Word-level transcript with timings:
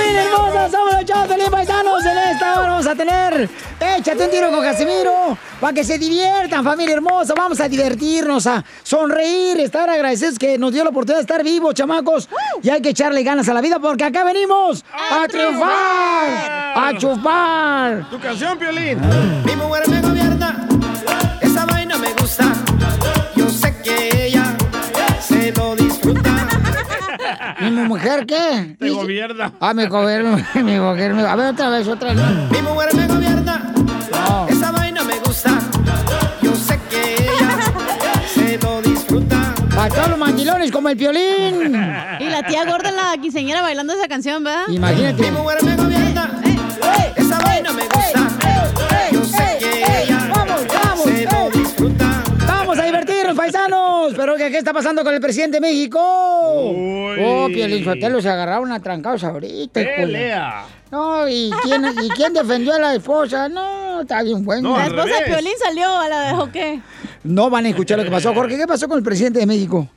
¡Familia 0.00 0.24
hermosa! 0.24 0.70
¡Somos 0.70 0.94
los 0.94 1.04
chavos 1.04 1.28
feliz 1.28 1.50
paisanos! 1.50 2.04
En 2.04 2.18
esta 2.18 2.60
hora 2.60 2.70
vamos 2.70 2.86
a 2.86 2.94
tener 2.94 3.50
Échate 3.80 4.24
un 4.24 4.30
tiro 4.30 4.50
con 4.50 4.62
Casimiro 4.62 5.36
para 5.60 5.72
que 5.74 5.84
se 5.84 5.98
diviertan, 5.98 6.64
familia 6.64 6.94
hermosa. 6.94 7.34
Vamos 7.34 7.60
a 7.60 7.68
divertirnos, 7.68 8.46
a 8.46 8.64
sonreír, 8.82 9.60
estar 9.60 9.88
agradecidos 9.90 10.38
que 10.38 10.56
nos 10.58 10.72
dio 10.72 10.84
la 10.84 10.90
oportunidad 10.90 11.18
de 11.18 11.22
estar 11.22 11.42
vivos, 11.42 11.74
chamacos. 11.74 12.28
Y 12.62 12.70
hay 12.70 12.80
que 12.80 12.90
echarle 12.90 13.22
ganas 13.22 13.48
a 13.48 13.54
la 13.54 13.60
vida 13.60 13.78
porque 13.78 14.04
acá 14.04 14.24
venimos 14.24 14.84
a, 14.92 15.26
triunfar, 15.28 15.68
a 16.76 16.92
chupar. 16.96 18.10
Tu 18.10 18.18
canción, 18.20 18.58
Piolín. 18.58 18.98
Mi 19.44 19.56
mujer 19.56 19.88
me 19.88 20.00
gobierna, 20.00 20.66
esa 21.40 21.66
vaina 21.66 21.98
me 21.98 22.12
gusta. 22.14 22.52
Yo 23.34 23.48
sé 23.48 23.74
que 23.82 24.19
¿Mi 27.60 27.70
mujer 27.70 28.26
qué? 28.26 28.76
Te 28.78 28.90
gobierna. 28.90 29.52
Ah, 29.60 29.74
mi 29.74 29.86
gobierno, 29.86 30.36
mi 30.54 30.74
A 30.74 31.36
ver, 31.36 31.52
otra 31.52 31.68
vez, 31.70 31.88
otra 31.88 32.12
vez. 32.14 32.24
Mi 32.50 32.62
mujer 32.62 32.94
me 32.94 33.06
gobierna, 33.06 33.72
esa 34.48 34.70
vaina 34.72 35.02
me 35.04 35.18
gusta. 35.20 35.58
Yo 36.42 36.54
sé 36.54 36.78
que 36.90 37.14
ella 37.14 37.58
se 38.34 38.58
lo 38.58 38.82
disfruta. 38.82 39.54
Para 39.74 39.88
todos 39.88 40.08
los 40.10 40.18
mandilones 40.18 40.70
como 40.70 40.88
el 40.88 40.96
violín. 40.96 41.74
Y 42.18 42.24
la 42.24 42.42
tía 42.46 42.64
gorda 42.64 42.88
en 42.90 42.96
la 42.96 43.16
quinceañera 43.20 43.62
bailando 43.62 43.92
esa 43.92 44.08
canción, 44.08 44.44
¿verdad? 44.44 44.64
Imagínate. 44.68 45.22
Mi 45.22 45.30
mujer 45.30 45.62
me 45.64 45.76
gobierna, 45.76 46.30
esa 47.16 47.38
vaina 47.40 47.72
me 47.72 47.82
gusta. 47.84 48.29
Pero 54.20 54.36
¿qué, 54.36 54.50
qué 54.50 54.58
está 54.58 54.74
pasando 54.74 55.02
con 55.02 55.14
el 55.14 55.20
presidente 55.20 55.56
de 55.56 55.60
México? 55.62 55.98
Oh, 55.98 57.46
Piolín 57.46 57.82
Sotelo 57.82 58.20
se 58.20 58.28
agarraron 58.28 58.70
a 58.70 58.78
trancados 58.78 59.24
ahorita. 59.24 59.80
Pelea. 59.80 60.66
No, 60.90 61.26
¿y 61.26 61.50
quién, 61.62 61.86
¿y 62.02 62.08
quién 62.10 62.34
defendió 62.34 62.74
a 62.74 62.78
la 62.78 62.94
esposa? 62.94 63.48
No, 63.48 64.02
está 64.02 64.22
bien 64.22 64.44
bueno. 64.44 64.72
No, 64.72 64.76
La 64.76 64.88
esposa 64.88 65.20
de. 65.20 65.24
Piolín 65.24 65.54
salió, 65.58 65.88
¿a 65.96 66.06
la 66.06 66.20
dejó 66.26 66.52
qué? 66.52 66.82
No 67.24 67.48
van 67.48 67.64
a 67.64 67.70
escuchar 67.70 67.96
lo 67.96 68.04
que 68.04 68.10
pasó. 68.10 68.34
Jorge, 68.34 68.58
¿qué 68.58 68.66
pasó 68.66 68.88
con 68.88 68.98
el 68.98 69.04
presidente 69.04 69.38
de 69.38 69.46
México? 69.46 69.88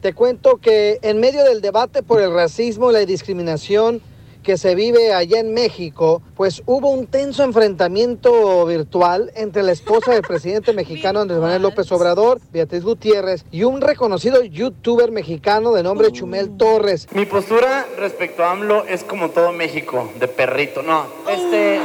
Te 0.00 0.14
cuento 0.14 0.56
que 0.56 0.98
en 1.02 1.20
medio 1.20 1.44
del 1.44 1.60
debate 1.60 2.02
por 2.02 2.22
el 2.22 2.32
racismo 2.32 2.88
y 2.90 2.94
la 2.94 3.00
discriminación 3.00 4.00
que 4.42 4.56
se 4.56 4.74
vive 4.74 5.12
allá 5.12 5.40
en 5.40 5.54
México, 5.54 6.22
pues 6.34 6.62
hubo 6.66 6.90
un 6.90 7.06
tenso 7.06 7.44
enfrentamiento 7.44 8.64
virtual 8.66 9.30
entre 9.34 9.62
la 9.62 9.72
esposa 9.72 10.12
del 10.12 10.22
presidente 10.22 10.72
mexicano 10.72 11.20
Andrés 11.20 11.40
Manuel 11.40 11.62
López 11.62 11.90
Obrador, 11.92 12.40
Beatriz 12.52 12.82
Gutiérrez, 12.82 13.44
y 13.50 13.64
un 13.64 13.80
reconocido 13.80 14.42
youtuber 14.42 15.10
mexicano 15.10 15.72
de 15.72 15.82
nombre 15.82 16.12
Chumel 16.12 16.56
Torres. 16.56 17.08
Mi 17.12 17.26
postura 17.26 17.86
respecto 17.98 18.44
a 18.44 18.52
AMLO 18.52 18.84
es 18.84 19.04
como 19.04 19.30
todo 19.30 19.52
México, 19.52 20.10
de 20.18 20.28
perrito. 20.28 20.82
No, 20.82 21.06
este. 21.28 21.80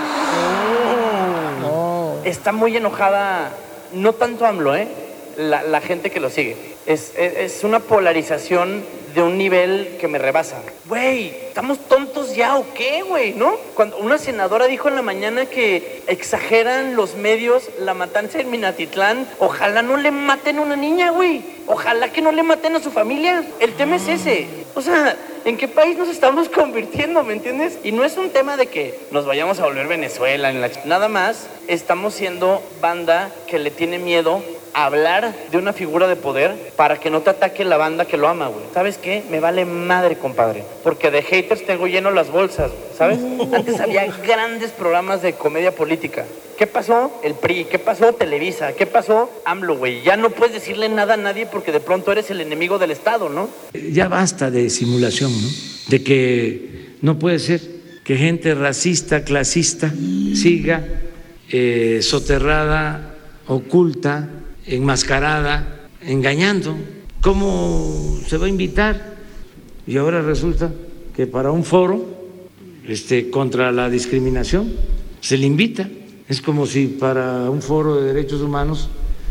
Está 2.24 2.52
muy 2.52 2.76
enojada, 2.76 3.52
no 3.94 4.14
tanto 4.14 4.46
AMLO, 4.46 4.76
¿eh? 4.76 5.05
La, 5.38 5.64
la 5.64 5.82
gente 5.82 6.10
que 6.12 6.20
lo 6.20 6.30
sigue. 6.30 6.56
Es, 6.86 7.14
es, 7.18 7.64
una 7.64 7.80
polarización 7.80 8.84
de 9.16 9.24
un 9.24 9.38
nivel 9.38 9.98
que 10.00 10.08
me 10.08 10.20
rebasa. 10.20 10.62
Güey, 10.88 11.30
¿estamos 11.48 11.80
tontos 11.88 12.36
ya 12.36 12.58
o 12.58 12.66
qué, 12.74 13.02
güey? 13.02 13.34
¿No? 13.34 13.56
Cuando 13.74 13.98
una 13.98 14.18
senadora 14.18 14.68
dijo 14.68 14.88
en 14.88 14.96
la 14.96 15.02
mañana 15.02 15.46
que 15.48 16.04
exageran 16.08 16.96
los 16.96 17.16
medios 17.16 17.70
la 17.80 17.94
matanza 17.94 18.40
en 18.40 18.52
Minatitlán, 18.52 19.28
ojalá 19.40 19.82
no 19.82 19.98
le 19.98 20.12
maten 20.12 20.60
a 20.60 20.62
una 20.62 20.76
niña, 20.76 21.10
güey. 21.12 21.44
Ojalá 21.66 22.12
que 22.12 22.22
no 22.22 22.32
le 22.32 22.44
maten 22.44 22.76
a 22.76 22.84
su 22.84 22.92
familia. 22.92 23.44
El 23.60 23.74
tema 23.74 23.96
es 23.96 24.08
ese. 24.08 24.48
O 24.76 24.82
sea, 24.82 25.16
¿en 25.46 25.58
qué 25.58 25.68
país 25.68 25.98
nos 25.98 26.10
estamos 26.10 26.50
convirtiendo, 26.50 27.24
me 27.24 27.34
entiendes? 27.34 27.80
Y 27.84 27.94
no 27.94 28.04
es 28.04 28.18
un 28.18 28.30
tema 28.30 28.58
de 28.58 28.68
que 28.68 29.00
nos 29.12 29.26
vayamos 29.26 29.60
a 29.60 29.66
volver 29.66 29.88
Venezuela, 29.88 30.52
en 30.52 30.62
la 30.62 30.70
nada 30.86 31.08
más 31.08 31.48
estamos 31.68 32.14
siendo 32.14 32.62
banda 32.82 33.32
que 33.48 33.58
le 33.58 33.72
tiene 33.72 33.98
miedo 33.98 34.44
hablar 34.76 35.34
de 35.52 35.58
una 35.58 35.72
figura 35.72 36.08
de 36.08 36.18
poder 36.18 36.74
para 36.76 37.00
que 37.00 37.10
no 37.10 37.22
te 37.22 37.30
ataque 37.30 37.64
la 37.64 37.78
banda 37.78 38.06
que 38.06 38.18
lo 38.18 38.28
ama, 38.28 38.48
güey. 38.48 38.66
¿Sabes 38.74 38.98
qué? 38.98 39.24
Me 39.32 39.40
vale 39.40 39.64
madre, 39.64 40.18
compadre. 40.18 40.64
Porque 40.84 41.12
de 41.12 41.22
haters 41.22 41.66
tengo 41.66 41.88
lleno 41.88 42.12
las 42.12 42.30
bolsas, 42.30 42.72
güey, 42.72 42.98
¿sabes? 42.98 43.20
Antes 43.54 43.80
había 43.80 44.06
grandes 44.26 44.72
programas 44.72 45.22
de 45.22 45.34
comedia 45.34 45.74
política. 45.74 46.26
¿Qué 46.58 46.68
pasó? 46.68 47.20
El 47.24 47.36
PRI. 47.36 47.66
¿Qué 47.66 47.80
pasó? 47.80 48.14
Televisa. 48.14 48.74
¿Qué 48.74 48.86
pasó? 48.86 49.30
AMLO, 49.46 49.78
güey. 49.78 50.04
Ya 50.04 50.18
no 50.18 50.30
puedes 50.30 50.54
decirle 50.54 50.90
nada 50.90 51.16
a 51.16 51.18
nadie 51.18 51.46
porque 51.46 51.72
de 51.72 51.80
pronto 51.80 52.12
eres 52.12 52.30
el 52.30 52.42
enemigo 52.42 52.78
del 52.78 52.92
Estado, 52.92 53.30
¿no? 53.30 53.50
Ya 53.74 54.08
basta 54.08 54.52
de 54.52 54.70
simulación, 54.70 55.32
¿no? 55.32 55.48
De 55.88 56.04
que 56.04 56.96
no 57.02 57.18
puede 57.18 57.40
ser 57.40 57.62
que 58.04 58.18
gente 58.18 58.54
racista, 58.56 59.24
clasista, 59.24 59.92
siga 60.34 60.86
eh, 61.50 62.00
soterrada, 62.02 63.16
oculta, 63.48 64.30
enmascarada, 64.68 65.88
engañando. 66.02 66.76
¿Cómo 67.22 68.20
se 68.28 68.38
va 68.38 68.46
a 68.46 68.50
invitar? 68.50 69.16
Y 69.88 69.98
ahora 69.98 70.22
resulta 70.22 70.72
que 71.16 71.28
para 71.28 71.52
un 71.52 71.64
foro 71.64 72.06
este, 72.88 73.30
contra 73.30 73.72
la 73.72 73.90
discriminación 73.90 74.74
se 75.22 75.38
le 75.38 75.46
invita. 75.46 75.90
Es 76.28 76.42
como 76.42 76.66
si 76.66 76.88
para 76.88 77.50
un 77.50 77.62
foro 77.62 78.02
de 78.02 78.14
derechos 78.14 78.42
humanos 78.42 78.90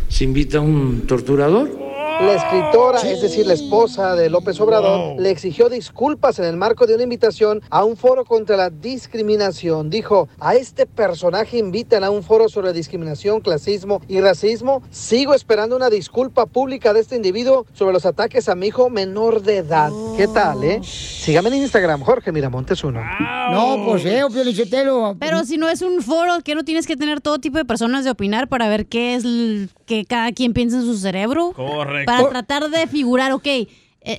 se 0.09 0.25
invita 0.25 0.59
a 0.59 0.61
un 0.61 1.03
torturador. 1.07 1.84
La 2.21 2.35
escritora, 2.35 3.01
es 3.01 3.21
decir, 3.21 3.47
la 3.47 3.55
esposa 3.55 4.15
de 4.15 4.31
López 4.31 4.61
Obrador, 4.61 5.21
le 5.21 5.31
exigió 5.31 5.69
disculpas 5.69 6.39
en 6.39 6.45
el 6.45 6.57
marco 6.57 6.87
de 6.87 6.95
una 6.95 7.03
invitación 7.03 7.61
a 7.71 7.85
un 7.85 7.97
foro 7.97 8.25
contra 8.25 8.57
la 8.57 8.71
discriminación. 8.71 9.91
Dijo, 9.91 10.29
a 10.39 10.55
este 10.55 10.87
personaje 10.87 11.59
invitan 11.59 12.05
a 12.05 12.11
un 12.11 12.23
foro 12.23 12.49
sobre 12.49 12.73
discriminación, 12.73 13.41
clasismo 13.41 14.01
y 14.09 14.21
racismo. 14.21 14.83
Sigo 14.91 15.35
esperando 15.35 15.77
una 15.77 15.91
disculpa 15.91 16.47
pública 16.47 16.93
de 16.93 17.01
este 17.01 17.17
individuo 17.17 17.67
sobre 17.73 17.93
los 17.93 18.07
ataques 18.07 18.49
a 18.49 18.55
mi 18.55 18.69
hijo 18.69 18.91
menor 18.91 19.43
de 19.43 19.59
edad. 19.59 19.91
¿Qué 20.17 20.29
tal, 20.29 20.63
eh? 20.63 20.81
Sígame 20.85 21.49
en 21.49 21.57
Instagram, 21.57 22.03
Jorge 22.03 22.33
Miramontes 22.33 22.85
uno. 22.85 23.03
No, 23.51 23.85
pues 23.87 24.05
eh, 24.05 24.23
Piolichotelo. 24.33 25.17
Pero 25.19 25.45
si 25.45 25.59
no 25.59 25.69
es 25.69 25.83
un 25.83 26.01
foro, 26.01 26.41
que 26.45 26.55
no 26.55 26.65
tienes 26.65 26.87
que 26.87 26.97
tener 26.97 27.21
todo 27.21 27.39
tipo 27.39 27.59
de 27.59 27.65
personas 27.65 28.05
de 28.05 28.11
opinar 28.11 28.49
para 28.49 28.69
ver 28.69 28.87
qué 28.87 29.17
es 29.17 29.25
el 29.25 29.71
que 29.87 30.05
cada 30.05 30.33
quien 30.33 30.53
piensa 30.53 30.77
en 30.77 30.83
su 30.85 30.97
cerebro? 30.97 31.53
Correcto. 31.55 32.04
Para 32.07 32.29
tratar 32.29 32.71
de 32.71 32.87
figurar, 32.87 33.33
ok, 33.33 33.47
eh, 33.47 33.69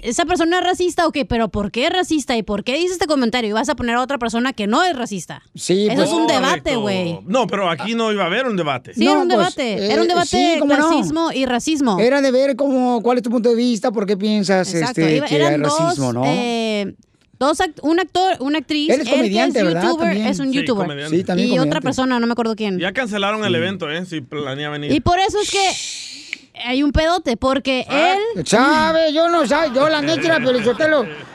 esa 0.01 0.25
persona 0.25 0.57
es 0.57 0.63
racista, 0.63 1.05
ok, 1.05 1.19
pero 1.29 1.49
¿por 1.49 1.71
qué 1.71 1.85
es 1.85 1.93
racista? 1.93 2.35
¿Y 2.35 2.41
por 2.43 2.63
qué 2.63 2.75
dice 2.75 2.93
este 2.93 3.05
comentario? 3.05 3.51
Y 3.51 3.53
vas 3.53 3.69
a 3.69 3.75
poner 3.75 3.95
a 3.95 4.01
otra 4.01 4.17
persona 4.17 4.51
que 4.51 4.65
no 4.65 4.83
es 4.83 4.95
racista. 4.95 5.43
Sí, 5.53 5.85
Eso 5.87 5.95
pues- 5.95 6.07
es 6.09 6.13
un 6.15 6.25
debate, 6.27 6.75
güey. 6.75 7.19
No, 7.27 7.45
pero 7.45 7.69
aquí 7.69 7.93
no 7.93 8.11
iba 8.11 8.23
a 8.23 8.25
haber 8.25 8.47
un 8.47 8.57
debate. 8.57 8.93
Sí, 8.95 9.05
No, 9.05 9.11
era 9.11 9.19
un 9.21 9.27
pues, 9.27 9.37
debate. 9.37 9.73
eh, 9.85 9.91
era 9.93 10.01
un 10.01 10.07
debate 10.07 10.27
sí, 10.27 10.37
de 10.37 10.57
no. 10.57 10.65
clasismo 10.65 11.31
y 11.31 11.45
racismo. 11.45 11.99
Era 11.99 12.21
de 12.21 12.31
ver 12.31 12.55
cómo, 12.55 13.01
cuál 13.03 13.17
es 13.17 13.23
tu 13.23 13.29
punto 13.29 13.49
de 13.49 13.55
vista, 13.55 13.91
por 13.91 14.07
qué 14.07 14.17
piensas 14.17 14.73
Exacto. 14.73 15.01
este, 15.01 15.17
iba- 15.17 15.27
que 15.27 15.35
hay 15.35 15.41
eran 15.41 15.61
racismo, 15.63 16.05
dos, 16.05 16.13
¿no? 16.15 16.23
eh, 16.25 16.95
dos 17.37 17.59
act- 17.59 17.79
un 17.83 17.99
actor, 17.99 18.37
una 18.39 18.57
actriz. 18.57 18.89
Él 18.89 19.01
es 19.01 19.09
comediante, 19.09 19.59
que 19.59 19.67
es 19.67 19.73
¿verdad? 19.73 19.83
youtuber, 19.83 20.07
También. 20.07 20.27
es 20.27 20.39
un 20.39 20.49
Sí, 20.51 20.53
youtuber. 20.55 21.09
Sí, 21.11 21.23
también 21.23 21.49
y 21.53 21.59
otra 21.59 21.79
persona, 21.81 22.19
no 22.19 22.25
me 22.25 22.31
acuerdo 22.33 22.55
quién. 22.55 22.79
Ya 22.79 22.91
cancelaron 22.91 23.45
el 23.45 23.53
evento, 23.53 23.91
¿eh? 23.91 24.03
Si 24.07 24.21
planea 24.21 24.71
venir. 24.71 24.91
Y 24.91 24.99
por 24.99 25.19
eso 25.19 25.37
es 25.39 25.51
que 25.51 26.34
hay 26.63 26.83
un 26.83 26.91
pedote, 26.91 27.37
porque 27.37 27.85
Ah. 27.89 28.15
él... 28.35 28.45
¿Sabe? 28.45 29.11
Yo 29.13 29.29
no 29.29 29.45
sé, 29.45 29.55
yo 29.73 29.89
la 29.89 30.01
neta, 30.01 30.39
pero 30.43 30.59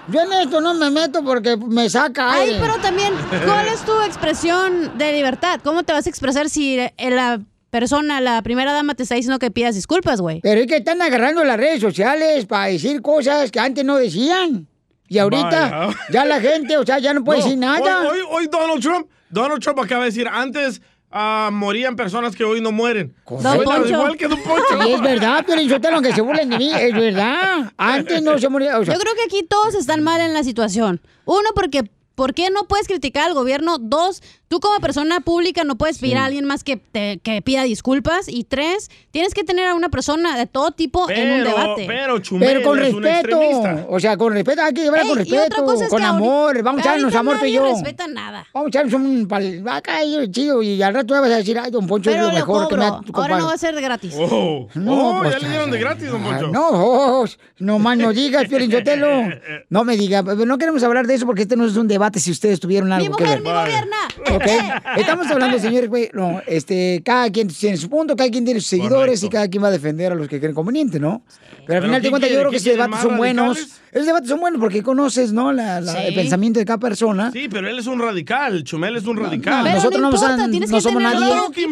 yo 0.09 0.21
en 0.23 0.33
esto 0.33 0.61
no 0.61 0.75
me 0.75 0.91
meto 0.91 1.23
porque 1.25 1.57
me 1.57 1.89
saca 1.91 2.33
Ay, 2.33 2.51
aire. 2.51 2.59
pero 2.61 2.77
también, 2.79 3.13
¿cuál 3.47 3.69
es 3.69 3.81
tu 3.85 3.93
expresión 4.03 4.97
de 4.99 5.13
libertad? 5.13 5.61
¿Cómo 5.63 5.83
te 5.83 5.93
vas 5.93 6.07
a 6.07 6.11
expresar 6.11 6.49
si 6.49 6.79
eh, 6.79 6.93
la 7.11 7.41
persona, 7.71 8.21
la 8.21 8.43
primera 8.43 8.73
dama, 8.73 8.95
te 8.95 9.05
está 9.05 9.15
diciendo 9.15 9.39
que 9.39 9.51
pidas 9.51 9.75
disculpas, 9.75 10.21
güey? 10.21 10.41
Pero 10.43 10.61
es 10.61 10.67
que 10.67 10.77
están 10.79 11.01
agarrando 11.03 11.45
las 11.45 11.57
redes 11.57 11.81
sociales 11.81 12.47
para 12.47 12.67
decir 12.67 13.01
cosas 13.03 13.51
que 13.51 13.61
antes 13.61 13.85
no 13.85 13.97
decían. 13.97 14.67
Y 15.09 15.19
ahorita 15.19 15.71
Vaya. 15.71 15.97
ya 16.11 16.25
la 16.25 16.41
gente, 16.41 16.77
o 16.77 16.87
sea, 16.87 16.99
ya 17.01 17.13
no 17.15 17.25
puede 17.25 17.41
No, 17.41 17.45
decir 17.45 17.59
nada. 17.59 18.01
Hoy, 18.01 18.09
hoy, 18.09 18.21
hoy 18.31 18.49
Donald 18.51 18.81
Trump, 18.81 19.09
Donald 19.29 19.61
Trump 19.63 19.79
acaba 19.81 20.05
de 20.05 20.11
decir, 20.11 20.27
antes 20.29 20.81
ah, 21.11 21.51
morían 21.53 21.97
personas 21.97 22.35
que 22.35 22.45
hoy 22.45 22.61
no 22.61 22.73
mueren. 22.73 23.15
Igual 23.29 24.17
que 24.17 24.29
Don 24.29 24.43
Poncho. 24.43 24.89
Y 24.89 24.93
es 24.93 25.01
verdad, 25.01 25.45
pero 25.47 25.63
Sotelo, 25.69 25.97
aunque 25.97 26.13
se 26.13 26.21
burlen 26.21 26.51
de 26.51 26.59
mí, 26.59 26.71
es 26.73 26.93
verdad. 26.95 27.73
Antes 27.77 28.23
no 28.23 28.39
se 28.39 28.49
moría. 28.49 28.79
O 28.79 28.85
sea, 28.85 28.95
Yo 28.95 29.01
creo 29.01 29.15
que 29.15 29.23
aquí 29.25 29.43
todos 29.43 29.75
están 29.75 30.03
mal 30.03 30.21
en 30.21 30.33
la 30.33 30.45
situación. 30.45 31.01
Uno, 31.25 31.51
porque 31.55 31.91
¿por 32.15 32.35
qué 32.35 32.51
no 32.51 32.65
puedes 32.65 32.87
criticar 32.87 33.27
al 33.29 33.35
gobierno? 33.35 33.79
Dos, 33.79 34.23
Tú 34.51 34.59
como 34.59 34.81
persona 34.81 35.21
pública 35.21 35.63
no 35.63 35.77
puedes 35.79 35.99
pedir 35.99 36.17
a 36.17 36.25
alguien 36.25 36.45
más 36.45 36.65
que, 36.65 36.77
te, 36.77 37.21
que 37.23 37.41
pida 37.41 37.63
disculpas. 37.63 38.27
Y 38.27 38.43
tres, 38.43 38.91
tienes 39.13 39.33
que 39.33 39.45
tener 39.45 39.69
a 39.69 39.75
una 39.77 39.91
persona 39.91 40.37
de 40.37 40.47
todo 40.47 40.73
tipo 40.73 41.09
en 41.09 41.31
un 41.31 41.45
debate. 41.45 41.85
pero 41.87 42.19
Chumel 42.19 42.49
Pero 42.49 42.63
con 42.69 42.83
es 42.83 42.93
un 42.93 43.01
respeto. 43.01 43.41
extremista. 43.41 43.87
O 43.89 44.01
sea, 44.01 44.17
con 44.17 44.33
respeto. 44.33 44.61
Hay 44.63 44.75
que 44.75 44.83
llevarla 44.83 45.07
con 45.09 45.19
Ey, 45.21 45.25
y 45.29 45.33
otra 45.35 45.43
respeto. 45.45 45.65
cosa 45.65 45.85
es 45.85 45.91
Con 45.91 46.01
que 46.01 46.05
ahorita- 46.05 46.17
amor. 46.27 46.63
Vamos 46.65 46.81
a 46.81 46.83
echarnos 46.83 47.15
amor 47.15 47.39
tú 47.39 47.45
y 47.47 47.53
yo. 47.53 47.65
respeta 47.65 48.09
nada. 48.09 48.45
Vamos 48.53 48.67
a 48.67 48.69
echarnos 48.71 48.95
un 48.95 49.29
pal... 49.29 49.63
Acá 49.71 49.99
chido. 50.33 50.65
Y 50.65 50.83
al 50.83 50.95
rato 50.95 51.15
vas 51.15 51.31
a 51.31 51.37
decir, 51.37 51.57
ay, 51.57 51.71
don 51.71 51.87
Poncho 51.87 52.11
es 52.11 52.17
Pero 52.17 52.27
lo 52.27 52.33
lo 52.33 52.37
mejor 52.37 52.69
que 52.69 52.77
me 52.77 52.85
ha 52.87 53.01
Ahora 53.13 53.39
no 53.39 53.47
va 53.47 53.53
a 53.53 53.57
ser 53.59 53.77
de 53.77 53.83
gratis. 53.83 54.15
Oh, 54.19 54.67
No, 54.75 55.11
oh, 55.11 55.19
pues, 55.21 55.31
ya 55.31 55.39
le 55.39 55.49
dieron 55.49 55.71
de 55.71 55.79
gratis, 55.79 56.11
don 56.11 56.25
Ah, 56.25 56.29
Poncho. 56.29 56.49
No, 56.49 56.69
oh, 56.73 57.25
no 57.61 57.79
más 57.79 57.97
no 57.97 58.13
digas, 58.13 58.49
Piolinsotelo. 58.49 59.29
No 59.71 59.85
me 59.85 59.97
diga, 59.97 60.25
pero 60.25 60.45
no 60.45 60.59
queremos 60.59 60.83
hablar 60.83 61.07
de 61.07 61.15
eso 61.15 61.25
porque 61.27 61.43
este 61.43 61.55
no 61.55 61.65
es 61.67 61.77
un 61.77 61.87
debate 61.87 62.19
si 62.19 62.33
ustedes 62.33 62.59
tuvieron 62.59 62.93
algo 62.93 63.09
Mi 63.09 63.15
que 63.17 63.23
mujer, 63.23 63.43
ver. 63.43 63.53
mi 63.55 63.61
gobierna. 63.61 64.40
¿Ok? 64.41 64.47
Estamos 64.97 65.27
hablando, 65.31 65.59
señores, 65.59 65.89
güey, 65.89 66.11
no, 66.13 66.41
este, 66.47 67.03
cada 67.05 67.31
quien 67.31 67.49
tiene 67.49 67.77
su 67.77 67.89
punto, 67.89 68.17
cada 68.17 68.31
quien 68.31 68.45
tiene 68.45 68.61
sus 68.61 68.69
seguidores 68.71 69.21
Correcto. 69.21 69.27
y 69.27 69.29
cada 69.29 69.49
quien 69.49 69.63
va 69.63 69.69
a 69.69 69.73
defender 69.73 70.13
a 70.13 70.15
los 70.15 70.29
que 70.29 70.39
creen 70.39 70.55
conveniente, 70.55 70.99
¿no? 70.99 71.23
Pero 71.67 71.79
al 71.79 71.85
final 71.85 72.01
de 72.01 72.09
¿quién 72.09 72.11
cuentas 72.11 72.31
yo 72.31 72.39
creo 72.39 72.51
que 72.51 72.57
¿Quién 72.57 72.57
esos 72.57 72.65
quiere 72.65 72.83
debates 72.83 73.03
son 73.03 73.17
buenos. 73.17 73.59
Radicales? 73.91 73.93
Esos 73.93 74.07
debates 74.07 74.29
son 74.29 74.41
buenos 74.41 74.61
porque 74.61 74.83
conoces, 74.83 75.33
¿no? 75.33 75.53
La, 75.53 75.81
la- 75.81 76.03
el 76.05 76.11
Sí. 76.11 76.15
pensamiento 76.15 76.59
de 76.61 76.65
cada 76.67 76.79
persona. 76.79 77.31
Sí, 77.33 77.49
pero 77.51 77.69
él 77.69 77.79
es 77.79 77.87
un 77.87 77.99
radical. 78.01 78.63
Chumel 78.65 78.97
es 78.97 79.05
un 79.07 79.17
radical. 79.17 79.63
Pero 79.65 79.75
nosotros 79.77 80.01
no 80.01 80.11
no, 80.11 80.17
importa, 80.17 80.81
somos- 80.81 81.03
no 81.03 81.11
nadie. 81.11 81.21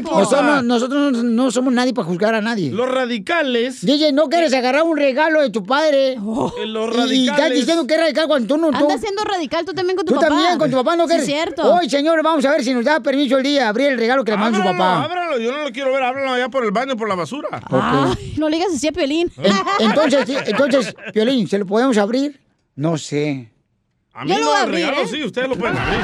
Nosotros, 0.02 0.62
nosotros 0.64 1.12
no, 1.12 1.22
no 1.22 1.50
somos 1.50 1.72
nadie 1.72 1.94
para 1.94 2.06
juzgar 2.06 2.34
a 2.34 2.40
nadie. 2.40 2.70
Los 2.72 2.88
radicales. 2.90 3.84
DJ, 3.84 4.12
no 4.12 4.28
quieres 4.28 4.52
agarrar 4.52 4.82
un 4.82 4.96
regalo 4.96 5.40
de 5.40 5.50
tu 5.50 5.64
padre. 5.64 6.12
eh, 6.14 6.16
Los 6.18 6.28
Y- 6.28 6.58
Y 6.58 6.62
estás 6.66 6.96
radicales. 7.38 7.58
diciendo 7.58 7.86
que 7.86 7.94
es 7.94 8.00
radical 8.00 8.26
cuando 8.26 8.54
tú 8.54 8.60
no. 8.60 8.70
tú- 8.70 8.76
Anda 8.76 8.98
siendo 8.98 9.22
radical 9.24 9.64
tú 9.64 9.72
también 9.72 9.96
con 9.96 10.04
tu 10.06 10.14
Tú 10.14 10.20
papá. 10.20 10.28
también 10.28 10.58
con 10.58 10.70
tu 10.70 10.76
papá 10.76 10.96
no 10.96 11.04
Sí, 11.04 11.08
quieres. 11.10 11.26
cierto. 11.26 11.74
Hoy, 11.74 11.88
señor, 11.88 12.22
vamos 12.22 12.44
a 12.44 12.50
ver 12.50 12.64
si 12.64 12.74
nos 12.74 12.84
da 12.84 13.00
permiso 13.00 13.36
el 13.38 13.42
día 13.44 13.68
abrir 13.68 13.88
el 13.88 13.98
regalo 13.98 14.24
que 14.24 14.32
le 14.32 14.38
mandó 14.38 14.58
su 14.58 14.64
papá. 14.64 15.04
ábralo. 15.04 15.38
Yo 15.38 15.52
no 15.52 15.62
lo 15.64 15.70
quiero 15.72 15.92
ver. 15.92 16.02
Ábralo 16.02 16.32
allá 16.32 16.48
por 16.48 16.64
el 16.64 16.70
baño, 16.70 16.96
por 16.96 17.08
la 17.08 17.14
basura. 17.14 17.48
Ay, 17.70 18.34
no 18.38 18.48
le 18.48 18.56
digas 18.56 18.72
así 18.74 18.88
a 18.88 18.92
Piolín. 18.92 19.30
En- 19.38 19.88
entonces, 19.88 20.24
sí, 20.26 20.34
entonces, 20.46 20.94
Violín, 21.14 21.46
¿se 21.46 21.58
lo 21.58 21.66
podemos 21.66 21.96
abrir? 21.96 22.07
No 22.76 22.96
sé. 22.98 23.50
A 24.14 24.24
mí 24.24 24.30
Yo 24.32 24.38
lo 24.38 24.44
no, 24.44 24.50
voy 24.50 24.56
a 24.56 24.62
el 24.62 24.68
abrir, 24.68 24.86
regalo 24.86 25.02
¿eh? 25.02 25.08
sí, 25.08 25.24
ustedes 25.24 25.48
lo 25.48 25.56
pueden 25.56 25.76
abrir. 25.78 26.00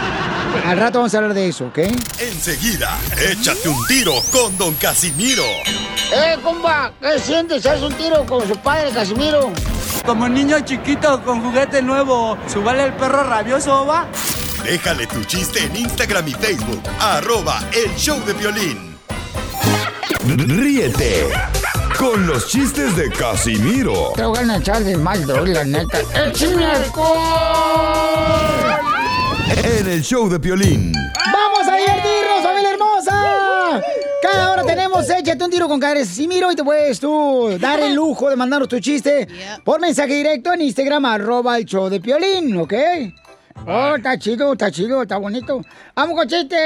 Al 0.66 0.78
rato 0.78 0.98
vamos 0.98 1.12
a 1.14 1.18
hablar 1.18 1.34
de 1.34 1.48
eso, 1.48 1.66
¿ok? 1.66 1.78
Enseguida, 2.20 2.96
échate 3.30 3.68
un 3.68 3.86
tiro 3.86 4.12
con 4.30 4.56
Don 4.56 4.74
Casimiro. 4.74 5.42
¡Eh, 6.12 6.36
compa! 6.42 6.92
¿Qué 7.00 7.18
sientes? 7.18 7.66
¿Haz 7.66 7.82
un 7.82 7.92
tiro 7.94 8.24
con 8.24 8.46
su 8.46 8.56
padre, 8.58 8.90
Casimiro? 8.92 9.52
Como 10.06 10.28
niño 10.28 10.60
chiquito 10.60 11.24
con 11.24 11.42
juguete 11.42 11.82
nuevo, 11.82 12.38
¿subale 12.46 12.84
el 12.84 12.92
perro 12.92 13.24
rabioso, 13.24 13.84
va? 13.86 14.06
Déjale 14.62 15.06
tu 15.08 15.24
chiste 15.24 15.64
en 15.64 15.74
Instagram 15.76 16.28
y 16.28 16.32
Facebook. 16.32 16.82
Arroba 17.00 17.60
El 17.72 17.94
Show 17.96 18.20
de 18.24 18.32
Violín. 18.34 18.96
Ríete 20.26 21.26
con 22.04 22.26
los 22.26 22.46
chistes 22.48 22.94
de 22.96 23.08
Casimiro 23.10 24.12
Te 24.14 24.24
voy 24.24 24.38
a 24.38 24.56
echar 24.56 24.84
de 24.84 24.96
mal, 24.96 25.26
la 25.26 25.64
neta. 25.64 26.00
¡Échame 26.26 26.64
alcohol! 26.66 27.14
en 29.62 29.88
el 29.88 30.02
Show 30.02 30.28
de 30.28 30.38
Violín. 30.38 30.92
¡Vamos 30.92 31.66
a 31.66 31.76
divertirnos, 31.76 32.42
familia 32.42 32.70
hermosa! 32.72 33.82
Cada 34.20 34.52
hora 34.52 34.64
tenemos 34.64 35.08
Échate 35.08 35.44
un 35.44 35.50
tiro 35.50 35.66
con 35.66 35.80
Casimiro 35.80 36.52
y 36.52 36.56
te 36.56 36.62
puedes 36.62 37.00
tú 37.00 37.56
dar 37.58 37.80
el 37.80 37.94
lujo 37.94 38.28
de 38.28 38.36
mandarnos 38.36 38.68
tu 38.68 38.78
chiste 38.80 39.26
por 39.62 39.80
mensaje 39.80 40.14
directo 40.14 40.52
en 40.52 40.60
Instagram, 40.62 41.06
arroba 41.06 41.56
el 41.56 41.64
show 41.64 41.88
de 41.88 42.00
Piolín, 42.00 42.56
¿ok? 42.58 42.74
Oh, 43.66 43.94
está 43.96 44.18
chido, 44.18 44.52
está 44.52 44.70
chido, 44.70 45.02
está 45.02 45.16
bonito. 45.16 45.62
¡Vamos 45.94 46.16
con 46.18 46.28
chiste! 46.28 46.56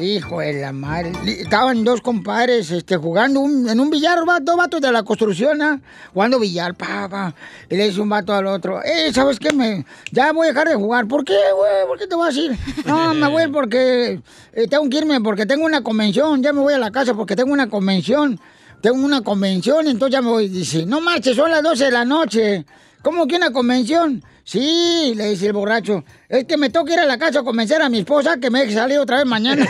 Hijo 0.00 0.40
de 0.40 0.54
la 0.54 0.72
madre. 0.72 1.12
Estaban 1.26 1.84
dos 1.84 2.00
compadres 2.00 2.70
este, 2.72 2.96
jugando 2.96 3.40
un- 3.40 3.68
en 3.68 3.78
un 3.78 3.88
billar, 3.90 4.18
dos 4.42 4.56
vatos 4.56 4.80
de 4.80 4.90
la 4.90 5.02
construcción, 5.04 5.62
¿ah? 5.62 5.80
Jugando 6.12 6.40
billar, 6.40 6.74
papá. 6.74 7.34
Y 7.70 7.76
le 7.76 7.86
dice 7.88 8.00
un 8.00 8.08
vato 8.08 8.34
al 8.34 8.46
otro, 8.46 8.82
eh, 8.82 9.12
¿sabes 9.12 9.38
qué? 9.38 9.52
Me, 9.52 9.84
ya 10.10 10.32
voy 10.32 10.46
a 10.46 10.50
dejar 10.50 10.68
de 10.68 10.74
jugar. 10.74 11.06
¿Por 11.06 11.24
qué, 11.24 11.36
güey? 11.54 11.86
¿Por 11.86 11.98
qué 11.98 12.06
te 12.08 12.16
vas 12.16 12.34
a 12.34 12.38
ir? 12.40 12.56
No, 12.86 13.14
me 13.14 13.28
voy 13.28 13.46
porque 13.52 14.20
eh, 14.54 14.66
tengo 14.68 14.88
que 14.88 14.96
irme, 14.98 15.20
porque 15.20 15.46
tengo 15.46 15.64
una 15.66 15.82
convención. 15.82 16.42
Ya 16.42 16.52
me 16.52 16.60
voy 16.60 16.74
a 16.74 16.78
la 16.78 16.90
casa 16.90 17.14
porque 17.14 17.36
tengo 17.36 17.52
una 17.52 17.68
convención. 17.68 18.40
Tengo 18.80 19.04
una 19.04 19.22
convención, 19.22 19.86
entonces 19.88 20.12
ya 20.14 20.22
me 20.22 20.30
voy. 20.30 20.48
Dice, 20.48 20.86
no 20.86 21.00
marches, 21.00 21.36
son 21.36 21.50
las 21.50 21.62
12 21.62 21.84
de 21.84 21.90
la 21.92 22.04
noche. 22.04 22.64
¿Cómo 23.02 23.26
que 23.26 23.36
una 23.36 23.52
convención? 23.52 24.22
Sí, 24.44 25.12
le 25.14 25.30
dice 25.30 25.46
el 25.46 25.52
borracho. 25.52 26.04
Es 26.28 26.44
que 26.44 26.56
me 26.56 26.70
toca 26.70 26.92
ir 26.94 27.00
a 27.00 27.06
la 27.06 27.18
casa 27.18 27.40
a 27.40 27.42
convencer 27.44 27.82
a 27.82 27.88
mi 27.88 27.98
esposa 27.98 28.38
que 28.38 28.50
me 28.50 28.60
deje 28.60 28.74
salir 28.74 28.98
otra 28.98 29.18
vez 29.18 29.26
mañana. 29.26 29.62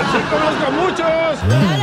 Así 0.00 0.18
conozco 0.30 0.66
a 0.66 0.70
muchos. 0.70 1.06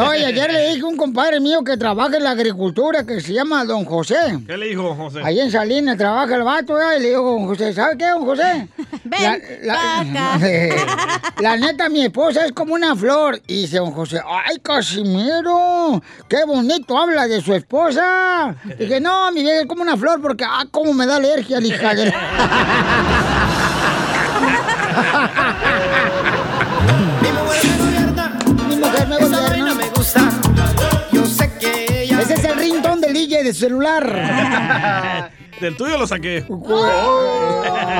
No, 0.00 0.14
y 0.14 0.24
ayer 0.24 0.50
le 0.50 0.70
dije 0.70 0.80
a 0.80 0.86
un 0.86 0.96
compadre 0.96 1.40
mío 1.40 1.62
que 1.62 1.76
trabaja 1.76 2.16
en 2.16 2.24
la 2.24 2.30
agricultura 2.30 3.04
que 3.04 3.20
se 3.20 3.34
llama 3.34 3.66
Don 3.66 3.84
José. 3.84 4.38
¿Qué 4.46 4.56
le 4.56 4.68
dijo 4.68 4.94
José? 4.94 5.20
Ahí 5.22 5.38
en 5.38 5.50
Salinas 5.50 5.98
trabaja 5.98 6.36
el 6.36 6.42
vato, 6.42 6.72
¿verdad? 6.74 6.96
y 6.96 7.02
le 7.02 7.08
digo, 7.10 7.22
don 7.22 7.46
José, 7.46 7.74
¿sabe 7.74 7.98
qué, 7.98 8.08
don 8.08 8.24
José? 8.24 8.66
Ven 9.04 9.42
la, 9.62 10.38
la 11.40 11.56
neta, 11.58 11.90
mi 11.90 12.02
esposa 12.04 12.46
es 12.46 12.52
como 12.52 12.72
una 12.72 12.96
flor. 12.96 13.42
Y 13.46 13.62
dice 13.62 13.76
don 13.76 13.92
José, 13.92 14.22
¡ay, 14.26 14.56
Casimiro! 14.62 16.02
¡Qué 16.28 16.44
bonito 16.46 16.96
habla 16.96 17.26
de 17.26 17.42
su 17.42 17.52
esposa! 17.52 18.54
Dije, 18.78 19.00
no, 19.00 19.30
mi 19.32 19.42
vieja 19.42 19.60
es 19.60 19.66
como 19.66 19.82
una 19.82 19.98
flor 19.98 20.22
porque, 20.22 20.44
¡ah, 20.44 20.64
cómo 20.70 20.94
me 20.94 21.04
da 21.06 21.16
alergia 21.16 21.60
la 21.60 21.66
hija 21.66 21.94
de... 21.94 22.06
Mi 22.06 22.12
el 33.10 33.14
DJ 33.28 33.44
de 33.44 33.52
su 33.52 33.60
celular. 33.60 35.30
Del 35.60 35.76
tuyo 35.76 35.98
lo 35.98 36.06
saqué. 36.06 36.44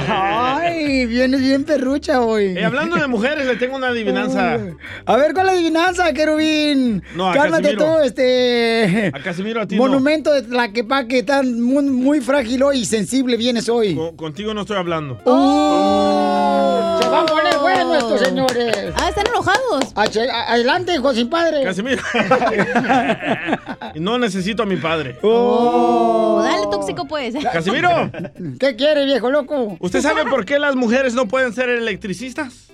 Ay, 0.09 1.05
viene 1.07 1.37
bien 1.37 1.65
perrucha 1.65 2.21
hoy. 2.23 2.57
Eh, 2.57 2.65
hablando 2.65 2.97
de 2.97 3.07
mujeres, 3.07 3.47
le 3.47 3.57
tengo 3.57 3.77
una 3.77 3.89
adivinanza. 3.89 4.59
A 5.05 5.17
ver, 5.17 5.35
¿cuál 5.35 5.47
es 5.49 5.53
la 5.53 5.59
adivinanza, 5.59 6.13
querubín? 6.15 7.03
No, 7.15 7.29
a 7.31 7.35
Cálmate 7.35 7.75
Casimiro. 7.75 7.97
tú, 7.99 7.99
este... 8.03 9.11
A 9.15 9.21
Casimiro, 9.23 9.61
a 9.61 9.67
ti 9.67 9.77
no. 9.77 9.83
Monumento 9.83 10.33
de 10.33 10.41
Tlaquepaque, 10.43 11.23
tan 11.23 11.61
muy, 11.61 11.85
muy 11.85 12.21
frágil 12.23 12.63
hoy 12.63 12.79
y 12.79 12.85
sensible 12.87 13.37
vienes 13.37 13.69
hoy. 13.69 13.95
Con- 13.95 14.17
contigo 14.17 14.55
no 14.55 14.63
estoy 14.63 14.79
hablando. 14.79 15.21
¡Oh! 15.25 16.99
Se 17.03 17.09
va 17.09 17.21
a 17.21 17.27
poner 17.27 17.50
esto, 17.95 18.19
señores. 18.19 18.93
Ah, 18.97 19.09
están 19.09 19.27
enojados. 19.27 19.93
Adelante, 19.95 20.95
hijo 20.95 21.13
sin 21.15 21.29
padre. 21.29 21.63
Casimiro. 21.63 22.03
no 23.97 24.19
necesito 24.19 24.63
a 24.63 24.67
mi 24.67 24.77
padre. 24.77 25.19
Oh, 25.23 26.41
dale 26.43 26.67
tóxico 26.71 27.07
pues. 27.07 27.35
Casimiro, 27.53 28.11
¿Qué 28.59 28.77
quiere, 28.77 29.05
viejo 29.05 29.31
loco? 29.31 29.77
¿usted 29.81 30.01
sabe 30.01 30.25
por 30.25 30.45
qué 30.45 30.59
las 30.59 30.77
mujeres 30.77 31.15
no 31.15 31.27
pueden 31.27 31.53
ser 31.53 31.69
electricistas? 31.69 32.71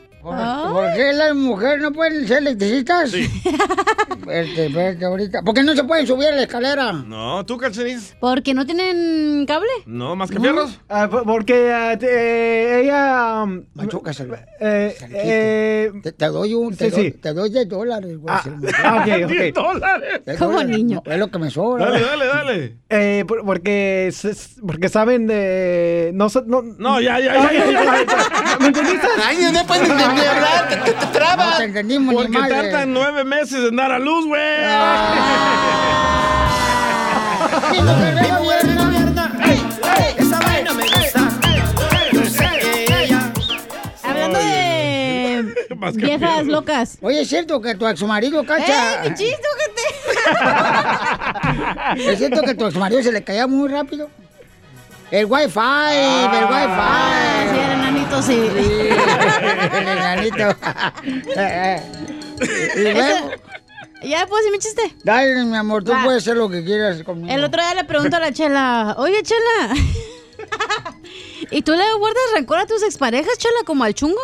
¿Por, 0.72 0.92
qué 0.94 1.12
las 1.12 1.34
mujeres 1.34 1.80
no 1.82 1.92
pueden 1.92 2.26
ser 2.26 2.38
electricistas? 2.38 3.10
Sí. 3.10 3.28
Vete, 4.26 4.68
vete 4.68 5.04
ahorita. 5.04 5.42
¿Por 5.42 5.54
qué 5.54 5.62
no 5.62 5.74
se 5.76 5.84
pueden 5.84 6.06
subir 6.06 6.28
a 6.28 6.34
la 6.34 6.42
escalera? 6.42 6.92
No, 6.92 7.44
¿tú, 7.46 7.56
Calcetín? 7.56 8.00
¿Porque 8.18 8.54
no 8.54 8.66
tienen 8.66 9.46
cable? 9.46 9.68
No, 9.86 10.16
más 10.16 10.30
que 10.30 10.40
fierros. 10.40 10.80
Ah, 10.88 11.08
por- 11.08 11.22
porque 11.24 11.72
ah, 11.72 11.96
te- 11.98 12.06
eh, 12.10 12.80
ella... 12.82 13.42
um, 13.44 13.64
Machuca, 13.74 14.12
Salva. 14.12 14.40
eh, 14.60 14.96
eh, 15.12 15.92
Te, 16.02 16.12
te 16.12 16.26
doy 16.26 16.54
un, 16.54 16.74
te, 16.76 16.86
Sí, 16.86 16.90
doy, 16.96 17.04
sí. 17.04 17.10
te 17.12 17.32
doy 17.32 17.50
10 17.50 17.68
dólares, 17.68 18.18
güey. 18.18 18.34
ah, 18.34 18.42
ah, 18.84 18.96
ok, 19.00 19.28
¡Diez 19.30 19.50
ok. 19.56 19.62
dólares! 19.64 20.20
10 20.26 20.38
Como 20.38 20.52
dólares, 20.52 20.76
niño. 20.76 21.02
no, 21.06 21.12
es 21.12 21.18
lo 21.18 21.30
que 21.30 21.38
me 21.38 21.50
sobra. 21.50 21.84
Dale, 21.86 22.00
dale, 22.04 22.26
dale. 22.26 22.76
Eh, 22.88 23.24
por- 23.28 23.44
porque, 23.44 24.12
porque 24.66 24.88
saben 24.88 25.26
de... 25.28 26.10
No, 26.14 26.26
no, 26.46 26.62
No, 26.62 27.00
ya, 27.00 27.20
ya, 27.20 27.34
ya, 27.34 27.52
ya, 27.52 27.70
ya. 27.70 28.58
¿Me 28.60 28.66
entendiste? 28.68 29.06
Ay, 29.24 29.38
no 29.52 29.64
puedes 29.66 29.88
ni 30.16 30.24
hablar. 30.26 30.68
Te, 30.68 30.76
te, 30.76 30.92
te 30.92 31.06
No 31.06 31.12
trabas. 31.12 31.58
te 31.58 31.64
entendimos 31.64 32.14
ni 32.14 32.22
Porque 32.22 32.38
madre. 32.38 32.54
tardan 32.70 32.92
nueve 32.92 33.24
meses 33.24 33.68
en 33.68 33.76
dar 33.76 33.92
a 33.92 33.98
luz, 33.98 34.26
güey. 34.26 34.40
Esa 40.18 40.38
vaina 40.40 40.72
me 40.74 40.82
gusta. 40.82 41.20
Hablando 44.02 44.38
de 44.38 45.92
viejas 45.94 46.46
locas. 46.46 46.98
Oye, 47.00 47.20
¿es 47.22 47.28
cierto 47.28 47.60
que 47.60 47.74
tu 47.74 47.86
exmarido, 47.86 48.44
cacha? 48.44 49.04
¡Eh, 49.04 49.10
mi 49.10 49.14
chiste, 49.16 49.42
gente! 49.60 49.82
¿Es 52.12 52.18
cierto 52.18 52.42
que 52.42 52.54
tu 52.54 52.66
exmarido 52.66 53.02
se 53.02 53.12
le 53.12 53.22
caía 53.22 53.46
muy 53.46 53.68
rápido? 53.68 54.10
El 55.10 55.26
wifi, 55.26 55.44
el 55.46 55.52
Ah, 55.58 57.44
sí, 57.48 57.52
wifi. 57.52 57.60
el 57.60 57.70
enanito 57.72 58.22
sí. 58.22 58.50
El 59.72 59.88
enanito. 59.88 60.44
y 62.76 62.92
luego. 62.92 63.30
¿Ya 64.02 64.26
puedo 64.26 64.36
decir 64.42 64.52
mi 64.52 64.58
chiste? 64.58 64.94
Dale, 65.04 65.42
mi 65.44 65.56
amor, 65.56 65.82
tú 65.84 65.92
Va. 65.92 66.04
puedes 66.04 66.22
hacer 66.22 66.36
lo 66.36 66.48
que 66.50 66.62
quieras 66.64 67.02
conmigo. 67.02 67.32
El 67.32 67.42
otro 67.44 67.62
día 67.62 67.74
le 67.74 67.84
pregunto 67.84 68.16
a 68.16 68.20
la 68.20 68.30
chela, 68.32 68.94
oye, 68.98 69.22
chela. 69.22 69.74
¿Y 71.50 71.62
tú 71.62 71.72
le 71.72 71.84
guardas 71.98 72.22
rencor 72.34 72.58
a 72.58 72.66
tus 72.66 72.82
exparejas, 72.82 73.38
chela, 73.38 73.60
como 73.64 73.84
al 73.84 73.94
chungo? 73.94 74.20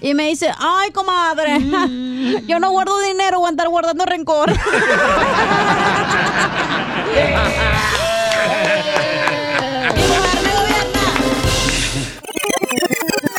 Y 0.00 0.14
me 0.14 0.28
dice, 0.28 0.50
ay, 0.58 0.90
comadre, 0.90 1.58
yo 2.46 2.58
no 2.60 2.70
guardo 2.70 2.98
dinero, 3.00 3.40
voy 3.40 3.46
a 3.46 3.50
andar 3.50 3.68
guardando 3.68 4.06
rencor. 4.06 4.50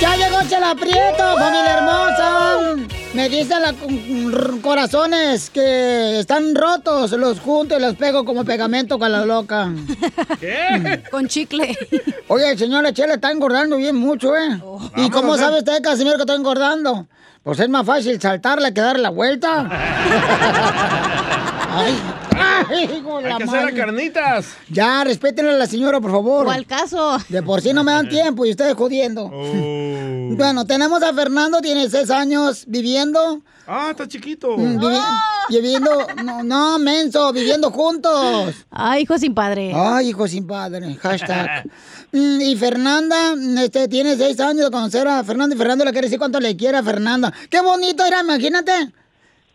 Ya 0.00 0.16
llegó 0.16 0.38
Chela 0.48 0.74
Prieto, 0.74 1.36
familia 1.36 1.76
hermosa. 1.76 2.58
Me 3.12 3.28
dicen 3.28 3.60
la- 3.60 3.70
r- 3.70 4.60
corazones 4.62 5.50
que 5.50 6.20
están 6.20 6.54
rotos, 6.54 7.10
los 7.12 7.38
junto 7.40 7.76
y 7.76 7.80
los 7.80 7.96
pego 7.96 8.24
como 8.24 8.44
pegamento 8.44 8.98
con 8.98 9.12
la 9.12 9.26
loca. 9.26 9.68
¿Qué? 10.40 11.02
Con 11.10 11.28
chicle. 11.28 11.76
Oye, 12.28 12.56
señora 12.56 12.92
Chela 12.94 13.14
está 13.14 13.30
engordando 13.30 13.76
bien 13.76 13.96
mucho, 13.96 14.34
¿eh? 14.36 14.58
¿Y 14.96 15.10
cómo 15.10 15.36
sabe 15.36 15.58
usted, 15.58 15.82
Casimiro, 15.82 16.16
que 16.16 16.22
está 16.22 16.34
engordando? 16.34 17.06
Pues 17.42 17.58
es 17.60 17.68
más 17.68 17.84
fácil 17.84 18.18
saltarle 18.20 18.72
que 18.72 18.80
darle 18.80 19.02
la 19.02 19.10
vuelta. 19.10 19.68
Ay, 21.72 21.94
ay, 22.68 22.84
hijo 22.98 23.18
de 23.20 23.24
Hay 23.26 23.30
la 23.32 23.36
que 23.38 23.44
hacer 23.44 23.64
a 23.68 23.72
carnitas. 23.74 24.46
Ya, 24.68 25.04
respétenle 25.04 25.52
a 25.52 25.56
la 25.56 25.66
señora, 25.66 26.00
por 26.00 26.10
favor. 26.10 26.44
¿Cuál 26.44 26.66
caso? 26.66 27.18
De 27.28 27.42
por 27.42 27.60
sí 27.60 27.72
no 27.72 27.84
me 27.84 27.92
dan 27.92 28.08
tiempo 28.10 28.44
y 28.46 28.50
ustedes 28.50 28.74
jodiendo. 28.74 29.30
Oh. 29.32 29.90
Bueno, 30.30 30.64
tenemos 30.64 31.02
a 31.02 31.12
Fernando, 31.12 31.60
tiene 31.60 31.90
seis 31.90 32.08
años 32.08 32.64
viviendo. 32.68 33.42
Ah, 33.66 33.88
está 33.90 34.06
chiquito. 34.06 34.56
mm, 34.56 34.78
vivi- 34.78 35.00
Viviendo, 35.50 36.06
no, 36.24 36.42
no, 36.44 36.78
menso, 36.78 37.32
viviendo 37.32 37.70
juntos. 37.72 38.54
Ay, 38.70 39.02
hijo 39.02 39.18
sin 39.18 39.34
padre. 39.34 39.72
Ay, 39.74 40.10
hijo 40.10 40.28
sin 40.28 40.46
padre, 40.46 40.94
hashtag. 41.02 41.64
Mm, 42.12 42.40
Y 42.42 42.56
Fernanda, 42.56 43.34
este, 43.58 43.88
tiene 43.88 44.16
seis 44.16 44.38
años 44.40 44.66
de 44.66 44.70
conocer 44.70 45.06
a 45.08 45.22
Fernando 45.24 45.54
y 45.54 45.58
Fernando 45.58 45.84
le 45.84 45.90
quiere 45.90 46.06
decir 46.06 46.18
cuánto 46.20 46.38
le 46.40 46.56
quiere 46.56 46.78
a 46.78 46.82
Fernanda. 46.82 47.32
Qué 47.50 47.60
bonito 47.60 48.04
era, 48.06 48.20
imagínate. 48.20 48.92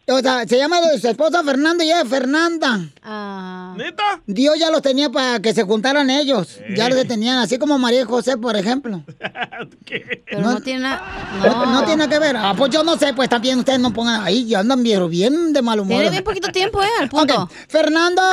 O 0.07 0.19
sea, 0.19 0.47
se 0.47 0.57
llama 0.57 0.77
su 1.01 1.07
esposa 1.07 1.43
Fernando 1.43 1.83
y 1.83 1.87
ella 1.87 2.01
es 2.01 2.09
Fernanda. 2.09 2.79
Ah. 3.01 3.73
¿Neta? 3.75 4.21
Dios 4.27 4.55
ya 4.59 4.69
los 4.69 4.83
tenía 4.83 5.09
para 5.09 5.39
que 5.39 5.51
se 5.51 5.63
juntaran 5.63 6.11
ellos. 6.11 6.59
Ya 6.75 6.89
los 6.89 7.07
tenían, 7.07 7.39
así 7.39 7.57
como 7.57 7.79
María 7.79 8.01
y 8.01 8.03
José, 8.03 8.37
por 8.37 8.55
ejemplo. 8.55 9.01
Pero 10.29 10.41
no, 10.41 10.61
tiene 10.61 10.81
nada. 10.81 11.01
No. 11.43 11.65
no 11.65 11.79
tiene 11.85 12.05
nada 12.05 12.09
que 12.13 12.19
ver. 12.19 12.37
Ah, 12.37 12.53
pues 12.55 12.71
yo 12.71 12.83
no 12.83 12.97
sé, 12.97 13.13
pues 13.15 13.29
también 13.29 13.57
ustedes 13.57 13.79
no 13.79 13.91
pongan 13.93 14.23
ahí, 14.23 14.45
ya 14.45 14.59
andan 14.59 14.83
bien, 14.83 15.09
bien 15.09 15.53
de 15.53 15.61
mal 15.63 15.79
humor. 15.79 15.95
Tiene 15.95 16.11
bien 16.11 16.23
poquito 16.23 16.51
tiempo, 16.51 16.83
¿eh? 16.83 16.87
Al 17.01 17.09
punto. 17.09 17.43
Ok, 17.43 17.51
Fernando. 17.67 18.21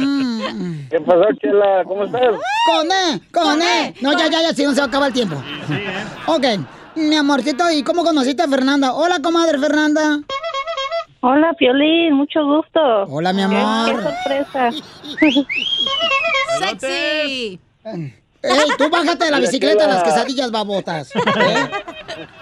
Mm, 0.00 0.88
¿Qué 0.88 1.00
pasó, 1.00 1.24
Chela? 1.40 1.84
¿Cómo 1.86 2.04
estás? 2.04 2.22
Con 2.66 2.90
E, 2.90 3.20
con 3.30 3.62
E. 3.62 3.94
No, 4.00 4.12
ya, 4.18 4.28
ya, 4.28 4.42
ya, 4.42 4.54
si 4.54 4.64
no 4.64 4.72
se 4.72 4.78
va 4.78 4.84
a 4.84 4.88
acabar 4.88 5.08
el 5.08 5.14
tiempo. 5.14 5.36
Ok, 6.26 6.44
mi 6.96 7.16
amorcito, 7.16 7.70
¿y 7.70 7.82
cómo 7.82 8.04
conociste 8.04 8.42
a 8.42 8.48
Fernanda? 8.48 8.92
Hola, 8.94 9.20
comadre 9.22 9.58
Fernanda. 9.58 10.20
Hola, 11.20 11.52
Piolín, 11.58 12.14
mucho 12.14 12.44
gusto. 12.44 12.80
Hola, 13.08 13.32
mi 13.32 13.42
amor. 13.42 13.96
Qué 13.96 14.02
sorpresa. 14.02 14.70
¡Sexy! 16.58 17.60
Ey, 18.42 18.68
tú 18.78 18.88
bájate 18.90 19.26
de 19.26 19.30
la 19.30 19.38
bicicleta 19.38 19.86
las 19.86 20.02
quesadillas 20.02 20.50
babotas. 20.50 21.14
¿eh? 21.14 21.70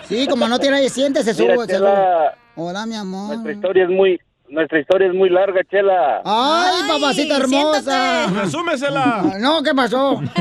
Sí, 0.04 0.28
como 0.28 0.46
no 0.46 0.60
tiene 0.60 0.88
siente, 0.88 1.24
se 1.24 1.34
sube. 1.34 1.66
se 1.66 1.76
sube. 1.78 1.90
Hola, 2.54 2.86
mi 2.86 2.94
amor. 2.94 3.28
nuestra 3.28 3.52
historia 3.52 3.84
es 3.84 3.90
muy, 3.90 4.20
nuestra 4.48 4.78
historia 4.78 5.08
es 5.08 5.14
muy 5.14 5.28
larga, 5.28 5.60
Chela. 5.68 6.22
Ay, 6.24 6.88
papacita 6.88 7.36
hermosa. 7.36 8.26
Resúmesela. 8.28 9.20
Ah, 9.24 9.32
No, 9.40 9.60
¿qué 9.62 9.74
pasó? 9.74 10.20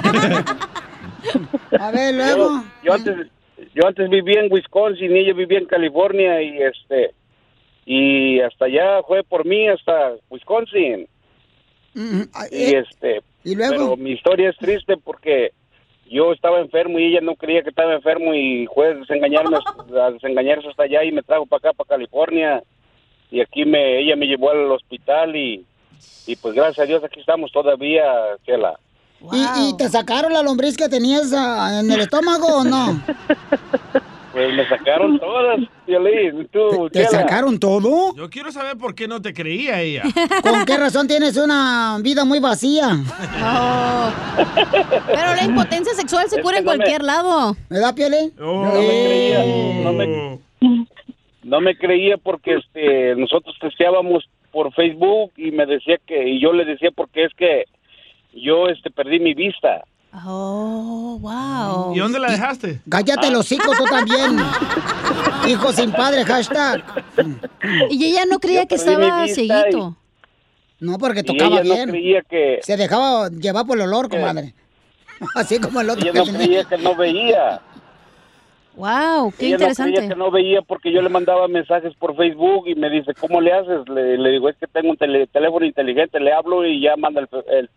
A 1.79 1.91
ver, 1.91 2.13
luego. 2.15 2.51
Yo, 2.51 2.63
yo 2.83 2.93
antes, 2.93 3.27
yo 3.73 3.87
antes 3.87 4.09
vivía 4.09 4.41
en 4.41 4.51
Wisconsin 4.51 5.15
y 5.15 5.19
ella 5.19 5.33
vivía 5.33 5.59
en 5.59 5.65
California 5.65 6.41
y 6.41 6.61
este, 6.61 7.11
y 7.85 8.39
hasta 8.41 8.65
allá 8.65 9.01
fue 9.03 9.23
por 9.23 9.45
mí 9.45 9.67
hasta 9.67 10.13
Wisconsin. 10.29 11.07
Mm, 11.93 12.21
Y 12.51 12.55
eh, 12.55 12.83
este, 12.87 13.21
¿Y 13.43 13.55
luego? 13.55 13.71
pero 13.73 13.97
mi 13.97 14.11
historia 14.11 14.49
es 14.49 14.57
triste 14.57 14.95
porque 14.97 15.51
yo 16.09 16.31
estaba 16.31 16.59
enfermo 16.59 16.99
y 16.99 17.05
ella 17.05 17.21
no 17.21 17.35
creía 17.35 17.63
que 17.63 17.69
estaba 17.69 17.93
enfermo 17.93 18.33
y 18.33 18.67
fue 18.73 18.87
a 18.87 18.93
desengañarme, 18.93 19.57
a 20.01 20.11
desengañarse 20.11 20.67
hasta 20.69 20.83
allá 20.83 21.03
y 21.03 21.11
me 21.11 21.23
trajo 21.23 21.45
para 21.45 21.69
acá, 21.69 21.73
para 21.73 21.87
California. 21.97 22.63
Y 23.29 23.41
aquí 23.41 23.65
me, 23.65 23.99
ella 23.99 24.15
me 24.15 24.25
llevó 24.27 24.51
al 24.51 24.71
hospital 24.71 25.35
y, 25.35 25.65
y 26.27 26.35
pues 26.37 26.53
gracias 26.53 26.79
a 26.79 26.85
Dios 26.85 27.03
aquí 27.03 27.19
estamos 27.19 27.51
todavía, 27.51 28.03
Chela. 28.45 28.79
¿Y, 29.33 29.69
y 29.69 29.77
te 29.77 29.89
sacaron 29.89 30.31
la 30.33 30.43
lombriz 30.43 30.77
que 30.77 30.89
tenías 30.89 31.33
ah, 31.36 31.79
en 31.81 31.91
el 31.91 32.01
estómago 32.01 32.47
o 32.59 32.63
no? 32.63 33.01
Pues 34.31 34.53
me 34.53 34.67
sacaron 34.69 35.17
todas, 35.19 35.59
Piolín, 35.88 36.47
tú, 36.51 36.88
¿Te 36.91 37.05
sacaron 37.05 37.59
todo? 37.59 38.13
Yo 38.15 38.29
quiero 38.29 38.51
saber 38.51 38.77
por 38.77 38.93
qué 38.93 39.07
no 39.07 39.19
te 39.19 39.33
creía 39.33 39.81
ella. 39.81 40.03
¿Con 40.43 40.63
qué 40.65 40.77
razón 40.77 41.07
tienes 41.07 41.36
una 41.38 41.97
vida 42.03 42.24
muy 42.24 42.39
vacía? 42.39 42.93
No. 42.93 44.12
Pero 45.07 45.36
la 45.36 45.43
impotencia 45.43 45.93
sexual 45.95 46.29
se 46.29 46.36
Es 46.38 46.41
cura 46.43 46.59
en 46.59 46.65
no 46.65 46.71
me- 46.71 46.77
cualquier 46.77 47.03
lado. 47.03 47.55
¿Me 47.69 47.79
da 47.79 47.95
piel? 47.95 48.31
No 48.38 48.62
me 48.63 48.71
creía, 48.79 49.45
no 49.83 49.93
me, 49.93 50.39
no 51.43 51.62
me 51.62 51.75
creía 51.77 52.17
porque 52.17 52.57
este 52.57 53.15
nosotros 53.15 53.55
testeábamos 53.59 54.29
por 54.51 54.71
Facebook 54.74 55.31
y 55.36 55.50
me 55.50 55.65
decía 55.65 55.97
que 56.05 56.29
y 56.29 56.39
yo 56.39 56.53
le 56.53 56.63
decía 56.65 56.89
porque 56.95 57.24
es 57.25 57.33
que 57.36 57.63
yo 58.44 58.67
este 58.67 58.89
perdí 58.91 59.20
mi 59.20 59.34
vista. 59.34 59.84
Oh, 60.25 61.20
wow. 61.22 61.96
¿Y 61.96 62.00
dónde 62.00 62.20
la 62.20 62.32
dejaste? 62.32 62.82
Cállate 62.89 63.29
los 63.29 63.41
hocico 63.41 63.72
tú 63.77 63.84
también. 63.86 64.38
Hijo 65.48 65.72
sin 65.74 65.91
padre, 65.91 66.25
hashtag. 66.25 66.84
Y 67.89 68.06
ella 68.06 68.25
no 68.25 68.39
creía 68.39 68.63
Yo 68.63 68.67
que 68.67 68.75
estaba 68.75 69.27
cieguito. 69.27 69.96
No, 70.79 70.98
porque 70.98 71.20
Y 71.20 71.24
tocaba 71.24 71.60
ella 71.62 71.63
no 71.63 71.74
bien. 71.75 71.89
creía 71.89 72.22
que 72.24 72.60
Se 72.63 72.77
dejaba 72.77 73.29
llevar 73.29 73.65
por 73.65 73.77
el 73.77 73.84
olor, 73.84 74.10
comadre. 74.10 74.53
Así 75.36 75.60
como 75.60 75.82
el 75.82 75.89
otro 75.89 76.03
ella 76.03 76.13
que 76.13 76.20
no 76.20 76.25
tenía. 76.25 76.39
creía 76.46 76.63
que 76.65 76.77
no 76.77 76.96
veía. 76.96 77.62
Wow, 78.77 79.34
qué 79.38 79.48
ella 79.48 79.57
no 79.57 79.63
interesante. 79.63 79.93
creía 79.96 80.10
que 80.10 80.15
no 80.15 80.29
veía 80.29 80.62
porque 80.62 80.91
yo 80.93 81.01
le 81.01 81.10
mandaba 81.10 81.48
mensajes 81.48 81.96
por 81.96 82.15
Facebook 82.15 82.67
y 82.67 82.75
me 82.75 82.91
dice, 82.91 83.13
¿cómo 83.19 83.41
le 83.41 83.51
haces? 83.51 83.89
Le, 83.89 84.17
le 84.19 84.29
digo, 84.29 84.50
es 84.50 84.55
que 84.57 84.67
tengo 84.67 84.91
un 84.91 84.98
tele- 84.98 85.25
teléfono 85.34 85.65
inteligente, 85.65 86.19
le 86.19 86.31
hablo 86.31 86.63
y 86.63 86.79
ya 86.81 86.96
manda 86.96 87.22
el, 87.22 87.27
el- 87.50 87.69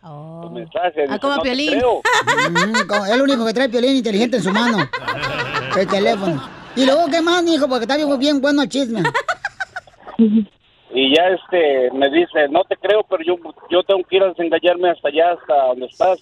el 0.45 0.51
mensaje. 0.51 1.07
Ah, 1.09 1.19
como 1.19 1.37
"No 1.37 1.43
Piolín. 1.43 1.71
creo". 1.79 2.03
Mm, 2.51 3.05
es 3.07 3.11
el 3.15 3.23
único 3.23 3.47
que 3.47 3.55
trae 3.55 3.69
piolín 3.71 3.97
inteligente 3.97 4.37
en 4.37 4.43
su 4.43 4.53
mano. 4.53 4.77
El 5.79 5.87
teléfono. 5.89 6.43
Y 6.77 6.85
luego, 6.85 7.07
¿qué 7.11 7.23
más, 7.23 7.45
hijo? 7.47 7.67
Porque 7.67 7.85
está 7.85 7.97
bien, 7.97 8.19
bien 8.19 8.41
bueno 8.43 8.63
el 8.63 8.69
chisme. 8.69 9.03
Y 10.93 11.15
ya 11.17 11.29
este 11.29 11.91
me 11.95 12.11
dice, 12.11 12.49
no 12.51 12.65
te 12.65 12.77
creo, 12.77 13.05
pero 13.09 13.23
yo, 13.25 13.37
yo 13.71 13.83
tengo 13.85 14.03
que 14.05 14.17
ir 14.17 14.23
a 14.25 14.29
desengañarme 14.29 14.91
hasta 14.91 15.09
allá, 15.09 15.33
hasta 15.33 15.67
donde 15.69 15.87
estás. 15.87 16.19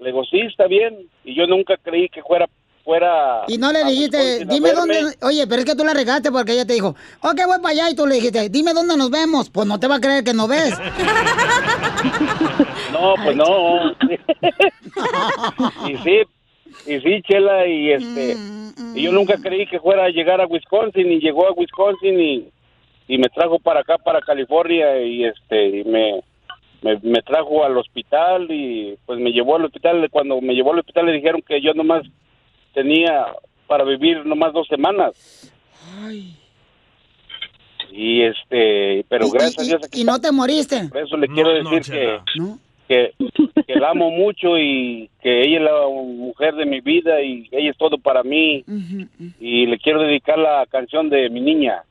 Le 0.00 0.06
digo, 0.06 0.24
sí, 0.24 0.40
está 0.40 0.66
bien. 0.66 0.96
Y 1.24 1.34
yo 1.34 1.46
nunca 1.46 1.76
creí 1.76 2.08
que 2.08 2.22
fuera... 2.22 2.46
fuera 2.88 3.42
Y 3.48 3.58
no 3.58 3.70
le 3.70 3.84
dijiste, 3.84 4.46
dime 4.46 4.72
verme. 4.72 5.02
dónde. 5.02 5.16
Oye, 5.20 5.46
pero 5.46 5.60
es 5.60 5.66
que 5.66 5.74
tú 5.74 5.84
la 5.84 5.92
regaste 5.92 6.32
porque 6.32 6.52
ella 6.52 6.64
te 6.64 6.72
dijo, 6.72 6.96
ok, 7.20 7.38
voy 7.46 7.58
para 7.58 7.68
allá. 7.68 7.90
Y 7.90 7.94
tú 7.94 8.06
le 8.06 8.14
dijiste, 8.14 8.48
dime 8.48 8.72
dónde 8.72 8.96
nos 8.96 9.10
vemos. 9.10 9.50
Pues 9.50 9.66
no 9.66 9.78
te 9.78 9.86
va 9.86 9.96
a 9.96 10.00
creer 10.00 10.24
que 10.24 10.32
no 10.32 10.48
ves. 10.48 10.74
No, 12.92 13.14
pues 13.22 13.36
no. 13.36 13.92
y 15.88 15.96
sí, 15.98 16.22
y 16.86 17.00
sí, 17.00 17.22
Chela, 17.28 17.66
y 17.66 17.92
este... 17.92 18.36
Y 18.94 19.02
yo 19.02 19.12
nunca 19.12 19.36
creí 19.36 19.66
que 19.66 19.78
fuera 19.78 20.04
a 20.06 20.08
llegar 20.08 20.40
a 20.40 20.46
Wisconsin 20.46 21.12
y 21.12 21.20
llegó 21.20 21.46
a 21.46 21.52
Wisconsin 21.52 22.18
y, 22.18 22.48
y 23.08 23.18
me 23.18 23.28
trajo 23.28 23.58
para 23.58 23.80
acá, 23.80 23.98
para 23.98 24.20
California 24.22 25.00
y 25.02 25.24
este 25.24 25.80
y 25.80 25.84
me, 25.84 26.20
me, 26.82 26.98
me 27.02 27.20
trajo 27.22 27.64
al 27.64 27.76
hospital 27.76 28.46
y 28.50 28.96
pues 29.04 29.18
me 29.20 29.32
llevó 29.32 29.56
al 29.56 29.66
hospital. 29.66 30.08
Cuando 30.10 30.40
me 30.40 30.54
llevó 30.54 30.72
al 30.72 30.78
hospital 30.78 31.06
le 31.06 31.12
dijeron 31.12 31.42
que 31.42 31.60
yo 31.60 31.74
nomás 31.74 32.02
tenía 32.78 33.26
para 33.66 33.82
vivir 33.82 34.24
nomás 34.24 34.52
dos 34.52 34.68
semanas. 34.68 35.50
Y 37.90 38.22
este, 38.22 39.04
pero 39.08 39.28
gracias 39.30 39.58
a 39.58 39.62
Dios 39.62 39.80
aquí 39.84 40.02
¿Y 40.02 40.04
no 40.04 40.20
te 40.20 40.30
moriste? 40.30 40.88
Por 40.88 40.98
eso 40.98 41.16
le 41.16 41.26
quiero 41.26 41.50
decir 41.50 41.92
que, 41.92 42.20
que, 42.86 43.14
que 43.66 43.74
la 43.74 43.90
amo 43.90 44.10
mucho 44.10 44.56
y 44.58 45.10
que 45.20 45.42
ella 45.42 45.58
es 45.58 45.64
la 45.64 45.88
mujer 45.88 46.54
de 46.54 46.66
mi 46.66 46.80
vida 46.80 47.20
y 47.20 47.48
ella 47.50 47.70
es 47.70 47.76
todo 47.76 47.98
para 47.98 48.22
mí. 48.22 48.64
Y 49.40 49.66
le 49.66 49.78
quiero 49.78 50.02
dedicar 50.02 50.38
la 50.38 50.64
canción 50.70 51.10
de 51.10 51.28
mi 51.30 51.40
niña. 51.40 51.82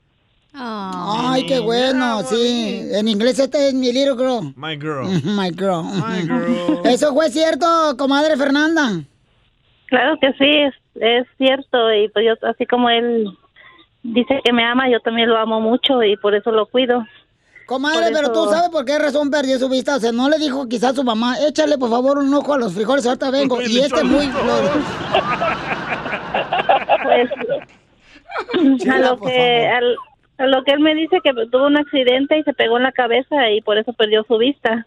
Ay, 0.54 1.46
qué 1.46 1.60
bueno, 1.60 2.24
sí. 2.24 2.90
En 2.94 3.08
inglés 3.10 3.40
este 3.40 3.68
es 3.68 3.74
mi 3.74 3.92
little 3.92 4.16
girl. 4.16 4.54
My 4.56 4.76
girl. 4.76 5.06
My 5.36 5.52
girl. 5.52 6.82
¿Eso 6.86 7.14
fue 7.14 7.30
cierto, 7.30 7.66
comadre 7.98 8.38
Fernanda? 8.38 9.04
Claro 9.88 10.18
que 10.20 10.32
sí, 10.34 10.50
es, 10.50 10.74
es 10.96 11.28
cierto. 11.38 11.94
Y 11.94 12.08
pues 12.10 12.26
yo, 12.26 12.48
así 12.48 12.66
como 12.66 12.90
él 12.90 13.30
dice 14.04 14.40
que 14.44 14.54
me 14.54 14.64
ama, 14.64 14.90
yo 14.90 15.00
también 15.00 15.30
lo 15.30 15.38
amo 15.38 15.60
mucho 15.60 16.04
y 16.04 16.16
por 16.18 16.36
eso 16.36 16.52
lo 16.52 16.66
cuido. 16.68 17.04
Comadre, 17.66 18.12
pero 18.14 18.32
tú 18.32 18.46
sabes 18.46 18.70
por 18.70 18.86
qué 18.86 18.98
razón 18.98 19.30
perdió 19.30 19.60
su 19.60 19.68
vista. 19.68 19.98
O 19.98 20.00
sea, 20.00 20.12
no 20.14 20.30
le 20.30 20.38
dijo 20.38 20.70
quizás 20.70 20.92
a 20.92 20.96
su 20.96 21.04
mamá, 21.04 21.36
échale 21.48 21.78
por 21.78 21.90
favor 21.90 22.18
un 22.20 22.34
ojo 22.34 22.54
a 22.54 22.58
los 22.58 22.74
frijoles, 22.74 23.06
ahorita 23.06 23.30
vengo. 23.32 23.60
Y 23.68 23.80
este 23.80 24.04
muy... 24.04 24.30
Pues, 27.04 27.30
a 28.90 29.00
lo 29.00 29.20
que 29.20 29.68
al- 29.68 29.96
a 30.38 30.46
lo 30.46 30.64
que 30.64 30.72
él 30.72 30.80
me 30.80 30.94
dice 30.94 31.20
que 31.24 31.32
tuvo 31.52 31.66
un 31.66 31.78
accidente 31.78 32.38
y 32.38 32.44
se 32.44 32.54
pegó 32.54 32.78
en 32.78 32.84
la 32.84 32.92
cabeza 32.92 33.50
y 33.50 33.62
por 33.62 33.78
eso 33.80 33.92
perdió 33.94 34.24
su 34.28 34.38
vista 34.38 34.86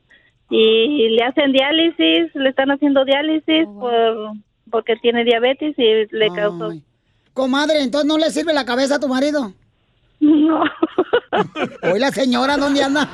y 0.48 1.08
le 1.10 1.22
hacen 1.24 1.50
diálisis 1.52 2.32
le 2.34 2.48
están 2.50 2.70
haciendo 2.70 3.04
diálisis 3.04 3.66
por 3.80 4.32
porque 4.70 4.96
tiene 4.96 5.24
diabetes 5.24 5.74
y 5.78 6.06
le 6.10 6.28
causó 6.34 6.72
Comadre, 7.32 7.82
entonces 7.82 8.08
no 8.08 8.18
le 8.18 8.30
sirve 8.30 8.52
la 8.52 8.64
cabeza 8.64 8.96
a 8.96 9.00
tu 9.00 9.08
marido. 9.08 9.52
No. 10.20 10.62
Hoy 11.82 11.98
la 11.98 12.10
señora, 12.10 12.56
¿dónde 12.56 12.82
anda? 12.82 13.06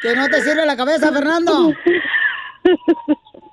¿Que 0.00 0.14
no 0.14 0.28
te 0.28 0.40
sirve 0.42 0.64
la 0.64 0.76
cabeza, 0.76 1.12
Fernando? 1.12 1.72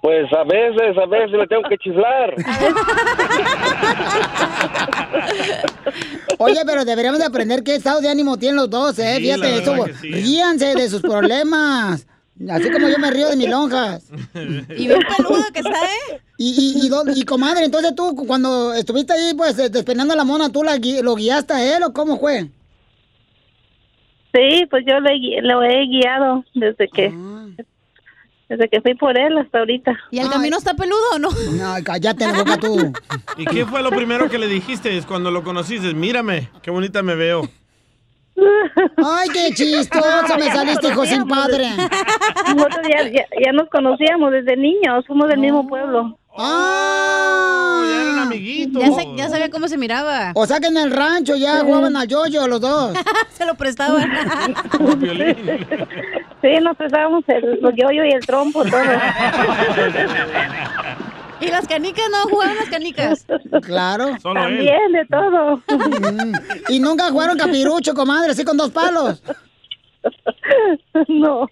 Pues 0.01 0.32
a 0.34 0.44
veces, 0.44 0.96
a 1.01 1.05
veces 1.08 1.32
le 1.32 1.48
tengo 1.48 1.63
que 1.67 1.77
chiflar. 1.79 2.36
Oye, 6.38 6.62
pero 6.63 6.86
deberíamos 6.86 7.20
de 7.20 7.25
aprender 7.25 7.63
qué 7.63 7.74
estado 7.75 8.01
de 8.01 8.10
ánimo 8.10 8.38
tienen 8.38 8.58
los 8.58 8.70
dos, 8.70 9.00
¿eh? 9.00 9.15
Sí, 9.17 9.24
Fíjate, 9.24 9.58
eso, 9.58 9.74
sí. 10.00 10.12
ríanse 10.12 10.75
de 10.75 10.88
sus 10.89 11.01
problemas. 11.01 12.05
Así 12.50 12.70
como 12.70 12.89
yo 12.89 12.98
me 13.00 13.12
río 13.12 13.30
de 13.30 13.38
mis 13.38 13.50
lonjas. 13.50 14.12
Y 14.34 14.88
bien 14.88 15.00
peludo 15.18 15.44
que 15.54 15.60
está, 15.60 15.86
¿eh? 15.86 16.22
Y, 16.38 16.82
y, 16.84 17.20
y, 17.20 17.24
comadre, 17.24 17.63
entonces 17.63 17.96
tú, 17.96 18.13
cuando 18.27 18.74
estuviste 18.74 19.13
ahí, 19.13 19.34
pues, 19.36 19.58
eh, 19.58 19.70
despeinando 19.70 20.13
a 20.13 20.18
la 20.18 20.25
mona, 20.25 20.51
¿tú 20.51 20.63
la 20.63 20.77
lo 21.01 21.15
guiaste 21.15 21.54
a 21.54 21.77
él 21.77 21.84
o 21.84 21.94
cómo 21.94 22.20
fue? 22.20 22.50
sí 24.36 24.65
pues 24.70 24.84
yo 24.86 25.00
le 25.00 25.42
lo 25.42 25.63
he 25.63 25.86
guiado 25.88 26.44
desde 26.54 26.88
que 26.89 27.12
desde 28.50 28.70
que 28.70 28.82
fui 28.82 28.94
por 28.96 29.18
él 29.18 29.38
hasta 29.38 29.60
ahorita 29.60 29.98
y 30.12 30.20
el 30.20 30.30
camino 30.30 30.58
está 30.58 30.74
peludo 30.74 31.01
o 31.13 31.20
no 31.20 31.30
no 31.32 31.74
cállate 31.84 32.25
la 32.25 32.39
boca 32.39 32.58
tú 32.58 32.94
¿Y 33.38 33.46
qué 33.46 33.65
fue 33.65 33.82
lo 33.82 33.89
primero 33.89 34.30
que 34.30 34.38
le 34.38 34.48
dijiste 34.48 35.01
cuando 35.08 35.30
lo 35.30 35.44
conociste? 35.44 35.94
Mírame, 35.94 36.50
qué 36.62 36.72
bonita 36.72 37.04
me 37.04 37.15
veo. 37.15 37.50
Ay, 38.98 39.30
qué 39.34 39.54
chistoso 39.54 40.36
me 40.39 40.51
saliste, 40.51 40.88
hijo 40.89 41.06
sin 41.06 41.27
padre. 41.27 41.70
Nosotros 42.56 42.86
ya, 42.89 43.04
ya, 43.10 43.25
ya 43.46 43.51
nos 43.54 43.70
conocíamos 43.70 44.32
desde 44.32 44.58
niños, 44.58 45.06
somos 45.08 45.27
del 45.30 45.39
mismo 45.39 45.68
pueblo. 45.68 46.18
¡Ah! 46.38 47.82
ya 47.88 48.01
eran 48.04 48.20
amiguitos. 48.20 48.84
Ya, 48.84 48.92
sa- 48.92 49.15
ya 49.15 49.30
sabía 49.30 49.50
cómo 49.50 49.70
se 49.70 49.77
miraba. 49.77 50.32
O 50.36 50.46
sea 50.46 50.60
que 50.60 50.68
en 50.68 50.75
el 50.77 50.92
rancho 50.92 51.36
ya 51.38 51.62
jugaban 51.62 51.96
al 51.96 52.08
yoyo 52.10 52.46
los 52.48 52.60
dos. 52.60 52.94
se 53.32 53.46
lo 53.46 53.56
prestaban. 53.56 54.12
Sí, 56.42 56.50
nos 56.62 56.75
prestábamos 56.75 57.24
el, 57.27 57.60
los 57.62 57.72
yoyo 57.75 58.04
y 58.04 58.12
el 58.12 58.25
trompo, 58.25 58.63
todo. 58.65 58.82
¿Y 61.41 61.48
las 61.48 61.67
canicas 61.67 62.06
no 62.12 62.30
jugaban 62.30 62.56
las 62.56 62.69
canicas? 62.69 63.26
Claro. 63.63 64.15
También, 64.21 64.91
de 64.93 65.06
todo. 65.10 65.62
Y 66.69 66.80
nunca 66.80 67.10
jugaron 67.12 67.38
capirucho, 67.38 67.93
comadre, 67.93 68.32
así 68.32 68.43
con 68.45 68.58
dos 68.58 68.71
palos. 68.71 69.21
No. 71.08 71.48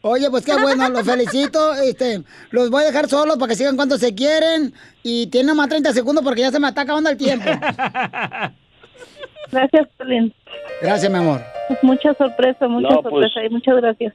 Oye, 0.00 0.30
pues 0.30 0.44
qué 0.44 0.56
bueno, 0.56 0.88
los 0.88 1.02
felicito. 1.04 1.74
Este, 1.74 2.22
los 2.50 2.70
voy 2.70 2.82
a 2.82 2.86
dejar 2.86 3.08
solos 3.08 3.36
para 3.36 3.50
que 3.50 3.56
sigan 3.56 3.76
cuando 3.76 3.98
se 3.98 4.14
quieren. 4.14 4.72
Y 5.02 5.26
tienen 5.28 5.54
más 5.56 5.68
30 5.68 5.92
segundos 5.92 6.24
porque 6.24 6.40
ya 6.40 6.50
se 6.50 6.58
me 6.58 6.68
está 6.68 6.80
acabando 6.82 7.10
el 7.10 7.16
tiempo. 7.18 7.44
Gracias, 9.50 9.88
Pelín. 9.96 10.32
Gracias, 10.82 11.10
mi 11.12 11.18
amor. 11.18 11.40
Mucha 11.82 12.14
sorpresa, 12.14 12.66
mucha 12.68 12.88
No, 12.88 13.02
pues- 13.02 13.12
sorpresa 13.32 13.44
y 13.44 13.50
muchas 13.50 13.76
gracias. 13.76 14.14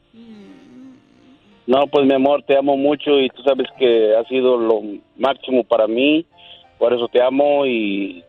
No, 1.65 1.87
pues 1.87 2.05
mi 2.05 2.13
amor, 2.13 2.43
te 2.43 2.57
amo 2.57 2.75
mucho 2.75 3.19
y 3.19 3.29
tú 3.29 3.41
sabes 3.43 3.67
que 3.77 4.15
ha 4.15 4.23
sido 4.25 4.57
lo 4.57 4.81
máximo 5.17 5.63
para 5.63 5.87
mí. 5.87 6.25
Por 6.77 6.93
eso 6.93 7.07
te 7.07 7.21
amo 7.21 7.65
y, 7.65 8.23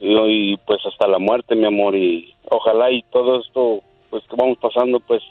y, 0.00 0.16
y, 0.52 0.56
pues 0.58 0.80
hasta 0.86 1.06
la 1.06 1.18
muerte, 1.18 1.54
mi 1.54 1.66
amor. 1.66 1.96
Y 1.96 2.34
ojalá 2.50 2.90
y 2.90 3.02
todo 3.10 3.40
esto 3.40 3.82
pues 4.10 4.22
que 4.28 4.36
vamos 4.36 4.58
pasando 4.58 5.00
pues 5.00 5.22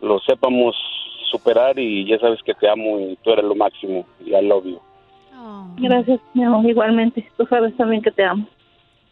lo 0.00 0.18
sepamos 0.20 0.76
superar 1.30 1.78
y 1.78 2.04
ya 2.06 2.18
sabes 2.18 2.40
que 2.42 2.54
te 2.54 2.68
amo 2.68 3.00
y 3.00 3.16
tú 3.22 3.30
eres 3.30 3.44
lo 3.44 3.54
máximo. 3.54 4.04
Y 4.24 4.34
I 4.34 4.42
love 4.42 4.64
you. 4.64 4.80
Gracias, 5.78 6.20
mi 6.34 6.44
amor, 6.44 6.68
igualmente. 6.68 7.28
Tú 7.36 7.46
sabes 7.46 7.76
también 7.76 8.02
que 8.02 8.10
te 8.10 8.24
amo. 8.24 8.46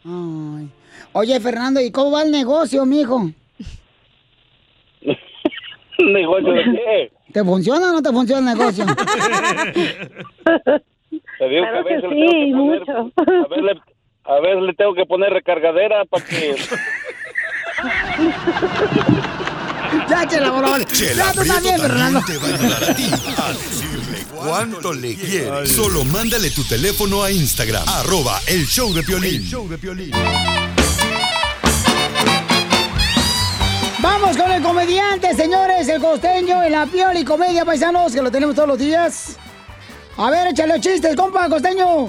Ay. 0.04 0.68
Oye, 1.12 1.40
Fernando, 1.40 1.80
¿y 1.80 1.90
cómo 1.90 2.12
va 2.12 2.22
el 2.22 2.30
negocio, 2.30 2.84
mijo? 2.86 3.30
¿Negocio 5.98 6.52
de 6.52 6.64
qué? 6.64 7.12
¿Te 7.32 7.44
funciona 7.44 7.90
o 7.90 7.92
no 7.94 8.02
te 8.02 8.10
funciona 8.10 8.52
el 8.52 8.58
negocio? 8.58 8.84
Te 11.38 11.48
digo 11.48 11.64
Claro 11.64 11.84
que 11.84 11.94
a 11.94 12.00
que 12.00 12.06
veces 12.06 12.10
le 12.10 12.16
tengo 12.16 12.30
sí, 12.30 12.46
que 12.46 12.52
poner, 12.52 12.80
mucho. 12.80 12.92
a 13.16 13.48
veces, 13.48 13.64
le, 13.64 13.80
a 14.24 14.40
veces 14.40 14.62
le 14.62 14.74
tengo 14.74 14.94
que 14.94 15.06
poner 15.06 15.30
recargadera 15.32 16.04
para 16.04 16.24
que 16.24 16.56
ya, 20.08 20.26
chela. 20.28 20.84
Chela 20.86 21.24
Ya, 21.26 21.32
tú 21.32 21.44
también, 21.46 21.80
Fernando. 21.80 22.20
te 22.26 22.36
va 22.38 22.48
a 22.48 22.54
ayudar 22.54 22.84
a 22.84 22.94
ti 22.94 23.04
a 23.38 23.52
decirle 23.52 24.18
cuánto 24.36 24.92
le 24.92 25.14
quiere. 25.16 25.66
Solo 25.66 26.04
mándale 26.04 26.50
tu 26.50 26.62
teléfono 26.64 27.22
a 27.22 27.30
Instagram, 27.30 27.84
arroba 27.88 28.40
el 28.46 28.66
show 28.66 28.92
de 28.92 29.02
Piolín. 29.02 29.42
Vamos 34.02 34.36
con 34.36 34.50
el 34.50 34.62
comediante, 34.62 35.34
señores, 35.34 35.88
el 35.88 36.00
costeño 36.00 36.62
en 36.62 36.72
la 36.72 36.86
Pioli 36.86 37.24
Comedia, 37.24 37.64
paisanos, 37.64 38.12
que 38.12 38.22
lo 38.22 38.30
tenemos 38.30 38.54
todos 38.54 38.68
los 38.68 38.78
días. 38.78 39.36
A 40.16 40.30
ver, 40.30 40.48
échale 40.48 40.74
los 40.74 40.80
chistes, 40.80 41.14
compa, 41.14 41.48
costeño. 41.48 42.08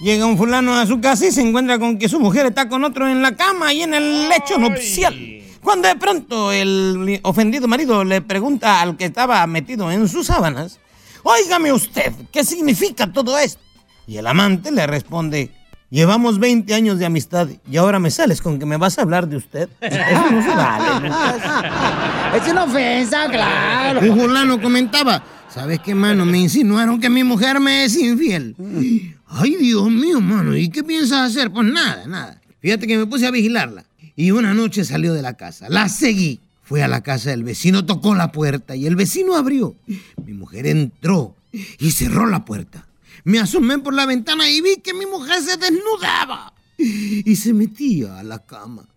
Llega 0.00 0.26
un 0.26 0.36
fulano 0.36 0.74
a 0.74 0.86
su 0.86 1.00
casa 1.00 1.26
y 1.26 1.32
se 1.32 1.40
encuentra 1.40 1.78
con 1.78 1.98
que 1.98 2.08
su 2.08 2.20
mujer 2.20 2.46
está 2.46 2.68
con 2.68 2.84
otro 2.84 3.08
en 3.08 3.22
la 3.22 3.34
cama 3.34 3.72
y 3.72 3.82
en 3.82 3.94
el 3.94 4.28
lecho 4.28 4.58
nupcial. 4.58 5.14
Cuando 5.62 5.88
de 5.88 5.96
pronto 5.96 6.52
el 6.52 7.20
ofendido 7.22 7.66
marido 7.66 8.04
le 8.04 8.20
pregunta 8.20 8.80
al 8.80 8.96
que 8.96 9.06
estaba 9.06 9.46
metido 9.46 9.90
en 9.90 10.08
sus 10.08 10.26
sábanas, 10.26 10.78
Óigame 11.24 11.72
usted, 11.72 12.12
¿qué 12.30 12.44
significa 12.44 13.10
todo 13.10 13.38
esto? 13.38 13.60
Y 14.06 14.18
el 14.18 14.26
amante 14.26 14.70
le 14.70 14.86
responde, 14.86 15.50
llevamos 15.94 16.40
20 16.40 16.74
años 16.74 16.98
de 16.98 17.06
amistad 17.06 17.48
y 17.70 17.76
ahora 17.76 18.00
me 18.00 18.10
sales 18.10 18.42
con 18.42 18.58
que 18.58 18.66
me 18.66 18.76
vas 18.76 18.98
a 18.98 19.02
hablar 19.02 19.28
de 19.28 19.36
usted. 19.36 19.68
Eso 19.80 20.30
no 20.30 20.42
se 20.42 20.48
vale. 20.48 21.10
Es 22.34 22.50
una 22.50 22.64
ofensa, 22.64 23.28
claro. 23.30 24.00
Un 24.00 24.18
fulano 24.18 24.60
comentaba, 24.60 25.22
¿sabes 25.48 25.78
qué, 25.78 25.94
mano? 25.94 26.26
Me 26.26 26.38
insinuaron 26.38 27.00
que 27.00 27.08
mi 27.08 27.22
mujer 27.22 27.60
me 27.60 27.84
es 27.84 27.96
infiel. 27.96 28.56
Ay, 29.28 29.54
Dios 29.54 29.88
mío, 29.88 30.20
mano, 30.20 30.56
¿y 30.56 30.68
qué 30.68 30.82
piensas 30.82 31.30
hacer? 31.30 31.52
Pues 31.52 31.66
nada, 31.68 32.08
nada. 32.08 32.40
Fíjate 32.60 32.88
que 32.88 32.98
me 32.98 33.06
puse 33.06 33.26
a 33.28 33.30
vigilarla. 33.30 33.84
Y 34.16 34.32
una 34.32 34.52
noche 34.52 34.84
salió 34.84 35.14
de 35.14 35.22
la 35.22 35.34
casa. 35.34 35.68
La 35.68 35.88
seguí. 35.88 36.40
Fue 36.64 36.82
a 36.82 36.88
la 36.88 37.02
casa 37.02 37.30
del 37.30 37.44
vecino, 37.44 37.84
tocó 37.84 38.14
la 38.14 38.32
puerta 38.32 38.74
y 38.74 38.86
el 38.86 38.96
vecino 38.96 39.36
abrió. 39.36 39.76
Mi 40.24 40.32
mujer 40.32 40.66
entró 40.66 41.36
y 41.52 41.90
cerró 41.92 42.26
la 42.26 42.44
puerta. 42.44 42.86
Me 43.22 43.38
asomé 43.38 43.78
por 43.78 43.94
la 43.94 44.06
ventana 44.06 44.50
y 44.50 44.60
vi 44.60 44.76
que 44.82 44.92
mi 44.94 45.06
mujer 45.06 45.40
se 45.42 45.56
desnudaba 45.56 46.52
y 46.78 47.36
se 47.36 47.52
metía 47.54 48.18
a 48.18 48.22
la 48.24 48.40
cama. 48.44 48.88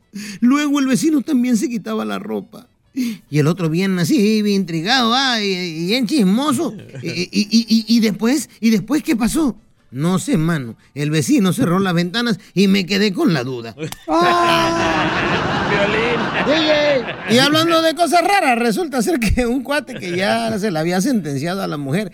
Luego 0.41 0.79
el 0.79 0.87
vecino 0.87 1.21
también 1.21 1.57
se 1.57 1.69
quitaba 1.69 2.03
la 2.05 2.17
ropa. 2.19 2.67
Y 2.93 3.37
el 3.37 3.45
otro 3.45 3.69
bien 3.69 3.99
así, 3.99 4.41
bien 4.41 4.61
intrigado, 4.61 5.13
ah, 5.13 5.39
y, 5.43 5.51
y 5.53 5.85
bien 5.85 6.07
chismoso. 6.07 6.73
Y, 7.03 7.29
y- 7.87 7.99
después, 7.99 8.49
¿y 8.59 8.71
después 8.71 9.03
qué 9.03 9.15
pasó? 9.15 9.55
No 9.91 10.17
sé, 10.17 10.35
mano. 10.37 10.75
El 10.95 11.11
vecino 11.11 11.53
cerró 11.53 11.77
las 11.79 11.93
ventanas 11.93 12.39
y 12.55 12.67
me 12.67 12.87
quedé 12.87 13.13
con 13.13 13.33
la 13.35 13.43
duda. 13.43 13.75
Y 17.29 17.37
hablando 17.39 17.81
de 17.81 17.93
cosas 17.93 18.21
raras, 18.21 18.57
resulta 18.57 19.01
ser 19.01 19.19
que 19.19 19.45
un 19.45 19.63
cuate 19.63 19.95
que 19.95 20.15
ya 20.15 20.57
se 20.59 20.71
le 20.71 20.79
había 20.79 21.01
sentenciado 21.01 21.61
a 21.61 21.67
la 21.67 21.77
mujer. 21.77 22.11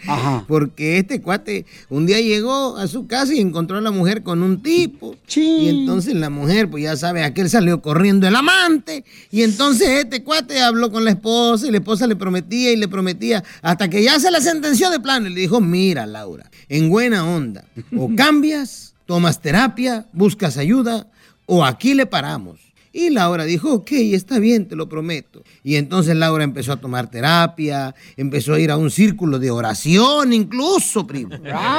Porque 0.47 0.97
este 0.97 1.21
cuate 1.21 1.65
un 1.89 2.05
día 2.05 2.19
llegó 2.19 2.77
a 2.77 2.87
su 2.87 3.07
casa 3.07 3.33
y 3.33 3.39
encontró 3.39 3.77
a 3.77 3.81
la 3.81 3.91
mujer 3.91 4.23
con 4.23 4.41
un 4.41 4.61
tipo. 4.61 5.15
Y 5.35 5.69
entonces 5.69 6.15
la 6.15 6.29
mujer, 6.29 6.69
pues 6.69 6.83
ya 6.83 6.95
sabe, 6.95 7.23
aquel 7.23 7.49
salió 7.49 7.81
corriendo 7.81 8.27
el 8.27 8.35
amante. 8.35 9.05
Y 9.31 9.43
entonces 9.43 9.87
este 9.89 10.23
cuate 10.23 10.61
habló 10.61 10.91
con 10.91 11.05
la 11.05 11.11
esposa 11.11 11.67
y 11.67 11.71
la 11.71 11.77
esposa 11.77 12.07
le 12.07 12.15
prometía 12.15 12.71
y 12.71 12.75
le 12.75 12.87
prometía 12.87 13.43
hasta 13.61 13.89
que 13.89 14.03
ya 14.03 14.19
se 14.19 14.31
la 14.31 14.41
sentenció 14.41 14.89
de 14.89 14.99
plano. 14.99 15.27
Y 15.27 15.33
le 15.33 15.41
dijo, 15.41 15.61
mira 15.61 16.05
Laura, 16.05 16.49
en 16.69 16.89
buena 16.89 17.25
onda, 17.25 17.65
o 17.95 18.09
cambias, 18.17 18.93
tomas 19.05 19.41
terapia, 19.41 20.07
buscas 20.13 20.57
ayuda, 20.57 21.07
o 21.45 21.65
aquí 21.65 21.93
le 21.93 22.05
paramos. 22.05 22.72
Y 22.95 23.09
Laura 23.09 23.43
dijo, 23.43 23.73
ok, 23.73 23.91
está 23.91 24.37
bien, 24.37 24.67
te 24.67 24.75
lo 24.75 24.87
prometo. 24.87 25.41
Y 25.63 25.77
entonces 25.77 26.15
Laura 26.15 26.43
empezó 26.43 26.73
a 26.73 26.77
tomar 26.77 27.09
terapia, 27.09 27.95
empezó 28.15 28.53
a 28.53 28.59
ir 28.59 28.69
a 28.69 28.77
un 28.77 28.91
círculo 28.91 29.39
de 29.39 29.49
oración 29.49 30.31
incluso, 30.31 31.07
primo. 31.07 31.35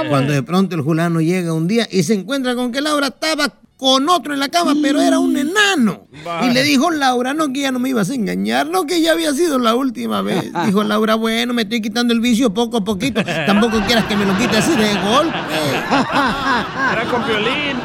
Cuando 0.08 0.32
de 0.32 0.42
pronto 0.42 0.74
el 0.74 0.82
fulano 0.82 1.20
llega 1.20 1.52
un 1.52 1.68
día 1.68 1.86
y 1.88 2.02
se 2.02 2.14
encuentra 2.14 2.56
con 2.56 2.72
que 2.72 2.80
Laura 2.80 3.06
estaba 3.06 3.54
con 3.76 4.08
otro 4.08 4.34
en 4.34 4.40
la 4.40 4.48
cama, 4.48 4.74
pero 4.82 5.00
era 5.00 5.20
un 5.20 5.36
enano. 5.36 6.08
Y 6.42 6.50
le 6.50 6.64
dijo 6.64 6.90
Laura, 6.90 7.32
no, 7.32 7.52
que 7.52 7.60
ya 7.60 7.70
no 7.70 7.78
me 7.78 7.90
ibas 7.90 8.10
a 8.10 8.14
engañar, 8.14 8.66
no, 8.66 8.84
que 8.84 9.00
ya 9.00 9.12
había 9.12 9.32
sido 9.34 9.60
la 9.60 9.76
última 9.76 10.20
vez. 10.20 10.50
Dijo 10.66 10.82
Laura, 10.82 11.14
bueno, 11.14 11.54
me 11.54 11.62
estoy 11.62 11.80
quitando 11.80 12.12
el 12.12 12.20
vicio 12.20 12.52
poco 12.52 12.78
a 12.78 12.84
poquito. 12.84 13.22
Tampoco 13.46 13.80
quieras 13.86 14.06
que 14.06 14.16
me 14.16 14.24
lo 14.24 14.36
quite 14.36 14.56
así 14.56 14.72
de 14.72 14.94
golpe. 14.94 15.38
Era 16.92 17.06
con 17.10 17.24
violín. 17.26 17.76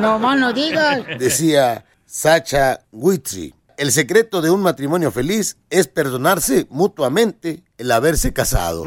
No 0.00 0.18
más 0.18 0.38
no 0.38 0.52
digas. 0.52 1.02
Decía 1.18 1.84
Sacha 2.12 2.80
Guitry, 2.90 3.54
el 3.76 3.92
secreto 3.92 4.42
de 4.42 4.50
un 4.50 4.62
matrimonio 4.62 5.12
feliz 5.12 5.58
es 5.70 5.86
perdonarse 5.86 6.66
mutuamente 6.68 7.62
el 7.78 7.92
haberse 7.92 8.32
casado. 8.32 8.82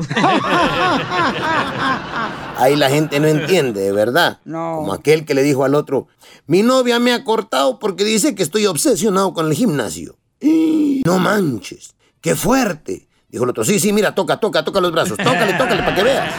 Ahí 2.58 2.76
la 2.76 2.90
gente 2.90 3.22
no 3.22 3.28
entiende, 3.28 3.80
de 3.80 3.94
verdad. 3.94 4.42
Como 4.44 4.92
aquel 4.92 5.24
que 5.24 5.36
le 5.36 5.42
dijo 5.42 5.64
al 5.64 5.74
otro, 5.74 6.08
mi 6.48 6.64
novia 6.64 7.00
me 7.00 7.14
ha 7.14 7.24
cortado 7.24 7.80
porque 7.80 8.04
dice 8.04 8.36
que 8.36 8.44
estoy 8.44 8.66
obsesionado 8.66 9.34
con 9.34 9.48
el 9.48 9.54
gimnasio. 9.54 10.18
No 11.06 11.18
manches, 11.18 11.96
qué 12.20 12.36
fuerte. 12.36 13.08
Dijo 13.30 13.46
el 13.46 13.52
otro, 13.52 13.64
sí, 13.64 13.80
sí, 13.80 13.94
mira, 13.94 14.14
toca, 14.14 14.38
toca, 14.38 14.66
toca 14.66 14.82
los 14.82 14.92
brazos, 14.92 15.18
tócale, 15.18 15.54
tócale 15.54 15.82
para 15.82 15.96
que 15.96 16.04
veas. 16.04 16.34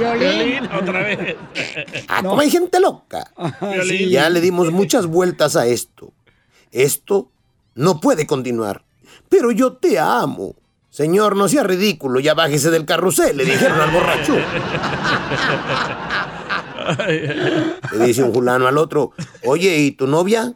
Violín, 0.00 0.68
otra 0.72 1.02
vez. 1.02 1.36
Ah, 2.08 2.22
como 2.22 2.40
hay 2.40 2.50
gente 2.50 2.80
loca. 2.80 3.30
Violín. 3.60 4.08
Ya 4.08 4.28
le 4.30 4.40
dimos 4.40 4.72
muchas 4.72 5.06
vueltas 5.06 5.56
a 5.56 5.66
esto. 5.66 6.12
Esto 6.72 7.28
no 7.74 8.00
puede 8.00 8.26
continuar. 8.26 8.84
Pero 9.28 9.50
yo 9.52 9.74
te 9.74 9.98
amo. 9.98 10.54
Señor, 10.90 11.36
no 11.36 11.48
sea 11.48 11.62
ridículo, 11.62 12.18
ya 12.18 12.34
bájese 12.34 12.70
del 12.70 12.84
carrusel, 12.84 13.36
le 13.36 13.44
dijeron 13.44 13.80
al 13.80 13.90
borracho. 13.92 14.34
Le 17.92 18.06
dice 18.06 18.24
un 18.24 18.34
fulano 18.34 18.66
al 18.66 18.76
otro, 18.76 19.12
oye, 19.44 19.78
¿y 19.78 19.92
tu 19.92 20.08
novia? 20.08 20.52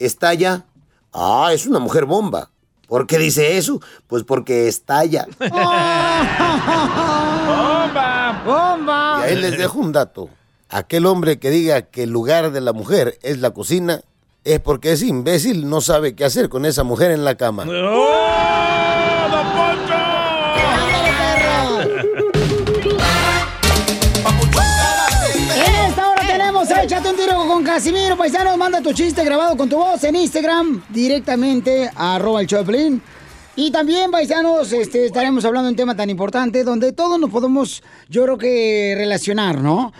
¿Está 0.00 0.30
allá? 0.30 0.64
Ah, 1.12 1.50
es 1.52 1.66
una 1.66 1.78
mujer 1.78 2.06
bomba. 2.06 2.50
¿Por 2.88 3.06
qué 3.06 3.18
dice 3.18 3.58
eso? 3.58 3.80
Pues 4.06 4.24
porque 4.24 4.66
estalla. 4.66 5.26
¡Bomba! 7.46 8.42
¡Bomba! 8.44 9.20
Y 9.20 9.24
ahí 9.24 9.36
les 9.36 9.58
dejo 9.58 9.78
un 9.78 9.92
dato. 9.92 10.30
Aquel 10.70 11.04
hombre 11.04 11.38
que 11.38 11.50
diga 11.50 11.82
que 11.82 12.04
el 12.04 12.10
lugar 12.10 12.50
de 12.50 12.62
la 12.62 12.72
mujer 12.72 13.18
es 13.22 13.40
la 13.40 13.50
cocina 13.50 14.00
es 14.44 14.60
porque 14.60 14.92
ese 14.92 15.06
imbécil 15.06 15.68
no 15.68 15.82
sabe 15.82 16.14
qué 16.14 16.24
hacer 16.24 16.48
con 16.48 16.64
esa 16.64 16.82
mujer 16.82 17.10
en 17.10 17.24
la 17.24 17.34
cama. 17.36 17.66
¡Oh, 17.68 19.07
Casimiro, 27.78 28.16
paisanos. 28.16 28.58
Manda 28.58 28.82
tu 28.82 28.92
chiste 28.92 29.22
grabado 29.24 29.56
con 29.56 29.68
tu 29.68 29.76
voz 29.76 30.02
en 30.02 30.16
Instagram 30.16 30.82
directamente 30.88 31.88
a 31.94 32.16
arroba 32.16 32.40
el 32.40 32.48
Choplin. 32.48 33.00
Y 33.60 33.72
también, 33.72 34.12
paisanos, 34.12 34.72
este, 34.72 35.06
estaremos 35.06 35.44
hablando 35.44 35.66
de 35.66 35.72
un 35.72 35.76
tema 35.76 35.96
tan 35.96 36.08
importante 36.10 36.62
donde 36.62 36.92
todos 36.92 37.18
nos 37.18 37.28
podemos, 37.28 37.82
yo 38.08 38.22
creo 38.22 38.38
que, 38.38 38.94
relacionar, 38.96 39.60
¿no? 39.60 39.92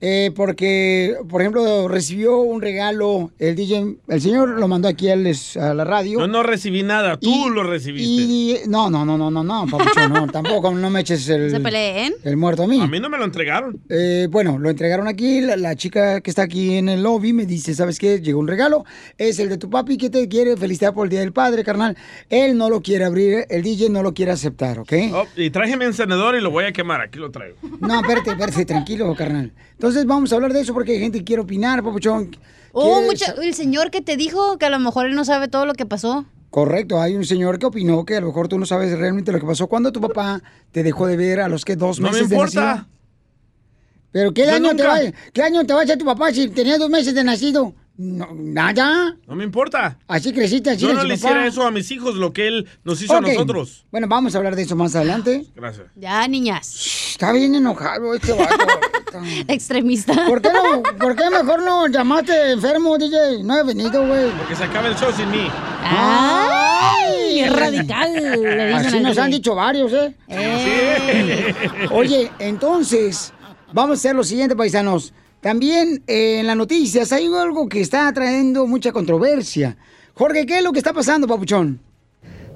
Eh, 0.00 0.30
porque, 0.34 1.16
por 1.28 1.42
ejemplo, 1.42 1.88
recibió 1.88 2.38
un 2.40 2.62
regalo 2.62 3.30
el 3.38 3.54
DJ, 3.54 3.96
el 4.08 4.20
señor 4.22 4.48
lo 4.58 4.66
mandó 4.66 4.88
aquí 4.88 5.10
a 5.10 5.16
les- 5.16 5.58
a 5.58 5.74
la 5.74 5.84
radio. 5.84 6.20
Yo 6.20 6.26
no 6.26 6.42
recibí 6.42 6.82
nada, 6.82 7.18
tú 7.18 7.50
lo 7.50 7.62
recibiste. 7.64 8.08
Y 8.08 8.56
no, 8.66 8.88
no, 8.88 9.04
no, 9.04 9.18
no, 9.18 9.30
no, 9.30 9.44
no, 9.44 9.66
papuchón, 9.70 10.10
no, 10.10 10.26
tampoco, 10.32 10.70
no 10.72 10.88
me 10.88 11.00
eches 11.00 11.28
el, 11.28 11.50
Se 11.50 11.60
peleen. 11.60 12.14
el 12.24 12.38
muerto 12.38 12.62
a 12.62 12.66
mí. 12.66 12.80
A 12.80 12.86
mí 12.86 12.98
no 12.98 13.10
me 13.10 13.18
lo 13.18 13.24
entregaron. 13.26 13.78
Eh, 13.90 14.26
bueno, 14.30 14.58
lo 14.58 14.70
entregaron 14.70 15.06
aquí. 15.06 15.42
La, 15.42 15.56
la 15.58 15.76
chica 15.76 16.22
que 16.22 16.30
está 16.30 16.44
aquí 16.44 16.76
en 16.78 16.88
el 16.88 17.02
lobby 17.02 17.34
me 17.34 17.44
dice, 17.44 17.74
¿sabes 17.74 17.98
qué? 17.98 18.22
Llegó 18.22 18.40
un 18.40 18.48
regalo. 18.48 18.86
Es 19.18 19.38
el 19.38 19.50
de 19.50 19.58
tu 19.58 19.68
papi 19.68 19.98
que 19.98 20.08
te 20.08 20.26
quiere 20.28 20.56
felicitar 20.56 20.94
por 20.94 21.04
el 21.04 21.10
Día 21.10 21.20
del 21.20 21.34
Padre, 21.34 21.62
carnal. 21.62 21.94
Él 22.30 22.56
no 22.56 22.70
lo 22.70 22.80
quiere 22.80 23.01
abrir, 23.04 23.46
el 23.48 23.62
DJ 23.62 23.90
no 23.90 24.02
lo 24.02 24.14
quiere 24.14 24.32
aceptar, 24.32 24.78
¿ok? 24.78 24.92
Oh, 25.14 25.24
y 25.36 25.50
traje 25.50 25.76
mi 25.76 25.84
encendedor 25.84 26.34
y 26.36 26.40
lo 26.40 26.50
voy 26.50 26.64
a 26.64 26.72
quemar. 26.72 27.00
Aquí 27.00 27.18
lo 27.18 27.30
traigo. 27.30 27.56
No, 27.80 28.00
espérate, 28.00 28.30
espérate, 28.30 28.64
tranquilo, 28.64 29.14
carnal. 29.14 29.52
Entonces 29.72 30.04
vamos 30.06 30.32
a 30.32 30.36
hablar 30.36 30.52
de 30.52 30.60
eso 30.60 30.72
porque 30.74 30.92
hay 30.92 30.98
gente 31.00 31.18
que 31.18 31.24
quiere 31.24 31.42
opinar, 31.42 31.82
papuchón. 31.82 32.36
Oh, 32.72 33.02
mucha- 33.02 33.34
el 33.42 33.54
señor 33.54 33.90
que 33.90 34.00
te 34.00 34.16
dijo 34.16 34.56
que 34.58 34.66
a 34.66 34.70
lo 34.70 34.78
mejor 34.78 35.06
él 35.06 35.14
no 35.14 35.24
sabe 35.24 35.48
todo 35.48 35.66
lo 35.66 35.74
que 35.74 35.84
pasó. 35.86 36.24
Correcto, 36.50 37.00
hay 37.00 37.14
un 37.16 37.24
señor 37.24 37.58
que 37.58 37.66
opinó 37.66 38.04
que 38.04 38.16
a 38.16 38.20
lo 38.20 38.26
mejor 38.28 38.48
tú 38.48 38.58
no 38.58 38.66
sabes 38.66 38.98
realmente 38.98 39.32
lo 39.32 39.38
que 39.40 39.46
pasó. 39.46 39.66
¿Cuándo 39.68 39.90
tu 39.92 40.00
papá 40.00 40.42
te 40.70 40.82
dejó 40.82 41.06
de 41.06 41.16
ver 41.16 41.40
a 41.40 41.48
los 41.48 41.64
que 41.64 41.76
dos 41.76 41.98
No 42.00 42.08
me 42.08 42.12
meses 42.12 42.28
de 42.28 42.34
importa. 42.36 42.60
nacido? 42.64 42.86
¿Pero 44.10 44.34
qué 44.34 44.44
Yo 44.44 44.52
año, 44.54 44.76
te 44.76 44.82
va, 44.82 44.98
qué 45.32 45.42
año 45.42 45.64
te 45.64 45.72
va 45.72 45.80
a 45.80 45.84
echar 45.84 45.96
tu 45.96 46.04
papá 46.04 46.30
si 46.32 46.48
tenía 46.48 46.76
dos 46.76 46.90
meses 46.90 47.14
de 47.14 47.24
nacido? 47.24 47.74
No, 47.96 48.28
nada. 48.34 49.16
No 49.26 49.34
me 49.34 49.44
importa. 49.44 49.98
Así 50.08 50.32
creciste, 50.32 50.70
así 50.70 50.80
Yo 50.82 50.94
no 50.94 51.04
le 51.04 51.14
papá. 51.14 51.14
hiciera 51.14 51.46
eso 51.46 51.62
a 51.66 51.70
mis 51.70 51.90
hijos, 51.90 52.14
lo 52.16 52.32
que 52.32 52.48
él 52.48 52.66
nos 52.84 53.00
hizo 53.02 53.16
a 53.16 53.20
nosotros. 53.20 53.84
Bueno, 53.90 54.08
vamos 54.08 54.34
a 54.34 54.38
hablar 54.38 54.56
de 54.56 54.62
eso 54.62 54.74
más 54.76 54.96
adelante. 54.96 55.44
Gracias. 55.54 55.86
Ya, 55.94 56.26
niñas. 56.26 57.10
Está 57.12 57.32
bien 57.32 57.54
enojado 57.54 58.14
este 58.14 58.32
vato. 58.32 58.66
Extremista. 59.48 60.26
¿Por 60.26 60.40
qué, 60.40 60.48
no, 60.52 60.82
¿Por 60.98 61.14
qué 61.14 61.28
mejor 61.28 61.62
no 61.62 61.86
llamaste 61.86 62.52
enfermo, 62.52 62.96
DJ? 62.96 63.42
No 63.44 63.58
he 63.58 63.62
venido, 63.62 64.06
güey. 64.06 64.30
Porque 64.38 64.56
se 64.56 64.64
acaba 64.64 64.88
el 64.88 64.96
show 64.96 65.12
sin 65.12 65.30
mí. 65.30 65.48
¡Ay! 65.82 67.42
¡Qué 67.42 67.50
radical! 67.50 68.12
Le 68.14 68.66
dicen 68.68 68.86
Así 68.86 69.00
nos 69.00 69.18
han 69.18 69.30
dicho 69.30 69.54
varios, 69.54 69.92
¿eh? 69.92 70.14
¡Ey! 70.28 71.54
Oye, 71.90 72.30
entonces, 72.38 73.32
vamos 73.72 73.90
a 73.90 73.94
hacer 73.98 74.16
lo 74.16 74.24
siguiente, 74.24 74.56
paisanos. 74.56 75.12
También 75.42 76.04
eh, 76.06 76.38
en 76.38 76.46
las 76.46 76.56
noticias 76.56 77.10
hay 77.10 77.26
algo 77.26 77.68
que 77.68 77.80
está 77.80 78.12
trayendo 78.12 78.64
mucha 78.68 78.92
controversia. 78.92 79.76
Jorge, 80.14 80.46
¿qué 80.46 80.58
es 80.58 80.62
lo 80.62 80.70
que 80.70 80.78
está 80.78 80.92
pasando, 80.92 81.26
papuchón? 81.26 81.80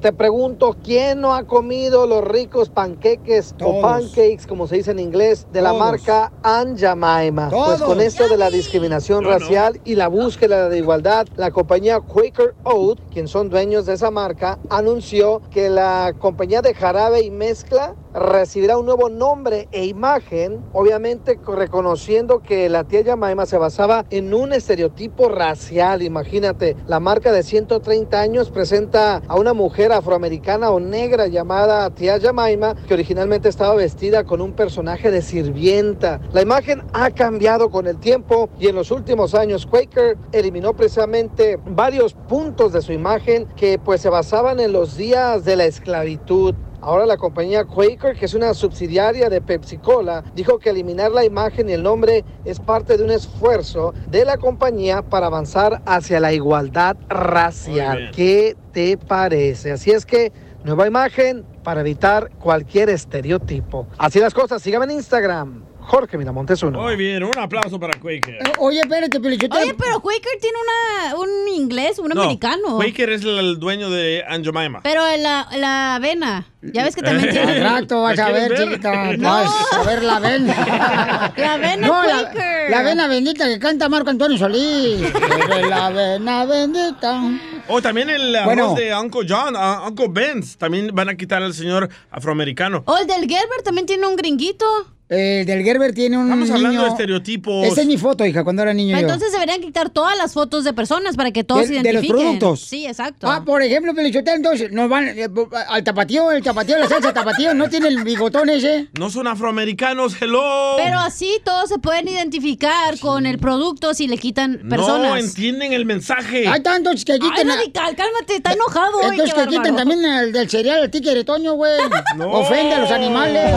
Te 0.01 0.13
pregunto, 0.13 0.77
¿quién 0.85 1.21
no 1.21 1.35
ha 1.35 1.49
comido 1.49 2.07
los 2.07 2.23
ricos 2.23 2.71
panqueques 2.71 3.57
o 3.61 3.81
pancakes, 3.81 4.47
como 4.47 4.69
se 4.69 4.77
dice 4.77 4.93
en 4.93 5.01
inglés, 5.01 5.49
de 5.53 5.63
la 5.63 5.73
marca 5.73 6.33
Aunt 6.45 6.79
Jemima? 6.79 7.49
Pues 7.51 7.83
con 7.83 8.01
esto 8.01 8.29
de 8.29 8.37
la 8.37 8.51
discriminación 8.51 9.25
no. 9.25 9.31
racial 9.31 9.81
y 9.85 9.97
la 9.97 10.07
búsqueda 10.07 10.69
de 10.69 10.79
igualdad, 10.79 11.27
la 11.35 11.51
compañía 11.51 11.99
Quaker 11.99 12.55
Oat, 12.63 13.01
quien 13.11 13.27
son 13.27 13.51
dueños 13.51 13.87
de 13.87 13.95
esa 13.95 14.13
marca, 14.13 14.61
anunció 14.71 15.43
que 15.51 15.71
la 15.71 16.15
compañía 16.21 16.63
de 16.63 16.73
jarabe 16.73 17.23
y 17.23 17.33
mezcla 17.33 17.97
recibirá 18.17 18.79
un 18.79 18.87
nuevo 18.87 19.11
nombre 19.11 19.69
e 19.73 19.85
imagen, 19.85 20.65
obviamente 20.73 21.37
co- 21.37 21.55
reconociendo 21.55 22.41
que 22.41 22.69
la 22.71 22.85
tía 22.85 23.05
Jemima 23.05 23.45
se 23.45 23.59
basaba 23.59 24.07
en 24.11 24.33
un 24.33 24.53
estereotipo 24.55 25.29
racial. 25.29 26.03
Imagínate, 26.03 26.77
la 26.87 26.99
marca 26.99 27.31
de 27.31 27.43
130 27.43 28.19
años 28.19 28.51
presenta 28.51 29.23
a 29.29 29.37
una 29.37 29.53
mujer 29.53 29.93
afroamericana 29.93 30.71
o 30.71 30.81
negra 30.81 31.27
llamada 31.27 31.91
tía 31.91 32.19
Jemima, 32.19 32.75
que 32.89 32.95
originalmente 32.95 33.49
estaba 33.51 33.75
vestida 33.75 34.25
con 34.25 34.41
un 34.41 34.53
personaje 34.55 35.11
de 35.11 35.21
sirvienta. 35.21 36.21
La 36.33 36.41
imagen 36.43 36.83
ha 36.95 37.11
cambiado 37.11 37.71
con 37.71 37.87
el 37.87 37.99
tiempo 37.99 38.49
y 38.59 38.69
en 38.69 38.77
los 38.77 38.91
últimos 38.91 39.35
años 39.35 39.67
Quaker 39.67 40.17
eliminó 40.33 40.73
precisamente 40.75 41.59
varios 41.67 42.15
puntos 42.15 42.73
de 42.73 42.81
su 42.81 42.93
imagen 42.93 43.47
que 43.57 43.79
pues 43.79 44.01
se 44.01 44.09
basaban 44.09 44.59
en 44.61 44.73
los 44.73 44.97
días 44.97 45.45
de 45.45 45.57
la 45.57 45.65
esclavitud. 45.67 46.55
Ahora 46.87 47.05
la 47.05 47.17
compañía 47.17 47.65
Quaker, 47.65 48.15
que 48.15 48.27
es 48.27 48.35
una 48.35 48.55
subsidiaria 48.55 49.29
de 49.29 49.41
Pepsi 49.41 49.77
Cola, 49.77 50.23
dijo 50.37 50.61
que 50.61 50.71
eliminar 50.71 51.11
la 51.11 51.25
imagen 51.25 51.69
y 51.69 51.73
el 51.73 51.83
nombre 51.83 52.25
es 52.45 52.61
parte 52.61 52.97
de 52.97 53.03
un 53.03 53.11
esfuerzo 53.11 53.93
de 54.09 54.25
la 54.25 54.37
compañía 54.37 55.03
para 55.03 55.27
avanzar 55.27 55.83
hacia 55.85 56.21
la 56.21 56.33
igualdad 56.33 56.97
racial. 57.09 58.13
¿Qué 58.15 58.57
te 58.71 58.97
parece? 58.97 59.73
Así 59.73 59.91
es 59.91 60.07
que 60.07 60.33
nueva 60.63 60.87
imagen 60.87 61.45
para 61.65 61.81
evitar 61.81 62.31
cualquier 62.39 62.89
estereotipo. 62.89 63.89
Así 63.99 64.21
las 64.21 64.33
cosas, 64.33 64.63
síganme 64.63 64.85
en 64.85 64.93
Instagram, 64.93 65.65
Jorge 65.87 66.19
Miramontes 66.19 66.63
uno. 66.63 66.81
Muy 66.83 66.97
bien, 66.97 67.23
un 67.23 67.39
aplauso 67.39 67.79
para 67.79 67.99
Quaker. 67.99 68.35
Eh, 68.35 68.53
Oye, 68.59 68.81
espérate, 68.81 69.21
Pelichotelo. 69.21 69.63
Oye, 69.63 69.75
pero 69.79 70.01
Quaker 70.01 70.33
tiene 70.41 70.57
una, 70.61 71.17
un 71.17 71.49
inglés, 71.55 71.99
un 72.01 72.09
No, 72.09 72.23
americano. 72.23 72.77
Quaker 72.77 73.11
es 73.11 73.23
el, 73.23 73.39
el 73.39 73.59
dueño 73.61 73.89
de 73.89 74.25
Aunt 74.29 74.45
Jemima. 74.45 74.81
Pero 74.83 75.03
la, 75.19 75.47
la 75.57 75.95
avena, 75.95 76.45
ya 76.61 76.83
ves 76.83 76.97
que 76.97 77.03
también 77.03 77.29
Al 77.29 77.35
tiene. 77.35 77.61
rato 77.63 78.03
vas 78.03 78.19
a 78.19 78.31
ver, 78.31 78.55
chiquita. 78.57 79.13
No. 79.17 79.29
Vas 79.31 79.73
a 79.73 79.83
ver 79.85 80.03
la 80.03 80.17
avena. 80.17 81.33
La 81.37 81.55
avena 81.55 81.87
No, 81.87 82.03
la, 82.03 82.31
Quaker. 82.33 82.71
la 82.71 82.79
avena 82.81 83.07
bendita 83.09 83.47
que 83.47 83.59
canta 83.59 83.89
Marco 83.89 84.11
Antonio 84.11 84.37
Solís. 84.39 85.03
La 85.69 85.87
avena 85.87 86.45
bendita. 86.47 87.23
O 87.69 87.81
también 87.81 88.11
el 88.11 88.35
arroz 88.35 88.47
Bueno. 88.47 88.75
de 88.75 88.95
Uncle 88.95 89.27
John, 89.29 89.55
uh, 89.57 89.89
Uncle 89.89 90.07
Ben's. 90.11 90.57
También 90.57 90.91
van 90.93 91.09
a 91.09 91.17
quitar 91.17 91.43
al 91.43 91.55
señor 91.55 91.89
afroamericano. 92.11 92.83
O 92.87 92.97
el 92.97 93.07
del 93.07 93.21
Gerber 93.29 93.63
también 93.65 93.87
tiene 93.87 94.07
un 94.07 94.17
gringuito. 94.17 94.65
El 95.09 95.47
del 95.47 95.63
Gerber 95.63 95.95
tiene 95.95 96.19
un 96.19 96.25
Estamos 96.25 96.51
hablando 96.51 96.71
niño- 96.71 96.83
de 96.83 96.89
estereotipos. 96.89 97.65
Esa 97.65 97.83
es 97.83 97.87
mi 97.87 97.97
foto, 97.97 98.27
hija, 98.27 98.43
cuando 98.43 98.63
era 98.63 98.75
niño 98.75 98.97
yo. 98.97 99.03
Entonces 99.03 99.31
deberían 99.31 99.61
quitar 99.61 99.89
todas 99.91 100.19
las 100.19 100.33
fotos 100.33 100.65
de 100.65 100.73
personas 100.73 101.15
para 101.17 101.31
que 101.31 101.45
todos 101.45 101.61
de, 101.61 101.67
se 101.69 101.73
de 101.75 101.79
los 101.93 102.03
identifiquen. 102.03 102.39
productos. 102.39 102.61
Sí, 102.63 102.87
exacto. 102.87 103.29
Ah, 103.31 103.45
por 103.47 103.63
ejemplo, 103.63 103.95
Pelichotel, 103.95 104.35
entonces, 104.35 104.73
nos 104.73 104.89
van 104.89 105.07
eh, 105.17 105.29
al 105.69 105.85
tapatío, 105.85 106.33
el 106.33 106.43
tapatío, 106.43 106.77
la 106.79 106.89
salsa 106.89 107.13
tapatío, 107.13 107.55
¿no 107.55 107.69
tiene 107.69 107.87
el 107.87 108.03
bigotón 108.03 108.49
ese? 108.51 108.89
No 108.99 109.09
son 109.09 109.29
afroamericanos, 109.29 110.21
hello. 110.21 110.75
Pero 110.77 110.99
así 110.99 111.41
todos 111.45 111.69
se 111.69 111.79
pueden 111.79 112.09
identificar 112.09 112.99
con 112.99 113.27
el 113.27 113.39
producto 113.39 113.95
si 113.95 114.09
le 114.09 114.19
quitan 114.19 114.61
personas. 114.69 115.09
No 115.11 115.17
entienden 115.17 115.73
el 115.73 115.85
mensaje. 115.87 116.49
Hay 116.49 116.63
tantos 116.63 117.05
que 117.05 117.21
quiten... 117.21 117.49
Ay, 117.49 117.57
radical, 117.59 117.95
cálmate, 117.95 118.37
está 118.37 118.55
enojado 118.55 118.99
hoy, 118.99 119.11
Entonces 119.13 119.35
qué 119.35 119.41
que 119.43 119.49
quiten 119.57 119.77
también 119.77 120.05
el 120.05 120.33
del 120.33 120.51
cereal, 120.51 120.83
el 120.83 120.91
tigre 120.91 121.23
Toño, 121.23 121.53
güey. 121.55 121.77
No. 122.17 122.31
Ofende 122.31 122.75
a 122.75 122.81
los 122.81 122.91
animales. 122.91 123.53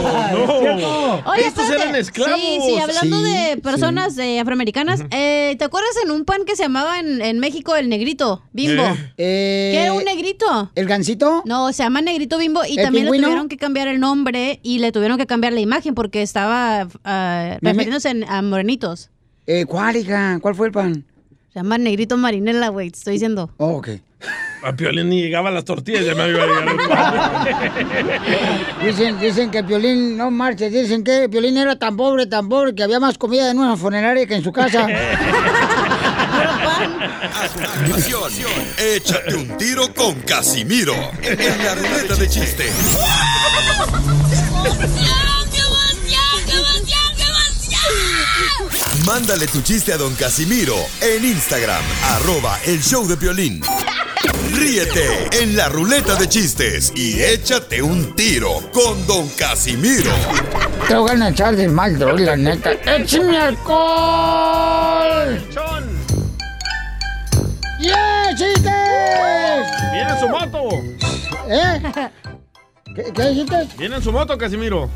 No. 0.80 1.22
Estos 1.46 1.64
espérate. 1.64 1.82
eran 1.88 1.96
esclavos. 2.00 2.40
Sí, 2.40 2.58
sí, 2.66 2.78
hablando 2.78 3.24
Sí, 3.24 3.30
de 3.32 3.56
personas 3.58 4.18
eh, 4.18 4.40
afroamericanas, 4.40 5.04
eh, 5.10 5.56
¿te 5.58 5.64
acuerdas 5.64 5.90
en 6.04 6.10
un 6.10 6.24
pan 6.24 6.44
que 6.46 6.56
se 6.56 6.62
llamaba 6.64 6.98
en, 7.00 7.20
en 7.22 7.38
México 7.38 7.74
el 7.76 7.88
negrito, 7.88 8.42
bimbo? 8.52 8.82
Eh, 9.16 9.70
¿Qué 9.74 9.82
era 9.82 9.92
un 9.92 10.04
negrito? 10.04 10.70
¿El 10.74 10.86
gancito? 10.86 11.42
No, 11.46 11.72
se 11.72 11.82
llama 11.82 12.00
negrito 12.00 12.38
bimbo 12.38 12.62
y 12.64 12.78
¿El 12.78 12.84
también 12.84 13.04
le 13.06 13.10
pingüino? 13.10 13.28
tuvieron 13.28 13.48
que 13.48 13.56
cambiar 13.56 13.88
el 13.88 14.00
nombre 14.00 14.60
y 14.62 14.78
le 14.78 14.92
tuvieron 14.92 15.18
que 15.18 15.26
cambiar 15.26 15.52
la 15.52 15.60
imagen 15.60 15.94
porque 15.94 16.22
estaba 16.22 16.86
me- 17.04 17.58
refiriéndose 17.60 18.10
en- 18.10 18.24
a 18.28 18.42
morenitos. 18.42 19.10
Eh, 19.46 19.64
¿Cuál, 19.66 19.96
hija? 19.96 20.38
¿Cuál 20.40 20.54
fue 20.54 20.66
el 20.68 20.72
pan? 20.72 21.04
Se 21.52 21.58
llama 21.58 21.78
negrito 21.78 22.16
marinela, 22.16 22.68
güey, 22.68 22.90
te 22.90 22.98
estoy 22.98 23.14
diciendo. 23.14 23.50
Oh, 23.56 23.78
ok. 23.78 23.88
A 24.62 24.72
Piolín 24.72 25.08
ni 25.08 25.22
llegaba 25.22 25.48
a 25.48 25.52
las 25.52 25.64
tortillas, 25.64 26.04
ya 26.04 26.14
me 26.14 26.28
iba 26.28 26.42
a 26.42 26.46
llegar 26.46 26.68
el 26.68 26.76
pan. 26.88 27.48
Dicen, 28.84 29.18
dicen 29.18 29.50
que 29.50 29.64
Piolín, 29.64 30.16
no 30.16 30.30
marches, 30.30 30.70
dicen 30.70 31.02
que 31.02 31.28
Piolín 31.30 31.56
era 31.56 31.76
tan 31.76 31.96
pobre, 31.96 32.26
tan 32.26 32.48
pobre, 32.48 32.74
que 32.74 32.82
había 32.82 33.00
más 33.00 33.16
comida 33.16 33.50
en 33.50 33.58
una 33.58 33.76
funeraria 33.76 34.26
que 34.26 34.34
en 34.34 34.44
su 34.44 34.52
casa. 34.52 34.86
A 36.80 37.48
continuación, 37.86 38.50
échate 38.78 39.34
un 39.34 39.56
tiro 39.56 39.92
con 39.94 40.14
Casimiro 40.22 40.94
en 41.22 41.64
la 41.64 41.74
ruleta 41.74 42.14
de 42.14 42.28
chiste. 42.28 42.70
Mándale 49.06 49.46
tu 49.46 49.60
chiste 49.62 49.92
a 49.92 49.96
don 49.96 50.14
Casimiro 50.14 50.76
en 51.00 51.24
Instagram, 51.24 51.82
arroba 52.10 52.58
el 52.64 52.82
show 52.82 53.06
de 53.06 53.16
violín. 53.16 53.60
Ríete 54.52 55.28
en 55.42 55.56
la 55.56 55.68
ruleta 55.68 56.14
de 56.16 56.28
chistes 56.28 56.92
y 56.94 57.20
échate 57.22 57.82
un 57.82 58.14
tiro 58.16 58.60
con 58.72 59.06
don 59.06 59.28
Casimiro. 59.30 60.10
Te 60.88 60.94
voy 60.94 61.20
a 61.20 61.28
echar 61.28 61.54
de 61.56 61.68
mal, 61.68 61.98
droga, 61.98 62.18
la 62.18 62.36
neta. 62.36 62.72
¡Échame 62.72 63.38
alcohol! 63.38 65.40
¡Yeah, 67.80 68.34
chistes! 68.36 69.66
Viene 69.92 70.10
en 70.10 70.20
su 70.20 70.28
moto. 70.28 70.68
¿Eh? 71.48 71.80
¿Qué, 72.94 73.04
qué 73.14 73.28
dijiste? 73.28 73.68
Viene 73.78 73.96
en 73.96 74.02
su 74.02 74.10
moto, 74.12 74.36
Casimiro. 74.36 74.90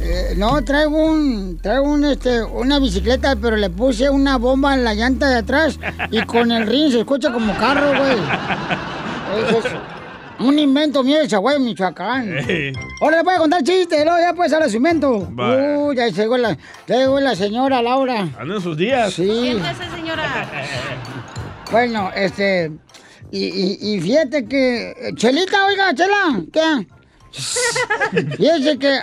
Eh, 0.00 0.34
no, 0.36 0.62
traigo 0.62 0.96
un, 0.96 1.58
traigo 1.62 1.84
un, 1.90 2.04
este, 2.04 2.42
una 2.42 2.78
bicicleta, 2.78 3.34
pero 3.36 3.56
le 3.56 3.70
puse 3.70 4.10
una 4.10 4.36
bomba 4.36 4.74
en 4.74 4.84
la 4.84 4.94
llanta 4.94 5.28
de 5.28 5.36
atrás 5.36 5.78
y 6.10 6.20
con 6.22 6.50
el 6.52 6.66
ring 6.66 6.90
se 6.92 7.00
escucha 7.00 7.32
como 7.32 7.56
carro, 7.56 7.88
güey. 7.98 8.18
Es 9.56 9.64
un 10.38 10.58
invento 10.58 11.02
mío 11.02 11.18
de 11.18 11.28
Chaguay, 11.28 11.58
Michoacán. 11.60 12.28
Ey. 12.48 12.72
Ahora 13.00 13.18
le 13.18 13.22
voy 13.22 13.34
a 13.34 13.38
contar 13.38 13.62
chistes, 13.62 14.04
luego 14.04 14.18
ya 14.20 14.34
puedes 14.34 14.52
hablar 14.52 14.68
su 14.70 14.76
invento. 14.76 15.28
Va. 15.34 15.78
Uy, 15.78 15.96
ya 15.96 16.08
llegó 16.08 16.36
la, 16.36 16.56
llegó 16.86 17.20
la 17.20 17.34
señora 17.34 17.80
Laura. 17.82 18.28
Anda 18.38 18.56
en 18.56 18.60
sus 18.60 18.76
días. 18.76 19.14
Sí. 19.14 19.24
Siéntese, 19.26 19.90
señora. 19.94 20.24
Bueno, 21.70 22.10
este, 22.14 22.70
y, 23.30 23.44
y, 23.46 23.94
y 23.94 24.00
fíjate 24.00 24.46
que, 24.46 24.90
eh, 24.90 25.14
Chelita, 25.14 25.66
oiga, 25.66 25.94
Chela, 25.94 26.42
¿qué? 26.52 26.86
Fíjese 27.32 28.78
que, 28.78 28.98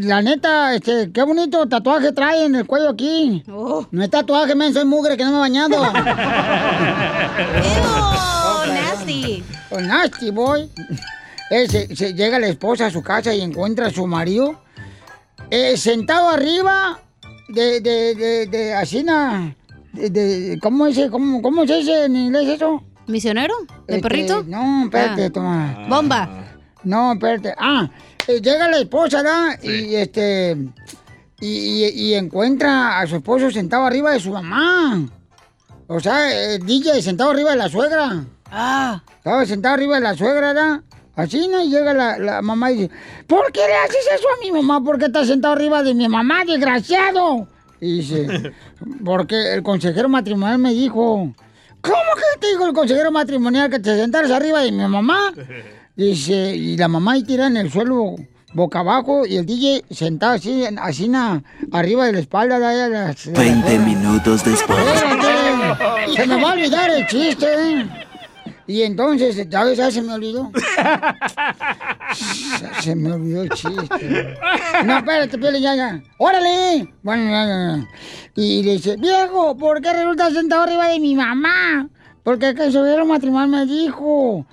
la 0.00 0.20
neta, 0.22 0.74
este, 0.74 1.10
qué 1.12 1.22
bonito 1.22 1.66
tatuaje 1.66 2.12
trae 2.12 2.44
en 2.44 2.54
el 2.56 2.66
cuello 2.66 2.90
aquí. 2.90 3.42
Oh. 3.50 3.86
No 3.90 4.02
es 4.02 4.10
tatuaje, 4.10 4.54
men, 4.54 4.74
soy 4.74 4.84
mugre 4.84 5.16
que 5.16 5.24
no 5.24 5.30
me 5.30 5.36
he 5.36 5.40
bañado. 5.40 5.76
Ew, 5.76 5.92
nasty. 8.74 9.42
Oh, 9.70 9.80
nasty 9.80 10.30
boy. 10.30 10.68
Eh, 11.50 11.66
se, 11.68 11.94
se 11.96 12.12
llega 12.14 12.38
la 12.38 12.48
esposa 12.48 12.86
a 12.86 12.90
su 12.90 13.02
casa 13.02 13.34
y 13.34 13.40
encuentra 13.40 13.86
a 13.86 13.90
su 13.90 14.06
marido 14.06 14.60
eh, 15.50 15.76
sentado 15.76 16.28
arriba 16.28 17.00
de, 17.48 17.80
de, 17.80 18.14
de, 18.14 18.46
de 18.46 18.74
así, 18.74 19.02
na- 19.02 19.56
de, 19.92 20.10
de- 20.10 20.58
¿cómo, 20.62 20.86
es, 20.86 20.96
ese- 20.96 21.10
cómo, 21.10 21.42
¿cómo 21.42 21.66
se 21.66 21.76
dice 21.78 22.04
en 22.04 22.14
inglés 22.16 22.48
eso? 22.50 22.84
¿Misionero? 23.08 23.54
¿De 23.88 23.96
Este, 23.96 24.02
perrito? 24.02 24.44
No, 24.46 24.84
espérate, 24.84 25.24
Ah. 25.24 25.30
toma. 25.32 25.86
Bomba. 25.88 26.39
No, 26.84 27.12
espérate. 27.12 27.54
Ah, 27.58 27.90
eh, 28.26 28.40
llega 28.40 28.68
la 28.68 28.78
esposa, 28.78 29.22
¿verdad? 29.22 29.62
Y 29.62 29.94
este. 29.96 30.56
Y, 31.40 31.46
y- 31.84 31.88
y 32.10 32.14
encuentra 32.14 33.00
a 33.00 33.06
su 33.06 33.16
esposo 33.16 33.50
sentado 33.50 33.84
arriba 33.86 34.12
de 34.12 34.20
su 34.20 34.30
mamá. 34.30 35.00
O 35.86 35.98
sea, 36.00 36.54
el 36.54 36.64
DJ 36.64 37.02
sentado 37.02 37.30
arriba 37.30 37.50
de 37.52 37.56
la 37.56 37.68
suegra. 37.68 38.24
Ah. 38.50 39.02
Estaba 39.16 39.44
sentado 39.46 39.74
arriba 39.74 39.94
de 39.96 40.00
la 40.02 40.14
suegra, 40.16 40.52
¿verdad? 40.52 40.80
Así, 41.16 41.48
¿no? 41.48 41.60
Y 41.62 41.68
llega 41.70 41.92
la, 41.92 42.18
la 42.18 42.42
mamá 42.42 42.70
y 42.72 42.76
dice: 42.76 42.90
¿Por 43.26 43.50
qué 43.52 43.60
le 43.66 43.74
haces 43.74 44.06
eso 44.14 44.26
a 44.28 44.40
mi 44.44 44.52
mamá? 44.52 44.82
¿Por 44.84 44.98
qué 44.98 45.06
estás 45.06 45.26
sentado 45.28 45.54
arriba 45.54 45.82
de 45.82 45.94
mi 45.94 46.08
mamá, 46.08 46.44
desgraciado? 46.44 47.48
Y 47.80 47.98
dice: 47.98 48.52
Porque 49.04 49.54
el 49.54 49.62
consejero 49.62 50.08
matrimonial 50.08 50.58
me 50.58 50.72
dijo. 50.72 51.34
¿Cómo 51.82 51.96
que 52.14 52.38
te 52.40 52.48
dijo 52.48 52.66
el 52.66 52.74
consejero 52.74 53.10
matrimonial 53.10 53.70
que 53.70 53.78
te 53.78 53.96
sentaras 53.96 54.30
arriba 54.30 54.60
de 54.60 54.70
mi 54.72 54.86
mamá? 54.86 55.32
Dice, 55.96 56.54
y 56.56 56.76
la 56.76 56.88
mamá 56.88 57.12
ahí 57.12 57.22
tira 57.24 57.46
en 57.46 57.56
el 57.56 57.70
suelo 57.70 58.16
boca 58.52 58.80
abajo 58.80 59.26
y 59.26 59.36
el 59.36 59.46
DJ 59.46 59.84
sentado 59.90 60.32
así, 60.34 60.64
así 60.80 61.08
na- 61.08 61.42
arriba 61.72 62.06
de 62.06 62.12
la 62.12 62.18
espalda 62.20 62.58
de 62.58 62.86
ella. 62.86 63.14
20 63.32 63.78
minutos 63.80 64.44
después. 64.44 64.78
Espérate, 64.78 66.12
se 66.16 66.26
me 66.26 66.42
va 66.42 66.50
a 66.50 66.54
olvidar 66.54 66.90
el 66.90 67.06
chiste. 67.06 67.46
¿eh? 67.46 67.86
Y 68.66 68.82
entonces, 68.82 69.48
ya 69.48 69.64
ves, 69.64 69.78
ya 69.78 69.90
se 69.90 70.00
me 70.00 70.12
olvidó. 70.14 70.50
Se 72.80 72.94
me 72.94 73.12
olvidó 73.12 73.42
el 73.42 73.50
chiste. 73.50 74.36
No, 74.84 74.98
espérate, 74.98 75.38
Piolín, 75.38 75.62
ya, 75.62 75.74
ya. 75.74 76.02
¡Órale! 76.18 76.92
Bueno, 77.02 77.30
ya, 77.30 77.46
ya, 77.46 77.76
ya. 77.76 77.88
Y 78.36 78.62
le 78.62 78.72
dice, 78.72 78.96
viejo, 78.96 79.56
¿por 79.56 79.80
qué 79.82 79.92
resulta 79.92 80.30
sentado 80.30 80.62
arriba 80.62 80.88
de 80.88 81.00
mi 81.00 81.14
mamá? 81.14 81.88
Porque 82.22 82.48
el 82.50 82.56
consejero 82.56 83.04
matrimonial 83.06 83.48
me 83.48 83.66
dijo. 83.66 84.46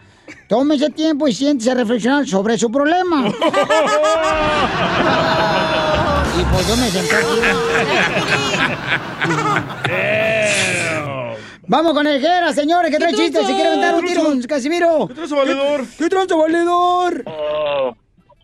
Tómese 0.48 0.90
tiempo 0.90 1.28
y 1.28 1.34
siéntese 1.34 1.72
a 1.72 1.76
reflexionar 1.76 2.26
sobre 2.28 2.58
su 2.58 2.72
problema. 2.72 3.28
y 6.40 6.44
pues 6.44 6.68
yo 6.68 6.78
me 6.78 6.90
senté 6.90 7.16
aquí. 7.16 7.40
Vamos 11.70 11.94
con 11.94 12.08
el 12.08 12.22
Jera, 12.22 12.54
señores, 12.54 12.90
que 12.90 12.98
trae 12.98 13.14
chistes. 13.14 13.46
Si 13.46 13.54
quiere 13.54 13.68
aventar 13.70 13.96
un 13.96 14.06
tiro 14.06 14.24
con 14.24 14.42
Casimiro. 14.44 15.08
¿Qué 15.08 15.14
trae 15.14 15.28
valedor? 15.28 15.86
¿Qué 15.98 16.08
trae 16.08 16.26
valedor? 16.26 17.24
Oh, 17.26 17.94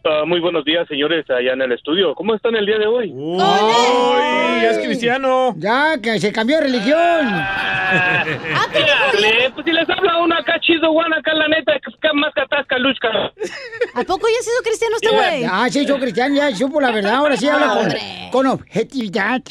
ah, 0.06 0.24
muy 0.26 0.40
buenos 0.40 0.66
días, 0.66 0.88
señores, 0.88 1.30
allá 1.30 1.54
en 1.54 1.62
el 1.62 1.72
estudio. 1.72 2.14
¿Cómo 2.16 2.36
están 2.36 2.56
el 2.56 2.66
día 2.66 2.78
de 2.78 2.88
hoy? 2.88 3.12
¡Uy! 3.14 4.66
Es 4.66 4.78
cristiano. 4.80 5.54
Ya, 5.58 5.98
que 6.02 6.20
se 6.20 6.32
cambió 6.32 6.58
de 6.58 6.64
religión. 6.64 7.00
Dale, 8.74 9.52
pues 9.54 9.66
si 9.66 9.72
les 9.72 9.90
habla 9.90 10.18
uno 10.20 10.36
acá 10.36 10.60
chido, 10.62 10.92
Juan, 10.92 11.14
acá 11.14 11.34
la 11.34 11.48
neta, 11.48 11.74
que 11.80 12.14
más 12.14 12.34
catasca, 12.34 12.78
luchca. 12.78 13.10
¿A 13.94 14.04
poco 14.04 14.28
ya 14.28 14.40
ha 14.40 14.44
sido 14.44 14.62
cristiano 14.64 14.96
este 14.96 15.10
güey? 15.10 15.42
Ya, 15.42 15.70
sí, 15.70 15.86
soy 15.86 16.00
cristiano, 16.00 16.36
ya 16.36 16.56
supo 16.56 16.82
la 16.82 16.92
verdad. 16.92 17.16
Ahora 17.16 17.38
sí 17.38 17.48
habla 17.48 17.68
con, 17.76 17.92
con 18.32 18.48
objetividad. 18.48 19.42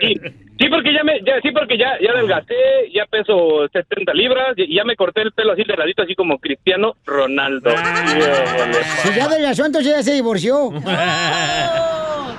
Sí, 0.00 0.20
sí, 0.62 0.68
porque 0.70 0.92
ya 0.94 1.02
me, 1.02 1.20
ya, 1.26 1.40
sí, 1.42 1.50
porque 1.50 1.76
ya, 1.76 1.98
ya 2.00 2.10
adelgacé, 2.12 2.54
ya 2.94 3.04
peso 3.06 3.68
70 3.72 4.14
libras, 4.14 4.54
y 4.56 4.74
ya 4.74 4.84
me 4.84 4.94
corté 4.96 5.22
el 5.22 5.32
pelo 5.32 5.52
así 5.52 5.64
delgadito, 5.64 6.02
así 6.02 6.14
como 6.14 6.38
Cristiano 6.38 6.94
Ronaldo. 7.04 7.70
Si 9.02 9.14
ya 9.14 9.28
del 9.28 9.46
asunto, 9.46 9.80
sí, 9.80 9.90
ya 9.90 10.02
se 10.02 10.12
divorció. 10.12 10.70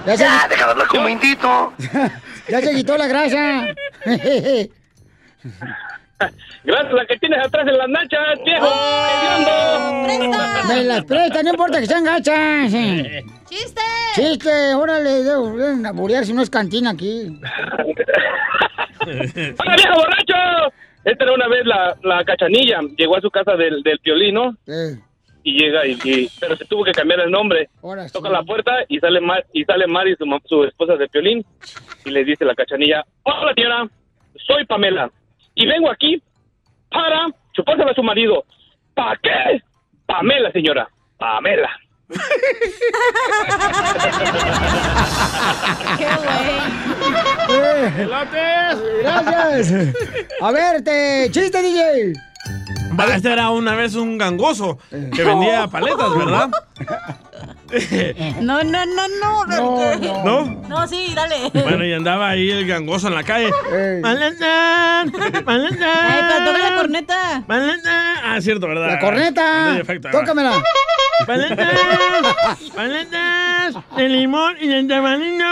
Ya, 0.05 0.17
se 0.17 0.23
Ya, 0.25 0.47
deja 0.49 0.65
de 0.65 0.71
hablar 0.71 0.87
como 0.87 1.07
indito. 1.07 1.73
ya 2.49 2.59
se 2.59 2.75
quitó 2.75 2.97
la 2.97 3.07
grasa. 3.07 3.67
Gracias, 6.63 6.93
la 6.93 7.05
que 7.05 7.17
tienes 7.17 7.45
atrás 7.45 7.67
en 7.67 7.77
las 7.77 7.89
nachas, 7.89 8.39
viejo. 8.45 8.67
Me 10.67 10.83
las 10.83 11.03
presta, 11.05 11.43
no 11.43 11.49
importa 11.49 11.79
que 11.79 11.85
sean 11.87 12.03
gachas. 12.03 12.71
¡Chiste! 13.49 13.81
Chiste, 14.15 14.73
órale, 14.75 15.23
deben 15.23 15.85
aburear 15.85 16.25
si 16.25 16.33
no 16.33 16.41
es 16.41 16.49
cantina 16.49 16.91
aquí. 16.91 17.39
¡Hola, 19.05 19.75
viejo 19.75 19.95
borracho! 19.95 20.73
Esta 21.03 21.23
era 21.25 21.33
una 21.33 21.47
vez 21.49 21.65
la, 21.65 21.95
la 22.03 22.23
cachanilla. 22.23 22.79
Llegó 22.97 23.17
a 23.17 23.21
su 23.21 23.29
casa 23.29 23.55
del, 23.57 23.83
del 23.83 23.99
piolino. 23.99 24.55
Y 25.45 25.59
llega 25.59 25.85
y, 25.85 25.97
y- 26.05 26.29
Pero 26.39 26.55
se 26.55 26.63
tuvo 26.65 26.85
que 26.85 26.93
cambiar 26.93 27.19
el 27.19 27.29
nombre. 27.31 27.69
Ahora 27.81 28.07
Toca 28.07 28.29
la 28.29 28.43
puerta 28.43 28.71
y 28.87 28.99
sale 28.99 29.19
Mar, 29.19 29.45
y 29.51 29.65
sale 29.65 29.85
Mari, 29.87 30.15
su, 30.15 30.25
ma- 30.25 30.39
su 30.45 30.63
esposa 30.63 30.95
de 30.95 31.09
piolín. 31.09 31.45
Y 32.05 32.11
le 32.11 32.23
dice 32.23 32.45
la 32.45 32.55
cachanilla, 32.55 33.03
hola 33.23 33.51
señora, 33.53 33.85
soy 34.47 34.65
Pamela. 34.65 35.11
Y 35.55 35.65
vengo 35.67 35.89
aquí 35.91 36.21
para 36.89 37.27
chupársela 37.53 37.91
a 37.91 37.95
su 37.95 38.03
marido. 38.03 38.45
¿Para 38.93 39.17
qué? 39.21 39.61
Pamela, 40.05 40.51
señora. 40.51 40.87
Pamela. 41.17 41.69
¡Qué 45.97 46.05
Eh, 47.49 48.07
Gracias. 49.01 49.95
A 50.41 50.51
ver, 50.51 50.83
te 50.83 51.29
chiste, 51.31 51.61
DJ. 51.61 52.13
Va, 52.99 53.15
este 53.15 53.31
era 53.31 53.49
una 53.49 53.75
vez 53.75 53.95
un 53.95 54.17
gangoso 54.17 54.77
que 54.89 55.23
vendía 55.23 55.67
paletas, 55.67 56.15
¿verdad? 56.15 56.49
No, 58.41 58.63
no, 58.63 58.85
no, 58.85 59.07
no. 59.21 59.45
No, 59.45 60.23
no. 60.23 60.61
No, 60.67 60.87
sí, 60.87 61.13
dale. 61.15 61.49
Bueno, 61.53 61.85
y 61.85 61.93
andaba 61.93 62.29
ahí 62.29 62.49
el 62.49 62.67
gangoso 62.67 63.07
en 63.07 63.15
la 63.15 63.23
calle. 63.23 63.51
¡Paletas! 64.01 65.11
¡Paletas! 65.43 65.97
Ay, 66.09 66.21
pero 66.29 66.45
toca 66.45 66.69
la 66.69 66.75
corneta. 66.75 67.43
¡Paletas! 67.47 68.19
Ah, 68.23 68.37
cierto, 68.41 68.67
¿verdad? 68.67 68.87
La 68.87 68.99
corneta. 68.99 69.77
Efecto. 69.79 70.09
Tócamela. 70.11 70.61
¡Paletas! 71.25 71.79
¡Paletas! 72.75 73.75
¡De 73.95 74.09
limón 74.09 74.55
y 74.61 74.67
de 74.67 74.83
tamarindo! 74.83 75.45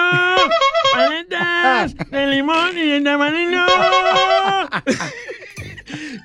¡Paletas! 0.93 1.95
¡De 2.10 2.27
limón 2.27 2.77
y 2.77 2.88
de 2.88 3.01
tamarindo! 3.01 3.65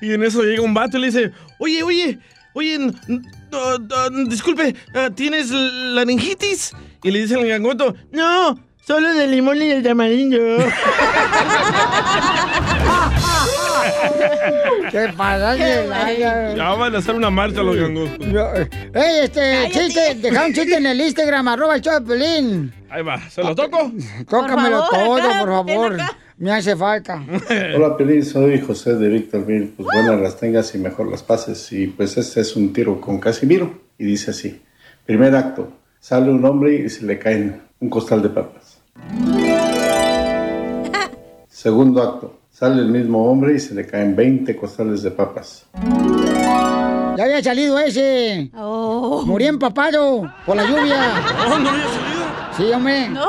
Y 0.01 0.13
en 0.13 0.23
eso 0.23 0.43
llega 0.43 0.61
un 0.61 0.73
vato 0.73 0.97
y 0.97 1.01
le 1.01 1.07
dice, 1.07 1.31
oye, 1.57 1.83
oye, 1.83 2.19
oye, 2.53 2.91
disculpe, 4.27 4.75
uh, 4.95 5.11
¿tienes 5.13 5.51
laringitis? 5.51 6.73
Y 7.03 7.11
le 7.11 7.19
dice 7.21 7.35
el 7.35 7.47
gangoto, 7.47 7.93
no, 8.11 8.59
solo 8.85 9.13
de 9.13 9.27
limón 9.27 9.61
y 9.61 9.71
el 9.71 9.83
tamarindo. 9.83 10.37
¿Qué 14.91 15.13
pasa? 15.15 15.55
Ya 16.55 16.73
van 16.73 16.95
a 16.95 16.97
hacer 16.97 17.15
una 17.15 17.29
marcha 17.29 17.61
los 17.61 17.75
gangosos. 17.75 18.17
Ey, 18.93 19.23
este, 19.23 19.69
chiste, 19.71 20.15
deja 20.15 20.45
un 20.45 20.53
chiste 20.53 20.75
en 20.75 20.85
el 20.85 21.01
Instagram, 21.01 21.47
arroba 21.47 21.75
el 21.75 21.81
Pelín. 22.05 22.73
Ahí 22.89 23.03
va, 23.03 23.19
¿se 23.29 23.43
lo 23.43 23.55
toco? 23.55 23.91
Tócamelo 24.29 24.85
Por 24.89 24.99
favor, 24.99 25.21
todo, 25.21 25.29
acá, 25.29 25.39
por 25.39 25.49
favor. 25.49 25.97
Me 26.37 26.51
hace 26.51 26.75
falta. 26.75 27.23
Hola 27.75 27.97
Pelín, 27.97 28.23
soy 28.23 28.61
José 28.61 28.95
de 28.95 29.09
Victorville. 29.09 29.73
Pues 29.75 29.87
buenas 29.91 30.21
las 30.21 30.37
tengas 30.37 30.73
y 30.75 30.77
mejor 30.77 31.09
las 31.09 31.23
pases. 31.23 31.71
Y 31.71 31.87
pues 31.87 32.15
este 32.17 32.41
es 32.41 32.55
un 32.55 32.73
tiro 32.73 33.01
con 33.01 33.19
Casimiro. 33.19 33.81
Y 33.97 34.05
dice 34.05 34.31
así. 34.31 34.61
Primer 35.05 35.35
acto. 35.35 35.71
Sale 35.99 36.29
un 36.29 36.45
hombre 36.45 36.75
y 36.75 36.89
se 36.89 37.05
le 37.05 37.17
caen 37.17 37.61
un 37.79 37.89
costal 37.89 38.21
de 38.21 38.29
papas. 38.29 38.79
Segundo 41.47 42.03
acto. 42.03 42.39
Sale 42.57 42.81
el 42.81 42.87
mismo 42.87 43.23
hombre 43.29 43.53
y 43.53 43.59
se 43.59 43.75
le 43.75 43.85
caen 43.85 44.15
20 44.15 44.55
costales 44.55 45.03
de 45.03 45.11
papas. 45.11 45.67
Ya 47.15 47.23
había 47.23 47.43
salido 47.43 47.77
ese. 47.77 48.49
Morí 48.51 49.45
empapado 49.45 50.23
por 50.43 50.55
la 50.55 50.63
lluvia. 50.63 50.97
Oh, 51.45 51.59
no 51.59 51.69
había 51.69 51.83
salido. 51.83 52.25
Sí, 52.57 52.73
hombre. 52.73 53.09
No, 53.09 53.27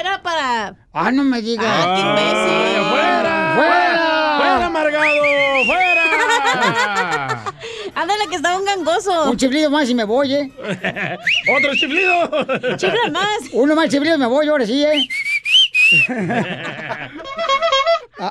era 0.00 0.22
para. 0.22 0.74
Ah, 0.94 1.12
no 1.12 1.24
me 1.24 1.42
digas. 1.42 1.66
Ah, 1.68 1.94
qué 1.94 2.00
imbécil. 2.00 2.88
¡Fuera! 2.88 3.52
¡Fuera! 3.54 4.36
¡Fuera, 4.38 4.66
amargado! 4.66 5.24
¡Fuera! 5.66 7.44
Ándale, 7.94 8.28
que 8.30 8.36
estaba 8.36 8.56
un 8.56 8.64
gangoso. 8.64 9.30
Un 9.30 9.36
chiflido 9.36 9.70
más 9.70 9.90
y 9.90 9.94
me 9.94 10.04
voy, 10.04 10.32
¿eh? 10.32 10.50
¡Otro 11.54 11.74
chiflido! 11.74 12.30
Chifla 12.78 13.10
más. 13.12 13.40
Uno 13.52 13.74
más 13.74 13.90
chiflido 13.90 14.16
y 14.16 14.18
me 14.18 14.26
voy, 14.26 14.48
ahora 14.48 14.64
sí, 14.64 14.82
¿eh? 14.86 15.06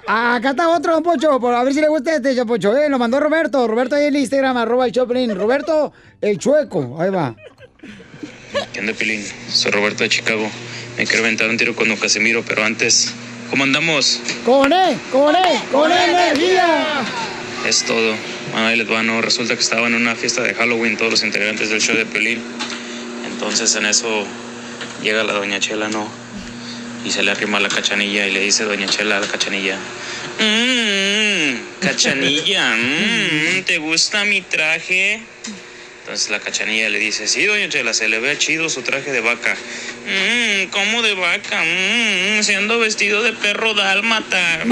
A- 0.08 0.36
acá 0.36 0.52
está 0.52 0.70
otro, 0.70 0.94
don 0.94 1.04
Pocho, 1.04 1.40
por 1.40 1.54
a 1.54 1.64
ver 1.64 1.74
si 1.74 1.82
le 1.82 1.88
gusta 1.88 2.16
este, 2.16 2.36
don 2.36 2.48
Pocho. 2.48 2.78
Eh, 2.78 2.90
lo 2.90 3.00
mandó 3.00 3.20
Roberto. 3.20 3.68
Roberto 3.68 3.96
ahí 3.96 4.04
en 4.08 4.16
el 4.16 4.22
Instagram, 4.22 4.56
arroba 4.58 4.86
el 4.86 4.92
Choplin. 4.92 5.36
Roberto, 5.36 5.92
el 6.22 6.38
chueco. 6.38 6.98
Ahí 7.02 7.10
va. 7.10 7.36
¿Qué 8.74 8.80
onda, 8.80 8.94
Pilín? 8.94 9.24
Soy 9.52 9.72
Roberto 9.72 10.04
de 10.04 10.10
Chicago. 10.10 10.50
Me 10.98 11.06
quiero 11.06 11.24
aventar 11.24 11.50
un 11.50 11.58
tiro 11.58 11.76
con 11.76 11.88
don 11.88 11.98
Casimiro, 11.98 12.44
pero 12.48 12.64
antes, 12.64 13.14
¿cómo 13.50 13.64
andamos? 13.64 14.20
¡Con 14.46 14.72
él! 14.74 14.98
¡Con 15.12 15.36
él! 15.36 15.60
¡Con 15.72 15.92
energía! 15.92 17.02
Es 17.68 17.84
todo. 17.84 18.16
Bueno, 18.52 18.68
ahí 18.68 18.78
les 18.78 18.92
va, 18.92 19.02
¿no? 19.04 19.22
Resulta 19.22 19.54
que 19.56 19.62
estaban 19.62 19.94
en 19.94 20.02
una 20.02 20.16
fiesta 20.16 20.42
de 20.42 20.54
Halloween 20.54 20.98
todos 20.98 21.12
los 21.12 21.24
integrantes 21.24 21.70
del 21.70 21.80
show 21.82 21.96
de 21.96 22.06
Pelín. 22.06 22.42
Entonces 23.32 23.74
en 23.76 23.86
eso 23.86 24.26
llega 25.04 25.24
la 25.24 25.34
doña 25.34 25.60
Chela, 25.60 25.88
¿no? 25.90 26.08
Y 27.06 27.12
se 27.12 27.24
le 27.24 27.32
arrima 27.32 27.60
la 27.60 27.70
cachanilla 27.70 28.28
y 28.28 28.32
le 28.32 28.42
dice 28.42 28.66
doña 28.66 28.88
Chela 28.88 29.18
a 29.18 29.20
la 29.22 29.28
cachanilla. 29.28 29.78
Mmm, 30.40 31.80
cachanilla, 31.80 32.76
mmm, 32.76 33.64
¿te 33.66 33.78
gusta 33.78 34.26
mi 34.26 34.42
traje? 34.42 35.22
Entonces 36.02 36.30
la 36.30 36.40
cachanilla 36.40 36.90
le 36.90 37.00
dice, 37.00 37.28
sí, 37.28 37.46
doña 37.46 37.70
Chela, 37.70 37.94
se 37.94 38.10
le 38.10 38.20
ve 38.20 38.38
chido 38.38 38.68
su 38.70 38.82
traje 38.82 39.12
de 39.12 39.22
vaca. 39.22 39.56
Mmm, 40.06 40.70
¿cómo 40.72 41.02
de 41.02 41.14
vaca? 41.16 41.64
Mmm, 41.64 42.44
siendo 42.44 42.80
vestido 42.80 43.24
de 43.24 43.34
perro 43.34 43.74
dálmata. 43.74 44.60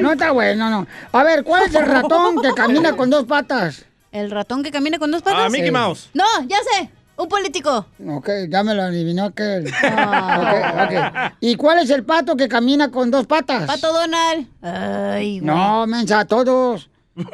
No 0.00 0.12
está 0.12 0.30
bueno, 0.30 0.70
no. 0.70 0.86
A 1.12 1.22
ver, 1.24 1.44
¿cuál 1.44 1.64
es 1.66 1.74
el 1.74 1.86
ratón 1.86 2.40
que 2.40 2.50
camina 2.54 2.96
con 2.96 3.10
dos 3.10 3.24
patas? 3.26 3.84
¿El 4.12 4.30
ratón 4.30 4.62
que 4.62 4.70
camina 4.70 4.98
con 4.98 5.10
dos 5.10 5.22
patas? 5.22 5.42
Ah, 5.46 5.48
Mickey 5.50 5.70
Mouse. 5.70 6.08
No, 6.14 6.24
ya 6.46 6.56
sé. 6.62 6.90
Un 7.20 7.28
político. 7.28 7.86
Ok, 8.08 8.28
ya 8.48 8.62
me 8.64 8.74
lo 8.74 8.82
adivinó 8.82 9.26
aquel. 9.26 9.66
Ok, 9.72 10.54
ok. 10.84 10.92
¿Y 11.40 11.56
cuál 11.56 11.78
es 11.80 11.90
el 11.90 12.04
pato 12.04 12.36
que 12.36 12.48
camina 12.48 12.90
con 12.90 13.10
dos 13.10 13.26
patas? 13.26 13.64
Pato 13.66 13.92
Donald. 13.92 14.46
Ay, 14.62 15.40
güey. 15.40 15.54
No, 15.54 15.86
mensa, 15.86 16.24
todos. 16.24 16.88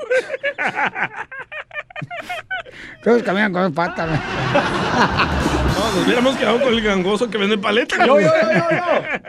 todos 3.05 3.23
caminan 3.23 3.53
con 3.53 3.63
dos 3.63 3.73
patas. 3.73 4.09
No, 4.09 5.93
nos 5.95 6.05
hubiéramos 6.05 6.37
quedado 6.37 6.61
con 6.61 6.73
el 6.75 6.83
gangoso 6.83 7.31
que 7.31 7.39
vende 7.39 7.57
paletas. 7.59 7.99
Yo, 8.07 8.19
yo, 8.21 8.27
yo, 8.27 8.31
yo, 8.71 8.83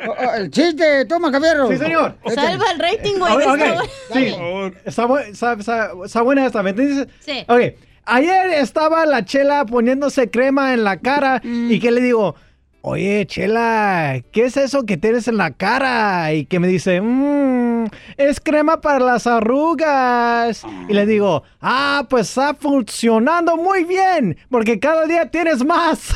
Oh, 0.09 0.15
oh, 0.17 0.33
el 0.35 0.49
chiste, 0.49 1.05
toma, 1.05 1.31
Javierro. 1.31 1.67
Sí, 1.69 1.77
señor. 1.77 2.15
Salva 2.33 2.65
el 2.71 2.79
rating, 2.79 3.19
güey. 3.19 3.33
Sí. 4.13 4.35
Está- 4.85 5.53
está- 5.57 5.91
está 6.05 6.21
buena 6.21 6.45
esta, 6.45 6.63
¿me 6.63 6.71
entiendes? 6.71 7.07
Sí. 7.19 7.45
Ok, 7.47 7.61
ayer 8.07 8.49
estaba 8.55 9.05
la 9.05 9.23
chela 9.25 9.65
poniéndose 9.65 10.29
crema 10.29 10.73
en 10.73 10.83
la 10.83 10.97
cara 10.97 11.41
y 11.43 11.79
que 11.79 11.91
le 11.91 12.01
digo, 12.01 12.35
oye, 12.81 13.25
chela, 13.27 14.21
¿qué 14.31 14.45
es 14.45 14.57
eso 14.57 14.85
que 14.85 14.97
tienes 14.97 15.27
en 15.27 15.37
la 15.37 15.51
cara? 15.51 16.33
Y 16.33 16.45
que 16.45 16.59
me 16.59 16.67
dice, 16.67 17.01
"Mm, 17.01 17.85
es 18.17 18.39
crema 18.39 18.79
para 18.81 18.99
las 18.99 19.27
arrugas. 19.27 20.63
Y 20.87 20.93
le 20.93 21.05
digo, 21.05 21.43
ah, 21.61 22.05
pues 22.09 22.29
está 22.29 22.53
funcionando 22.53 23.57
muy 23.57 23.83
bien, 23.83 24.37
porque 24.49 24.79
cada 24.79 25.05
día 25.05 25.29
tienes 25.29 25.65
más. 25.65 26.15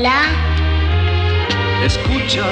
Hola. 0.00 0.22
Escucha, 1.84 2.46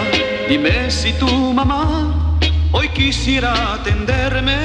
dime 0.50 0.90
si 0.90 1.14
tu 1.14 1.26
mamá 1.26 2.38
hoy 2.72 2.90
quisiera 2.90 3.72
atenderme. 3.72 4.58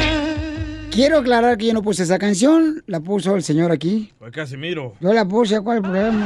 Quiero 0.92 1.20
aclarar 1.20 1.58
que 1.58 1.68
yo 1.68 1.74
no 1.74 1.82
puse 1.82 2.04
esa 2.04 2.20
canción, 2.20 2.84
la 2.86 3.00
puso 3.00 3.38
el 3.38 3.44
señor 3.44 3.72
aquí. 3.72 4.12
Fue 4.20 4.32
Casimiro. 4.32 4.96
Yo 5.00 5.14
la 5.14 5.26
puse, 5.26 5.62
¿cuál 5.62 5.78
es 5.78 5.84
el 5.86 5.90
problema? 5.92 6.26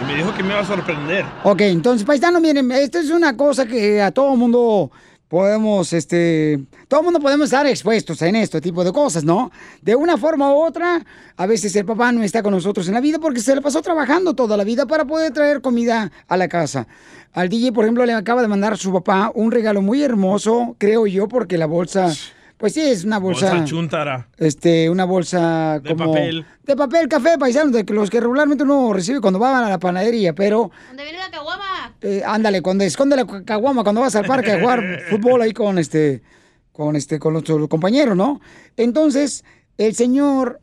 Y 0.00 0.06
me 0.06 0.14
dijo 0.14 0.32
que 0.32 0.44
me 0.44 0.50
iba 0.50 0.60
a 0.60 0.64
sorprender. 0.64 1.24
Ok, 1.42 1.62
entonces, 1.62 2.06
paisano, 2.06 2.40
miren, 2.40 2.70
esto 2.70 2.98
es 3.00 3.10
una 3.10 3.36
cosa 3.36 3.66
que 3.66 4.00
a 4.00 4.12
todo 4.12 4.36
mundo 4.36 4.92
podemos, 5.30 5.92
este, 5.92 6.58
todo 6.88 7.04
mundo 7.04 7.20
podemos 7.20 7.44
estar 7.44 7.64
expuestos 7.64 8.20
en 8.22 8.34
este 8.34 8.60
tipo 8.60 8.82
de 8.82 8.92
cosas, 8.92 9.22
¿no? 9.22 9.52
De 9.80 9.94
una 9.94 10.18
forma 10.18 10.52
u 10.52 10.60
otra, 10.60 11.06
a 11.36 11.46
veces 11.46 11.74
el 11.76 11.84
papá 11.84 12.10
no 12.10 12.24
está 12.24 12.42
con 12.42 12.52
nosotros 12.52 12.88
en 12.88 12.94
la 12.94 13.00
vida 13.00 13.20
porque 13.20 13.40
se 13.40 13.54
le 13.54 13.62
pasó 13.62 13.80
trabajando 13.80 14.34
toda 14.34 14.56
la 14.56 14.64
vida 14.64 14.86
para 14.86 15.04
poder 15.04 15.32
traer 15.32 15.60
comida 15.60 16.10
a 16.26 16.36
la 16.36 16.48
casa. 16.48 16.88
Al 17.32 17.48
DJ, 17.48 17.70
por 17.72 17.84
ejemplo, 17.84 18.04
le 18.04 18.12
acaba 18.12 18.42
de 18.42 18.48
mandar 18.48 18.72
a 18.72 18.76
su 18.76 18.92
papá 18.92 19.30
un 19.32 19.52
regalo 19.52 19.82
muy 19.82 20.02
hermoso, 20.02 20.74
creo 20.78 21.06
yo, 21.06 21.28
porque 21.28 21.56
la 21.56 21.66
bolsa, 21.66 22.12
pues 22.60 22.74
sí, 22.74 22.82
es 22.82 23.04
una 23.04 23.18
bolsa... 23.18 23.48
Bolsa 23.50 23.64
chuntara. 23.64 24.28
este, 24.36 24.88
una 24.90 25.06
bolsa 25.06 25.80
De 25.80 25.96
como... 25.96 26.12
papel. 26.12 26.44
De 26.64 26.76
papel, 26.76 27.08
café, 27.08 27.38
paisano, 27.38 27.70
de 27.70 27.84
que 27.84 27.92
los 27.94 28.10
que 28.10 28.20
regularmente 28.20 28.62
uno 28.64 28.92
recibe 28.92 29.20
cuando 29.20 29.40
va 29.40 29.66
a 29.66 29.70
la 29.70 29.78
panadería, 29.78 30.34
pero... 30.34 30.70
¿Dónde 30.88 31.02
viene 31.04 31.18
la 31.18 31.30
caguama? 31.30 31.96
Eh, 32.02 32.22
ándale, 32.24 32.60
cuando 32.62 32.84
esconde 32.84 33.16
la 33.16 33.26
ca- 33.26 33.42
caguama, 33.44 33.82
cuando 33.82 34.02
vas 34.02 34.14
al 34.14 34.26
parque 34.26 34.52
a 34.52 34.60
jugar 34.60 35.00
fútbol 35.10 35.40
ahí 35.42 35.52
con 35.52 35.78
este, 35.78 36.22
con 36.70 36.94
este, 36.96 37.18
con 37.18 37.32
los, 37.32 37.48
los 37.48 37.68
compañeros, 37.68 38.14
¿no? 38.16 38.40
Entonces, 38.76 39.42
el 39.78 39.94
señor 39.94 40.60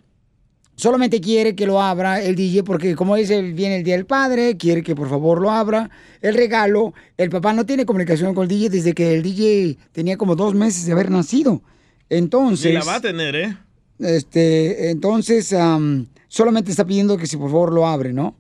solamente 0.76 1.20
quiere 1.20 1.56
que 1.56 1.66
lo 1.66 1.82
abra 1.82 2.22
el 2.22 2.36
DJ 2.36 2.64
porque 2.64 2.95
como 2.95 3.16
es 3.18 3.32
el, 3.32 3.54
viene 3.54 3.78
el 3.78 3.84
Día 3.84 3.95
del 3.95 4.06
Padre, 4.06 4.56
quiere 4.58 4.84
que 4.84 4.95
por 4.95 5.10
favor 5.10 5.41
lo 5.41 5.50
abra. 5.50 5.89
El 6.22 6.36
regalo, 6.36 6.93
el 7.18 7.32
papá 7.32 7.54
no 7.54 7.66
tiene 7.66 7.86
comunicación 7.88 8.36
con 8.36 8.43
el 8.43 8.50
DJ 8.50 8.70
desde 8.70 8.93
que 8.93 9.16
el 9.16 9.24
DJ 9.24 9.78
tenía 9.91 10.18
como 10.18 10.36
dos 10.36 10.54
meses 10.54 10.86
de 10.86 10.91
haber 10.93 11.10
nacido. 11.10 11.62
Entonces... 12.10 12.72
Sí, 12.72 12.78
la 12.78 12.84
va 12.84 12.95
a 12.95 13.01
tener, 13.01 13.36
¿eh? 13.36 13.55
Este, 13.99 14.89
entonces, 14.91 15.53
am, 15.53 16.08
solamente 16.28 16.72
está 16.72 16.86
pidiendo 16.86 17.16
que 17.18 17.28
si 17.28 17.38
por 17.38 17.49
favor 17.49 17.72
lo 17.74 17.88
abre, 17.88 18.12
¿no? 18.14 18.36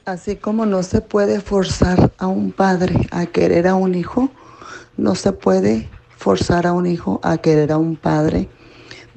Así 0.04 0.36
como 0.36 0.66
no 0.66 0.84
se 0.84 1.00
puede 1.00 1.40
forzar 1.40 2.12
a 2.18 2.28
un 2.28 2.52
padre 2.52 2.94
a 3.10 3.26
querer 3.26 3.66
a 3.66 3.74
un 3.74 3.96
hijo, 3.96 4.30
no 4.96 5.16
se 5.16 5.32
puede 5.32 5.88
forzar 6.16 6.64
a 6.66 6.72
un 6.72 6.86
hijo 6.86 7.18
a 7.24 7.38
querer 7.38 7.72
a 7.72 7.78
un 7.78 7.96
padre, 7.96 8.48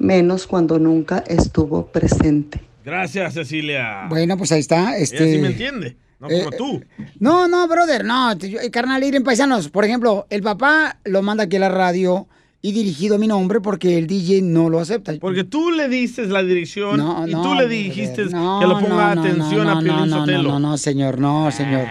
menos 0.02 0.46
cuando 0.46 0.78
nunca 0.78 1.18
estuvo 1.26 1.86
presente. 1.86 2.60
Gracias, 2.84 3.34
Cecilia. 3.34 4.06
Bueno, 4.08 4.36
pues 4.36 4.50
ahí 4.52 4.60
está. 4.60 4.96
Ella 4.96 5.04
Este... 5.04 5.32
sí 5.32 5.38
me 5.38 5.48
entiende, 5.48 5.96
no 6.18 6.28
como 6.28 6.40
Eh, 6.50 6.56
tú. 6.58 6.82
No, 7.20 7.46
no, 7.46 7.68
brother, 7.68 8.04
no. 8.04 8.32
eh, 8.32 8.70
Carnal, 8.72 9.04
ir 9.04 9.14
en 9.14 9.22
paisanos. 9.22 9.68
Por 9.68 9.84
ejemplo, 9.84 10.26
el 10.30 10.42
papá 10.42 10.98
lo 11.04 11.22
manda 11.22 11.44
aquí 11.44 11.56
a 11.56 11.60
la 11.60 11.68
radio 11.68 12.26
y 12.60 12.72
dirigido 12.72 13.14
a 13.14 13.18
mi 13.18 13.28
nombre 13.28 13.60
porque 13.60 13.98
el 13.98 14.06
DJ 14.08 14.42
no 14.42 14.68
lo 14.68 14.80
acepta. 14.80 15.12
Porque 15.20 15.44
tú 15.44 15.70
le 15.70 15.88
diste 15.88 16.26
la 16.26 16.42
dirección 16.42 16.96
No, 16.96 17.26
y 17.26 17.32
no, 17.32 17.42
tú 17.42 17.50
le 17.50 17.66
brother, 17.66 17.68
dijiste 17.70 18.24
no, 18.26 18.58
que 18.60 18.66
le 18.66 18.74
ponga 18.74 19.14
no, 19.14 19.14
no, 19.14 19.20
atención 19.22 19.64
no, 19.64 19.70
a 19.70 19.80
Piolín 19.80 19.96
no, 19.96 20.06
no, 20.06 20.18
Sotelo. 20.20 20.42
No, 20.42 20.58
no, 20.58 20.70
no, 20.70 20.78
señor, 20.78 21.18
no, 21.20 21.50
señor. 21.52 21.86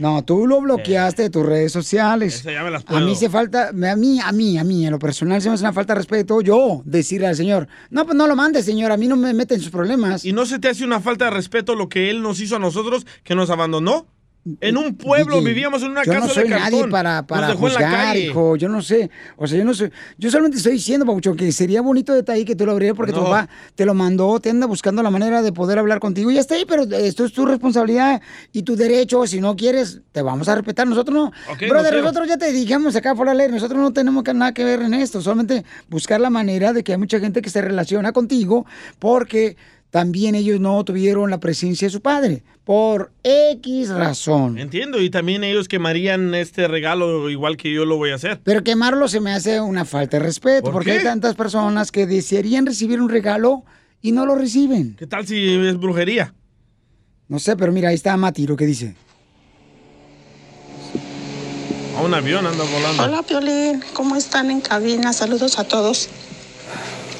No, 0.00 0.24
tú 0.24 0.46
lo 0.46 0.62
bloqueaste 0.62 1.24
de 1.24 1.30
tus 1.30 1.44
redes 1.44 1.72
sociales. 1.72 2.36
Esa 2.36 2.52
ya 2.52 2.64
me 2.64 2.70
las 2.70 2.84
A 2.86 2.94
mí 3.00 3.00
puedo. 3.02 3.14
se 3.14 3.28
falta, 3.28 3.68
a 3.68 3.96
mí, 3.96 4.18
a 4.18 4.32
mí, 4.32 4.56
a 4.56 4.64
mí, 4.64 4.86
en 4.86 4.92
lo 4.92 4.98
personal 4.98 5.42
se 5.42 5.50
me 5.50 5.56
hace 5.56 5.62
una 5.64 5.74
falta 5.74 5.92
de 5.92 5.98
respeto 5.98 6.40
yo 6.40 6.80
decirle 6.86 7.26
al 7.26 7.36
señor, 7.36 7.68
no, 7.90 8.06
pues 8.06 8.16
no 8.16 8.26
lo 8.26 8.34
mandes, 8.34 8.64
señor, 8.64 8.92
a 8.92 8.96
mí 8.96 9.08
no 9.08 9.16
me 9.16 9.34
mete 9.34 9.56
en 9.56 9.60
sus 9.60 9.70
problemas. 9.70 10.24
¿Y 10.24 10.32
no 10.32 10.46
se 10.46 10.58
te 10.58 10.70
hace 10.70 10.84
una 10.86 11.00
falta 11.00 11.26
de 11.26 11.32
respeto 11.32 11.74
lo 11.74 11.90
que 11.90 12.08
él 12.08 12.22
nos 12.22 12.40
hizo 12.40 12.56
a 12.56 12.58
nosotros, 12.58 13.06
que 13.24 13.34
nos 13.34 13.50
abandonó? 13.50 14.06
En 14.60 14.76
un 14.78 14.94
pueblo, 14.94 15.36
DJ, 15.36 15.48
vivíamos 15.48 15.82
en 15.82 15.90
una 15.90 16.02
yo 16.02 16.12
casa 16.12 16.26
no 16.26 16.32
soy 16.32 16.44
de 16.44 16.50
cartón. 16.50 16.70
nadie 16.70 16.88
para, 16.88 17.26
para 17.26 17.54
juzgar, 17.54 18.16
hijo. 18.16 18.56
Yo 18.56 18.70
no 18.70 18.80
sé. 18.80 19.10
O 19.36 19.46
sea, 19.46 19.58
yo 19.58 19.64
no 19.66 19.74
sé. 19.74 19.92
Yo 20.16 20.30
solamente 20.30 20.56
estoy 20.56 20.72
diciendo, 20.72 21.04
Pabuchón, 21.04 21.36
que 21.36 21.52
sería 21.52 21.82
bonito 21.82 22.14
detalle 22.14 22.46
que 22.46 22.56
tú 22.56 22.64
lo 22.64 22.72
abrieras 22.72 22.96
porque 22.96 23.12
tu 23.12 23.22
papá 23.22 23.50
te 23.74 23.84
lo 23.84 23.92
mandó, 23.92 24.40
te 24.40 24.48
anda 24.48 24.66
buscando 24.66 25.02
la 25.02 25.10
manera 25.10 25.42
de 25.42 25.52
poder 25.52 25.78
hablar 25.78 26.00
contigo 26.00 26.30
y 26.30 26.34
ya 26.34 26.40
está 26.40 26.54
ahí, 26.54 26.64
pero 26.66 26.84
esto 26.84 27.26
es 27.26 27.32
tu 27.32 27.44
responsabilidad 27.44 28.22
y 28.52 28.62
tu 28.62 28.76
derecho. 28.76 29.26
Si 29.26 29.40
no 29.40 29.56
quieres, 29.56 30.00
te 30.10 30.22
vamos 30.22 30.48
a 30.48 30.54
respetar. 30.54 30.86
Nosotros 30.86 31.14
no. 31.14 31.26
Ok, 31.52 31.68
Brother, 31.68 31.96
no 31.96 32.00
nosotros 32.00 32.26
ya 32.26 32.38
te 32.38 32.50
dijimos 32.50 32.96
acá 32.96 33.14
por 33.14 33.26
la 33.26 33.34
ley, 33.34 33.48
nosotros 33.50 33.78
no 33.78 33.92
tenemos 33.92 34.24
nada 34.34 34.54
que 34.54 34.64
ver 34.64 34.80
en 34.80 34.94
esto. 34.94 35.20
Solamente 35.20 35.66
buscar 35.90 36.18
la 36.18 36.30
manera 36.30 36.72
de 36.72 36.82
que 36.82 36.92
hay 36.92 36.98
mucha 36.98 37.20
gente 37.20 37.42
que 37.42 37.50
se 37.50 37.60
relaciona 37.60 38.12
contigo 38.12 38.64
porque 38.98 39.56
también 39.90 40.34
ellos 40.34 40.60
no 40.60 40.82
tuvieron 40.84 41.30
la 41.30 41.40
presencia 41.40 41.86
de 41.88 41.92
su 41.92 42.00
padre. 42.00 42.42
Por 42.64 43.10
X 43.24 43.88
razón. 43.90 44.58
Entiendo, 44.58 45.00
y 45.02 45.10
también 45.10 45.42
ellos 45.42 45.66
quemarían 45.66 46.34
este 46.34 46.68
regalo 46.68 47.28
igual 47.28 47.56
que 47.56 47.72
yo 47.72 47.84
lo 47.84 47.96
voy 47.96 48.10
a 48.10 48.14
hacer. 48.14 48.40
Pero 48.44 48.62
quemarlo 48.62 49.08
se 49.08 49.20
me 49.20 49.32
hace 49.32 49.60
una 49.60 49.84
falta 49.84 50.18
de 50.18 50.24
respeto, 50.24 50.62
¿Por 50.64 50.72
porque 50.74 50.92
qué? 50.92 50.98
hay 50.98 51.04
tantas 51.04 51.34
personas 51.34 51.90
que 51.90 52.06
desearían 52.06 52.66
recibir 52.66 53.00
un 53.00 53.08
regalo 53.08 53.64
y 54.00 54.12
no 54.12 54.24
lo 54.26 54.36
reciben. 54.36 54.94
¿Qué 54.96 55.06
tal 55.08 55.26
si 55.26 55.56
es 55.66 55.76
brujería? 55.76 56.32
No 57.26 57.38
sé, 57.38 57.56
pero 57.56 57.72
mira, 57.72 57.88
ahí 57.88 57.94
está 57.96 58.16
Mati, 58.16 58.46
lo 58.46 58.56
que 58.56 58.66
dice. 58.66 58.94
A 61.96 62.02
un 62.02 62.14
avión 62.14 62.46
anda 62.46 62.64
volando. 62.64 63.02
Hola, 63.02 63.22
Piolín. 63.22 63.82
¿Cómo 63.92 64.16
están 64.16 64.50
en 64.50 64.60
cabina? 64.60 65.12
Saludos 65.12 65.58
a 65.58 65.64
todos. 65.64 66.08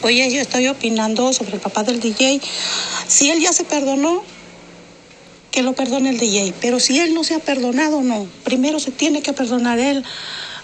Oye, 0.02 0.30
yo 0.32 0.40
estoy 0.40 0.66
opinando 0.68 1.32
sobre 1.32 1.54
el 1.54 1.60
papá 1.60 1.82
del 1.82 2.00
DJ. 2.00 2.40
Si 3.06 3.30
él 3.30 3.40
ya 3.40 3.52
se 3.52 3.64
perdonó, 3.64 4.22
que 5.50 5.62
lo 5.62 5.74
perdone 5.74 6.10
el 6.10 6.18
DJ. 6.18 6.54
Pero 6.60 6.80
si 6.80 6.98
él 6.98 7.12
no 7.12 7.24
se 7.24 7.34
ha 7.34 7.38
perdonado, 7.40 8.02
no. 8.02 8.26
Primero 8.44 8.80
se 8.80 8.90
tiene 8.90 9.22
que 9.22 9.32
perdonar 9.32 9.78
él 9.78 10.04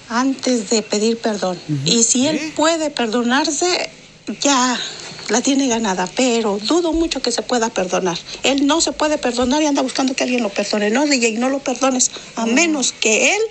antes 0.08 0.70
de 0.70 0.82
pedir 0.82 1.18
perdón. 1.18 1.58
Y 1.84 2.02
si 2.04 2.26
él 2.26 2.52
puede 2.54 2.90
perdonarse, 2.90 3.90
ya 4.40 4.80
la 5.28 5.42
tiene 5.42 5.68
ganada. 5.68 6.08
Pero 6.16 6.58
dudo 6.62 6.92
mucho 6.92 7.20
que 7.20 7.32
se 7.32 7.42
pueda 7.42 7.68
perdonar. 7.68 8.18
Él 8.42 8.66
no 8.66 8.80
se 8.80 8.92
puede 8.92 9.18
perdonar 9.18 9.60
y 9.62 9.66
anda 9.66 9.82
buscando 9.82 10.14
que 10.14 10.24
alguien 10.24 10.42
lo 10.42 10.48
perdone. 10.48 10.90
No, 10.90 11.04
DJ, 11.04 11.32
no 11.32 11.50
lo 11.50 11.58
perdones. 11.58 12.10
A 12.36 12.46
menos 12.46 12.92
que 12.92 13.34
él 13.34 13.42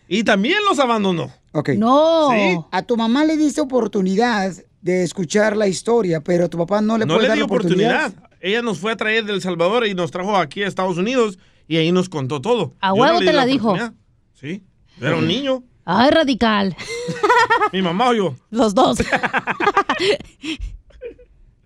Y 0.09 0.25
también 0.25 0.59
los 0.69 0.79
abandonó. 0.79 1.31
Ok. 1.53 1.71
No. 1.71 2.31
Sí. 2.31 2.59
A 2.71 2.83
tu 2.83 2.97
mamá 2.97 3.25
le 3.25 3.37
diste 3.37 3.61
oportunidad 3.61 4.53
de 4.81 5.03
escuchar 5.03 5.57
la 5.57 5.69
historia, 5.69 6.21
pero 6.21 6.49
tu 6.49 6.59
papá 6.59 6.81
no 6.81 6.97
le 6.99 7.05
No 7.07 7.15
puede 7.15 7.23
le 7.23 7.29
dar 7.29 7.37
dio 7.37 7.47
la 7.47 7.53
oportunidad. 7.53 8.07
oportunidad. 8.07 8.30
Ella 8.41 8.63
nos 8.63 8.79
fue 8.79 8.93
a 8.93 8.97
traer 8.97 9.25
de 9.25 9.33
El 9.35 9.43
Salvador 9.43 9.87
y 9.87 9.95
nos 9.95 10.11
trajo 10.11 10.37
aquí 10.37 10.63
a 10.63 10.67
Estados 10.67 10.97
Unidos 10.97 11.39
y 11.69 11.77
ahí 11.77 11.93
nos 11.93 12.09
contó 12.09 12.41
todo. 12.41 12.75
A 12.81 12.89
no 12.89 12.95
huevo 12.95 13.21
di 13.21 13.27
te 13.27 13.33
la 13.33 13.45
dijo. 13.47 13.77
Sí. 14.35 14.63
Era 15.01 15.17
un 15.17 15.27
niño. 15.29 15.63
Ay, 15.85 16.11
radical. 16.11 16.77
Mi 17.73 17.83
mamá 17.83 18.09
o 18.11 18.15
yo. 18.15 18.35
Los 18.51 18.75
dos. 18.75 18.99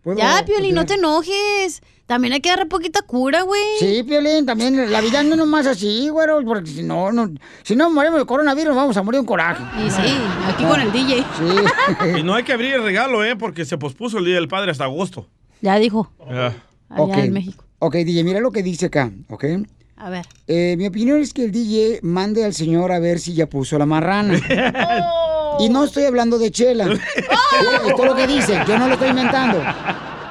¿Puedo- 0.03 0.19
ya, 0.19 0.45
Piolín, 0.45 0.75
no 0.75 0.83
opinar? 0.83 0.87
te 0.87 0.95
enojes. 0.95 1.83
También 2.07 2.35
hay 2.35 2.41
que 2.41 2.51
darle 2.51 2.67
poquita 2.67 3.01
cura, 3.01 3.41
güey. 3.43 3.63
Sí, 3.79 4.03
Piolín, 4.03 4.45
también 4.45 4.93
la 4.93 5.01
vida 5.01 5.23
no 5.23 5.31
es 5.31 5.39
nomás 5.39 5.67
así, 5.67 6.11
güero, 6.11 6.43
porque 6.45 6.69
si 6.69 6.83
no, 6.83 7.11
no, 7.13 7.31
si 7.63 7.75
no 7.75 7.89
morimos 7.89 8.19
de 8.19 8.27
coronavirus, 8.27 8.77
vamos 8.77 8.95
a 8.99 9.03
morir 9.03 9.23
de 9.23 9.27
coraje. 9.27 9.63
Y 9.83 9.91
sí, 9.91 10.15
aquí 10.47 10.65
con 10.65 10.79
el 10.81 10.93
DJ. 10.93 11.25
Sí. 11.39 12.19
Y 12.19 12.23
no 12.23 12.35
hay 12.35 12.43
que 12.45 12.53
abrir 12.53 12.75
el 12.75 12.83
regalo, 12.83 13.25
¿eh? 13.25 13.37
Porque 13.37 13.65
se 13.65 13.79
pospuso 13.79 14.19
el 14.19 14.27
Día 14.27 14.35
del 14.35 14.49
Padre 14.49 14.71
hasta 14.71 14.85
agosto. 14.85 15.29
Ya 15.61 15.77
dijo. 15.79 16.11
Ya. 16.29 16.47
Allá 16.89 17.03
Ok. 17.03 17.17
en 17.19 17.33
México. 17.33 17.65
Ok, 17.79 17.97
DJ, 17.97 18.25
mira 18.25 18.41
lo 18.41 18.51
que 18.53 18.63
dice 18.63 18.87
acá, 18.87 19.11
¿ok? 19.29 19.45
A 19.97 20.11
ver. 20.11 20.27
Eh, 20.47 20.75
mi 20.79 20.87
opinión 20.87 21.21
es 21.21 21.33
que 21.33 21.45
el 21.45 21.53
DJ 21.53 22.01
mande 22.03 22.45
al 22.45 22.55
señor 22.55 22.93
a 22.93 22.99
ver 22.99 23.19
si 23.21 23.35
ya 23.35 23.47
puso 23.49 23.79
la 23.79 23.87
marrana. 23.87 24.39
Y 25.61 25.69
no 25.69 25.85
estoy 25.85 26.03
hablando 26.03 26.37
de 26.37 26.51
Chela. 26.51 26.85
Esto 27.87 28.03
es 28.03 28.09
lo 28.09 28.17
que 28.17 28.27
dice, 28.27 28.59
yo 28.67 28.77
no 28.77 28.89
lo 28.89 28.95
estoy 28.95 29.11
inventando. 29.11 29.61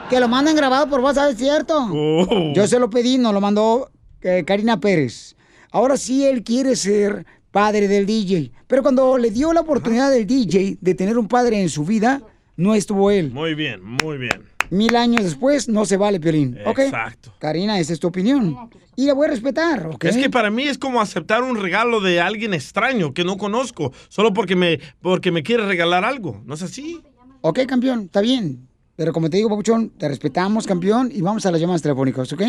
Que 0.10 0.20
lo 0.20 0.28
manden 0.28 0.54
grabado 0.54 0.90
por 0.90 1.00
WhatsApp, 1.00 1.32
¿es 1.32 1.38
cierto? 1.38 2.54
Yo 2.54 2.68
se 2.68 2.78
lo 2.78 2.90
pedí, 2.90 3.18
nos 3.18 3.34
lo 3.34 3.40
mandó 3.40 3.90
eh, 4.22 4.44
Karina 4.46 4.82
Pérez. 4.82 5.38
Ahora 5.72 5.96
sí 5.96 6.26
él 6.26 6.44
quiere 6.44 6.76
ser 6.76 7.26
padre 7.52 7.88
del 7.88 8.06
DJ. 8.06 8.52
Pero 8.68 8.84
cuando 8.84 9.18
le 9.18 9.32
dio 9.32 9.54
la 9.54 9.62
oportunidad 9.62 10.12
del 10.12 10.28
DJ 10.28 10.78
de 10.82 10.94
tener 10.94 11.18
un 11.18 11.30
padre 11.30 11.62
en 11.62 11.70
su 11.70 11.86
vida, 11.86 12.22
no 12.58 12.76
estuvo 12.76 13.10
él. 13.10 13.32
Muy 13.32 13.56
bien, 13.56 13.82
muy 13.82 14.18
bien. 14.18 14.44
Mil 14.74 14.96
años 14.96 15.24
después 15.24 15.70
no 15.70 15.86
se 15.86 15.98
vale, 15.98 16.20
Piolín. 16.20 16.58
Exacto. 16.58 17.32
Karina, 17.38 17.78
esa 17.78 17.94
es 17.94 18.00
tu 18.00 18.08
opinión. 18.08 18.58
Y 18.96 19.06
la 19.06 19.14
voy 19.14 19.28
a 19.28 19.30
respetar, 19.30 19.86
¿ok? 19.86 20.06
Es 20.06 20.18
que 20.18 20.32
para 20.32 20.50
mí 20.50 20.64
es 20.64 20.80
como 20.80 21.00
aceptar 21.00 21.44
un 21.44 21.62
regalo 21.62 22.02
de 22.02 22.20
alguien 22.20 22.56
extraño 22.56 23.14
que 23.14 23.24
no 23.24 23.38
conozco, 23.38 23.94
solo 24.10 24.34
porque 24.34 24.56
me, 24.56 24.80
porque 25.00 25.32
me 25.32 25.44
quiere 25.44 25.68
regalar 25.68 26.04
algo. 26.04 26.42
¿No 26.48 26.56
es 26.56 26.64
así? 26.64 27.00
Ok, 27.42 27.60
campeón, 27.68 28.06
está 28.06 28.22
bien. 28.22 28.68
Pero 28.96 29.14
como 29.14 29.30
te 29.30 29.38
digo, 29.38 29.48
Papuchón, 29.48 29.92
te 29.92 30.08
respetamos, 30.08 30.66
campeón, 30.66 31.12
y 31.14 31.22
vamos 31.22 31.46
a 31.46 31.52
las 31.52 31.62
llamadas 31.62 31.84
telefónicas, 31.84 32.34
¿ok? 32.34 32.42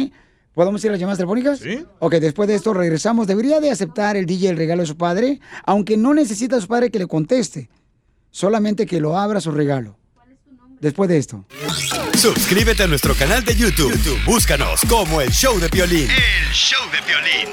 ¿Podemos 0.54 0.82
ir 0.82 0.88
a 0.88 0.92
las 0.92 1.00
llamadas 1.00 1.18
telefónicas? 1.18 1.58
Sí. 1.58 1.84
Ok, 1.98 2.14
después 2.14 2.48
de 2.48 2.54
esto 2.54 2.72
regresamos. 2.72 3.26
¿Debería 3.26 3.60
de 3.60 3.70
aceptar 3.70 4.16
el 4.16 4.24
DJ 4.24 4.48
el 4.48 4.56
regalo 4.56 4.80
de 4.80 4.86
su 4.86 4.96
padre? 4.96 5.40
Aunque 5.66 5.98
no 5.98 6.14
necesita 6.14 6.56
a 6.56 6.60
su 6.62 6.68
padre 6.68 6.90
que 6.90 7.00
le 7.00 7.06
conteste. 7.06 7.68
Solamente 8.30 8.86
que 8.86 8.98
lo 8.98 9.18
abra 9.18 9.42
su 9.42 9.50
regalo. 9.50 9.98
Después 10.84 11.08
de 11.08 11.16
esto. 11.16 11.46
Suscríbete 12.14 12.82
a 12.82 12.86
nuestro 12.86 13.14
canal 13.14 13.42
de 13.42 13.56
YouTube. 13.56 13.90
YouTube, 13.90 14.22
Búscanos 14.26 14.82
como 14.86 15.22
El 15.22 15.30
Show 15.30 15.58
de 15.58 15.68
Violín. 15.68 16.10
El 16.10 16.52
show 16.52 16.78
de 16.92 17.00
violín. 17.06 17.48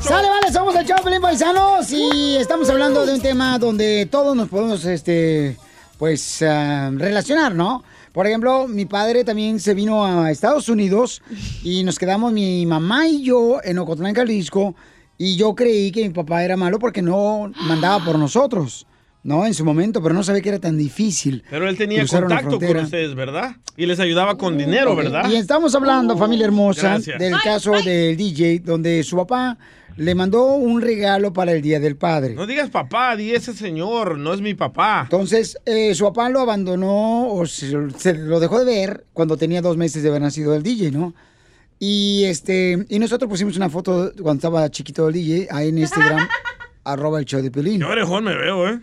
Sale, 0.00 0.28
vale, 0.28 0.52
somos 0.52 0.76
el 0.76 0.86
Choplin 0.86 1.20
Paisanos 1.20 1.90
y 1.90 2.36
estamos 2.36 2.70
hablando 2.70 3.04
de 3.04 3.14
un 3.14 3.20
tema 3.20 3.58
donde 3.58 4.06
todos 4.06 4.36
nos 4.36 4.48
podemos, 4.48 4.84
este, 4.84 5.56
pues, 5.98 6.40
ah, 6.42 6.92
relacionar, 6.94 7.56
¿no? 7.56 7.82
Por 8.12 8.28
ejemplo, 8.28 8.68
mi 8.68 8.86
padre 8.86 9.24
también 9.24 9.58
se 9.58 9.74
vino 9.74 10.06
a 10.06 10.30
Estados 10.30 10.68
Unidos 10.68 11.22
y 11.64 11.82
nos 11.82 11.98
quedamos 11.98 12.32
mi 12.32 12.66
mamá 12.66 13.08
y 13.08 13.24
yo 13.24 13.58
en 13.64 13.80
Ocotlán, 13.80 14.14
Jalisco, 14.14 14.76
y 15.18 15.36
yo 15.36 15.56
creí 15.56 15.90
que 15.90 16.02
mi 16.02 16.10
papá 16.10 16.44
era 16.44 16.56
malo 16.56 16.78
porque 16.78 17.02
no 17.02 17.50
mandaba 17.62 18.04
por 18.04 18.18
nosotros, 18.18 18.86
¿no? 19.24 19.46
En 19.46 19.54
su 19.54 19.64
momento, 19.64 20.02
pero 20.02 20.14
no 20.14 20.22
sabía 20.22 20.42
que 20.42 20.48
era 20.50 20.58
tan 20.58 20.76
difícil. 20.76 21.44
Pero 21.50 21.68
él 21.68 21.76
tenía 21.76 22.00
cruzar 22.00 22.24
una 22.24 22.36
contacto 22.36 22.50
con 22.58 22.60
frontera. 22.60 22.84
ustedes, 22.84 23.14
¿verdad? 23.14 23.56
Y 23.76 23.86
les 23.86 24.00
ayudaba 24.00 24.36
con 24.36 24.58
dinero, 24.58 24.96
¿verdad? 24.96 25.30
Y 25.30 25.36
estamos 25.36 25.74
hablando, 25.74 26.16
familia 26.16 26.46
hermosa, 26.46 26.88
Gracias. 26.94 27.18
del 27.18 27.34
caso 27.42 27.72
del 27.82 28.16
DJ, 28.16 28.60
donde 28.60 29.02
su 29.04 29.16
papá 29.16 29.58
le 29.96 30.14
mandó 30.14 30.54
un 30.54 30.80
regalo 30.80 31.32
para 31.34 31.52
el 31.52 31.60
Día 31.60 31.78
del 31.78 31.96
Padre. 31.96 32.34
No 32.34 32.46
digas 32.46 32.70
papá, 32.70 33.14
di 33.14 33.32
ese 33.32 33.52
señor, 33.52 34.16
no 34.18 34.32
es 34.32 34.40
mi 34.40 34.54
papá. 34.54 35.02
Entonces, 35.02 35.58
eh, 35.66 35.94
su 35.94 36.04
papá 36.04 36.30
lo 36.30 36.40
abandonó 36.40 37.28
o 37.28 37.44
se, 37.46 37.90
se 37.98 38.14
lo 38.14 38.40
dejó 38.40 38.58
de 38.58 38.64
ver 38.64 39.04
cuando 39.12 39.36
tenía 39.36 39.60
dos 39.60 39.76
meses 39.76 40.02
de 40.02 40.08
haber 40.08 40.22
nacido 40.22 40.54
el 40.54 40.62
DJ, 40.62 40.90
¿no? 40.92 41.14
Y 41.78 42.24
este 42.24 42.86
y 42.88 42.98
nosotros 42.98 43.28
pusimos 43.28 43.56
una 43.56 43.68
foto 43.68 44.12
cuando 44.22 44.34
estaba 44.38 44.70
chiquito 44.70 45.08
el 45.08 45.14
DJ 45.14 45.48
ahí 45.50 45.68
en 45.68 45.78
Instagram, 45.78 46.26
arroba 46.84 47.18
el 47.18 47.24
show 47.24 47.42
de 47.42 47.50
Pelín. 47.50 47.80
Yo 47.80 47.88
orejón 47.88 48.24
me 48.24 48.34
veo, 48.36 48.68
¿eh? 48.68 48.80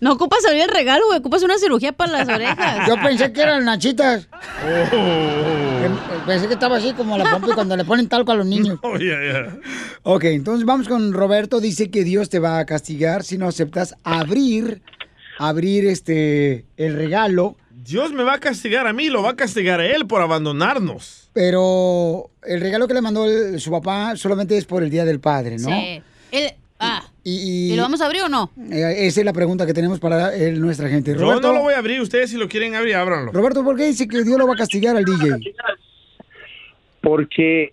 No 0.00 0.12
ocupas 0.12 0.44
abrir 0.46 0.62
el 0.62 0.70
regalo, 0.70 1.06
güey. 1.06 1.18
Ocupas 1.18 1.42
una 1.42 1.58
cirugía 1.58 1.92
para 1.92 2.12
las 2.12 2.28
orejas. 2.28 2.88
Yo 2.88 2.96
pensé 3.02 3.32
que 3.32 3.42
eran 3.42 3.64
nachitas. 3.66 4.28
Pensé 6.26 6.46
que 6.48 6.54
estaba 6.54 6.76
así 6.76 6.92
como 6.94 7.18
la 7.18 7.30
pompa 7.30 7.54
cuando 7.54 7.76
le 7.76 7.84
ponen 7.84 8.08
talco 8.08 8.32
a 8.32 8.34
los 8.36 8.46
niños. 8.46 8.78
Oh. 10.02 10.14
Ok, 10.14 10.24
entonces 10.24 10.64
vamos 10.64 10.88
con 10.88 11.12
Roberto. 11.12 11.60
Dice 11.60 11.90
que 11.90 12.04
Dios 12.04 12.30
te 12.30 12.38
va 12.38 12.58
a 12.58 12.66
castigar 12.66 13.22
si 13.24 13.36
no 13.38 13.46
aceptas 13.48 13.94
abrir, 14.04 14.82
abrir 15.38 15.86
este, 15.86 16.64
el 16.76 16.94
regalo. 16.96 17.56
Dios 17.70 18.12
me 18.12 18.22
va 18.22 18.34
a 18.34 18.38
castigar 18.40 18.86
a 18.86 18.92
mí, 18.92 19.08
lo 19.08 19.22
va 19.22 19.30
a 19.30 19.36
castigar 19.36 19.80
a 19.80 19.86
él 19.86 20.06
por 20.06 20.22
abandonarnos. 20.22 21.28
Pero 21.32 22.30
el 22.44 22.60
regalo 22.60 22.88
que 22.88 22.94
le 22.94 23.00
mandó 23.02 23.24
el- 23.26 23.60
su 23.60 23.70
papá 23.70 24.16
solamente 24.16 24.56
es 24.56 24.64
por 24.64 24.82
el 24.82 24.90
Día 24.90 25.04
del 25.04 25.20
Padre, 25.20 25.56
¿no? 25.58 25.68
Sí. 25.68 26.02
El- 26.32 26.54
ah, 26.78 27.04
Y, 27.22 27.72
¿Y 27.72 27.76
lo 27.76 27.82
vamos 27.82 28.00
a 28.00 28.06
abrir 28.06 28.22
o 28.22 28.28
no? 28.28 28.50
Eh, 28.70 29.06
esa 29.06 29.20
es 29.20 29.24
la 29.26 29.32
pregunta 29.32 29.66
que 29.66 29.74
tenemos 29.74 30.00
para 30.00 30.34
él, 30.34 30.60
nuestra 30.60 30.88
gente. 30.88 31.12
Yo 31.12 31.20
Roberto, 31.20 31.48
no 31.48 31.54
lo 31.54 31.60
voy 31.60 31.74
a 31.74 31.78
abrir, 31.78 32.00
ustedes 32.00 32.30
si 32.30 32.36
lo 32.38 32.48
quieren 32.48 32.74
abrir, 32.74 32.94
ábranlo. 32.96 33.30
Roberto, 33.32 33.62
¿por 33.62 33.76
qué 33.76 33.84
dice 33.86 34.08
que 34.08 34.22
Dios 34.22 34.38
lo 34.38 34.46
va 34.46 34.54
a 34.54 34.56
castigar 34.56 34.96
al 34.96 35.04
DJ? 35.04 35.52
porque 37.00 37.72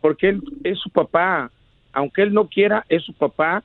porque 0.00 0.28
él 0.30 0.42
es 0.64 0.78
su 0.78 0.90
papá 0.90 1.50
aunque 1.92 2.22
él 2.22 2.32
no 2.32 2.46
quiera 2.48 2.84
es 2.88 3.02
su 3.04 3.12
papá 3.14 3.62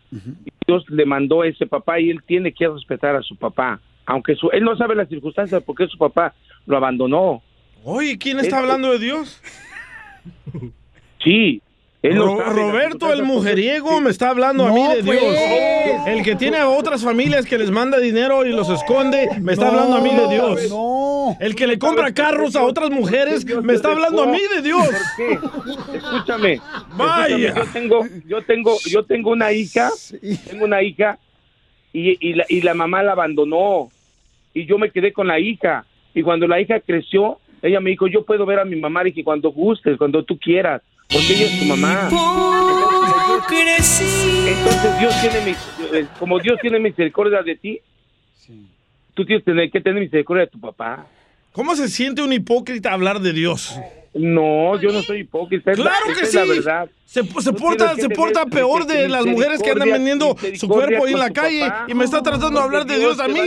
Dios 0.68 0.86
le 0.90 1.06
mandó 1.06 1.42
a 1.42 1.48
ese 1.48 1.66
papá 1.68 2.00
y 2.00 2.10
él 2.10 2.22
tiene 2.26 2.54
que 2.54 2.68
respetar 2.68 3.16
a 3.16 3.22
su 3.22 3.36
papá 3.36 3.80
aunque 4.06 4.36
su, 4.36 4.50
él 4.52 4.64
no 4.64 4.76
sabe 4.78 4.96
las 4.96 5.10
circunstancias 5.10 5.62
porque 5.66 5.88
su 5.88 5.98
papá 5.98 6.34
lo 6.66 6.78
abandonó 6.78 7.42
Oye, 7.84 8.18
¿quién 8.18 8.38
está 8.38 8.48
Este- 8.48 8.60
hablando 8.62 8.92
de 8.94 9.00
Dios? 9.00 9.42
sí 11.24 11.62
Ro- 12.14 12.38
sabe 12.38 12.46
las 12.46 12.56
Roberto 12.72 13.14
el 13.14 13.24
mujeriego 13.24 14.02
me 14.02 14.10
está 14.12 14.30
hablando 14.30 14.66
a 14.66 14.72
mí 14.74 14.84
No, 14.84 14.90
de 14.96 15.02
Dios. 15.02 15.18
pues. 15.22 16.08
El 16.08 16.24
que 16.24 16.36
tiene 16.36 16.58
a 16.58 16.68
otras 16.70 17.04
familias 17.04 17.46
que 17.46 17.58
les 17.58 17.72
manda 17.72 17.98
dinero 18.00 18.46
y 18.46 18.52
los 18.52 18.70
esconde, 18.70 19.28
me 19.42 19.54
está 19.54 19.68
hablando 19.70 19.98
a 19.98 20.02
mí 20.02 20.10
de 20.12 20.28
Dios. 20.28 20.74
El 21.40 21.56
que 21.56 21.68
le 21.68 21.80
compra 21.80 22.14
carros 22.14 22.56
a 22.56 22.64
otras 22.64 22.90
mujeres, 22.92 23.46
me 23.64 23.74
está 23.74 23.92
hablando 23.92 24.24
a 24.24 24.28
mí 24.28 24.40
de 24.56 24.62
Dios. 24.62 24.88
escúchame 25.94 26.62
Vaya. 26.96 27.48
escúchame, 27.50 27.66
yo 27.66 27.72
tengo 27.74 28.06
yo 28.28 28.42
tengo 28.44 28.78
yo 28.86 29.04
tengo 29.04 29.32
una 29.32 29.52
hija 29.52 29.90
tengo 30.50 30.66
una 30.66 30.82
hija 30.84 31.18
y, 31.94 32.18
y 32.20 32.34
la, 32.34 32.46
y 32.50 32.62
la 32.62 32.74
mamá 32.74 33.04
la 33.04 33.14
abandonó 33.14 33.90
y 34.54 34.66
yo 34.66 34.78
me 34.78 34.92
quedé 34.92 35.14
con 35.14 35.28
la 35.28 35.40
hija 35.40 35.86
y 36.14 36.22
cuando 36.24 36.48
la 36.48 36.60
hija 36.60 36.80
creció 36.80 37.40
ella 37.62 37.80
me 37.80 37.90
dijo 37.92 38.08
yo 38.08 38.24
puedo 38.26 38.46
ver 38.46 38.60
a 38.60 38.66
mi 38.66 38.76
mamá 38.76 39.08
y 39.08 39.14
que 39.14 39.24
cuando 39.24 39.52
gustes 39.52 39.98
cuando 39.98 40.24
tú 40.24 40.38
quieras 40.38 40.82
porque 41.10 41.34
ella 41.34 41.46
es 41.46 41.60
tu 41.60 41.66
mamá 41.66 42.10
entonces 44.48 45.00
Dios 45.00 45.14
tiene 45.22 45.56
eh, 45.94 46.08
como 46.20 46.40
Dios 46.40 46.58
tiene 46.62 46.80
misericordia 46.80 47.42
de 47.44 47.56
ti 47.56 47.80
tú 49.14 49.26
tienes 49.26 49.44
que 49.46 49.52
tener, 49.52 49.72
que 49.72 49.82
tener 49.82 50.02
misericordia 50.02 50.46
de 50.46 50.52
tu 50.52 50.60
papá 50.60 51.06
¿Cómo 51.52 51.74
se 51.78 51.88
siente 51.88 52.22
un 52.22 52.34
hipócrita 52.34 52.92
hablar 52.92 53.20
de 53.22 53.32
Dios? 53.34 53.76
no 54.14 54.80
yo 54.82 54.92
no 54.92 55.02
soy 55.04 55.20
hipócrita 55.22 55.72
es 55.72 55.78
la- 55.80 55.86
Claro 55.92 56.06
que 56.18 56.24
es 56.24 56.32
sí. 56.32 56.38
la 56.38 56.44
verdad 56.46 56.90
Se, 57.06 57.24
se 57.24 57.54
porta, 57.54 57.96
se 57.96 58.10
porta 58.10 58.46
peor 58.46 58.86
de 58.88 59.08
las 59.10 59.26
mujeres 59.26 59.62
que 59.62 59.72
andan 59.72 59.90
vendiendo 59.92 60.36
su 60.56 60.68
cuerpo 60.68 61.06
ahí 61.06 61.14
en 61.14 61.20
la 61.20 61.30
calle 61.32 61.62
papá. 61.62 61.86
y 61.88 61.94
me 61.94 62.04
está 62.06 62.22
tratando 62.22 62.60
de 62.60 62.66
hablar 62.66 62.86
de 62.86 62.98
Dios 62.98 63.20
a 63.20 63.28
te 63.28 63.34
mí. 63.34 63.40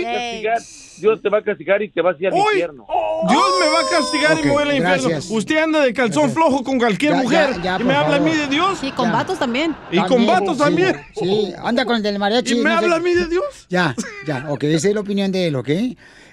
Dios 1.01 1.22
te 1.22 1.28
va 1.28 1.38
a 1.38 1.42
castigar 1.42 1.82
y 1.82 1.88
te 1.90 2.01
vas 2.01 2.16
a 2.16 2.22
ir 2.22 2.28
al 2.28 2.36
infierno. 2.36 2.86
Dios 3.28 3.44
me 3.61 3.66
va 3.68 3.80
a 3.80 3.90
castigar 3.90 4.38
y 4.38 4.42
me 4.44 4.51
voy 4.51 4.62
al 4.62 4.76
infierno. 4.76 5.09
gracias. 5.09 5.30
Usted 5.30 5.57
anda 5.57 5.82
de 5.82 5.92
calzón 5.92 6.30
flojo 6.30 6.62
con 6.64 6.78
cualquier 6.78 7.12
Ya, 7.14 7.22
mujer 7.22 7.51
ya, 7.57 7.62
ya, 7.62 7.78
y 7.80 7.84
me 7.84 7.94
habla 7.94 8.16
a 8.16 8.20
mí 8.20 8.32
de 8.32 8.46
Dios. 8.49 8.78
Y 8.82 8.90
con 8.92 9.11
vatos 9.12 9.38
también. 9.38 9.74
Y 9.90 9.99
con 10.03 10.26
vatos 10.26 10.57
sí, 10.57 10.62
también. 10.62 10.96
Sí, 11.14 11.53
anda 11.62 11.84
con 11.84 11.96
el 11.96 12.03
del 12.03 12.18
mariachi. 12.18 12.55
¿Y 12.55 12.57
me 12.59 12.64
no 12.64 12.78
sé. 12.78 12.84
habla 12.84 12.96
a 12.96 13.01
mí 13.01 13.14
de 13.14 13.26
Dios? 13.26 13.44
Ya, 13.68 13.94
ya, 14.26 14.46
ok, 14.49 14.64
esa 14.64 14.88
es 14.88 14.94
la 14.94 15.01
opinión 15.01 15.30
de 15.32 15.46
él, 15.49 15.57
¿ok? 15.57 15.68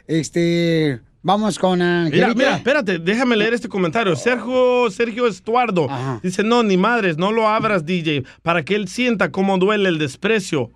Este, 0.08 1.02
vamos 1.22 1.58
con 1.58 1.80
Mira, 1.80 2.02
Angelita. 2.04 2.34
mira, 2.36 2.56
espérate, 2.58 3.00
déjame 3.00 3.36
leer 3.36 3.54
este 3.56 3.68
comentario. 3.68 4.16
Sergio, 4.16 4.90
Sergio 4.92 5.28
Estuardo 5.28 5.88
dice, 6.22 6.44
no, 6.44 6.62
ni 6.64 6.78
madres, 6.78 7.18
no 7.18 7.32
lo 7.32 7.48
abras, 7.48 7.86
DJ, 7.86 8.24
para 8.44 8.64
que 8.64 8.76
él 8.76 8.88
sienta 8.88 9.32
cómo 9.32 9.58
duele 9.58 9.90
el 9.90 9.98
desprecio. 9.98 10.72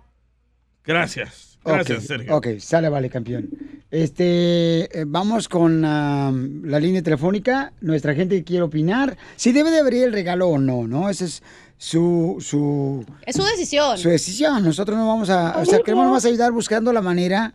Gracias. 0.84 1.58
Gracias, 1.64 2.04
Sergio. 2.06 2.34
Ok, 2.36 2.48
sale, 2.58 2.88
vale, 2.88 3.10
campeón. 3.10 3.48
Este, 3.90 5.00
eh, 5.00 5.04
vamos 5.06 5.48
con 5.48 5.82
la 5.82 6.80
línea 6.80 7.02
telefónica. 7.02 7.72
Nuestra 7.80 8.14
gente 8.14 8.44
quiere 8.44 8.62
opinar 8.62 9.16
si 9.36 9.50
debe 9.52 9.70
de 9.70 9.80
abrir 9.80 10.04
el 10.04 10.12
regalo 10.12 10.48
o 10.48 10.58
no, 10.58 10.86
¿no? 10.86 11.08
Esa 11.08 11.24
es 11.24 11.42
su, 11.76 12.36
su, 12.40 13.04
Es 13.26 13.34
su 13.36 13.42
decisión. 13.42 13.98
su 13.98 14.08
decisión. 14.08 14.62
Nosotros 14.64 14.96
no 14.96 15.08
vamos 15.08 15.28
a, 15.30 15.58
o 15.58 15.64
sea, 15.64 15.80
queremos 15.80 16.06
nomás 16.06 16.24
ayudar 16.24 16.52
buscando 16.52 16.92
la 16.92 17.02
manera. 17.02 17.54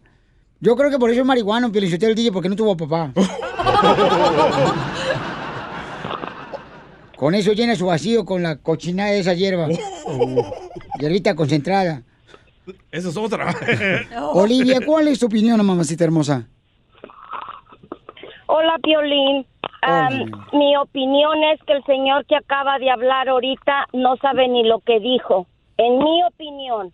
Yo 0.59 0.75
creo 0.75 0.89
que 0.89 0.97
por 0.97 1.09
eso 1.09 1.21
es 1.21 1.25
marihuano, 1.25 1.71
Pielichotero 1.71 2.09
el 2.09 2.15
DJ, 2.15 2.31
porque 2.31 2.49
no 2.49 2.55
tuvo 2.55 2.75
papá. 2.75 3.13
con 7.17 7.35
eso 7.35 7.53
llena 7.53 7.75
su 7.75 7.85
vacío 7.85 8.25
con 8.25 8.43
la 8.43 8.57
cochinada 8.57 9.11
de 9.11 9.19
esa 9.19 9.33
hierba. 9.33 9.67
Hierbita 10.99 11.35
concentrada. 11.35 12.03
Esa 12.91 13.09
es 13.09 13.17
otra. 13.17 13.53
Olivia, 14.33 14.79
¿cuál 14.85 15.07
es 15.07 15.19
tu 15.19 15.27
opinión, 15.27 15.63
mamacita 15.65 16.03
hermosa? 16.03 16.47
Hola, 18.47 18.77
Piolín. 18.81 19.45
Mi 20.53 20.75
opinión 20.77 21.43
es 21.43 21.61
que 21.63 21.73
el 21.73 21.83
señor 21.83 22.25
que 22.25 22.35
acaba 22.35 22.79
de 22.79 22.89
hablar 22.89 23.29
ahorita 23.29 23.87
no 23.93 24.17
sabe 24.17 24.47
ni 24.47 24.63
lo 24.63 24.79
que 24.79 24.99
dijo. 24.99 25.47
En 25.77 25.99
mi 25.99 26.23
opinión, 26.23 26.91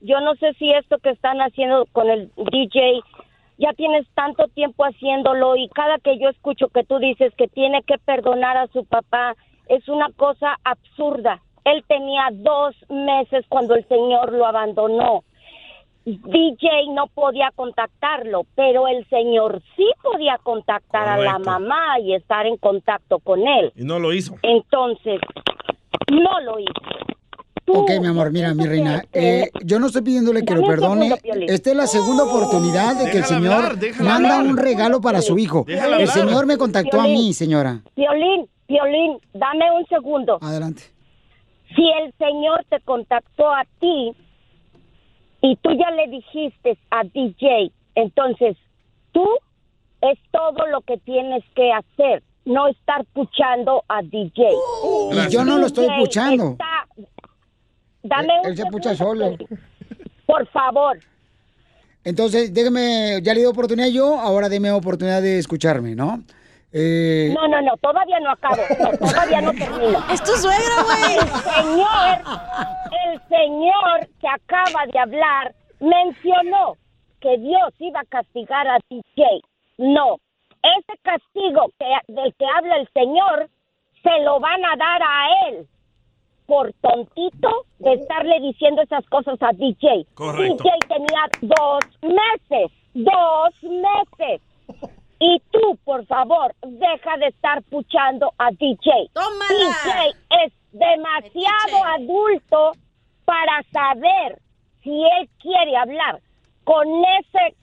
yo 0.00 0.20
no 0.20 0.34
sé 0.36 0.54
si 0.54 0.72
esto 0.72 0.98
que 0.98 1.10
están 1.10 1.38
haciendo 1.38 1.86
con 1.92 2.08
el 2.10 2.30
DJ 2.36 3.00
ya 3.58 3.72
tienes 3.72 4.06
tanto 4.14 4.46
tiempo 4.48 4.84
haciéndolo 4.84 5.56
y 5.56 5.68
cada 5.70 5.98
que 5.98 6.18
yo 6.18 6.28
escucho 6.28 6.68
que 6.68 6.84
tú 6.84 6.98
dices 6.98 7.32
que 7.36 7.48
tiene 7.48 7.82
que 7.82 7.98
perdonar 7.98 8.56
a 8.56 8.68
su 8.68 8.84
papá, 8.84 9.34
es 9.66 9.88
una 9.88 10.10
cosa 10.12 10.56
absurda. 10.62 11.42
Él 11.64 11.84
tenía 11.86 12.28
dos 12.32 12.74
meses 12.88 13.44
cuando 13.48 13.74
el 13.74 13.86
señor 13.88 14.32
lo 14.32 14.46
abandonó. 14.46 15.24
DJ 16.04 16.68
no 16.94 17.06
podía 17.08 17.50
contactarlo, 17.54 18.46
pero 18.54 18.88
el 18.88 19.06
señor 19.08 19.60
sí 19.76 19.84
podía 20.02 20.38
contactar 20.42 21.06
a 21.06 21.18
la 21.18 21.38
mamá 21.38 21.98
y 22.00 22.14
estar 22.14 22.46
en 22.46 22.56
contacto 22.56 23.18
con 23.18 23.46
él. 23.46 23.72
Y 23.76 23.84
no 23.84 23.98
lo 23.98 24.12
hizo. 24.14 24.36
Entonces, 24.42 25.20
no 26.10 26.40
lo 26.40 26.58
hizo. 26.58 26.72
Ok, 27.70 27.90
mi 28.00 28.06
amor, 28.06 28.32
mira, 28.32 28.54
mi 28.54 28.64
reina, 28.64 29.02
eh, 29.12 29.50
yo 29.62 29.78
no 29.78 29.88
estoy 29.88 30.00
pidiéndole 30.00 30.42
que 30.42 30.54
lo 30.54 30.62
perdone. 30.66 31.10
segundo. 31.16 31.46
Esta 31.52 31.70
es 31.70 31.76
la 31.76 31.86
segunda 31.86 32.24
oportunidad 32.24 32.96
de 32.96 33.10
que 33.10 33.18
el 33.18 33.24
señor 33.24 33.52
hablar, 33.52 33.76
manda 34.00 34.36
hablar. 34.36 34.46
un 34.50 34.56
regalo 34.56 35.02
para 35.02 35.20
su 35.20 35.38
hijo. 35.38 35.64
Déjala 35.66 35.96
El 35.96 36.08
hablar. 36.08 36.28
señor 36.28 36.46
me 36.46 36.56
contactó 36.56 36.98
a 36.98 37.04
mí, 37.04 37.34
señora. 37.34 37.82
Violín, 37.94 38.48
Violín, 38.66 39.18
dame 39.34 39.70
un 39.78 39.84
segundo. 39.88 40.38
Adelante. 40.40 40.84
Si 41.74 41.82
el 42.02 42.12
señor 42.18 42.64
te 42.68 42.80
contactó 42.80 43.48
a 43.52 43.64
ti 43.80 44.12
y 45.42 45.56
tú 45.56 45.70
ya 45.72 45.90
le 45.90 46.08
dijiste 46.08 46.78
a 46.90 47.04
DJ, 47.04 47.70
entonces 47.94 48.56
tú 49.12 49.24
es 50.00 50.18
todo 50.30 50.66
lo 50.68 50.80
que 50.82 50.96
tienes 50.98 51.44
que 51.54 51.72
hacer, 51.72 52.22
no 52.44 52.68
estar 52.68 53.04
puchando 53.12 53.84
a 53.88 54.02
DJ. 54.02 54.48
Y 55.12 55.30
yo 55.30 55.44
no 55.44 55.58
lo 55.58 55.66
estoy 55.66 55.86
DJ 55.86 55.98
puchando. 55.98 56.50
está- 56.52 56.86
Dame 58.02 58.40
un 58.40 58.46
Él 58.46 58.56
se 58.56 58.64
pucha 58.66 58.94
solo. 58.94 59.36
Por 60.26 60.46
favor. 60.48 60.98
Entonces, 62.04 62.54
déjeme, 62.54 63.20
ya 63.22 63.34
le 63.34 63.40
di 63.40 63.46
oportunidad 63.46 63.88
yo, 63.88 64.18
ahora 64.18 64.48
deme 64.48 64.70
oportunidad 64.70 65.20
de 65.20 65.38
escucharme, 65.38 65.94
¿no? 65.94 66.22
Eh, 66.72 67.32
No, 67.34 67.48
no, 67.48 67.62
no, 67.62 67.76
todavía 67.78 68.20
no 68.20 68.30
acabo. 68.30 68.62
No, 68.78 68.98
todavía 68.98 69.40
no 69.40 69.52
termino. 69.52 69.98
Es 70.12 70.22
tu 70.22 70.32
suegra, 70.32 70.82
güey. 70.84 71.16
El 71.16 71.28
señor, 71.54 72.18
el 73.06 73.28
señor 73.28 74.08
que 74.20 74.28
acaba 74.28 74.86
de 74.92 74.98
hablar 74.98 75.54
mencionó 75.80 76.74
que 77.20 77.36
Dios 77.38 77.72
iba 77.78 78.00
a 78.00 78.04
castigar 78.04 78.68
a 78.68 78.78
DJ. 78.90 79.40
No, 79.78 80.16
ese 80.62 80.98
castigo 81.02 81.70
que, 81.78 81.86
del 82.12 82.34
que 82.34 82.44
habla 82.56 82.76
el 82.76 82.88
señor 82.92 83.48
se 84.02 84.22
lo 84.24 84.38
van 84.40 84.64
a 84.64 84.76
dar 84.76 85.02
a 85.02 85.48
él 85.48 85.66
por 86.46 86.72
tontito 86.80 87.64
de 87.78 87.94
estarle 87.94 88.40
diciendo 88.40 88.82
esas 88.82 89.06
cosas 89.08 89.36
a 89.42 89.52
DJ. 89.52 90.06
Correcto. 90.14 90.64
DJ 90.64 90.70
tenía 90.88 91.26
dos 91.40 91.84
meses, 92.02 92.72
dos 92.94 93.54
meses. 93.62 94.40
Y 95.20 95.42
tú, 95.50 95.76
por 95.84 96.06
favor, 96.06 96.54
deja 96.62 97.16
de 97.18 97.26
estar 97.26 97.62
puchando 97.64 98.32
a 98.38 98.50
DJ. 98.50 99.10
DJ 99.48 100.14
es 100.44 100.52
demasiado 100.72 101.84
adulto 101.96 102.72
para 103.24 103.62
saber 103.72 104.38
si 104.82 104.90
él 104.90 105.28
quiere 105.42 105.76
hablar 105.76 106.20
con 106.64 106.86
ese 107.20 107.56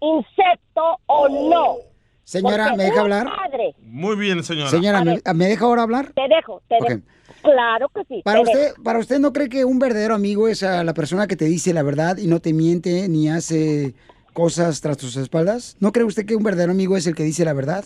insecto 0.00 0.98
o 1.06 1.28
no. 1.28 1.76
Señora, 2.24 2.64
Porque 2.64 2.76
¿me 2.76 2.84
deja 2.84 3.00
hablar? 3.00 3.26
padre- 3.26 3.74
Muy 3.80 4.16
bien, 4.16 4.42
señora. 4.44 4.68
Señora, 4.68 5.02
¿me, 5.02 5.20
¿me 5.34 5.46
deja 5.46 5.64
ahora 5.64 5.82
hablar? 5.82 6.12
te 6.14 6.28
dejo, 6.28 6.60
te 6.68 6.76
dejo. 6.86 7.02
Claro 7.42 7.88
que 7.94 8.04
sí. 8.04 8.22
Para 8.22 8.42
te 8.42 8.44
usted, 8.50 8.62
dejo. 8.70 8.82
para 8.82 8.98
usted 8.98 9.18
no 9.18 9.32
cree 9.32 9.48
que 9.48 9.64
un 9.64 9.78
verdadero 9.78 10.14
amigo 10.14 10.48
es 10.48 10.62
a 10.62 10.84
la 10.84 10.92
persona 10.92 11.26
que 11.26 11.36
te 11.36 11.46
dice 11.46 11.72
la 11.72 11.82
verdad 11.82 12.18
y 12.18 12.26
no 12.26 12.40
te 12.40 12.52
miente 12.52 13.08
ni 13.08 13.28
hace 13.30 13.94
cosas 14.38 14.80
tras 14.80 14.96
tus 14.96 15.16
espaldas? 15.16 15.76
¿No 15.80 15.90
cree 15.90 16.04
usted 16.04 16.24
que 16.24 16.36
un 16.36 16.44
verdadero 16.44 16.70
amigo 16.70 16.96
es 16.96 17.08
el 17.08 17.16
que 17.16 17.24
dice 17.24 17.44
la 17.44 17.54
verdad? 17.54 17.84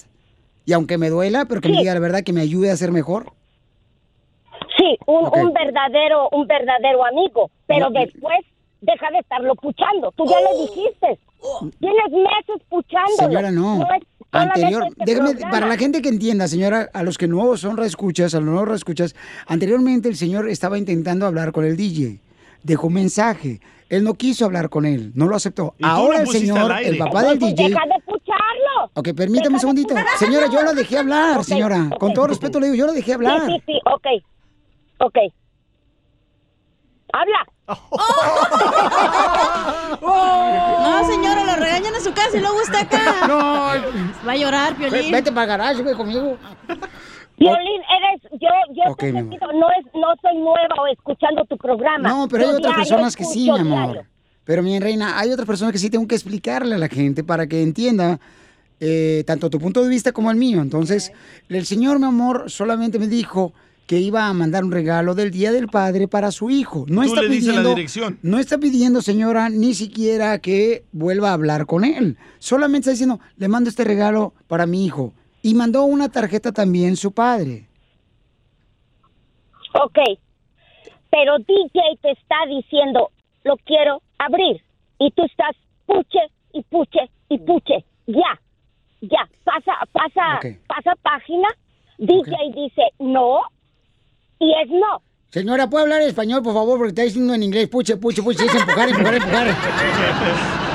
Y 0.67 0.75
aunque 0.75 0.99
me 0.99 1.09
duela, 1.09 1.47
pero 1.47 1.63
que 1.63 1.71
me 1.71 1.79
diga 1.79 1.95
la 1.95 2.01
verdad, 2.01 2.23
que 2.23 2.35
me 2.35 2.43
ayude 2.43 2.71
a 2.71 2.77
ser 2.77 2.93
mejor. 2.93 3.33
Sí, 4.77 4.99
un, 5.07 5.31
verdadero, 5.55 6.29
un 6.31 6.47
verdadero 6.47 7.07
amigo, 7.07 7.51
pero 7.67 7.89
después 7.89 8.41
deja 8.83 9.11
de 9.13 9.21
estarlo 9.21 9.55
puchando. 9.55 10.13
Tú 10.15 10.27
ya 10.27 10.37
le 10.41 10.61
dijiste. 10.61 11.19
Tienes 11.81 12.11
meses 12.11 12.63
puchándolo. 12.69 13.29
Señora, 13.29 13.51
no. 13.51 13.83
es 13.95 14.03
Anterior, 14.31 14.85
este 14.99 15.17
programa. 15.17 15.51
para 15.51 15.67
la 15.67 15.77
gente 15.79 16.03
que 16.03 16.11
entienda, 16.11 16.49
señora, 16.49 16.91
a 16.93 17.03
los 17.03 17.17
que 17.17 17.29
no 17.29 17.57
son 17.57 17.79
reescuchas, 17.79 18.35
a 18.35 18.41
los 18.41 18.49
no 18.49 18.65
reescuchas, 18.67 19.17
anteriormente 19.47 20.11
el 20.11 20.17
señor 20.17 20.51
estaba 20.51 20.77
intentando 20.77 21.27
hablar 21.27 21.53
con 21.53 21.65
el 21.65 21.79
DJ. 21.79 22.21
Dejó 22.63 22.89
un 22.89 22.95
mensaje. 22.95 23.61
Él 23.93 24.03
no 24.05 24.15
quiso 24.15 24.47
hablar 24.47 24.71
con 24.71 24.87
él, 24.87 25.13
no 25.15 25.27
lo 25.29 25.37
aceptó. 25.37 25.75
Ahora 25.83 26.23
el 26.23 26.27
señor, 26.27 26.73
el 26.83 26.97
papá 26.97 27.25
del 27.25 27.39
DJ. 27.39 27.69
Deja 27.69 27.81
de 27.85 28.03
pucharlo. 28.07 28.91
Ok, 28.95 29.11
permítame 29.15 29.57
un 29.57 29.61
segundito. 29.61 29.95
Señora, 30.19 30.47
yo 30.51 30.63
la 30.63 30.73
dejé 30.73 30.97
hablar, 30.97 31.37
Ok, 31.37 31.45
señora. 31.45 31.89
ok. 31.93 31.99
Con 31.99 32.15
todo 32.15 32.29
respeto 32.29 32.59
le 32.59 32.69
digo, 32.71 32.77
yo 32.77 32.87
la 32.87 32.95
dejé 32.95 33.13
hablar. 33.13 33.45
Sí, 33.45 33.53
sí, 33.53 33.63
sí, 33.67 33.81
ok. 33.85 34.07
Ok. 34.99 35.17
Habla. 37.13 37.47
No, 40.03 41.07
señora, 41.07 41.45
lo 41.45 41.57
regañan 41.63 41.95
en 41.95 42.01
su 42.03 42.13
casa 42.15 42.35
y 42.37 42.41
luego 42.41 42.61
está 42.63 42.81
acá. 42.81 43.27
No. 43.29 43.37
Va 44.27 44.33
a 44.33 44.37
llorar, 44.37 44.75
Piolín. 44.75 45.13
Vete 45.13 45.31
para 45.33 45.43
el 45.43 45.49
garaje, 45.49 45.83
güey, 45.83 45.95
conmigo. 45.95 46.39
Violín, 47.39 47.81
eres, 47.99 48.23
yo, 48.41 48.49
yo 48.75 48.93
Ok, 48.93 48.99
te 49.01 49.13
mi 49.13 49.19
he 49.19 49.23
seguido, 49.23 49.47
no 49.53 49.67
es, 49.71 49.85
no 49.95 50.09
soy 50.21 50.37
nueva 50.39 50.75
o 50.81 50.87
escuchando 50.93 51.45
tu 51.47 51.57
programa. 51.57 52.09
No, 52.09 52.29
pero 52.29 52.49
hay 52.51 52.55
otras 52.57 52.75
personas 52.77 53.17
que 53.17 53.25
sí, 53.25 53.51
mi 53.51 53.59
amor. 53.59 53.93
diario. 53.93 54.07
Pero 54.45 54.63
mi 54.63 54.79
reina, 54.81 55.19
hay 55.19 55.31
otras 55.31 55.47
personas 55.47 55.73
que 55.73 55.79
sí 55.79 55.89
tengo 55.91 56.07
que 56.09 56.15
explicarle 56.17 56.75
a 56.75 56.79
la 56.79 56.89
gente 56.89 57.23
para 57.25 57.47
que 57.47 57.63
entienda 57.63 58.19
eh, 58.81 59.23
tanto 59.27 59.49
tu 59.51 59.59
punto 59.61 59.83
de 59.83 59.89
vista 59.89 60.13
como 60.13 60.31
el 60.31 60.37
mío. 60.37 60.61
Entonces, 60.61 61.13
el 61.49 61.65
señor, 61.67 61.99
mi 62.01 62.07
amor, 62.07 62.51
solamente 62.51 62.99
me 62.99 63.07
dijo 63.07 63.53
que 63.87 63.99
iba 63.99 64.27
a 64.27 64.33
mandar 64.33 64.65
un 64.65 64.73
regalo 64.73 65.15
del 65.15 65.31
Día 65.31 65.53
del 65.53 65.69
Padre 65.69 66.09
para 66.09 66.31
su 66.33 66.51
hijo. 66.51 66.85
No 66.89 67.03
Tú 67.03 67.09
está 67.09 67.23
le 67.23 67.29
dices 67.29 67.47
la 67.47 67.53
pidiendo, 67.53 67.69
dirección. 67.75 68.19
no 68.23 68.39
está 68.39 68.59
pidiendo, 68.59 69.03
señora, 69.03 69.49
ni 69.49 69.75
siquiera 69.75 70.39
que 70.41 70.85
vuelva 70.93 71.31
a 71.31 71.35
hablar 71.35 71.67
con 71.67 71.85
él. 71.85 72.17
Solamente 72.39 72.85
está 72.85 72.91
diciendo, 72.93 73.21
le 73.37 73.49
mando 73.49 73.71
este 73.71 73.85
regalo 73.85 74.35
para 74.49 74.67
mi 74.67 74.85
hijo. 74.87 75.15
Y 75.43 75.55
mandó 75.55 75.85
una 75.85 76.09
tarjeta 76.09 76.53
también 76.53 76.97
su 76.97 77.13
padre. 77.13 77.67
Ok, 79.75 79.99
pero 81.11 81.39
DJ 81.39 81.81
te 82.01 82.11
está 82.13 82.37
diciendo, 82.49 83.11
lo 83.45 83.57
quiero 83.59 84.03
abrir. 84.19 84.63
Y 84.99 85.11
tú 85.13 85.25
estás 85.25 85.57
puche 85.87 86.21
y 86.53 86.63
puche 86.63 87.01
y 87.29 87.39
puche. 87.39 87.85
Ya, 88.07 88.41
ya, 89.01 89.29
pasa, 89.45 89.73
pasa, 89.93 90.41
pasa 90.67 90.95
página. 91.03 91.49
DJ 91.99 92.33
dice 92.55 92.83
no 92.99 93.41
y 94.39 94.53
es 94.63 94.71
no. 94.71 95.03
Señora, 95.31 95.69
¿puede 95.69 95.85
hablar 95.85 96.03
español, 96.03 96.43
por 96.43 96.53
favor? 96.53 96.77
Porque 96.77 96.91
está 96.91 97.03
diciendo 97.03 97.33
en 97.33 97.43
inglés, 97.43 97.69
puche, 97.69 97.97
puche, 97.97 98.23
puche, 98.23 98.45
es 98.45 98.55
empujar, 98.55 98.89
empujar, 98.89 99.15
empujar. 99.15 99.49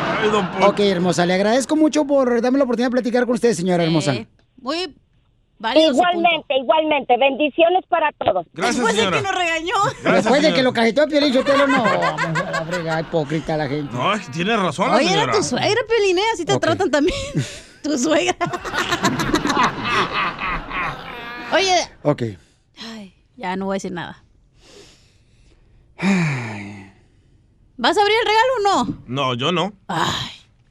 Ok, 0.67 0.79
hermosa, 0.79 1.27
le 1.27 1.33
agradezco 1.35 1.75
mucho 1.75 2.05
por 2.05 2.41
darme 2.41 2.57
la 2.57 2.63
oportunidad 2.63 2.87
de 2.87 2.91
platicar 2.91 3.25
con 3.25 3.35
usted, 3.35 3.53
señora 3.53 3.83
hermosa. 3.83 4.15
Muy 4.61 4.95
Igualmente, 5.59 6.55
igualmente. 6.61 7.17
Bendiciones 7.17 7.83
para 7.89 8.11
todos. 8.11 8.45
Gracias, 8.53 8.75
Después 8.85 8.95
de 8.95 9.01
que 9.09 9.21
nos 9.23 9.35
regañó. 9.35 9.73
Después 10.03 10.41
de 10.43 10.53
que 10.53 10.61
lo 10.61 10.71
cajetó 10.71 11.01
a 11.01 11.07
Piolín 11.07 11.33
Sotelo, 11.33 11.65
no, 11.65 11.83
la 11.83 12.65
frega, 12.69 13.01
hipócrita 13.01 13.57
la 13.57 13.67
gente. 13.67 13.91
No, 13.91 14.13
es 14.13 14.27
que 14.27 14.31
tiene 14.33 14.55
razón 14.55 14.91
Oye, 14.91 15.07
señora. 15.07 15.23
era 15.23 15.33
tu 15.33 15.41
suegra, 15.43 15.81
Piolín, 15.87 16.19
¿eh? 16.19 16.23
Así 16.33 16.45
te 16.45 16.59
tratan 16.59 16.91
también. 16.91 17.17
tu 17.81 17.97
suegra. 17.97 18.35
Oye, 21.53 21.75
Ok. 22.03 22.23
ya 23.35 23.55
no 23.55 23.65
voy 23.65 23.73
a 23.73 23.77
decir 23.77 23.91
nada. 23.93 24.23
¿Vas 27.77 27.97
a 27.97 28.01
abrir 28.01 28.15
el 28.19 28.25
regalo 28.27 28.53
o 28.57 28.61
no? 28.85 29.03
No, 29.07 29.33
yo 29.33 29.51
no. 29.51 29.73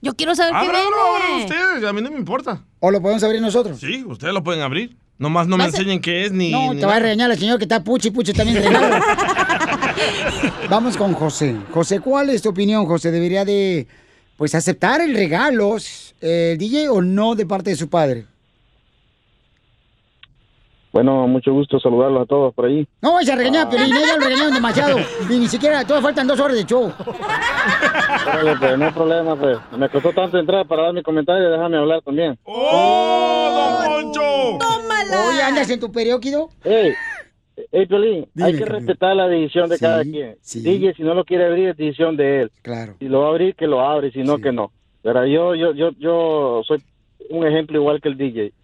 Yo 0.01 0.15
quiero 0.15 0.37
saber 0.37 0.53
qué 0.53 0.59
Ábralo, 0.59 0.87
ábralo 0.87 1.19
viene. 1.37 1.45
ustedes, 1.45 1.85
a 1.85 1.93
mí 1.93 2.03
no 2.03 2.11
me 2.13 2.19
importa. 2.19 2.63
¿O 2.87 2.91
lo 2.93 3.03
podemos 3.03 3.25
abrir 3.25 3.41
nosotros? 3.41 3.81
Sí, 3.81 4.05
ustedes 4.07 4.33
lo 4.33 4.45
pueden 4.45 4.63
abrir. 4.63 4.97
Nomás 5.19 5.49
no 5.49 5.57
me 5.57 5.65
enseñen 5.65 6.01
qué 6.01 6.25
es 6.25 6.31
ni... 6.31 6.53
No, 6.53 6.73
ni 6.73 6.79
te 6.79 6.87
va 6.87 6.95
a 6.95 7.01
regañar 7.01 7.29
el 7.33 7.37
señor 7.37 7.59
que 7.59 7.65
está 7.65 7.83
puchi, 7.83 8.13
puchi 8.13 8.33
también 8.33 8.63
regalo. 8.63 9.05
Vamos 10.71 10.97
con 10.97 11.13
José. 11.13 11.57
José, 11.73 11.99
¿cuál 11.99 12.31
es 12.31 12.43
tu 12.43 12.51
opinión, 12.51 12.87
José? 12.87 13.11
¿Debería 13.11 13.45
de, 13.45 13.89
pues, 14.37 14.55
aceptar 14.55 15.01
el 15.01 15.17
regalo, 15.17 15.79
el 16.21 16.59
DJ, 16.59 16.89
o 16.89 17.03
no 17.03 17.35
de 17.35 17.45
parte 17.45 17.71
de 17.71 17.77
su 17.77 17.89
padre? 17.89 18.27
Bueno, 20.97 21.29
mucho 21.29 21.53
gusto 21.53 21.79
saludarlos 21.79 22.23
a 22.23 22.25
todos 22.25 22.55
por 22.55 22.65
ahí. 22.65 22.89
No 23.03 23.13
vayas 23.13 23.35
a 23.35 23.37
regañar 23.37 23.67
a 23.67 23.69
Piolín, 23.69 23.95
ella 23.95 24.17
lo 24.17 24.25
regañaron 24.25 24.55
demasiado. 24.55 24.97
Y 25.29 25.39
ni 25.39 25.47
siquiera, 25.47 25.85
todavía 25.85 26.09
faltan 26.09 26.27
dos 26.27 26.41
horas 26.41 26.57
de 26.57 26.65
show. 26.65 26.91
Pues, 26.97 28.79
no 28.79 28.85
hay 28.87 28.93
problema, 28.93 29.37
pues. 29.37 29.59
Me 29.77 29.91
costó 29.91 30.15
tanto 30.15 30.39
entrar 30.39 30.67
para 30.67 30.85
dar 30.85 30.95
mi 30.95 31.03
comentario, 31.03 31.51
déjame 31.51 31.77
hablar 31.77 32.01
también. 32.01 32.39
¡Oh, 32.45 33.77
don 33.85 34.05
Poncho! 34.05 34.23
Oye, 35.29 35.43
¿andas 35.43 35.69
en 35.69 35.81
tu 35.81 35.93
periódico? 35.93 36.49
Piolín, 36.63 38.27
Dime, 38.33 38.47
hay 38.47 38.57
que 38.57 38.65
respetar 38.65 39.17
la 39.17 39.29
decisión 39.29 39.69
de 39.69 39.79
cada 39.79 40.03
quien. 40.03 40.39
DJ, 40.51 40.95
si 40.95 41.03
no 41.03 41.13
lo 41.13 41.27
quiere 41.27 41.45
abrir, 41.45 41.69
es 41.69 41.77
decisión 41.77 42.17
de 42.17 42.41
él. 42.41 42.53
Claro. 42.63 42.95
Si 43.01 43.09
lo 43.09 43.21
va 43.21 43.27
a 43.27 43.31
abrir, 43.33 43.55
que 43.55 43.67
lo 43.67 43.83
abre, 43.83 44.13
si 44.13 44.23
no, 44.23 44.39
que 44.39 44.51
no. 44.51 44.73
Pero 45.03 45.27
yo, 45.27 45.55
yo, 45.55 45.75
yo, 45.75 45.91
yo 45.99 46.63
soy 46.67 46.83
un 47.29 47.47
ejemplo 47.47 47.77
igual 47.79 48.01
que 48.01 48.09
el 48.09 48.17
DJ. 48.17 48.55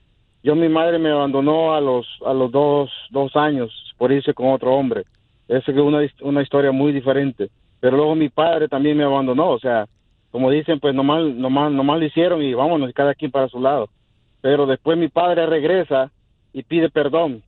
Yo, 0.43 0.55
mi 0.57 0.68
madre 0.68 0.99
me 0.99 1.11
abandonó 1.11 1.74
a 1.74 1.80
los, 1.80 2.07
a 2.26 2.32
los 2.32 2.51
dos, 2.51 2.90
dos 3.11 3.34
años 3.36 3.70
por 3.97 4.11
irse 4.11 4.34
con 4.34 4.49
otro 4.49 4.74
hombre. 4.74 5.05
Es 5.49 5.66
una, 5.68 6.01
una 6.22 6.43
historia 6.43 6.72
muy 6.72 6.93
diferente. 6.93 7.49
Pero 7.80 7.97
luego 7.97 8.14
mi 8.14 8.28
padre 8.28 8.68
también 8.68 8.97
me 8.97 9.05
abandonó. 9.05 9.51
O 9.51 9.59
sea, 9.59 9.86
como 10.30 10.51
dicen, 10.51 10.80
pues 10.80 10.95
nomás, 10.95 11.24
nomás, 11.34 11.70
nomás 11.70 12.01
lo 12.01 12.07
hicieron 12.07 12.43
y 12.43 12.55
vámonos, 12.55 12.93
cada 12.93 13.14
quien 13.14 13.30
para 13.30 13.49
su 13.49 13.61
lado. 13.61 13.88
Pero 14.40 14.66
después 14.66 14.99
mi 14.99 15.09
padre 15.09 15.47
regresa 15.47 16.11
y 16.53 16.62
pide 16.62 16.90
perdón. 16.90 17.43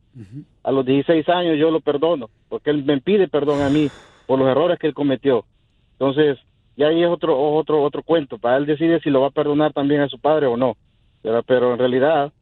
A 0.62 0.70
los 0.70 0.86
16 0.86 1.28
años 1.28 1.58
yo 1.58 1.72
lo 1.72 1.80
perdono, 1.80 2.30
porque 2.48 2.70
él 2.70 2.84
me 2.84 3.00
pide 3.00 3.26
perdón 3.26 3.62
a 3.62 3.68
mí 3.68 3.88
por 4.26 4.38
los 4.38 4.48
errores 4.48 4.78
que 4.78 4.86
él 4.86 4.94
cometió. 4.94 5.44
Entonces, 5.92 6.38
ya 6.76 6.88
ahí 6.88 7.02
es 7.02 7.08
otro, 7.08 7.36
otro, 7.40 7.82
otro 7.82 8.02
cuento. 8.02 8.38
Para 8.38 8.58
él 8.58 8.66
decide 8.66 9.00
si 9.00 9.10
lo 9.10 9.20
va 9.20 9.28
a 9.28 9.32
perdonar 9.32 9.72
también 9.72 10.02
a 10.02 10.08
su 10.08 10.18
padre 10.18 10.46
o 10.46 10.56
no. 10.56 10.76
Pero, 11.22 11.42
pero 11.42 11.72
en 11.72 11.78
realidad, 11.78 12.32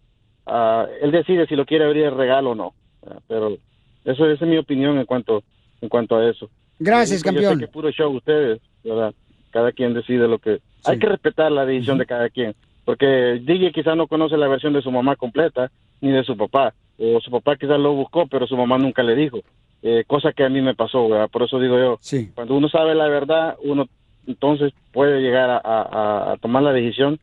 ah, 0.46 0.86
él 1.00 1.10
decide 1.10 1.46
si 1.46 1.56
lo 1.56 1.64
quiere 1.66 1.84
abrir 1.84 2.04
el 2.04 2.16
regalo 2.16 2.50
o 2.50 2.54
no. 2.54 2.74
Pero 3.28 3.56
eso 4.04 4.26
esa 4.30 4.44
es 4.44 4.50
mi 4.50 4.56
opinión 4.58 4.98
en 4.98 5.06
cuanto, 5.06 5.42
en 5.80 5.88
cuanto 5.88 6.16
a 6.16 6.28
eso. 6.28 6.48
Gracias, 6.78 7.22
Yo 7.22 7.30
sé 7.30 7.34
campeón. 7.34 7.58
que 7.58 7.64
es 7.66 7.70
puro 7.70 7.90
show 7.90 8.10
ustedes, 8.14 8.60
¿verdad? 8.84 9.12
Cada 9.50 9.72
quien 9.72 9.94
decide 9.94 10.26
lo 10.28 10.38
que... 10.38 10.60
Hay 10.84 10.98
que 10.98 11.06
respetar 11.06 11.52
la 11.52 11.64
decisión 11.66 11.98
de 11.98 12.06
cada 12.06 12.28
quien. 12.30 12.54
Porque 12.84 13.40
DJ 13.44 13.70
quizás 13.72 13.96
no 13.96 14.06
conoce 14.08 14.36
la 14.36 14.48
versión 14.48 14.72
de 14.72 14.82
su 14.82 14.90
mamá 14.90 15.14
completa, 15.16 15.70
ni 16.00 16.10
de 16.10 16.24
su 16.24 16.36
papá. 16.36 16.74
O 16.98 17.20
su 17.20 17.30
papá 17.30 17.56
quizás 17.56 17.78
lo 17.78 17.92
buscó, 17.94 18.26
pero 18.26 18.46
su 18.46 18.56
mamá 18.56 18.78
nunca 18.78 19.02
le 19.02 19.14
dijo. 19.14 19.38
Eh, 19.82 20.04
cosa 20.06 20.32
que 20.32 20.44
a 20.44 20.48
mí 20.48 20.60
me 20.60 20.74
pasó, 20.74 21.08
¿verdad? 21.08 21.28
Por 21.30 21.42
eso 21.44 21.58
digo 21.60 21.78
yo, 21.78 21.98
cuando 22.34 22.54
uno 22.54 22.68
sabe 22.68 22.94
la 22.94 23.08
verdad, 23.08 23.56
uno 23.62 23.86
entonces 24.26 24.72
puede 24.92 25.20
llegar 25.20 25.50
a, 25.50 25.56
a- 25.64 26.32
a 26.32 26.36
tomar 26.38 26.62
la 26.62 26.72
decisión, 26.72 27.18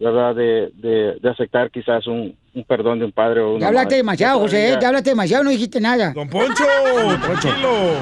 ¿verdad? 0.00 0.34
De, 0.34 0.70
de, 0.74 1.18
de 1.20 1.30
aceptar 1.30 1.70
quizás 1.70 2.06
un, 2.06 2.36
un 2.54 2.64
perdón 2.64 2.98
de 3.00 3.04
un 3.06 3.12
padre 3.12 3.40
o 3.40 3.50
una 3.52 3.60
Ya 3.60 3.66
hablaste 3.68 3.86
madre. 3.86 3.96
demasiado, 3.98 4.38
José, 4.40 4.68
¿eh? 4.72 4.78
Ya. 4.80 4.88
hablaste 4.88 5.10
demasiado, 5.10 5.44
no 5.44 5.50
dijiste 5.50 5.80
nada. 5.80 6.12
Don 6.12 6.28
Poncho, 6.28 6.64
tranquilos. 7.22 7.96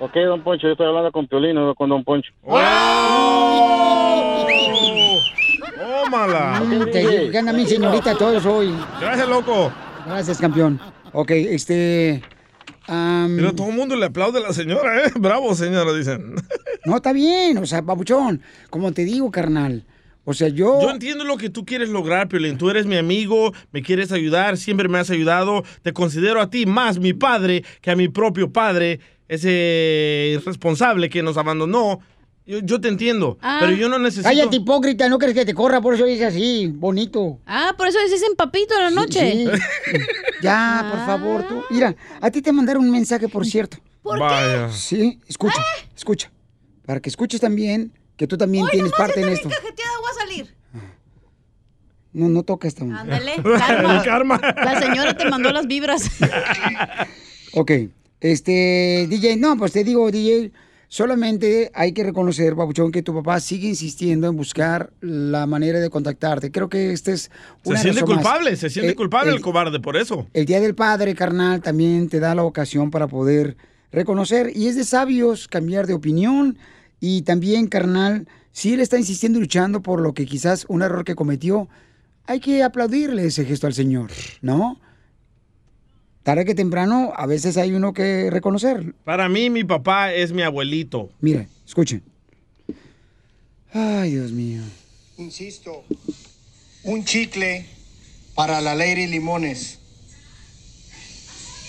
Ok, 0.00 0.14
don 0.26 0.40
Poncho, 0.42 0.66
yo 0.66 0.72
estoy 0.72 0.86
hablando 0.86 1.12
con 1.12 1.26
Piolino, 1.28 1.66
no 1.66 1.74
con 1.74 1.88
don 1.90 2.02
Poncho. 2.04 2.32
¡Tómala! 5.78 6.60
Mm, 6.64 6.90
te 6.90 7.38
anda 7.38 7.52
mi 7.52 7.66
señorita 7.66 8.16
todos 8.16 8.44
hoy. 8.46 8.74
Gracias, 9.00 9.28
loco. 9.28 9.72
Gracias, 10.06 10.38
campeón. 10.38 10.80
Ok, 11.12 11.30
este... 11.32 12.22
am, 12.86 13.36
Pero 13.36 13.54
todo 13.54 13.68
el 13.68 13.74
mundo 13.76 13.96
le 13.96 14.06
aplaude 14.06 14.38
a 14.38 14.42
la 14.42 14.52
señora, 14.52 15.04
¿eh? 15.06 15.10
Bravo, 15.16 15.54
señora, 15.54 15.92
dicen. 15.92 16.34
No, 16.84 16.96
está 16.96 17.12
bien, 17.12 17.58
o 17.58 17.66
sea, 17.66 17.82
papuchón, 17.82 18.42
como 18.70 18.92
te 18.92 19.04
digo, 19.04 19.30
carnal. 19.30 19.84
O 20.30 20.34
sea, 20.34 20.46
yo... 20.46 20.80
Yo 20.80 20.90
entiendo 20.90 21.24
lo 21.24 21.36
que 21.36 21.50
tú 21.50 21.64
quieres 21.64 21.88
lograr, 21.88 22.28
Piolín. 22.28 22.56
Tú 22.56 22.70
eres 22.70 22.86
mi 22.86 22.96
amigo, 22.96 23.52
me 23.72 23.82
quieres 23.82 24.12
ayudar, 24.12 24.56
siempre 24.56 24.88
me 24.88 25.00
has 25.00 25.10
ayudado. 25.10 25.64
Te 25.82 25.92
considero 25.92 26.40
a 26.40 26.48
ti 26.48 26.66
más 26.66 27.00
mi 27.00 27.12
padre 27.12 27.64
que 27.80 27.90
a 27.90 27.96
mi 27.96 28.06
propio 28.06 28.52
padre, 28.52 29.00
ese 29.26 30.34
irresponsable 30.34 31.10
que 31.10 31.24
nos 31.24 31.36
abandonó. 31.36 31.98
Yo, 32.46 32.60
yo 32.60 32.80
te 32.80 32.86
entiendo, 32.86 33.38
pero 33.40 33.72
yo 33.72 33.88
no 33.88 33.98
necesito... 33.98 34.28
Cállate, 34.28 34.54
hipócrita, 34.58 35.08
no 35.08 35.18
crees 35.18 35.34
que 35.34 35.44
te 35.44 35.52
corra, 35.52 35.80
por 35.80 35.94
eso 35.94 36.04
dices 36.04 36.28
así, 36.28 36.68
bonito. 36.68 37.40
Ah, 37.44 37.74
por 37.76 37.88
eso 37.88 37.98
dices 38.04 38.22
en 38.22 38.36
papito 38.36 38.76
en 38.76 38.82
la 38.82 38.90
noche. 38.92 39.32
sí. 39.32 39.48
Ya, 40.42 40.88
por 40.92 41.06
favor, 41.06 41.48
tú. 41.48 41.64
Mira, 41.70 41.96
a 42.20 42.30
ti 42.30 42.40
te 42.40 42.52
mandaron 42.52 42.84
un 42.84 42.92
mensaje, 42.92 43.28
por 43.28 43.44
cierto. 43.44 43.78
¿Por 44.00 44.14
qué? 44.14 44.22
Vaya. 44.22 44.70
Sí, 44.70 45.18
escucha, 45.26 45.60
escucha. 45.96 46.30
Para 46.86 47.00
que 47.00 47.08
escuches 47.08 47.40
también 47.40 47.92
que 48.20 48.26
tú 48.26 48.36
también 48.36 48.66
tienes 48.70 48.92
parte 48.92 49.22
en 49.22 49.30
esto. 49.30 49.48
A 50.10 50.14
salir. 50.14 50.54
No, 52.12 52.28
no 52.28 52.42
toca 52.42 52.66
esta 52.66 52.84
mujer. 52.84 53.00
Ándale, 53.00 53.32
karma. 53.58 54.02
karma. 54.02 54.40
La 54.56 54.80
señora 54.80 55.16
te 55.16 55.28
mandó 55.30 55.50
las 55.52 55.66
vibras. 55.66 56.10
Ok, 57.52 57.72
este, 58.20 59.08
DJ, 59.10 59.36
no, 59.36 59.56
pues 59.56 59.72
te 59.72 59.82
digo, 59.82 60.08
DJ, 60.12 60.52
solamente 60.86 61.72
hay 61.74 61.90
que 61.92 62.04
reconocer, 62.04 62.54
Babuchón, 62.54 62.92
que 62.92 63.02
tu 63.02 63.12
papá 63.12 63.40
sigue 63.40 63.66
insistiendo 63.66 64.28
en 64.28 64.36
buscar 64.36 64.92
la 65.00 65.46
manera 65.46 65.80
de 65.80 65.90
contactarte. 65.90 66.52
Creo 66.52 66.68
que 66.68 66.92
este 66.92 67.10
es 67.12 67.28
Se 67.64 67.76
siente 67.78 68.02
más. 68.02 68.10
culpable, 68.10 68.54
se 68.54 68.70
siente 68.70 68.92
Eh, 68.92 68.94
culpable 68.94 69.30
el, 69.30 69.38
el- 69.38 69.42
cobarde 69.42 69.80
por 69.80 69.96
eso. 69.96 70.28
El 70.32 70.46
Día 70.46 70.60
del 70.60 70.76
Padre, 70.76 71.16
carnal, 71.16 71.60
también 71.60 72.08
te 72.08 72.20
da 72.20 72.36
la 72.36 72.44
ocasión 72.44 72.92
para 72.92 73.08
poder 73.08 73.56
reconocer. 73.90 74.52
Y 74.56 74.68
es 74.68 74.76
de 74.76 74.84
sabios 74.84 75.48
cambiar 75.48 75.88
de 75.88 75.94
opinión. 75.94 76.56
Y 77.00 77.22
también, 77.22 77.66
carnal, 77.66 78.28
si 78.52 78.72
él 78.74 78.80
está 78.80 78.98
insistiendo 78.98 79.38
y 79.38 79.42
luchando 79.42 79.82
por 79.82 80.00
lo 80.00 80.14
que 80.14 80.26
quizás 80.26 80.66
un 80.68 80.82
error 80.82 81.04
que 81.04 81.14
cometió, 81.14 81.68
hay 82.26 82.40
que 82.40 82.62
aplaudirle 82.62 83.26
ese 83.26 83.44
gesto 83.44 83.66
al 83.66 83.74
Señor, 83.74 84.10
¿no? 84.42 84.80
Tarde 86.22 86.44
que 86.44 86.54
temprano, 86.54 87.12
a 87.16 87.26
veces 87.26 87.56
hay 87.56 87.72
uno 87.72 87.94
que 87.94 88.28
reconocer. 88.30 88.94
Para 89.04 89.28
mí, 89.28 89.48
mi 89.48 89.64
papá 89.64 90.12
es 90.12 90.32
mi 90.32 90.42
abuelito. 90.42 91.10
Mire, 91.20 91.48
escuchen. 91.66 92.02
Ay, 93.72 94.12
Dios 94.12 94.30
mío. 94.32 94.62
Insisto, 95.16 95.84
un 96.82 97.04
chicle 97.04 97.66
para 98.34 98.60
la 98.60 98.74
Lady 98.74 99.06
Limones, 99.06 99.78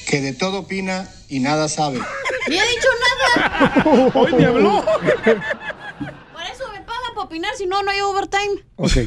que 0.08 0.22
de 0.22 0.34
todo 0.34 0.60
opina 0.60 1.10
y 1.30 1.40
nada 1.40 1.70
sabe. 1.70 2.00
Ni 2.50 2.58
he 2.58 2.68
dicho 2.68 2.88
nada. 3.36 4.12
Hoy 4.14 4.34
me 4.34 4.46
habló. 4.46 4.84
Por 5.24 6.44
eso 6.44 6.72
me 6.74 6.82
pagan 6.82 7.01
para 7.14 7.26
opinar, 7.28 7.54
si 7.56 7.66
no, 7.66 7.84
no 7.84 7.92
hay 7.92 8.02
overtime. 8.02 8.64
Ok. 8.76 8.98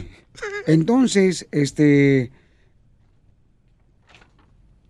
Entonces, 0.67 1.47
este. 1.51 2.31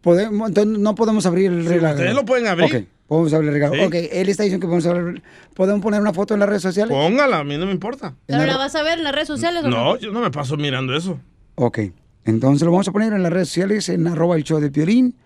Podemos, 0.00 0.48
entonces, 0.48 0.78
no 0.78 0.94
podemos 0.94 1.24
abrir 1.26 1.50
el 1.50 1.64
regalo. 1.64 1.94
ustedes 1.94 2.14
lo 2.14 2.24
pueden 2.24 2.46
abrir. 2.46 2.76
Ok, 2.76 2.84
podemos 3.06 3.32
abrir 3.32 3.48
el 3.48 3.54
regalo. 3.54 3.74
Sí. 3.74 3.80
Ok, 3.80 3.94
él 3.94 4.28
está 4.28 4.42
diciendo 4.42 4.64
que 4.64 4.68
podemos 4.68 4.86
abrir. 4.86 5.22
¿Podemos 5.54 5.82
poner 5.82 6.00
una 6.00 6.12
foto 6.12 6.34
en 6.34 6.40
las 6.40 6.48
redes 6.48 6.62
sociales? 6.62 6.94
Póngala, 6.94 7.38
a 7.38 7.44
mí 7.44 7.56
no 7.56 7.66
me 7.66 7.72
importa. 7.72 8.14
¿Pero 8.26 8.44
la 8.44 8.56
vas 8.58 8.74
a 8.74 8.82
ver 8.82 8.98
en 8.98 9.04
las 9.04 9.14
redes 9.14 9.28
sociales 9.28 9.64
o 9.64 9.70
no? 9.70 9.76
No, 9.76 9.98
yo 9.98 10.12
no 10.12 10.20
me 10.20 10.30
paso 10.30 10.56
mirando 10.56 10.94
eso. 10.94 11.18
Ok, 11.54 11.78
entonces 12.24 12.66
lo 12.66 12.72
vamos 12.72 12.88
a 12.88 12.92
poner 12.92 13.12
en 13.12 13.22
las 13.22 13.32
redes 13.32 13.48
sociales, 13.48 13.88
en 13.88 14.06
arroba 14.06 14.36
el 14.36 14.44
show 14.44 14.60
de 14.60 14.70
Piolín. 14.70 15.16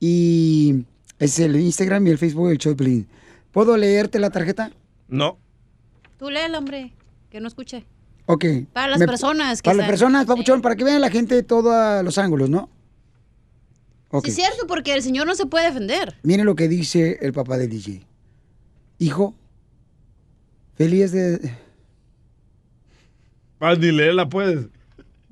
Y 0.00 0.84
es 1.18 1.38
el 1.38 1.56
Instagram 1.56 2.06
y 2.06 2.10
el 2.10 2.18
Facebook 2.18 2.48
del 2.48 2.58
show 2.58 2.72
de 2.72 2.76
Piolín. 2.76 3.08
¿Puedo 3.52 3.76
leerte 3.76 4.18
la 4.18 4.30
tarjeta? 4.30 4.70
No. 5.08 5.38
Tú 6.18 6.30
léela, 6.30 6.58
hombre, 6.58 6.92
que 7.30 7.40
no 7.40 7.48
escuche. 7.48 7.84
Ok. 8.26 8.44
Para 8.72 8.88
las 8.88 8.98
Me- 9.00 9.06
personas 9.06 9.62
que 9.62 9.68
Para 9.70 9.78
las 9.78 9.86
personas, 9.88 10.26
papuchón, 10.26 10.62
para 10.62 10.74
que 10.76 10.84
vean 10.84 11.00
la 11.00 11.10
gente 11.10 11.42
todos 11.42 12.04
los 12.04 12.18
ángulos, 12.18 12.50
¿no? 12.50 12.68
Ok. 14.10 14.24
Sí, 14.24 14.30
es 14.30 14.36
cierto, 14.36 14.66
porque 14.66 14.94
el 14.94 15.02
señor 15.02 15.26
no 15.26 15.34
se 15.34 15.46
puede 15.46 15.66
defender. 15.66 16.16
Miren 16.22 16.46
lo 16.46 16.54
que 16.54 16.68
dice 16.68 17.18
el 17.20 17.32
papá 17.32 17.56
del 17.58 17.68
DJ. 17.70 18.06
Hijo, 18.98 19.34
feliz 20.74 21.12
de... 21.12 21.52
Ah, 23.60 23.74
ni 23.74 23.90
leerla 23.92 24.28
puedes. 24.28 24.66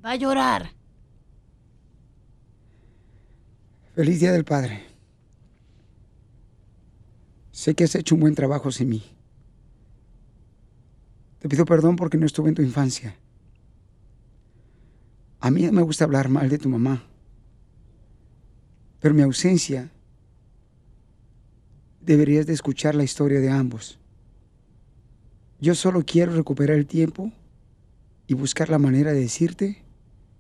Va 0.05 0.13
a 0.13 0.17
llorar. 0.17 0.71
Feliz 3.95 4.21
Día 4.21 4.33
del 4.33 4.45
Padre. 4.45 4.83
Sé 7.53 7.75
que 7.75 7.85
has 7.85 7.95
hecho 7.95 8.15
un 8.17 8.21
buen 8.23 8.35
trabajo 8.35 8.73
sin 8.73 8.89
mí. 8.89 9.03
Te 11.45 11.49
pido 11.51 11.67
perdón 11.67 11.97
porque 11.97 12.17
no 12.17 12.25
estuve 12.25 12.49
en 12.49 12.55
tu 12.55 12.63
infancia. 12.63 13.19
A 15.41 15.51
mí 15.51 15.71
me 15.71 15.83
gusta 15.83 16.05
hablar 16.05 16.31
mal 16.31 16.49
de 16.49 16.57
tu 16.57 16.71
mamá. 16.71 17.05
Pero 18.99 19.15
mi 19.15 19.21
ausencia 19.21 19.91
deberías 22.01 22.47
de 22.47 22.55
escuchar 22.55 22.95
la 22.95 23.05
historia 23.05 23.41
de 23.41 23.51
ambos. 23.51 23.99
Yo 25.61 25.75
solo 25.75 26.03
quiero 26.07 26.35
recuperar 26.35 26.79
el 26.79 26.87
tiempo 26.87 27.31
y 28.27 28.33
buscar 28.33 28.71
la 28.71 28.79
manera 28.79 29.13
de 29.13 29.21
decirte 29.21 29.83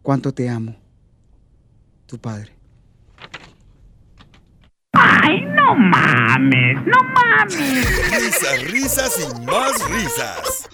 cuánto 0.01 0.33
te 0.33 0.49
amo. 0.49 0.75
Tu 2.07 2.19
padre. 2.19 2.53
¡Ay, 4.95 5.45
no 5.55 5.75
mames! 5.75 6.77
¡No 6.87 6.99
mames! 7.15 8.11
Risas, 8.11 8.63
risas 8.71 9.19
y 9.21 9.45
más 9.45 9.73
risas. 9.91 10.69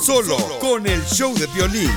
Solo 0.00 0.36
con 0.60 0.86
el 0.86 1.02
show 1.04 1.34
de 1.34 1.46
violín. 1.48 1.90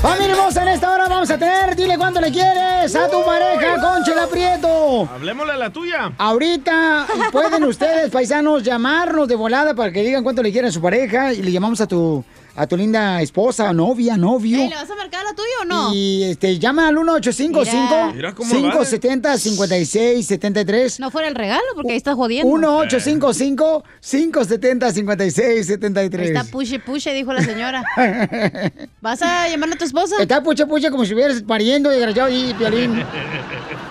Familia 0.00 0.32
hermosa, 0.32 0.62
en 0.62 0.68
esta 0.68 0.92
hora 0.92 1.06
vamos 1.06 1.30
a 1.30 1.38
tener, 1.38 1.76
dile 1.76 1.96
cuánto 1.96 2.20
le 2.20 2.32
quieres 2.32 2.96
a 2.96 3.08
tu 3.08 3.24
pareja 3.24 3.80
con 3.80 4.02
Chela 4.02 4.26
Prieto. 4.26 5.08
Hablemosle 5.14 5.52
a 5.52 5.56
la 5.56 5.70
tuya. 5.70 6.12
Ahorita 6.18 7.06
pueden 7.30 7.62
ustedes, 7.62 8.10
paisanos, 8.10 8.64
llamarnos 8.64 9.28
de 9.28 9.36
volada 9.36 9.74
para 9.74 9.92
que 9.92 10.02
digan 10.02 10.24
cuánto 10.24 10.42
le 10.42 10.50
quieren 10.50 10.70
a 10.70 10.72
su 10.72 10.82
pareja 10.82 11.32
y 11.32 11.42
le 11.42 11.52
llamamos 11.52 11.80
a 11.80 11.86
tu 11.86 12.24
a 12.54 12.66
tu 12.66 12.76
linda 12.76 13.22
esposa, 13.22 13.72
novia, 13.72 14.16
novio. 14.16 14.58
Ey, 14.58 14.68
¿Le 14.68 14.74
vas 14.74 14.90
a 14.90 14.94
marcar 14.94 15.20
a 15.22 15.30
la 15.30 15.34
tuya 15.34 15.48
o 15.62 15.64
no? 15.64 15.94
Y 15.94 16.24
este, 16.24 16.58
llama 16.58 16.88
al 16.88 16.94
1855 16.94 18.12
Mira 18.14 18.34
cómo 18.34 18.52
lo 18.52 18.60
570 18.60 19.38
5673 19.38 21.00
No 21.00 21.10
fuera 21.10 21.28
el 21.28 21.34
regalo, 21.34 21.62
porque 21.74 21.92
ahí 21.92 21.96
está 21.96 22.14
jodiendo. 22.14 22.52
1855 22.52 23.84
570 24.00 24.92
5673 24.92 26.20
Ahí 26.20 26.36
está 26.36 26.50
puche 26.50 26.78
puche, 26.78 27.12
dijo 27.14 27.32
la 27.32 27.42
señora. 27.42 27.82
¿Vas 29.00 29.22
a 29.22 29.48
llamarle 29.48 29.76
a 29.76 29.78
tu 29.78 29.84
esposa? 29.84 30.16
Está 30.20 30.42
puche 30.42 30.66
puche 30.66 30.90
como 30.90 31.04
si 31.04 31.12
estuvieras 31.12 31.42
pariendo, 31.42 31.88
desgraciado, 31.90 32.28
y 32.28 32.52
violín. 32.52 33.02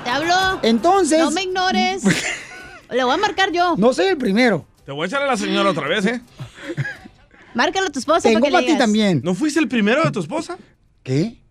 Te 0.04 0.10
hablo. 0.10 0.60
Entonces. 0.62 1.20
No 1.20 1.32
me 1.32 1.44
ignores. 1.44 2.04
Le 2.92 3.04
voy 3.04 3.14
a 3.14 3.18
marcar 3.18 3.52
yo. 3.52 3.76
No 3.78 3.94
soy 3.94 4.08
el 4.08 4.18
primero. 4.18 4.66
Te 4.86 4.92
voy 4.92 5.06
a 5.06 5.08
echar 5.08 5.24
a 5.24 5.28
la 5.28 5.38
señora 5.38 5.70
otra 5.70 5.88
vez, 5.88 6.06
¿eh? 6.06 6.22
Márcalo 7.54 7.88
a 7.88 7.90
tu 7.92 8.00
esposa 8.00 8.22
Tengo 8.30 8.40
para 8.40 8.50
que 8.50 8.54
para 8.54 8.66
le 8.68 8.72
ti 8.74 8.78
también. 8.78 9.22
¿No 9.24 9.36
fuiste 9.36 9.60
el 9.60 9.68
primero 9.68 10.04
de 10.04 10.12
tu 10.12 10.20
esposa? 10.20 10.58
¿Qué? 11.04 11.42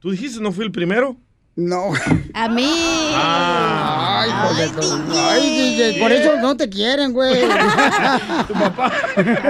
¿Tú 0.00 0.10
dijiste 0.10 0.40
no 0.40 0.50
fui 0.52 0.64
el 0.64 0.72
primero? 0.72 1.16
No. 1.56 1.92
A 2.32 2.48
mí. 2.48 2.70
Ah. 3.12 4.22
Ay, 4.22 4.56
de 4.56 4.68
tu- 4.68 5.12
Ay, 5.14 5.74
DJ, 5.76 6.00
por 6.00 6.12
eso 6.12 6.36
no 6.40 6.56
te 6.56 6.68
quieren, 6.68 7.12
güey. 7.12 7.40
tu 8.48 8.54
papá. 8.54 8.92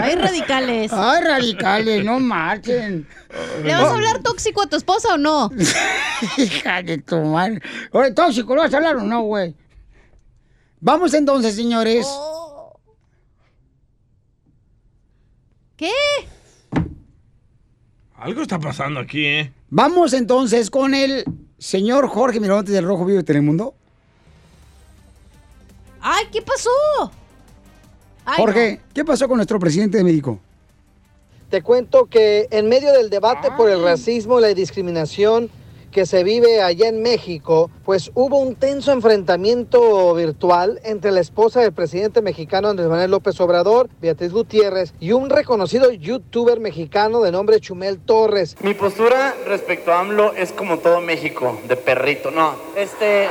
Ay, 0.02 0.14
radicales. 0.16 0.92
Ay, 0.92 1.22
radicales, 1.24 2.04
no 2.04 2.18
marchen. 2.18 3.06
¿Le 3.62 3.72
vas 3.74 3.84
a 3.84 3.94
hablar 3.94 4.22
tóxico 4.22 4.62
a 4.62 4.66
tu 4.66 4.76
esposa 4.76 5.14
o 5.14 5.18
no? 5.18 5.50
Hija 6.38 6.82
de 6.82 6.98
tu 6.98 7.16
madre. 7.20 7.60
Oye, 7.92 8.12
tóxico, 8.12 8.54
¿lo 8.54 8.62
vas 8.62 8.72
a 8.74 8.78
hablar 8.78 8.96
o 8.96 9.02
no, 9.02 9.22
güey? 9.22 9.54
Vamos 10.80 11.12
entonces, 11.14 11.54
señores. 11.54 12.06
¿Qué? 15.80 15.88
Algo 18.14 18.42
está 18.42 18.58
pasando 18.58 19.00
aquí, 19.00 19.24
¿eh? 19.24 19.50
Vamos 19.70 20.12
entonces 20.12 20.68
con 20.68 20.92
el 20.92 21.24
señor 21.56 22.06
Jorge 22.06 22.38
Miramontes 22.38 22.74
del 22.74 22.84
Rojo 22.84 23.06
Vivo 23.06 23.16
de 23.16 23.24
Telemundo. 23.24 23.72
Ay, 26.02 26.26
¿qué 26.30 26.42
pasó? 26.42 26.68
Ay, 28.26 28.34
Jorge, 28.36 28.80
¿qué 28.92 29.06
pasó 29.06 29.26
con 29.26 29.38
nuestro 29.38 29.58
presidente 29.58 29.96
de 29.96 30.04
México? 30.04 30.38
Te 31.48 31.62
cuento 31.62 32.04
que 32.04 32.46
en 32.50 32.68
medio 32.68 32.92
del 32.92 33.08
debate 33.08 33.48
por 33.56 33.70
el 33.70 33.82
racismo 33.82 34.38
y 34.38 34.42
la 34.42 34.48
discriminación 34.48 35.48
que 35.90 36.06
se 36.06 36.24
vive 36.24 36.62
allá 36.62 36.88
en 36.88 37.02
México, 37.02 37.70
pues 37.84 38.10
hubo 38.14 38.38
un 38.38 38.54
tenso 38.54 38.92
enfrentamiento 38.92 40.14
virtual 40.14 40.80
entre 40.84 41.10
la 41.10 41.20
esposa 41.20 41.60
del 41.60 41.72
presidente 41.72 42.22
mexicano 42.22 42.68
Andrés 42.68 42.88
Manuel 42.88 43.10
López 43.10 43.40
Obrador, 43.40 43.88
Beatriz 44.00 44.32
Gutiérrez, 44.32 44.94
y 45.00 45.12
un 45.12 45.30
reconocido 45.30 45.90
youtuber 45.90 46.60
mexicano 46.60 47.20
de 47.20 47.32
nombre 47.32 47.60
Chumel 47.60 47.98
Torres. 47.98 48.56
Mi 48.62 48.74
postura 48.74 49.34
respecto 49.46 49.92
a 49.92 50.00
AMLO 50.00 50.32
es 50.34 50.52
como 50.52 50.78
todo 50.78 51.00
México, 51.00 51.58
de 51.66 51.76
perrito. 51.76 52.30
No, 52.30 52.54
este. 52.76 53.28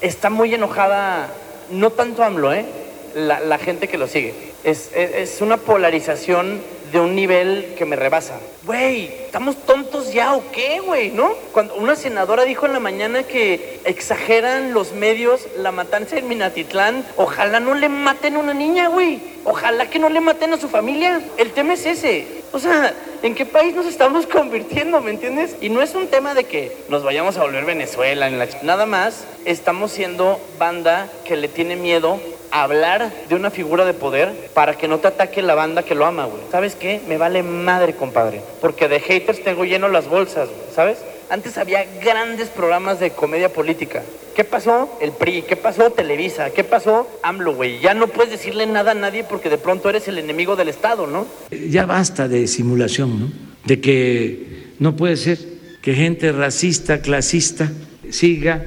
Está 0.00 0.28
muy 0.28 0.52
enojada, 0.52 1.28
no 1.70 1.90
tanto 1.90 2.22
AMLO, 2.22 2.52
¿eh? 2.52 2.66
La, 3.14 3.40
la 3.40 3.58
gente 3.58 3.88
que 3.88 3.96
lo 3.96 4.06
sigue. 4.06 4.34
Es, 4.64 4.90
es, 4.94 5.14
es 5.14 5.40
una 5.40 5.56
polarización 5.56 6.60
de 6.94 7.00
un 7.00 7.16
nivel 7.16 7.74
que 7.76 7.84
me 7.84 7.96
rebasa. 7.96 8.34
Güey, 8.64 9.06
¿estamos 9.24 9.56
tontos 9.66 10.12
ya 10.12 10.36
o 10.36 10.44
qué, 10.52 10.78
güey? 10.78 11.10
¿No? 11.10 11.32
Cuando 11.52 11.74
una 11.74 11.96
senadora 11.96 12.44
dijo 12.44 12.66
en 12.66 12.72
la 12.72 12.78
mañana 12.78 13.24
que 13.24 13.80
exageran 13.84 14.72
los 14.72 14.92
medios 14.92 15.40
la 15.56 15.72
matanza 15.72 16.16
en 16.16 16.28
Minatitlán, 16.28 17.04
ojalá 17.16 17.58
no 17.58 17.74
le 17.74 17.88
maten 17.88 18.36
a 18.36 18.38
una 18.38 18.54
niña, 18.54 18.86
güey. 18.86 19.20
Ojalá 19.42 19.90
que 19.90 19.98
no 19.98 20.08
le 20.08 20.20
maten 20.20 20.52
a 20.52 20.56
su 20.56 20.68
familia. 20.68 21.20
El 21.36 21.50
tema 21.50 21.74
es 21.74 21.84
ese. 21.84 22.28
O 22.52 22.60
sea, 22.60 22.94
¿en 23.24 23.34
qué 23.34 23.44
país 23.44 23.74
nos 23.74 23.86
estamos 23.86 24.26
convirtiendo, 24.32 25.00
me 25.00 25.10
entiendes? 25.10 25.56
Y 25.60 25.70
no 25.70 25.82
es 25.82 25.96
un 25.96 26.06
tema 26.06 26.32
de 26.34 26.44
que 26.44 26.76
nos 26.88 27.02
vayamos 27.02 27.36
a 27.36 27.42
volver 27.42 27.64
Venezuela, 27.64 28.28
en 28.28 28.38
la... 28.38 28.46
nada 28.62 28.86
más 28.86 29.24
estamos 29.44 29.90
siendo 29.90 30.38
banda 30.60 31.08
que 31.24 31.34
le 31.34 31.48
tiene 31.48 31.74
miedo 31.74 32.20
hablar 32.62 33.12
de 33.28 33.34
una 33.34 33.50
figura 33.50 33.84
de 33.84 33.94
poder 33.94 34.32
para 34.54 34.78
que 34.78 34.86
no 34.86 34.98
te 34.98 35.08
ataque 35.08 35.42
la 35.42 35.56
banda 35.56 35.82
que 35.82 35.96
lo 35.96 36.06
ama, 36.06 36.26
güey. 36.26 36.42
¿Sabes 36.52 36.76
qué? 36.76 37.00
Me 37.08 37.18
vale 37.18 37.42
madre, 37.42 37.94
compadre. 37.94 38.42
Porque 38.60 38.88
de 38.88 39.00
haters 39.00 39.42
tengo 39.42 39.64
lleno 39.64 39.88
las 39.88 40.08
bolsas, 40.08 40.48
güey, 40.48 40.60
¿sabes? 40.74 40.98
Antes 41.30 41.58
había 41.58 41.84
grandes 42.00 42.48
programas 42.48 43.00
de 43.00 43.10
comedia 43.10 43.48
política. 43.52 44.02
¿Qué 44.36 44.44
pasó? 44.44 44.98
El 45.00 45.10
PRI. 45.12 45.42
¿Qué 45.42 45.56
pasó? 45.56 45.90
Televisa. 45.90 46.50
¿Qué 46.50 46.62
pasó? 46.62 47.08
AMLO, 47.22 47.54
güey. 47.54 47.80
Ya 47.80 47.94
no 47.94 48.06
puedes 48.06 48.30
decirle 48.30 48.66
nada 48.66 48.92
a 48.92 48.94
nadie 48.94 49.24
porque 49.24 49.50
de 49.50 49.58
pronto 49.58 49.88
eres 49.90 50.06
el 50.06 50.18
enemigo 50.18 50.54
del 50.54 50.68
Estado, 50.68 51.06
¿no? 51.06 51.26
Ya 51.50 51.86
basta 51.86 52.28
de 52.28 52.46
simulación, 52.46 53.20
¿no? 53.20 53.32
De 53.64 53.80
que 53.80 54.74
no 54.78 54.94
puede 54.94 55.16
ser 55.16 55.38
que 55.82 55.94
gente 55.94 56.30
racista, 56.32 57.00
clasista, 57.00 57.70
siga 58.10 58.64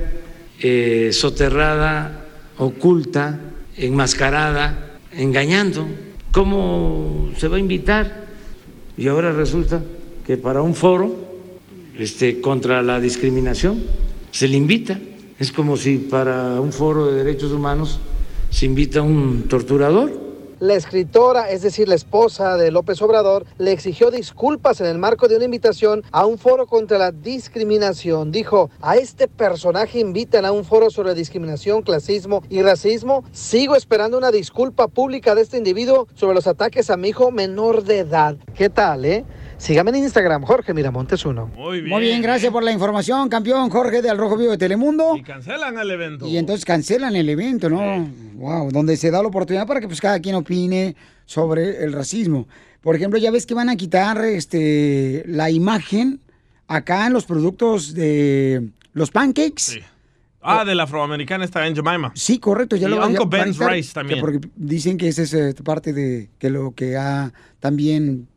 eh, 0.62 1.10
soterrada, 1.14 2.26
oculta, 2.58 3.40
enmascarada, 3.78 4.97
engañando. 5.13 5.86
¿Cómo 6.32 7.30
se 7.38 7.47
va 7.47 7.57
a 7.57 7.59
invitar? 7.59 8.28
Y 8.97 9.07
ahora 9.07 9.32
resulta 9.32 9.82
que 10.25 10.38
para 10.38 10.61
un 10.61 10.75
foro 10.75 11.15
este, 11.97 12.41
contra 12.41 12.82
la 12.82 12.99
discriminación 12.99 13.82
se 14.32 14.47
le 14.47 14.57
invita. 14.57 14.99
Es 15.39 15.51
como 15.51 15.78
si 15.78 15.97
para 15.97 16.59
un 16.59 16.73
foro 16.73 17.07
de 17.07 17.23
derechos 17.23 17.51
humanos 17.51 17.99
se 18.49 18.65
invita 18.65 18.99
a 18.99 19.03
un 19.03 19.43
torturador. 19.47 20.26
La 20.60 20.74
escritora, 20.74 21.51
es 21.51 21.62
decir, 21.62 21.88
la 21.88 21.93
esposa 21.93 22.58
de 22.58 22.72
López 22.72 22.99
Obrador, 23.03 23.45
le 23.60 23.72
exigió 23.72 24.10
disculpas 24.10 24.82
en 24.82 24.88
el 24.88 24.97
marco 24.97 25.28
de 25.28 25.36
una 25.36 25.45
invitación 25.45 26.01
a 26.12 26.26
un 26.26 26.39
foro 26.39 26.66
contra 26.66 26.97
la 26.97 27.12
discriminación. 27.12 28.32
Dijo, 28.32 28.72
a 28.82 28.95
este 28.95 29.28
personaje 29.28 29.99
invitan 29.99 30.45
a 30.45 30.51
un 30.51 30.66
foro 30.66 30.89
sobre 30.89 31.14
discriminación, 31.14 31.84
clasismo 31.84 32.41
y 32.49 32.64
racismo. 32.64 33.24
Sigo 33.32 33.76
esperando 33.76 34.18
una 34.18 34.32
disculpa 34.32 34.88
pública 34.88 35.36
de 35.36 35.43
este 35.43 35.60
individuo 35.60 36.08
sobre 36.16 36.34
los 36.34 36.47
ataques 36.47 36.89
a 36.89 36.97
mi 36.97 37.10
hijo 37.10 37.30
menor 37.30 37.84
de 37.84 37.99
edad. 37.99 38.36
¿Qué 38.55 38.72
tal, 38.72 39.05
eh? 39.05 39.26
Sígame 39.58 39.89
en 39.89 39.97
Instagram, 39.97 40.43
Jorge 40.43 40.74
Miramontes 40.74 41.26
uno. 41.26 41.47
Muy 41.47 41.82
bien. 41.82 41.89
Muy 41.89 42.01
bien, 42.03 42.22
gracias 42.22 42.51
por 42.51 42.64
la 42.64 42.72
información, 42.72 43.28
campeón 43.28 43.70
Jorge 43.70 44.01
del 44.03 44.18
Rojo 44.18 44.38
Vivo 44.38 44.51
de 44.51 44.58
Telemundo. 44.58 45.16
Y 45.18 45.24
cancelan 45.24 45.78
el 45.80 45.89
evento. 45.89 46.28
Y 46.28 46.38
entonces 46.38 46.64
cancelan 46.64 47.16
el 47.16 47.28
evento, 47.28 47.70
¿no? 47.70 48.08
Wow, 48.36 48.72
donde 48.72 48.95
se 48.97 49.10
da 49.10 49.22
la 49.22 49.28
oportunidad 49.28 49.66
para 49.66 49.82
que 49.82 49.88
pues 49.88 49.99
cada 49.99 50.20
quien 50.20 50.36
opine 50.36 50.95
sobre 51.26 51.84
el 51.84 51.91
racismo. 51.91 52.47
Por 52.82 52.95
ejemplo, 52.95 53.18
ya 53.20 53.32
ves 53.32 53.45
que 53.47 53.55
van 53.55 53.70
a 53.70 53.76
quitar 53.76 54.24
este 54.24 55.24
la 55.26 55.49
imagen 55.49 56.22
acá 56.68 57.08
en 57.08 57.14
los 57.14 57.26
productos 57.26 57.95
de 57.95 58.70
los 58.93 59.10
pancakes. 59.10 59.82
Ah, 60.41 60.64
de 60.64 60.76
la 60.76 60.84
afroamericana 60.84 61.43
está 61.43 61.66
en 61.68 61.76
Jemima. 61.76 62.12
Sí, 62.16 62.38
correcto, 62.38 62.76
ya 62.76 62.88
Y 62.88 62.91
lo 62.91 62.97
van 62.97 63.18
Uncle 63.18 63.26
Ben's 63.26 63.58
Rice 63.58 63.91
también. 63.93 64.20
que 64.20 64.22
Porque 64.22 64.47
dicen 64.55 64.97
que 64.97 65.08
esa 65.10 65.24
es 65.24 65.34
eh, 65.34 65.53
parte 65.66 65.91
de 65.91 66.30
que 66.39 66.49
lo 66.49 66.74
que 66.74 66.95
ha 66.95 67.34
también 67.60 68.28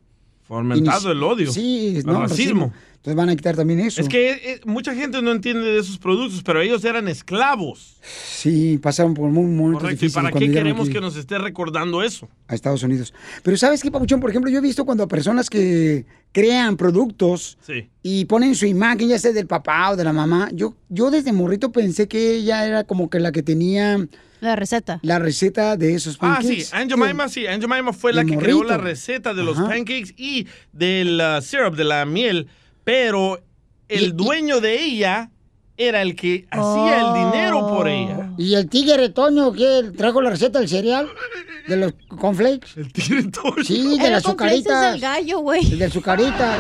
Fomentado 0.51 1.13
el 1.13 1.23
odio. 1.23 1.53
Sí, 1.53 1.95
el 1.99 2.05
no, 2.05 2.23
racismo. 2.23 2.73
Entonces 2.97 3.15
van 3.15 3.29
a 3.29 3.37
quitar 3.37 3.55
también 3.55 3.79
eso. 3.79 4.01
Es 4.01 4.09
que 4.09 4.31
eh, 4.33 4.61
mucha 4.65 4.93
gente 4.97 5.23
no 5.23 5.31
entiende 5.31 5.63
de 5.65 5.79
esos 5.79 5.97
productos, 5.97 6.43
pero 6.43 6.61
ellos 6.61 6.85
eran 6.85 7.07
esclavos. 7.07 8.01
Sí, 8.03 8.77
pasaron 8.79 9.15
por 9.15 9.31
muy 9.31 9.45
momentos 9.45 9.83
Correcto. 9.83 10.07
¿Y 10.07 10.11
para 10.11 10.33
qué 10.33 10.51
queremos 10.51 10.89
aquí 10.89 10.95
que 10.95 11.01
nos 11.01 11.15
esté 11.15 11.39
recordando 11.39 12.03
eso? 12.03 12.29
a 12.49 12.57
Estados 12.57 12.83
Unidos. 12.83 13.15
Pero 13.45 13.57
¿sabes 13.57 13.81
qué, 13.81 13.93
Papuchón? 13.93 14.19
Por 14.19 14.31
ejemplo, 14.31 14.51
yo 14.51 14.59
he 14.59 14.61
visto 14.61 14.85
cuando 14.85 15.07
personas 15.07 15.49
que 15.49 16.05
crean 16.33 16.77
productos 16.77 17.57
Sí. 17.65 17.89
y 18.03 18.25
ponen 18.25 18.57
su 18.57 18.67
imagen, 18.67 19.09
ya 19.09 19.21
sea 19.21 19.33
del 19.33 19.47
papá 19.47 19.93
o 19.93 19.97
de 19.97 20.03
la 20.03 20.13
mamá, 20.13 20.51
yo, 20.53 20.75
yo 20.89 21.13
desde 21.13 21.33
morrito 21.33 21.71
pensé 21.71 22.09
que 22.09 22.35
ella 22.39 22.67
era 22.67 22.83
como 22.83 23.09
que 23.09 23.21
la 23.21 23.31
que 23.31 23.45
tenía... 23.45 24.05
La 24.41 24.57
receta. 24.57 24.99
La 25.03 25.19
receta 25.19 25.77
de 25.77 25.95
esos 25.95 26.17
Ah, 26.17 26.37
pancakes. 26.37 26.65
sí, 26.67 26.71
Aunt 26.77 26.91
Jemima, 26.91 27.29
sí. 27.29 27.47
Aunt 27.47 27.63
Jemima 27.63 27.93
fue 27.93 28.13
la 28.13 28.25
que 28.25 28.37
creó 28.37 28.65
la 28.65 28.79
receta 28.79 29.35
de 29.35 29.43
los 29.43 29.59
Ajá. 29.59 29.69
pancakes 29.69 30.15
y 30.17 30.47
del 30.73 31.21
uh, 31.21 31.43
syrup, 31.43 31.75
de 31.77 31.85
la 31.85 32.05
miel, 32.07 32.49
pero 32.85 33.41
el 33.89 34.17
dueño 34.17 34.61
de 34.61 34.81
ella 34.83 35.31
era 35.77 36.03
el 36.03 36.15
que 36.15 36.47
hacía 36.51 37.01
el 37.01 37.15
dinero 37.33 37.67
por 37.69 37.89
ella. 37.89 38.31
¿Y 38.39 38.55
el 38.55 38.69
tigre 38.69 39.09
Toño 39.11 39.53
que 39.53 39.91
trajo 39.97 40.21
la 40.23 40.31
receta 40.31 40.59
del 40.59 40.69
cereal? 40.69 41.09
De 41.69 41.77
los 41.77 41.93
cornflakes. 42.09 42.69
¿El 42.77 42.93
tigre 42.93 43.25
Toño? 43.31 43.63
Sí, 43.65 43.99
de 43.99 44.11
las 44.11 44.23
cornflakes 44.23 44.57
es 44.59 44.67
azucaritas. 44.67 44.95
el 44.95 45.01
gallo, 45.01 45.39
güey. 45.41 45.73
El 45.73 45.79
de 45.79 45.85
azucarita. 45.87 46.59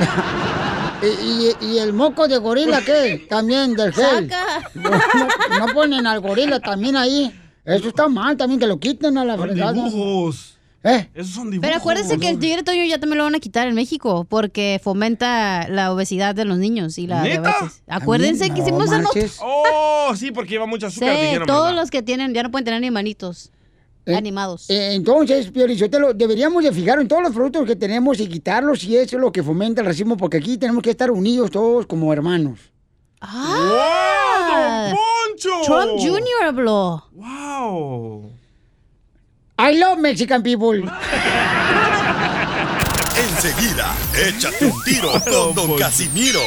y, 1.03 1.67
y- 1.67 1.73
y 1.75 1.79
el 1.79 1.93
moco 1.93 2.29
de 2.29 2.39
gorila, 2.39 2.81
¿qué? 2.83 3.27
También 3.29 3.75
del 3.75 3.93
gel. 3.93 4.31
Saca. 4.31 4.71
No, 4.75 4.91
no 5.67 5.73
ponen 5.75 6.07
al 6.07 6.21
gorila 6.21 6.61
también 6.61 6.97
ahí. 6.97 7.35
Eso 7.75 7.89
está 7.89 8.09
mal 8.09 8.37
también, 8.37 8.59
que 8.61 8.67
lo 8.67 8.79
quiten 8.79 9.17
a 9.19 9.25
la 9.25 9.37
Son 9.37 9.47
fregada. 9.49 9.73
dibujos. 9.73 10.57
¿Eh? 10.83 11.11
Esos 11.15 11.35
son 11.35 11.51
Pero 11.61 11.77
acuérdense 11.77 12.17
que 12.19 12.31
el 12.31 12.39
tigre 12.39 12.63
toyo 12.63 12.83
ya 12.85 12.99
también 12.99 13.19
lo 13.19 13.25
van 13.25 13.35
a 13.35 13.39
quitar 13.39 13.69
en 13.69 13.75
México 13.75 14.25
porque 14.27 14.81
fomenta 14.83 15.69
la 15.69 15.93
obesidad 15.93 16.35
de 16.35 16.47
los 16.47 16.57
niños 16.57 16.97
y 16.97 17.07
la 17.07 17.23
¿Neta? 17.23 17.41
diabetes. 17.43 17.83
Acuérdense 17.87 18.49
que 18.49 18.61
hicimos 18.63 18.85
esa 18.87 18.99
nota. 19.03 19.21
Oh, 19.43 20.15
sí, 20.17 20.31
porque 20.31 20.53
lleva 20.53 20.65
mucho 20.65 20.89
Sí, 20.89 21.05
azúcar. 21.05 21.21
dijeron, 21.21 21.47
todos 21.47 21.65
¿verdad? 21.67 21.81
los 21.83 21.91
que 21.91 22.03
tienen 22.03 22.33
ya 22.33 22.43
no 22.45 22.51
pueden 22.51 22.65
tener 22.65 22.81
ni 22.81 22.91
manitos 22.91 23.51
animados. 24.07 24.71
Eh, 24.71 24.95
entonces, 24.95 25.51
Piolichotelo, 25.51 26.15
deberíamos 26.15 26.65
de 26.65 26.73
fijar 26.73 26.99
en 26.99 27.07
todos 27.09 27.23
los 27.23 27.33
productos 27.33 27.67
que 27.67 27.77
tenemos 27.77 28.19
y 28.19 28.27
quitarlos 28.27 28.83
y 28.85 28.97
eso 28.97 29.17
es 29.17 29.21
lo 29.21 29.31
que 29.31 29.43
fomenta 29.43 29.83
el 29.83 29.87
racismo, 29.87 30.17
porque 30.17 30.39
aquí 30.39 30.57
tenemos 30.57 30.83
que 30.83 30.91
estar 30.91 31.11
unidos 31.11 31.51
todos 31.51 31.85
como 31.87 32.11
hermanos. 32.11 32.59
¡Ah! 33.21 34.10
Poncho! 35.31 35.63
Trump 35.65 36.01
Jr. 36.01 36.47
habló. 36.47 37.05
¡Wow! 37.13 38.33
I 39.59 39.79
love 39.79 39.99
Mexican 39.99 40.43
people. 40.43 40.83
Enseguida, 43.17 43.95
échate 44.17 44.67
un 44.67 44.83
tiro 44.83 45.13
con 45.31 45.55
Don 45.55 45.79
Casimiro. 45.79 46.41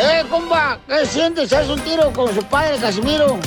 ¡Eh, 0.00 0.24
compa! 0.28 0.78
¿Qué 0.88 1.06
sientes? 1.06 1.52
¿Haz 1.52 1.68
un 1.68 1.80
tiro 1.80 2.12
con 2.12 2.34
su 2.34 2.42
padre, 2.44 2.78
Casimiro? 2.78 3.38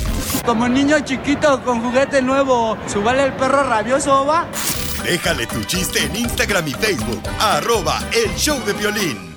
Como 0.45 0.67
niño 0.67 0.99
chiquito 1.01 1.61
con 1.63 1.81
juguete 1.81 2.21
nuevo, 2.21 2.77
¿subale 2.87 3.25
el 3.25 3.33
perro 3.33 3.63
rabioso, 3.63 4.25
va? 4.25 4.47
Déjale 5.03 5.47
tu 5.47 5.61
chiste 5.63 5.99
en 6.03 6.15
Instagram 6.15 6.67
y 6.67 6.71
Facebook, 6.71 7.21
arroba 7.39 7.99
el 8.13 8.33
show 8.35 8.59
de 8.65 8.73
violín. 8.73 9.32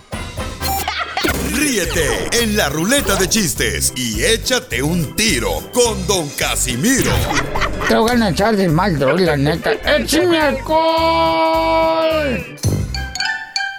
Ríete 1.56 2.28
en 2.42 2.54
la 2.54 2.68
ruleta 2.68 3.16
de 3.16 3.28
chistes 3.28 3.90
y 3.96 4.22
échate 4.22 4.82
un 4.82 5.16
tiro 5.16 5.62
con 5.72 6.06
Don 6.06 6.28
Casimiro. 6.38 7.10
Te 7.88 7.96
voy 7.96 8.10
a 8.10 8.28
echar 8.28 8.54
de 8.56 8.68
mal, 8.68 8.98
la 9.24 9.36
neta. 9.38 9.72
¡Échame 9.72 10.38
alcohol! 10.38 10.76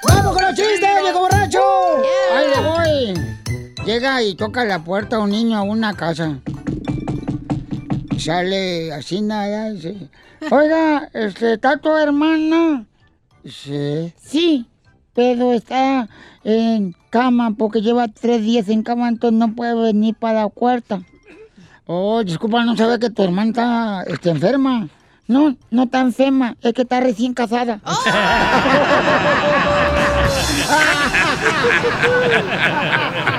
¡Vamos 0.08 0.34
con 0.34 0.44
los 0.44 0.56
chistes, 0.56 0.90
viejo 1.02 1.20
borracho! 1.20 1.62
¡Ahí 2.34 2.48
le 2.50 2.62
voy! 2.68 3.86
Llega 3.86 4.24
y 4.24 4.34
toca 4.34 4.66
la 4.66 4.84
puerta 4.84 5.20
un 5.20 5.30
niño 5.30 5.58
a 5.58 5.62
una 5.62 5.94
casa. 5.94 6.40
Sale 8.18 8.92
así 8.92 9.22
nada, 9.22 9.70
dice... 9.70 10.10
Oiga, 10.50 11.10
este, 11.14 11.54
¿está 11.54 11.78
tu 11.78 11.96
hermana? 11.96 12.86
Dice, 13.44 14.16
sí, 14.20 14.66
pero 15.14 15.54
está 15.54 16.10
en 16.48 16.96
cama 17.10 17.52
porque 17.58 17.82
lleva 17.82 18.08
tres 18.08 18.42
días 18.42 18.70
en 18.70 18.82
cama, 18.82 19.10
entonces 19.10 19.38
no 19.38 19.54
puede 19.54 19.76
venir 19.76 20.16
para 20.16 20.44
la 20.44 20.50
puerta. 20.50 21.02
Oh, 21.86 22.24
disculpa, 22.24 22.64
no 22.64 22.78
sabía 22.78 22.98
que 23.00 23.10
tu 23.10 23.22
hermana 23.22 23.50
está 23.50 24.04
este, 24.08 24.30
enferma. 24.30 24.88
No, 25.28 25.58
no 25.72 25.84
está 25.84 26.00
enferma, 26.00 26.56
es 26.62 26.74
que 26.74 26.84
está 26.84 27.02
recién 27.02 27.34
casada. 27.34 27.82
Mi 27.86 27.92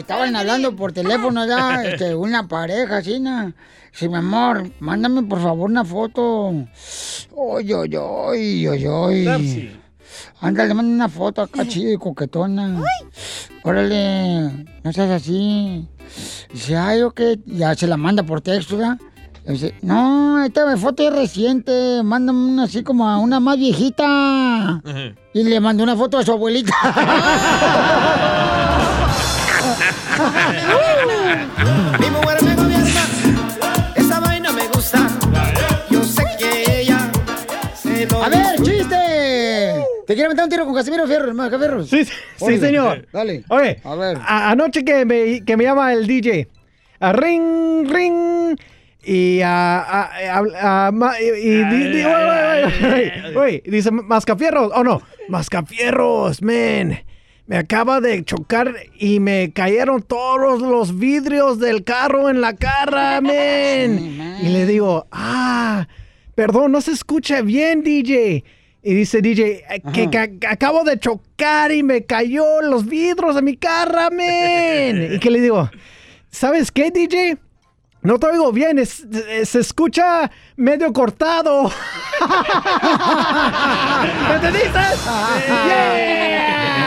Estaban 0.00 0.34
hablando 0.34 0.74
por 0.74 0.92
teléfono 0.92 1.46
ya, 1.46 1.82
este, 1.84 2.14
una 2.14 2.48
pareja, 2.48 2.98
así, 2.98 3.20
¿no? 3.20 3.52
Sí, 3.92 4.08
mi 4.08 4.16
amor, 4.16 4.70
mándame 4.80 5.22
por 5.24 5.42
favor 5.42 5.68
una 5.68 5.84
foto. 5.84 6.54
Oy, 7.34 7.72
oy, 7.72 7.96
oy, 7.96 8.66
oy, 8.66 8.86
oy. 8.86 9.70
Ándale, 10.40 10.72
manda 10.72 10.94
una 10.94 11.08
foto 11.08 11.42
acá 11.42 11.66
chida 11.68 11.92
y 11.92 11.98
coquetona. 11.98 12.82
Órale, 13.62 14.66
no 14.82 14.92
seas 14.92 15.10
así. 15.10 15.86
Dice, 16.50 16.76
ay, 16.76 17.02
ok, 17.02 17.20
ya 17.44 17.74
se 17.74 17.86
la 17.86 17.98
manda 17.98 18.22
por 18.22 18.40
texto, 18.40 18.78
¿verdad? 18.78 18.98
Dice, 19.46 19.74
no, 19.82 20.42
esta 20.44 20.76
foto 20.76 21.06
es 21.06 21.14
reciente, 21.14 22.02
mándame 22.02 22.46
una 22.46 22.64
así 22.64 22.82
como 22.82 23.06
a 23.08 23.18
una 23.18 23.38
más 23.38 23.58
viejita. 23.58 24.82
Y 25.34 25.42
le 25.42 25.60
mandó 25.60 25.82
una 25.82 25.96
foto 25.96 26.18
a 26.18 26.24
su 26.24 26.32
abuelita. 26.32 26.74
Mi 31.98 32.10
mujer 32.10 32.42
me 32.42 32.54
gobierna, 32.54 33.02
esa 33.96 34.20
vaina 34.20 34.52
me 34.52 34.66
gusta. 34.68 35.06
Yo 35.90 36.02
sé 36.04 36.24
que 36.38 36.80
ella 36.80 37.10
se 37.74 38.06
lo 38.06 38.22
A 38.22 38.28
ver, 38.28 38.56
chiste. 38.62 38.96
¿Te 40.06 40.14
quiere 40.14 40.28
meter 40.28 40.44
un 40.44 40.50
tiro 40.50 40.64
con 40.66 40.74
Casimiro 40.74 41.06
Fierro, 41.06 41.28
hermano 41.28 41.58
Fierro? 41.58 41.84
Sí, 41.84 42.04
sí, 42.04 42.12
sí, 42.36 42.58
señor. 42.58 43.06
Dale. 43.12 43.44
Oye, 43.48 43.80
A 43.84 43.94
ver. 43.94 44.18
a- 44.20 44.50
anoche 44.50 44.84
que 44.84 45.04
me, 45.04 45.44
que 45.44 45.56
me 45.56 45.64
llama 45.64 45.92
el 45.92 46.06
DJ. 46.06 46.48
A 47.00 47.12
ring, 47.12 47.88
ring. 47.90 48.58
Y 49.02 49.40
a. 49.42 49.78
a- 49.80 50.90
dice 53.64 53.90
Mascafierros. 53.90 54.70
Oh, 54.74 54.84
no. 54.84 55.00
Mascafierros, 55.28 56.42
men. 56.42 57.00
Me 57.50 57.58
acaba 57.58 58.00
de 58.00 58.24
chocar 58.24 58.72
y 58.96 59.18
me 59.18 59.52
cayeron 59.52 60.02
todos 60.02 60.62
los 60.62 60.96
vidrios 60.96 61.58
del 61.58 61.82
carro 61.82 62.30
en 62.30 62.40
la 62.40 62.54
cara, 62.54 63.20
men. 63.22 64.38
Y 64.40 64.50
le 64.50 64.66
digo, 64.66 65.08
ah, 65.10 65.88
perdón, 66.36 66.70
no 66.70 66.80
se 66.80 66.92
escucha 66.92 67.42
bien, 67.42 67.82
DJ. 67.82 68.44
Y 68.84 68.94
dice 68.94 69.20
DJ, 69.20 69.64
"Eh, 69.68 69.82
que, 69.92 70.46
acabo 70.48 70.84
de 70.84 71.00
chocar 71.00 71.72
y 71.72 71.82
me 71.82 72.04
cayó 72.06 72.62
los 72.62 72.86
vidrios 72.86 73.34
de 73.34 73.42
mi 73.42 73.56
carro, 73.56 74.12
men. 74.12 75.14
Y 75.14 75.18
que 75.18 75.30
le 75.32 75.40
digo, 75.40 75.68
¿sabes 76.30 76.70
qué, 76.70 76.92
DJ? 76.92 77.36
No 78.02 78.20
te 78.20 78.28
oigo 78.28 78.52
bien, 78.52 78.78
es- 78.78 79.04
es- 79.28 79.48
se 79.48 79.58
escucha 79.58 80.30
medio 80.54 80.92
cortado. 80.92 81.64
¿Me 84.28 84.34
entendiste? 84.36 84.78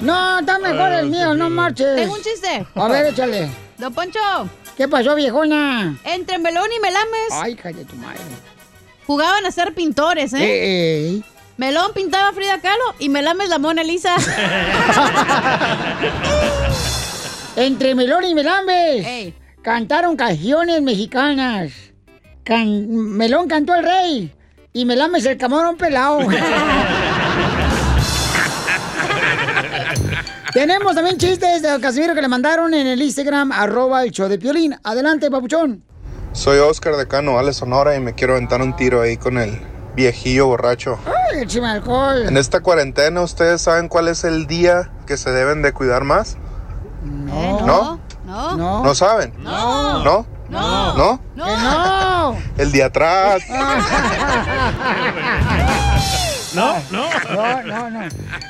No, 0.00 0.38
está 0.40 0.58
mejor 0.58 0.92
el 0.92 1.06
mío, 1.06 1.34
no 1.34 1.48
marches. 1.50 1.96
Tengo 1.96 2.14
un 2.14 2.22
chiste. 2.22 2.66
A 2.74 2.88
ver, 2.88 3.06
échale. 3.06 3.50
Don 3.78 3.92
Poncho. 3.94 4.18
¿Qué 4.76 4.88
pasó, 4.88 5.14
viejona? 5.14 5.98
Entre 6.04 6.38
Melón 6.38 6.68
y 6.76 6.80
Melames. 6.80 7.32
Ay, 7.32 7.54
cállate 7.54 7.84
tu 7.84 7.96
madre. 7.96 8.18
Jugaban 9.06 9.44
a 9.44 9.50
ser 9.50 9.74
pintores, 9.74 10.32
¿eh? 10.32 10.38
Eh, 10.40 11.20
Melón 11.56 11.92
pintaba 11.94 12.28
a 12.28 12.32
Frida 12.32 12.60
Kahlo 12.60 12.94
y 12.98 13.08
Melames 13.10 13.48
la 13.50 13.58
Mona 13.58 13.82
Lisa. 13.84 14.16
Entre 17.56 17.94
Melón 17.94 18.24
y 18.24 18.34
Melambes 18.34 19.34
cantaron 19.62 20.16
canciones 20.16 20.80
mexicanas. 20.80 21.72
Can- 22.44 22.88
Melón 23.16 23.48
cantó 23.48 23.74
el 23.74 23.84
rey 23.84 24.32
y 24.72 24.84
Melambes 24.86 25.26
el 25.26 25.36
camarón 25.36 25.76
pelado. 25.76 26.20
Tenemos 30.52 30.96
también 30.96 31.16
chistes 31.16 31.62
de 31.62 31.80
Casimiro 31.80 32.14
que 32.14 32.22
le 32.22 32.28
mandaron 32.28 32.74
en 32.74 32.86
el 32.86 33.00
Instagram, 33.00 33.52
arroba 33.52 34.02
el 34.02 34.10
show 34.10 34.28
de 34.28 34.38
Piolín. 34.38 34.76
Adelante, 34.82 35.30
papuchón. 35.30 35.84
Soy 36.32 36.58
Oscar 36.58 36.96
de 36.96 37.06
Cano, 37.06 37.38
Ale 37.38 37.52
Sonora, 37.52 37.94
y 37.94 38.00
me 38.00 38.14
quiero 38.14 38.34
aventar 38.34 38.60
un 38.60 38.74
tiro 38.74 39.00
ahí 39.00 39.16
con 39.16 39.38
el 39.38 39.60
viejillo 39.94 40.46
borracho. 40.46 40.98
Ay, 41.06 41.42
échame 41.42 41.68
alcohol. 41.68 42.24
En 42.26 42.36
esta 42.36 42.60
cuarentena, 42.60 43.20
¿ustedes 43.20 43.62
saben 43.62 43.88
cuál 43.88 44.08
es 44.08 44.24
el 44.24 44.46
día 44.46 44.90
que 45.06 45.16
se 45.16 45.30
deben 45.30 45.62
de 45.62 45.72
cuidar 45.72 46.04
más? 46.04 46.36
No. 47.04 47.66
¿No? 47.66 48.00
No. 48.24 48.56
No. 48.56 48.84
¿No 48.84 48.94
saben? 48.94 49.32
No. 49.38 50.02
¿No? 50.02 50.26
No. 50.48 50.94
¿No? 50.96 51.20
¡Que 51.36 51.56
no! 51.56 52.36
El 52.58 52.72
día 52.72 52.86
atrás. 52.86 53.42
No, 56.54 56.74
no. 56.90 57.04
No, 57.34 57.62
no, 57.62 57.90
no. 57.90 58.00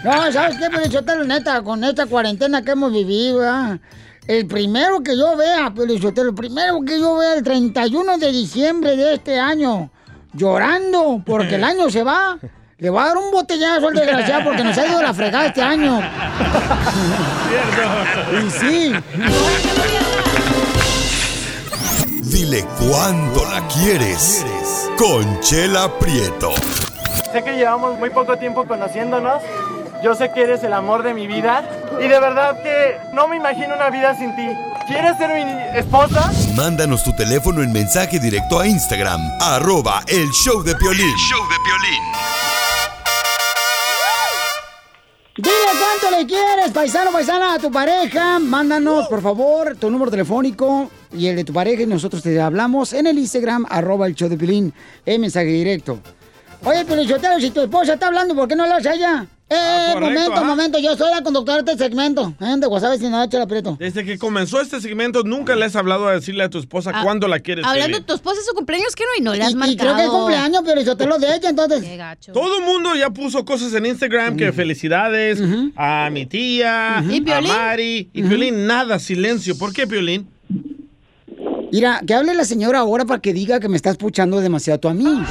No, 0.05 0.32
¿sabes 0.32 0.57
qué, 0.59 0.70
Pelichotelo? 0.70 1.24
Neta, 1.24 1.62
con 1.62 1.84
esta 1.84 2.07
cuarentena 2.07 2.62
que 2.62 2.70
hemos 2.72 2.92
vivido, 2.92 3.38
¿verdad? 3.38 3.78
El 4.26 4.46
primero 4.46 5.01
que 5.03 5.16
yo 5.16 5.36
vea, 5.36 5.72
Pelichotelo, 5.74 6.30
el 6.30 6.34
primero 6.34 6.80
que 6.86 6.98
yo 6.98 7.16
vea 7.16 7.34
el 7.34 7.42
31 7.42 8.18
de 8.18 8.32
diciembre 8.32 8.96
de 8.96 9.14
este 9.14 9.38
año, 9.38 9.90
llorando 10.32 11.22
porque 11.26 11.57
el 11.57 11.64
año 11.72 11.90
se 11.90 12.03
va, 12.03 12.38
le 12.78 12.90
va 12.90 13.05
a 13.05 13.07
dar 13.09 13.16
un 13.18 13.30
botellazo 13.30 13.88
al 13.88 13.94
desgraciado 13.94 14.44
porque 14.44 14.64
nos 14.64 14.78
ha 14.78 14.86
ido 14.86 15.03
la 15.03 15.12
fregada 15.12 15.46
este 15.46 15.62
año. 15.62 16.01
Y 18.32 18.51
sí. 18.51 18.92
Dile 22.22 22.64
cuándo 22.78 23.44
la 23.51 23.66
quieres. 23.68 24.46
Conchela 24.96 25.98
Prieto. 25.98 26.55
Sé 27.32 27.42
que 27.42 27.52
llevamos 27.56 27.98
muy 27.98 28.11
poco 28.11 28.36
tiempo 28.36 28.66
conociéndonos. 28.66 29.42
Yo 30.02 30.14
sé 30.14 30.32
que 30.32 30.42
eres 30.42 30.62
el 30.64 30.72
amor 30.72 31.02
de 31.02 31.14
mi 31.14 31.26
vida. 31.26 31.62
Y 32.00 32.08
de 32.08 32.20
verdad 32.20 32.62
que 32.62 32.96
no 33.12 33.28
me 33.28 33.36
imagino 33.36 33.74
una 33.74 33.90
vida 33.90 34.16
sin 34.16 34.34
ti. 34.34 34.48
¿Quieres 34.86 35.16
ser 35.18 35.30
mi 35.32 35.78
esposa? 35.78 36.32
Mándanos 36.56 37.04
tu 37.04 37.14
teléfono 37.14 37.62
en 37.62 37.72
mensaje 37.72 38.18
directo 38.18 38.58
a 38.58 38.66
Instagram, 38.66 39.20
arroba 39.40 40.02
el 40.08 40.28
show 40.30 40.62
de 40.64 40.74
Piolín. 40.74 41.14
show 41.16 41.40
de 41.48 41.56
Piolín. 41.64 42.02
Dile 45.36 45.52
cuánto 45.78 46.18
le 46.18 46.26
quieres, 46.26 46.72
paisano, 46.72 47.12
paisana, 47.12 47.54
a 47.54 47.58
tu 47.58 47.70
pareja. 47.70 48.40
Mándanos, 48.40 49.06
por 49.06 49.22
favor, 49.22 49.76
tu 49.76 49.88
número 49.90 50.11
telefónico 50.11 50.90
y 51.12 51.28
el 51.28 51.36
de 51.36 51.44
tu 51.44 51.52
pareja 51.52 51.82
y 51.82 51.86
nosotros 51.86 52.22
te 52.22 52.40
hablamos 52.40 52.92
en 52.92 53.06
el 53.06 53.18
Instagram, 53.18 53.66
arroba 53.70 54.06
el 54.06 54.14
show 54.14 54.28
de 54.28 54.36
Pilín, 54.36 54.74
en 55.06 55.20
mensaje 55.20 55.46
directo. 55.46 56.00
Oye, 56.64 56.84
Pelichotero, 56.84 57.40
si 57.40 57.50
tu 57.50 57.61
esposa 57.62 57.94
está 57.94 58.08
hablando, 58.08 58.34
¿por 58.34 58.46
qué 58.48 58.54
no 58.54 58.66
la 58.66 58.76
haces 58.76 58.86
a 58.88 58.94
ella? 58.94 59.26
Eh, 59.52 59.56
Ah, 59.56 59.90
correcto, 59.94 60.11
momento, 60.14 60.32
ajá. 60.34 60.44
momento, 60.44 60.78
yo 60.78 60.96
soy 60.96 61.11
la 61.11 61.22
conductora 61.22 61.62
de 61.62 61.72
este 61.72 61.84
segmento. 61.84 62.34
¿Eh? 62.40 62.54
De 62.58 62.66
WhatsApp, 62.68 62.98
si 63.00 63.08
no, 63.08 63.20
échale 63.24 63.42
aprieto. 63.42 63.76
Desde 63.80 64.04
que 64.04 64.16
comenzó 64.16 64.61
este 64.61 64.80
segmento, 64.80 65.24
nunca 65.24 65.56
le 65.56 65.64
has 65.64 65.74
hablado 65.74 66.06
a 66.06 66.12
decirle 66.12 66.44
a 66.44 66.50
tu 66.50 66.58
esposa 66.58 66.92
Ah, 66.94 67.00
cuándo 67.02 67.26
la 67.26 67.40
quieres. 67.40 67.64
Hablando 67.64 67.98
de 67.98 68.04
tu 68.04 68.14
esposa, 68.14 68.40
su 68.48 68.54
cumpleaños, 68.54 68.94
que 68.94 69.02
no, 69.02 69.08
y 69.18 69.22
no 69.24 69.34
le 69.34 69.42
has 69.42 69.52
Y, 69.54 69.72
y 69.72 69.76
creo 69.76 69.96
que 69.96 70.02
es 70.04 70.08
cumpleaños, 70.08 70.62
Pelichotero, 70.62 71.18
de 71.18 71.34
ella, 71.34 71.48
entonces. 71.50 71.82
Qué 71.82 71.96
gacho. 71.96 72.32
Todo 72.32 72.58
el 72.58 72.64
mundo 72.64 72.94
ya 72.94 73.11
puso 73.11 73.44
cosas 73.44 73.72
en 73.74 73.86
Instagram 73.86 74.36
que 74.36 74.52
felicidades 74.52 75.40
a 75.76 76.11
mi 76.12 76.26
tía, 76.26 77.02
¿Y 77.08 77.20
a 77.20 77.24
Piolín? 77.24 77.48
Mari. 77.52 78.11
Y 78.12 78.22
Piolín, 78.22 78.66
nada, 78.68 79.00
silencio. 79.00 79.58
¿Por 79.58 79.72
qué, 79.72 79.86
Piolín? 79.88 80.28
Mira, 81.72 82.00
que 82.06 82.14
hable 82.14 82.34
la 82.34 82.44
señora 82.44 82.80
ahora 82.80 83.04
para 83.04 83.20
que 83.20 83.32
diga 83.32 83.60
que 83.60 83.68
me 83.68 83.76
estás 83.76 83.96
puchando 83.96 84.40
demasiado 84.40 84.80
tú 84.80 84.88
a 84.88 84.94
mí. 84.94 85.24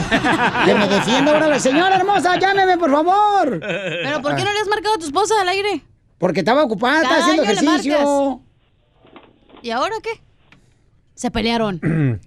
que 0.65 0.73
me 0.73 0.87
defienda 0.87 1.33
ahora 1.33 1.47
la 1.47 1.59
señora 1.59 1.95
hermosa, 1.95 2.37
llámeme, 2.39 2.77
por 2.77 2.91
favor. 2.91 3.59
¿Pero 3.59 4.21
por 4.21 4.35
qué 4.35 4.43
no 4.43 4.53
le 4.53 4.59
has 4.59 4.67
marcado 4.67 4.95
a 4.95 4.97
tu 4.99 5.05
esposa 5.05 5.33
al 5.41 5.49
aire? 5.49 5.83
Porque 6.17 6.39
estaba 6.39 6.63
ocupada, 6.63 7.01
estaba 7.01 7.19
haciendo 7.21 7.43
ejercicio. 7.43 8.41
¿Y 9.61 9.71
ahora 9.71 9.95
qué? 10.01 10.21
Se 11.15 11.31
pelearon. 11.31 11.81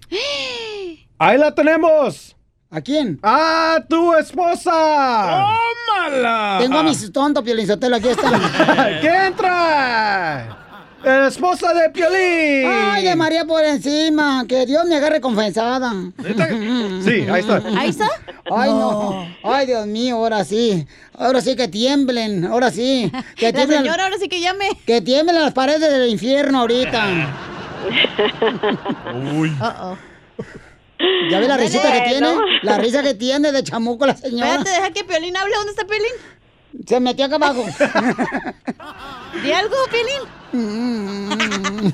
Ahí 1.17 1.37
la 1.37 1.53
tenemos. 1.55 2.35
¿A 2.69 2.81
quién? 2.81 3.19
¡A 3.21 3.83
tu 3.87 4.15
esposa! 4.15 5.45
¡Tómala! 5.95 6.57
Tengo 6.59 6.79
a 6.79 6.83
mis 6.83 7.11
tontos, 7.11 7.43
Piolizotelo, 7.43 7.97
aquí 7.97 8.07
están. 8.07 8.33
¿Qué 9.01 9.25
entra? 9.27 10.62
La 11.03 11.27
esposa 11.27 11.73
de 11.73 11.89
Piolín. 11.89 12.65
Ay, 12.71 13.03
de 13.03 13.15
María 13.15 13.43
por 13.45 13.63
encima. 13.63 14.45
Que 14.47 14.65
Dios 14.65 14.85
me 14.85 14.95
agarre 14.95 15.19
confesada. 15.19 15.91
Sí, 17.03 17.25
ahí 17.29 17.41
está. 17.41 17.61
¿Ahí 17.77 17.89
está? 17.89 18.07
Ay, 18.49 18.69
no. 18.71 19.27
Ay, 19.43 19.65
Dios 19.67 19.85
mío, 19.85 20.15
ahora 20.15 20.45
sí. 20.45 20.87
Ahora 21.17 21.41
sí 21.41 21.55
que 21.57 21.67
tiemblen. 21.67 22.45
Ahora 22.45 22.71
sí. 22.71 23.11
Que 23.35 23.47
La 23.47 23.53
tiemblen, 23.53 23.83
señora 23.83 24.03
ahora 24.05 24.17
sí 24.17 24.29
que 24.29 24.39
llame. 24.39 24.69
que 24.85 25.01
tiemblen 25.01 25.41
las 25.41 25.53
paredes 25.53 25.91
del 25.91 26.09
infierno 26.09 26.59
ahorita. 26.61 27.05
Uy. 29.35 29.51
¿Ya 31.29 31.39
ve 31.39 31.47
la 31.47 31.55
Dale, 31.57 31.63
risita 31.65 31.91
que 31.91 32.01
tiene? 32.09 32.21
¿no? 32.21 32.41
La 32.61 32.77
risa 32.77 33.03
que 33.03 33.13
tiene 33.13 33.51
de 33.51 33.61
chamuco 33.63 34.05
la 34.05 34.15
señora. 34.15 34.55
Espérate, 34.55 34.69
deja 34.69 34.91
que 34.93 35.03
Piolín 35.03 35.35
hable. 35.35 35.53
¿Dónde 35.55 35.71
está 35.71 35.85
Piolín? 35.85 36.85
Se 36.87 36.99
metió 37.01 37.25
acá 37.25 37.35
abajo. 37.35 37.65
¿Di 39.41 39.51
algo, 39.51 39.75
Piolín? 39.89 40.21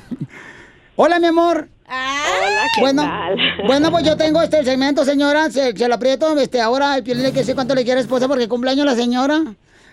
Hola, 0.96 1.18
mi 1.18 1.26
amor. 1.26 1.68
Hola, 1.86 2.62
¿qué 2.74 2.80
bueno, 2.82 3.02
tal? 3.02 3.36
bueno, 3.66 3.90
pues 3.90 4.04
yo 4.04 4.16
tengo 4.16 4.42
este 4.42 4.62
segmento, 4.64 5.04
señora. 5.04 5.50
Se, 5.50 5.76
se 5.76 5.88
lo 5.88 5.94
aprieto. 5.94 6.36
Este, 6.38 6.60
ahora 6.60 6.96
el 6.96 7.02
piolín 7.02 7.22
le 7.22 7.28
quiere 7.30 7.40
decir 7.40 7.54
cuánto 7.54 7.74
le 7.74 7.84
quiere 7.84 8.00
esposa 8.00 8.28
porque 8.28 8.48
cumpleaños 8.48 8.86
la 8.86 8.94
señora. 8.94 9.40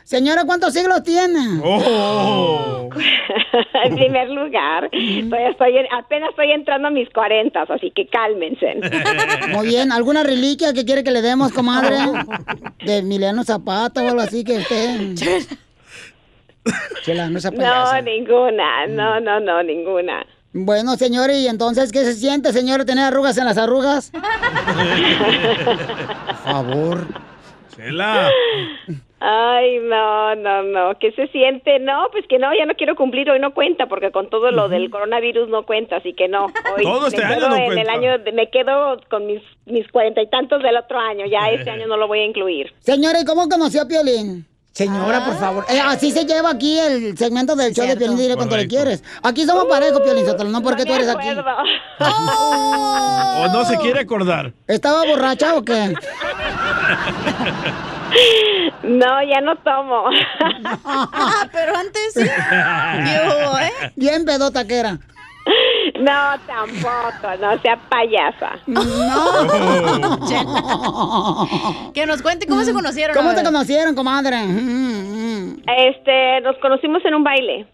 Señora, 0.04 0.46
¿cuántos 0.46 0.74
siglos 0.74 1.04
tiene? 1.04 1.60
Oh. 1.64 2.88
en 3.84 3.96
primer 3.96 4.30
lugar, 4.30 4.86
estoy, 4.86 5.44
estoy 5.50 5.78
en- 5.78 5.94
apenas 5.94 6.30
estoy 6.30 6.52
entrando 6.52 6.88
a 6.88 6.92
mis 6.92 7.10
cuarentas, 7.10 7.70
así 7.70 7.92
que 7.94 8.08
cálmense. 8.08 8.76
Muy 9.54 9.68
bien. 9.68 9.92
¿Alguna 9.92 10.24
reliquia 10.24 10.72
que 10.74 10.86
quiere 10.86 11.04
que 11.04 11.12
le 11.12 11.22
demos, 11.22 11.52
comadre? 11.52 11.98
De 12.86 12.98
Emiliano 13.00 13.44
Zapata 13.44 14.02
o 14.04 14.08
algo 14.08 14.22
así 14.22 14.44
que 14.46 14.60
usted. 14.60 15.16
Chela, 17.04 17.30
no 17.30 17.40
se 17.40 17.52
No, 17.52 18.02
ninguna, 18.02 18.88
no, 18.88 19.20
no, 19.20 19.40
no, 19.40 19.64
ninguna. 19.64 20.26
Bueno, 20.54 20.96
señora, 20.96 21.34
¿y 21.34 21.48
entonces 21.48 21.92
qué 21.92 22.04
se 22.04 22.14
siente, 22.14 22.52
señora, 22.54 22.84
tener 22.86 23.06
arrugas 23.06 23.38
en 23.38 23.46
las 23.46 23.58
arrugas? 23.58 24.12
Por 26.26 26.36
favor. 26.38 27.06
Chela. 27.76 28.30
Ay, 29.20 29.80
no, 29.80 30.36
no, 30.36 30.64
no, 30.64 31.00
¿qué 31.00 31.12
se 31.12 31.28
siente? 31.30 31.80
No, 31.80 32.08
pues 32.12 32.26
que 32.28 32.38
no, 32.38 32.50
ya 32.58 32.66
no 32.68 32.76
quiero 32.76 32.96
cumplir, 32.96 33.30
hoy 33.32 33.40
no 33.40 33.52
cuenta, 33.54 33.88
porque 33.88 34.12
con 34.12 34.30
todo 34.30 34.52
lo 34.52 34.70
del 34.70 34.90
coronavirus 34.92 35.50
no 35.50 35.66
cuenta, 35.66 35.98
así 35.98 36.14
que 36.14 36.28
no. 36.28 36.46
Hoy 36.46 36.84
Todo 36.84 37.08
este 37.08 37.24
año 37.24 37.50
no 37.50 37.56
en 37.56 37.66
cuenta. 37.66 37.82
el 37.82 37.90
año, 37.90 38.18
de- 38.20 38.32
me 38.32 38.50
quedo 38.50 39.00
con 39.10 39.26
mis 39.26 39.42
mis 39.66 39.88
cuarenta 39.92 40.22
y 40.22 40.30
tantos 40.30 40.62
del 40.62 40.78
otro 40.78 41.00
año, 41.00 41.26
ya 41.26 41.50
este 41.50 41.70
año 41.70 41.88
no 41.88 41.98
lo 41.98 42.08
voy 42.08 42.20
a 42.20 42.26
incluir. 42.26 42.72
Señora, 42.80 43.20
¿y 43.20 43.26
cómo 43.26 43.50
conoció 43.50 43.82
a 43.82 43.88
Piolín? 43.88 44.46
Señora, 44.78 45.26
por 45.26 45.40
favor. 45.40 45.66
Eh, 45.70 45.82
así 45.84 46.12
se 46.12 46.26
lleva 46.26 46.52
aquí 46.52 46.78
el 46.78 47.18
segmento 47.18 47.56
del 47.56 47.74
show 47.74 47.88
de. 47.88 47.98
Piolín, 47.98 48.16
dile 48.16 48.36
cuánto 48.36 48.56
le 48.56 48.68
quieres. 48.68 49.04
Aquí 49.24 49.44
somos 49.44 49.66
parejos, 49.66 50.02
Piolín 50.02 50.24
Sotelo, 50.24 50.52
no 50.52 50.62
porque 50.62 50.84
No 50.84 50.90
tú 50.90 50.94
eres 50.94 51.10
aquí. 51.10 51.30
acuerdo. 51.30 51.52
¿O 53.42 53.48
no 53.52 53.66
se 53.66 53.78
quiere 53.78 54.02
acordar? 54.02 54.54
¿Estaba 54.68 55.04
borracha 55.06 55.56
o 55.56 55.64
qué? 55.64 55.96
No, 58.84 59.22
ya 59.22 59.42
no 59.42 59.56
tomo. 59.58 60.06
Ah, 60.86 61.48
pero 61.52 61.76
antes 61.76 62.14
sí. 62.14 62.22
Yo, 62.24 63.60
¿eh? 63.60 63.92
Bien 63.96 64.24
pedota 64.26 64.66
que 64.66 64.78
era. 64.78 64.98
No, 66.00 66.40
tampoco, 66.46 67.36
no 67.40 67.62
sea 67.62 67.78
payasa. 67.90 68.60
Que 71.94 72.06
nos 72.06 72.22
cuente 72.22 72.48
cómo 72.48 72.64
se 72.64 72.74
conocieron. 72.74 73.16
¿Cómo 73.16 73.34
te 73.34 73.44
conocieron, 73.44 73.96
comadre? 73.96 74.44
Mm, 74.44 75.54
mm. 75.54 75.64
Este, 75.68 76.42
nos 76.42 76.58
conocimos 76.58 77.04
en 77.06 77.16
un 77.16 77.24
baile 77.24 77.68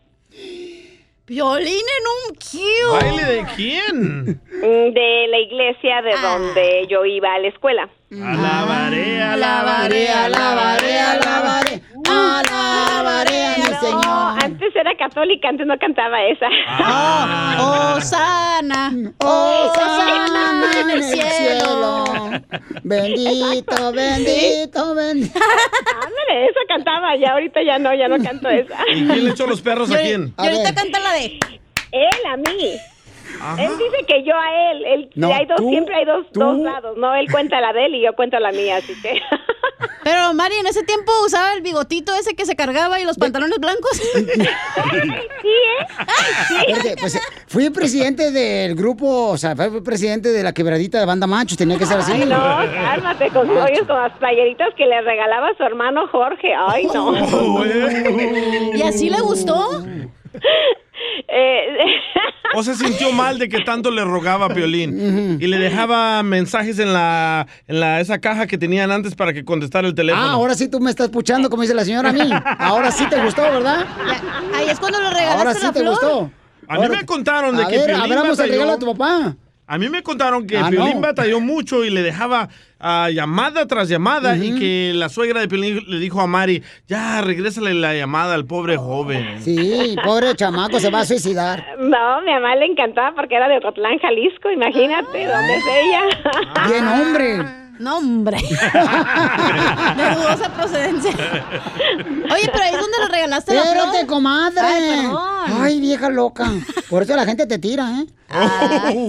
Violín 1.25 1.67
en 1.67 2.05
un 2.29 2.35
cue. 2.35 2.61
¿Baile 2.91 3.23
de 3.23 3.45
quién? 3.55 4.23
mm, 4.33 4.93
de 4.93 5.27
la 5.29 5.39
iglesia 5.39 6.01
de 6.01 6.11
donde 6.21 6.87
yo 6.89 7.05
iba 7.05 7.33
a 7.33 7.39
la 7.39 7.47
escuela. 7.47 7.89
Alabaré, 8.21 9.21
Alabaré, 9.23 10.07
alabaré, 10.09 10.99
alabaré, 10.99 11.81
alabaré 12.05 13.45
a 13.45 13.55
mi 13.57 13.63
No, 13.63 13.79
Señor. 13.79 14.43
antes 14.43 14.75
era 14.75 14.95
católica, 14.95 15.49
antes 15.49 15.65
no 15.65 15.77
cantaba 15.79 16.21
esa. 16.25 16.45
Oh, 17.59 17.99
sana. 18.01 18.93
Oh, 19.19 19.71
sana 19.73 20.71
en 20.81 20.89
el 20.91 21.03
cielo. 21.03 22.03
Bendito, 22.83 23.91
bendito, 23.93 24.95
bendito. 24.95 25.39
Ándale, 25.39 26.45
esa 26.49 26.59
cantaba, 26.67 27.15
ya 27.15 27.31
ahorita 27.31 27.63
ya 27.63 27.79
no, 27.79 27.95
ya 27.95 28.07
no 28.07 28.23
canto 28.23 28.47
esa. 28.49 28.75
¿Y 28.93 29.07
quién 29.07 29.25
le 29.25 29.31
echó 29.31 29.47
los 29.47 29.61
perros 29.61 29.89
a 29.91 29.97
quién? 29.99 30.33
Y 30.37 30.41
ahorita 30.47 30.75
canta 30.75 30.99
la 30.99 31.13
de. 31.13 31.39
Él 31.91 32.25
a 32.31 32.37
mí. 32.37 32.75
Él 33.57 33.71
dice 33.77 34.05
que 34.07 34.23
yo 34.23 34.33
a 34.35 34.71
él, 34.71 34.85
él 34.85 35.09
No, 35.15 35.33
hay 35.33 35.45
dos, 35.45 35.57
tú, 35.57 35.69
siempre 35.69 35.95
hay 35.95 36.05
dos, 36.05 36.25
lados, 36.61 36.97
¿no? 36.97 37.13
Él 37.15 37.31
cuenta 37.31 37.59
la 37.61 37.73
de 37.73 37.85
él 37.85 37.95
y 37.95 38.01
yo 38.01 38.13
cuento 38.13 38.39
la 38.39 38.51
mía, 38.51 38.77
así 38.77 38.93
que... 39.01 39.19
Pero 40.03 40.33
Mari, 40.33 40.55
en 40.55 40.67
ese 40.67 40.83
tiempo 40.83 41.11
usaba 41.25 41.53
el 41.53 41.61
bigotito 41.61 42.13
ese 42.13 42.35
que 42.35 42.45
se 42.45 42.55
cargaba 42.55 42.99
y 42.99 43.05
los 43.05 43.17
pantalones 43.17 43.57
blancos. 43.59 43.91
sí, 44.13 44.21
¿eh? 44.21 45.85
Espérate, 46.67 46.95
pues 46.99 47.19
fui 47.47 47.69
presidente 47.69 48.31
del 48.31 48.75
grupo, 48.75 49.29
o 49.29 49.37
sea, 49.37 49.55
fui 49.55 49.81
presidente 49.81 50.29
de 50.29 50.43
la 50.43 50.53
quebradita 50.53 50.99
de 50.99 51.05
banda 51.05 51.25
machos, 51.25 51.57
tenía 51.57 51.77
que 51.77 51.85
ser 51.85 51.99
así. 51.99 52.11
Ay, 52.11 52.25
no, 52.25 52.37
cálmate 52.37 53.29
con, 53.29 53.49
oye, 53.49 53.85
con 53.87 53.95
las 53.95 54.11
playeritas 54.17 54.73
que 54.75 54.85
le 54.85 55.01
regalaba 55.01 55.49
a 55.49 55.55
su 55.55 55.63
hermano 55.63 56.07
Jorge. 56.11 56.53
Ay, 56.53 56.85
no. 56.93 57.09
Oh. 57.09 57.63
¿Y 58.75 58.81
así 58.81 59.09
le 59.09 59.21
gustó? 59.21 59.83
Eh, 61.27 61.65
¿O 62.55 62.63
se 62.63 62.75
sintió 62.75 63.11
mal 63.11 63.37
de 63.39 63.49
que 63.49 63.61
tanto 63.61 63.91
le 63.91 64.03
rogaba 64.03 64.45
a 64.45 64.49
Piolín? 64.49 65.37
Y 65.41 65.47
le 65.47 65.57
dejaba 65.57 66.21
mensajes 66.23 66.79
en 66.79 66.93
la, 66.93 67.47
en 67.67 67.79
la 67.79 67.99
esa 67.99 68.19
caja 68.19 68.47
que 68.47 68.57
tenían 68.57 68.91
antes 68.91 69.15
para 69.15 69.33
que 69.33 69.43
contestara 69.43 69.87
el 69.87 69.95
teléfono. 69.95 70.23
Ah, 70.25 70.31
ahora 70.33 70.53
sí 70.55 70.67
tú 70.69 70.79
me 70.79 70.89
estás 70.89 71.09
puchando, 71.09 71.49
como 71.49 71.61
dice 71.63 71.73
la 71.73 71.83
señora 71.85 72.09
a 72.09 72.13
mí. 72.13 72.29
Ahora 72.59 72.91
sí 72.91 73.05
te 73.09 73.21
gustó, 73.23 73.41
¿verdad? 73.41 73.85
Ahí 74.55 74.69
es 74.69 74.79
cuando 74.79 74.99
le 75.01 75.09
regalaste 75.09 75.37
Ahora 75.39 75.53
sí 75.55 75.65
la 75.65 75.73
te 75.73 75.79
flor. 75.81 75.91
gustó. 75.91 76.19
A 76.67 76.73
mí 76.77 76.83
Ahora- 76.85 76.97
me 76.99 77.05
contaron 77.05 77.57
de 77.57 77.63
a 77.63 77.67
que 77.67 77.77
ver, 77.77 77.85
Piolín 77.87 78.03
abramos 78.11 78.39
el 78.39 78.49
regalo 78.49 78.71
a 78.73 78.79
tu 78.79 78.85
papá. 78.95 79.35
A 79.65 79.77
mí 79.77 79.89
me 79.89 80.03
contaron 80.03 80.45
que 80.47 80.57
Ah, 80.57 80.67
Piolín 80.69 80.95
no. 80.95 81.01
batalló 81.01 81.39
mucho 81.39 81.83
y 81.83 81.89
le 81.89 82.01
dejaba 82.01 82.49
ah, 82.83 83.09
llamada 83.09 83.65
tras 83.65 83.89
llamada 83.89 84.37
y 84.37 84.59
que 84.59 84.91
la 84.93 85.09
suegra 85.09 85.39
de 85.41 85.47
Piolín 85.47 85.83
le 85.87 85.97
dijo 85.97 86.21
a 86.21 86.27
Mari, 86.27 86.61
ya, 86.87 87.21
regrésale 87.21 87.73
la 87.73 87.95
llamada 87.95 88.35
al 88.35 88.45
pobre 88.45 88.77
joven. 88.77 89.41
Sí, 89.41 89.95
pobre 90.03 90.35
chamaco, 90.35 90.79
se 90.79 90.89
va 90.89 90.99
a 90.99 91.05
suicidar. 91.05 91.65
no, 91.79 92.21
mi 92.21 92.31
mamá 92.31 92.55
le 92.55 92.65
encantaba 92.65 93.15
porque 93.15 93.35
era 93.35 93.47
de 93.47 93.57
Ocotlán, 93.57 93.97
Jalisco, 93.99 94.51
imagínate, 94.51 95.25
¿dónde 95.25 95.55
es 95.55 95.63
ella? 95.65 96.67
Bien, 96.67 96.87
hombre. 96.87 97.62
No, 97.83 97.97
hombre. 97.97 98.37
De 99.97 100.15
dudosa 100.15 100.49
procedencia. 100.55 101.11
Oye, 101.11 102.49
pero 102.51 102.63
ahí 102.63 102.73
es 102.73 102.79
donde 102.79 102.97
le 102.99 103.07
regalaste 103.09 103.53
la 103.53 103.61
flor. 103.61 103.75
Espérate, 103.75 104.07
comadre. 104.07 104.61
Ay, 104.61 105.01
perdón. 105.01 105.17
Ay, 105.61 105.79
vieja 105.81 106.09
loca. 106.09 106.49
Por 106.89 107.03
eso 107.03 107.13
la 107.17 107.25
gente 107.25 107.45
te 107.45 107.59
tira, 107.59 107.89
¿eh? 107.99 108.05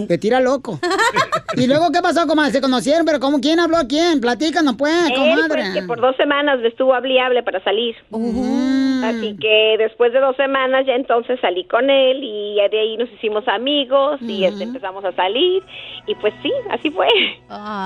Te 0.08 0.18
tira 0.18 0.40
loco. 0.40 0.80
¿Y 1.56 1.68
luego 1.68 1.92
qué 1.92 2.02
pasó, 2.02 2.26
comadre? 2.26 2.50
¿Se 2.50 2.60
conocieron? 2.60 3.06
¿Pero 3.06 3.20
cómo? 3.20 3.40
¿Quién 3.40 3.60
habló 3.60 3.76
a 3.76 3.86
quién? 3.86 4.20
Platícanos, 4.20 4.74
pues, 4.76 4.92
Él, 5.06 5.14
comadre. 5.14 5.62
pues, 5.62 5.74
que 5.74 5.82
por 5.82 6.00
dos 6.00 6.16
semanas 6.16 6.58
me 6.60 6.66
estuvo 6.68 6.92
hable 6.94 7.14
y 7.14 7.18
hable 7.18 7.44
para 7.44 7.62
salir. 7.62 7.94
Mm, 8.10 8.83
Así 9.02 9.36
que 9.40 9.76
después 9.78 10.12
de 10.12 10.20
dos 10.20 10.36
semanas 10.36 10.84
ya 10.86 10.94
entonces 10.94 11.40
salí 11.40 11.64
con 11.64 11.88
él 11.90 12.20
y 12.22 12.56
de 12.70 12.80
ahí 12.80 12.96
nos 12.96 13.10
hicimos 13.12 13.46
amigos 13.48 14.20
y 14.20 14.44
este, 14.44 14.64
empezamos 14.64 15.04
a 15.04 15.12
salir 15.12 15.62
y 16.06 16.14
pues 16.16 16.34
sí, 16.42 16.52
así 16.70 16.90
fue. 16.90 17.08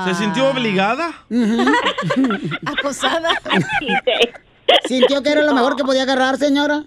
¿Se 0.06 0.14
sintió 0.14 0.50
obligada? 0.50 1.10
Acosada. 2.66 3.30
¿Sintió 4.86 5.22
que 5.22 5.30
era 5.30 5.42
lo 5.42 5.54
mejor 5.54 5.76
que 5.76 5.84
podía 5.84 6.02
agarrar, 6.02 6.36
señora? 6.36 6.84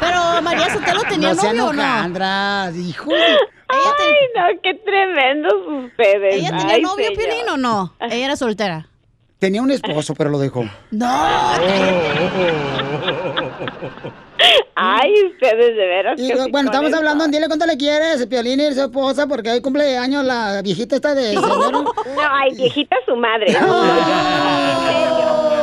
Pero 0.00 0.42
María 0.42 0.68
Sotelo 0.70 1.02
tenía 1.08 1.30
no 1.30 1.34
sea 1.40 1.52
novio 1.52 1.66
o 1.68 1.72
no? 1.72 1.82
Alejandra, 1.82 2.70
hijo 2.76 3.10
de- 3.10 3.38
Ay, 3.68 4.14
no, 4.36 4.60
qué 4.62 4.74
tremendos 4.74 5.54
ustedes. 5.66 6.34
¿Ella 6.36 6.56
tenía 6.56 6.74
Ay, 6.76 6.82
novio. 6.82 7.08
Piolín, 7.16 7.48
o 7.50 7.56
no? 7.56 7.94
Ella 8.00 8.24
era 8.26 8.36
soltera. 8.36 8.86
Tenía 9.44 9.60
un 9.60 9.70
esposo, 9.70 10.14
pero 10.14 10.30
lo 10.30 10.38
dejó. 10.38 10.64
No. 10.90 11.06
Ay, 14.74 15.12
ustedes 15.26 15.76
de 15.76 15.86
veras. 15.86 16.18
Y, 16.18 16.28
que 16.28 16.50
bueno, 16.50 16.70
estamos 16.70 16.94
hablando 16.94 17.26
Dile 17.28 17.46
cuánto 17.46 17.66
le 17.66 17.76
quieres, 17.76 18.26
Piolín 18.26 18.58
y 18.60 18.72
su 18.72 18.84
esposa, 18.84 19.26
porque 19.26 19.50
hoy 19.50 19.60
cumple 19.60 19.98
años 19.98 20.24
la 20.24 20.62
viejita 20.62 20.96
esta 20.96 21.14
de 21.14 21.34
señora. 21.34 21.70
No, 21.72 21.92
ay, 22.30 22.54
viejita 22.54 22.96
su 23.04 23.16
madre. 23.16 23.52
No. 23.52 23.84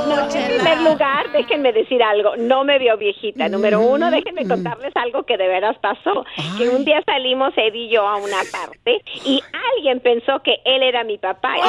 No, 0.07 0.29
en 0.31 0.47
primer 0.47 0.81
lugar, 0.81 1.31
déjenme 1.31 1.73
decir 1.73 2.03
algo. 2.03 2.35
No 2.37 2.63
me 2.63 2.77
vio 2.77 2.97
viejita. 2.97 3.49
Número 3.49 3.81
uno, 3.81 4.11
déjenme 4.11 4.47
contarles 4.47 4.95
algo 4.95 5.23
que 5.23 5.37
de 5.37 5.47
veras 5.47 5.77
pasó. 5.79 6.25
Que 6.57 6.69
un 6.69 6.85
día 6.85 7.01
salimos 7.05 7.53
Ed 7.57 7.73
y 7.73 7.89
yo 7.89 8.07
a 8.07 8.17
una 8.17 8.37
parte 8.51 9.01
y 9.25 9.41
alguien 9.75 9.99
pensó 10.01 10.41
que 10.43 10.57
él 10.65 10.83
era 10.83 11.03
mi 11.03 11.17
papá. 11.17 11.57
Y 11.57 11.61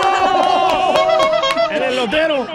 ¡Era 1.70 1.88
el 1.88 1.96
lotero! 1.96 2.46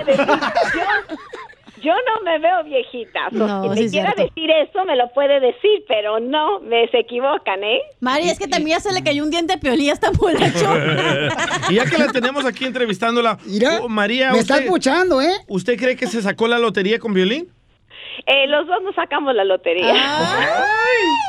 Yo, 1.81 1.91
no 1.93 2.21
me 2.23 2.39
veo 2.39 2.63
viejita. 2.63 3.29
So, 3.31 3.35
No, 3.45 3.63
sí 3.63 3.69
me 3.69 3.85
es 3.85 3.91
quiera 3.91 4.11
cierto. 4.13 4.33
decir 4.33 4.49
eso 4.49 4.85
me 4.85 4.95
lo 4.95 5.07
puede 5.13 5.39
decir, 5.39 5.83
pero 5.87 6.19
no, 6.19 6.59
me 6.61 6.87
se 6.89 6.97
equivocan, 6.99 7.63
¿eh? 7.63 7.79
Mari, 7.99 8.29
es 8.29 8.39
que 8.39 8.47
también 8.47 8.77
ya 8.77 8.81
se 8.81 8.91
le 8.91 9.03
cayó 9.03 9.21
un 9.23 9.29
diente 9.29 9.53
a 9.53 9.57
Piolín, 9.57 9.85
ya 9.87 9.93
está 9.93 10.09
borracho. 10.09 10.65
y 11.69 11.75
ya 11.75 11.85
que 11.85 11.97
la 11.99 12.07
tenemos 12.07 12.43
aquí 12.45 12.65
entrevistándola, 12.65 13.37
oh, 13.81 13.87
María, 13.87 14.31
me 14.31 14.39
está 14.39 14.55
usted- 14.55 14.65
escuchando, 14.65 15.21
¿eh? 15.21 15.31
¿Usted 15.47 15.77
cree 15.77 15.95
que 15.95 16.07
se 16.07 16.23
sacó 16.23 16.47
la 16.47 16.57
lotería 16.57 16.97
con 16.97 17.13
violín? 17.13 17.51
Eh, 18.25 18.47
los 18.47 18.65
dos 18.65 18.81
nos 18.81 18.95
sacamos 18.95 19.35
la 19.35 19.43
lotería. 19.43 19.91
¡Ay, 19.93 19.93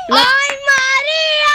María! 0.09 1.53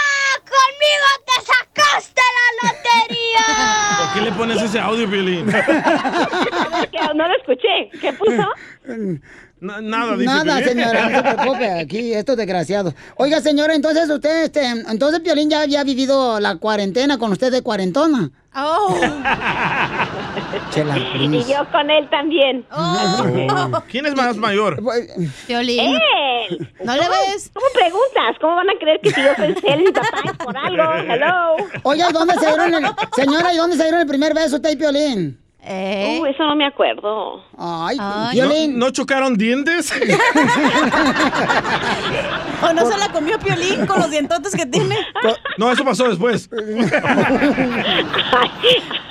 ¡Conmigo 0.53 1.07
te 1.25 1.35
sacaste 1.45 2.21
la 2.37 2.67
lotería! 2.69 3.97
¿Por 3.99 4.13
qué 4.13 4.21
le 4.21 4.31
pones 4.33 4.61
ese 4.61 4.79
audio, 4.79 5.07
violín? 5.07 5.45
¿Qué? 6.91 6.99
No 7.15 7.27
lo 7.27 7.35
escuché. 7.37 7.89
¿Qué 7.99 8.13
puso? 8.13 8.47
nada, 9.63 10.13
dice 10.13 10.25
Nada, 10.25 10.57
Piolín. 10.57 10.67
señora, 10.67 11.09
no 11.09 11.17
se 11.17 11.23
preocupe, 11.23 11.71
aquí, 11.71 12.13
estos 12.13 12.37
desgraciados. 12.37 12.93
Oiga, 13.15 13.41
señora, 13.41 13.73
entonces 13.73 14.09
usted, 14.09 14.43
este, 14.43 14.65
entonces 14.65 15.21
Piolín 15.21 15.49
ya 15.49 15.61
había 15.61 15.83
vivido 15.83 16.39
la 16.39 16.57
cuarentena 16.57 17.17
con 17.17 17.31
usted 17.31 17.51
de 17.51 17.61
cuarentona. 17.63 18.29
Oh. 18.55 18.95
Chela, 20.71 20.97
Y 20.97 21.43
yo 21.45 21.69
con 21.71 21.89
él 21.89 22.09
también. 22.09 22.65
¿Quién 23.89 24.05
es 24.05 24.15
más 24.15 24.35
mayor? 24.37 24.81
Piolín. 25.47 25.79
Él. 25.79 26.69
¿No 26.83 26.93
le 26.93 27.01
ves? 27.01 27.51
¿Cómo 27.53 27.65
preguntas? 27.73 28.37
¿Cómo 28.41 28.55
van 28.55 28.69
a 28.69 28.73
creer 28.79 28.99
que 29.01 29.11
si 29.11 29.21
yo 29.21 29.33
soy 29.35 29.55
él 29.63 29.81
y 29.81 29.83
mi 29.85 29.91
papá 29.91 30.21
es 30.25 30.37
por 30.37 30.57
algo? 30.57 30.93
Hello. 31.13 31.55
Oiga, 31.83 32.09
¿y 32.09 32.13
dónde 32.13 32.33
se 32.35 32.45
dieron 32.47 32.73
el, 32.73 32.91
señora, 33.15 33.53
¿y 33.53 33.57
dónde 33.57 33.77
se 33.77 33.83
dieron 33.83 34.01
el 34.01 34.07
primer 34.07 34.33
beso 34.33 34.57
usted 34.57 34.71
y 34.71 34.75
Piolín? 34.75 35.42
Uh, 35.65 36.25
eso 36.25 36.43
no 36.43 36.57
me 36.57 36.65
acuerdo. 36.65 37.41
Ay, 37.57 37.95
¿No, 37.97 38.29
Piolín. 38.33 38.77
¿No 38.77 38.89
chocaron 38.91 39.37
dientes? 39.37 39.93
¿O 42.61 42.73
no 42.73 42.85
se 42.85 42.97
la 42.97 43.09
comió 43.13 43.39
Piolín 43.39 43.85
con 43.85 43.99
los 43.99 44.11
dientotes 44.11 44.53
que 44.55 44.65
tiene? 44.65 44.97
No, 45.57 45.71
eso 45.71 45.85
pasó 45.85 46.09
después. 46.09 46.49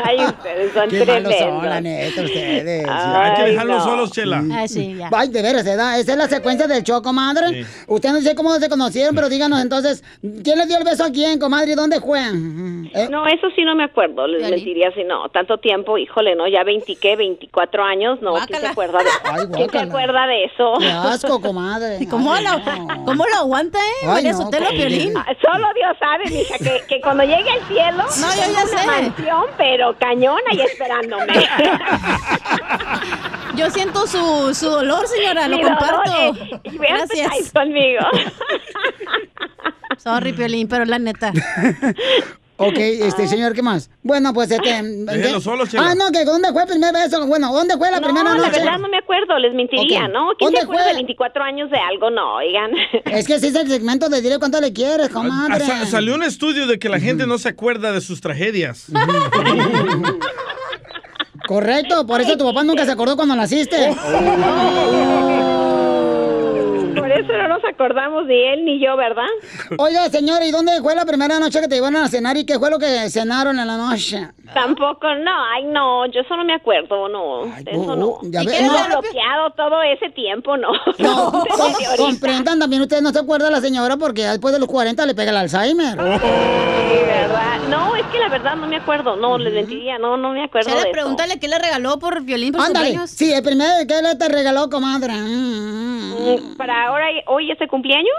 Ay, 0.05 0.17
ustedes 0.27 0.73
son 0.73 0.89
Qué 0.91 1.05
malos 1.07 1.23
tremendos. 1.23 1.35
son, 1.39 1.65
la 1.65 1.81
neta, 1.81 2.23
ustedes. 2.23 2.89
Hay 2.89 3.35
que 3.35 3.43
Ay, 3.43 3.51
dejarlos 3.53 3.79
no. 3.79 3.85
solos, 3.85 4.11
Chela. 4.13 4.43
Ah, 4.53 4.67
sí, 4.69 4.95
ya. 4.97 5.09
Ay, 5.13 5.29
de 5.29 5.43
veras, 5.43 5.65
¿verdad? 5.65 6.01
Esa 6.01 6.13
es 6.13 6.19
la 6.19 6.29
secuencia 6.29 6.67
del 6.67 6.83
show, 6.83 7.01
comadre. 7.03 7.65
Usted 7.87 8.11
no 8.11 8.21
sé 8.21 8.35
cómo 8.35 8.55
se 8.57 8.69
conocieron, 8.69 9.15
pero 9.15 9.29
díganos 9.29 9.61
entonces, 9.63 10.03
¿quién 10.21 10.59
le 10.59 10.67
dio 10.67 10.77
el 10.79 10.85
beso 10.85 11.05
a 11.05 11.11
quién, 11.11 11.39
comadre? 11.39 11.73
¿Y 11.73 11.75
dónde 11.77 12.01
fue? 12.01 12.21
¿Eh? 12.21 13.09
No, 13.11 13.27
eso 13.27 13.49
sí 13.55 13.63
no 13.65 13.75
me 13.75 13.85
acuerdo, 13.85 14.27
les 14.27 14.51
mentiría 14.51 14.93
si 14.95 15.05
no. 15.05 15.29
Tanto 15.29 15.59
tiempo, 15.59 15.97
híjole, 15.99 16.35
¿no? 16.35 16.42
Ya 16.47 16.65
20, 16.65 16.97
¿qué? 16.97 17.17
24 17.17 17.83
años, 17.85 18.21
¿no? 18.23 18.35
¿Quién 18.47 18.61
se 18.61 18.67
acuerda 18.69 18.99
de, 18.99 19.11
Ay, 19.25 19.47
¿quién 19.55 19.71
se 19.71 19.79
acuerda 19.79 20.27
de 20.27 20.45
eso? 20.45 20.75
Qué 20.79 20.91
asco, 20.91 21.41
comadre. 21.41 21.99
¿Y 22.01 22.07
cómo, 22.07 22.33
Ay, 22.33 22.45
lo, 22.45 22.59
no. 22.59 23.05
cómo 23.05 23.25
lo 23.27 23.37
aguanta, 23.37 23.79
eh? 23.79 24.07
Ay, 24.09 24.25
no, 24.25 24.37
Sotelo. 24.43 24.69
Piolín. 24.71 25.15
Ah, 25.17 25.27
Solo 25.41 25.67
Dios 25.75 25.97
sabe, 25.99 26.25
mija, 26.31 26.59
que, 26.59 26.85
que 26.89 27.01
cuando 27.01 27.25
llegue 27.25 27.51
al 27.51 27.67
cielo, 27.69 28.05
No, 28.21 28.35
yo 28.35 28.41
ya 28.41 28.49
una 28.51 28.67
sé. 28.67 28.87
mansión, 28.87 29.45
pero 29.57 29.97
cañona 29.99 30.43
y 30.53 30.61
esperándome. 30.61 31.27
Yo 33.55 33.69
siento 33.71 34.07
su, 34.07 34.55
su 34.55 34.71
dolor, 34.71 35.07
señora, 35.07 35.47
lo 35.47 35.57
Mi 35.59 35.63
dolor, 35.63 35.79
comparto. 35.79 36.11
eh, 36.11 36.61
vean 36.79 37.07
que 37.09 37.21
Gracias. 37.23 37.53
conmigo. 37.53 38.01
Sorry, 39.99 40.33
Piolín, 40.33 40.69
pero 40.69 40.85
la 40.87 40.99
neta. 40.99 41.33
Ok, 42.65 42.79
este, 42.79 43.27
señor, 43.29 43.53
¿qué 43.55 43.63
más? 43.63 43.91
Bueno, 44.03 44.33
pues, 44.33 44.51
este... 44.51 44.83
Déjelo 44.83 45.41
solo, 45.41 45.67
Chela. 45.67 45.91
Ah, 45.91 45.95
no, 45.95 46.11
que 46.11 46.25
¿dónde 46.25 46.53
fue 46.53 46.63
el 46.63 46.69
primer 46.69 46.93
beso? 46.93 47.27
Bueno, 47.27 47.53
¿dónde 47.53 47.77
fue 47.77 47.91
la 47.91 47.99
no, 48.01 48.07
primera 48.07 48.31
la 48.31 48.37
noche? 48.37 48.61
verdad 48.61 48.79
no 48.79 48.89
me 48.89 48.99
acuerdo, 48.99 49.39
les 49.39 49.55
mentiría, 49.55 50.05
Ok. 50.07 50.11
¿no? 50.13 50.29
¿Quién 50.39 50.47
¿Dónde 50.49 50.59
se 50.59 50.65
acuerda 50.65 50.83
fue? 50.85 50.91
de 50.93 50.97
24 50.99 51.43
años 51.45 51.71
de 51.71 51.79
algo? 51.79 52.11
No, 52.11 52.37
oigan. 52.37 52.71
Es 53.07 53.27
que 53.27 53.35
ese 53.35 53.49
es 53.49 53.55
el 53.55 53.69
segmento 53.69 54.09
de 54.09 54.21
dile 54.23 54.39
cuánto 54.39 54.61
le 54.61 54.73
quieres, 54.73 55.09
Ah, 55.11 55.13
comadre. 55.13 55.65
sa- 55.67 55.87
salió 55.87 56.15
un 56.15 56.23
estudio 56.23 56.67
de 56.67 56.79
que 56.79 56.89
la 56.89 57.01
gente 57.01 57.27
no 57.27 57.39
se 57.39 57.49
acuerda 57.49 57.93
de 57.93 58.01
sus 58.01 58.21
tragedias. 58.21 58.87
Correcto, 61.47 62.07
por 62.07 62.21
eso 62.21 62.37
tu 62.37 62.45
papá 62.45 62.63
nunca 62.63 62.85
se 62.85 62.93
acordó 62.93 63.17
cuando 63.17 63.35
naciste. 63.35 63.93
Por 63.95 65.32
eso 67.25 67.33
no 67.33 67.49
nos 67.49 67.65
acordamos 67.65 68.27
ni 68.27 68.43
él 68.43 68.65
ni 68.65 68.85
yo, 68.85 68.97
¿verdad? 68.97 69.27
Oiga, 69.79 70.09
señora, 70.09 70.45
¿y 70.45 70.51
dónde 70.51 70.73
fue 70.83 70.95
la 70.95 71.05
primera 71.05 71.39
noche 71.39 71.61
que 71.61 71.69
te 71.69 71.77
llevaron 71.77 72.03
a 72.03 72.09
cenar 72.09 72.37
y 72.37 72.45
qué 72.45 72.59
fue 72.59 72.71
lo 72.71 72.79
que 72.79 73.09
cenaron 73.11 73.59
en 73.59 73.67
la 73.67 73.77
noche? 73.77 74.29
Tampoco, 74.55 75.15
no, 75.15 75.45
ay 75.55 75.65
no, 75.65 76.07
yo 76.07 76.21
eso 76.21 76.37
no 76.37 76.45
me 76.45 76.55
acuerdo, 76.55 77.09
no, 77.09 77.47
de 77.63 77.71
eso 77.73 77.97
no. 77.97 78.19
ya 78.23 78.43
¿Y 78.43 78.47
ve- 78.47 78.53
qué 78.53 78.63
no. 78.63 78.73
no 78.89 79.01
bloqueado 79.01 79.51
todo 79.57 79.83
ese 79.83 80.11
tiempo, 80.11 80.57
no. 80.57 80.73
No, 80.99 81.11
ahorita. 81.51 81.97
comprendan 81.99 82.59
también, 82.59 82.83
ustedes 82.83 83.03
no 83.03 83.11
se 83.11 83.19
acuerdan 83.21 83.53
la 83.53 83.61
señora 83.61 83.97
porque 83.97 84.23
después 84.25 84.53
de 84.55 84.61
los 84.61 84.69
40 84.69 85.05
le 85.07 85.15
pega 85.15 85.31
el 85.31 85.37
Alzheimer. 85.39 85.93
Sí, 85.93 86.99
¿verdad? 87.07 87.59
No, 87.69 87.97
es 87.97 88.05
que 88.07 88.19
la 88.19 88.29
verdad 88.29 88.57
no 88.57 88.67
me 88.67 88.77
acuerdo, 88.77 89.17
no, 89.17 89.39
les 89.39 89.55
mentiría, 89.55 89.99
no, 89.99 90.17
no 90.17 90.31
me 90.33 90.45
acuerdo 90.45 90.69
de 90.71 90.77
Chela, 90.77 90.83
eso. 90.89 90.93
pregúntale 90.93 91.39
qué 91.41 91.49
le 91.49 91.59
regaló 91.59 91.99
por 91.99 92.25
Piolín 92.25 92.53
por 92.53 92.61
Ándale, 92.63 92.87
cumpleaños. 92.87 93.11
sí, 93.11 93.33
el 93.33 93.43
primer 93.43 93.87
que 93.87 94.03
le 94.03 94.15
te 94.17 94.29
regaló, 94.29 94.69
comadre. 94.69 95.13
Mm, 95.15 95.93
Mm, 96.13 96.57
¿Para 96.57 96.87
ahora, 96.87 97.07
hoy 97.27 97.51
ese 97.51 97.67
cumpleaños? 97.67 98.13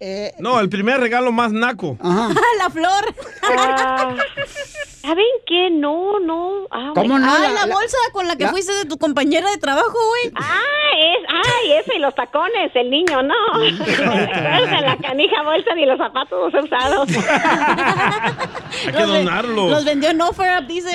Eh, 0.00 0.32
No, 0.38 0.60
el 0.60 0.68
primer 0.68 1.00
regalo 1.00 1.32
más 1.32 1.50
naco. 1.52 1.96
Ajá. 2.00 2.28
la 2.58 2.70
flor. 2.70 3.14
Ah, 3.56 4.14
¿Saben 5.00 5.24
qué? 5.46 5.70
No, 5.70 6.20
no. 6.20 6.66
Ah, 6.70 6.92
¿Cómo 6.94 7.18
no? 7.18 7.26
Ay, 7.32 7.52
La- 7.54 7.66
bolsa 7.74 7.96
con 8.12 8.28
la 8.28 8.36
que 8.36 8.44
la- 8.44 8.50
fuiste 8.50 8.72
de 8.74 8.84
tu 8.84 8.98
compañera 8.98 9.50
de 9.50 9.56
trabajo, 9.56 9.90
güey. 10.08 10.32
Ah, 10.36 10.60
es, 10.98 11.26
ay, 11.32 11.72
ese 11.80 11.96
y 11.96 11.98
los 11.98 12.14
tacones, 12.14 12.70
el 12.74 12.90
niño, 12.90 13.22
no. 13.22 13.34
La 14.80 14.96
canija 15.00 15.42
bolsa 15.42 15.74
ni 15.74 15.86
los 15.86 15.98
zapatos 15.98 16.52
los 16.52 16.54
he 16.54 16.64
usado. 16.64 17.02
Hay 17.02 18.92
que 18.92 18.98
Los 19.00 19.08
donarlos. 19.08 19.70
Los 19.70 19.84
vendió 19.84 20.10
en 20.10 20.20
offer 20.20 20.58
up, 20.60 20.66
dice. 20.66 20.90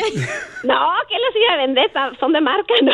No, 0.64 0.76
¿qué 1.10 1.16
les 1.16 1.36
iba 1.44 1.54
a 1.54 1.58
vender? 1.58 1.92
Son 2.20 2.32
de 2.34 2.42
marca, 2.42 2.74
no. 2.84 2.94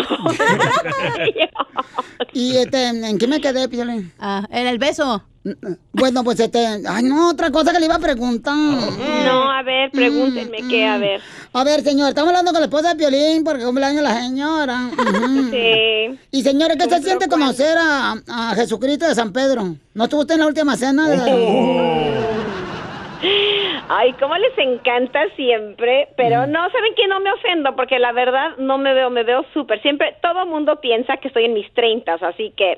¿Y 2.33 2.57
este, 2.57 2.87
en 2.87 3.17
qué 3.17 3.27
me 3.27 3.41
quedé, 3.41 3.67
Piolín? 3.69 4.13
Ah, 4.19 4.45
en 4.51 4.67
el 4.67 4.77
beso. 4.79 5.23
Bueno, 5.93 6.23
pues 6.23 6.39
este, 6.39 6.65
ay 6.85 7.03
no, 7.03 7.29
otra 7.29 7.49
cosa 7.49 7.71
que 7.71 7.79
le 7.79 7.85
iba 7.85 7.95
a 7.95 7.99
preguntar. 7.99 8.55
No, 8.55 9.49
a 9.49 9.63
ver, 9.63 9.89
pregúntenme 9.91 10.57
qué, 10.69 10.85
a 10.85 10.97
ver. 10.97 11.21
A 11.53 11.63
ver, 11.63 11.81
señor, 11.83 12.09
estamos 12.09 12.29
hablando 12.29 12.51
con 12.51 12.59
la 12.61 12.65
esposa 12.65 12.89
de 12.89 12.95
Piolín 12.95 13.43
porque 13.43 13.63
cumpleaños 13.63 14.03
la 14.03 14.21
señora. 14.21 14.89
Sí. 15.51 16.19
Y 16.31 16.43
señora, 16.43 16.75
¿qué 16.75 16.89
se 16.89 17.01
siente 17.01 17.27
conocer 17.27 17.77
a, 17.79 18.15
a 18.27 18.55
Jesucristo 18.55 19.07
de 19.07 19.15
San 19.15 19.31
Pedro? 19.31 19.75
¿No 19.93 20.03
estuvo 20.03 20.21
usted 20.21 20.35
en 20.35 20.41
la 20.41 20.47
última 20.47 20.75
cena? 20.75 21.07
de- 21.09 22.38
Ay, 23.91 24.13
cómo 24.19 24.37
les 24.37 24.55
encanta 24.55 25.19
siempre, 25.35 26.09
pero 26.15 26.45
no, 26.45 26.59
¿saben 26.69 26.93
que 26.95 27.07
No 27.07 27.19
me 27.19 27.31
ofendo, 27.33 27.75
porque 27.75 27.97
la 27.97 28.11
verdad 28.11 28.55
no 28.59 28.77
me 28.77 28.93
veo, 28.93 29.09
me 29.09 29.23
veo 29.23 29.43
súper. 29.51 29.81
Siempre, 29.81 30.15
todo 30.21 30.45
mundo 30.45 30.79
piensa 30.79 31.17
que 31.17 31.27
estoy 31.27 31.45
en 31.45 31.55
mis 31.55 31.73
treintas, 31.73 32.21
así 32.21 32.53
que 32.55 32.77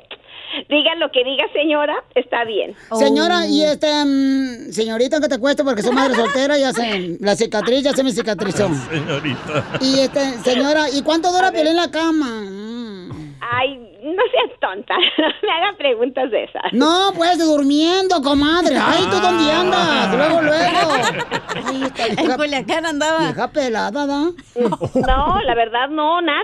digan 0.70 1.00
lo 1.00 1.12
que 1.12 1.26
diga 1.26 1.44
señora, 1.52 2.02
está 2.16 2.46
bien. 2.46 2.76
Señora, 2.94 3.46
y 3.46 3.62
este, 3.62 3.88
mm, 4.06 4.72
señorita, 4.72 5.20
que 5.20 5.28
te 5.28 5.38
cuesta 5.38 5.66
porque 5.66 5.82
soy 5.82 5.94
madre 5.94 6.16
soltera, 6.16 6.58
ya 6.58 6.72
se, 6.72 7.18
la 7.20 7.36
cicatriz 7.36 7.84
ya 7.84 7.92
se 7.92 8.06
me 8.06 8.12
cicatrizó. 8.14 8.70
Señorita. 8.90 9.66
Y 9.82 10.00
este, 10.00 10.22
señora, 10.50 10.86
¿y 10.94 11.04
cuánto 11.04 11.30
dura 11.34 11.52
Piolín 11.52 11.72
en 11.72 11.76
la 11.76 11.92
cama? 11.92 12.42
Mm. 12.50 13.36
Ay, 13.42 13.91
no 14.02 14.22
seas 14.32 14.60
tonta, 14.60 14.96
no 15.18 15.28
me 15.44 15.52
haga 15.52 15.78
preguntas 15.78 16.30
de 16.32 16.44
esas. 16.46 16.74
No, 16.74 17.12
pues 17.16 17.38
durmiendo, 17.40 18.22
comadre. 18.22 18.78
Ay, 18.78 19.06
¿tú 19.10 19.20
dónde 19.20 19.52
andas? 19.52 20.16
Luego, 20.16 20.42
luego. 20.42 20.92
Ay, 21.66 22.16
En 22.18 22.32
Culiacán 22.34 22.86
andaba. 22.86 23.20
Vieja 23.20 23.48
pelada, 23.52 24.06
¿da? 24.08 24.22
No, 24.56 25.42
la 25.42 25.56
verdad, 25.56 25.88
no, 25.90 26.22
nada. 26.22 26.44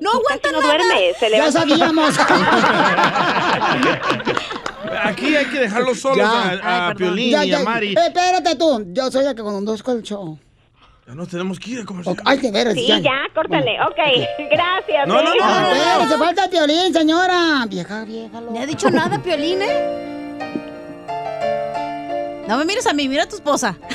No 0.00 0.10
aguanta 0.10 0.52
no 0.52 0.60
nada. 0.60 0.72
duerme, 0.74 1.12
se 1.18 1.30
Ya 1.30 1.36
levanta. 1.36 1.60
sabíamos. 1.60 2.18
Aquí 5.04 5.34
hay 5.36 5.46
que 5.46 5.58
dejarlos 5.60 6.00
solos 6.00 6.26
a, 6.26 6.88
a 6.88 6.94
Piolín 6.94 7.30
Ya, 7.30 7.44
y 7.44 7.50
ya. 7.50 7.58
a 7.60 7.62
Mari. 7.64 7.88
Eh, 7.88 8.06
Espérate 8.06 8.56
tú. 8.56 8.84
Yo 8.88 9.10
soy 9.10 9.24
la 9.24 9.34
que 9.34 9.42
conduzco 9.42 9.92
el 9.92 10.02
show. 10.02 10.38
Ya 11.06 11.14
nos 11.14 11.28
tenemos 11.28 11.58
que 11.60 11.70
ir 11.70 11.80
a 11.80 11.84
comercial. 11.84 12.16
Ay, 12.24 12.38
de 12.38 12.50
veras. 12.50 12.74
Sí, 12.74 12.86
ya, 12.88 13.22
córtale. 13.32 13.76
Ok, 13.82 13.96
gracias. 14.50 15.06
No, 15.06 15.22
no, 15.22 15.32
¿eh? 15.34 15.36
no, 15.38 15.60
no, 15.60 16.02
no. 16.04 16.08
Se 16.10 16.18
falta 16.18 16.44
el 16.46 16.50
violín, 16.50 16.92
señora. 16.92 17.64
Vieja, 17.68 18.04
vieja. 18.04 18.40
¿Le 18.40 18.58
ha 18.58 18.66
dicho 18.66 18.90
nada, 18.90 19.22
Piolín, 19.22 19.60
eh? 19.62 20.04
No 22.48 22.58
me 22.58 22.64
mires 22.64 22.86
a 22.86 22.92
mí, 22.92 23.08
mira 23.08 23.22
a 23.24 23.28
tu 23.28 23.36
esposa. 23.36 23.76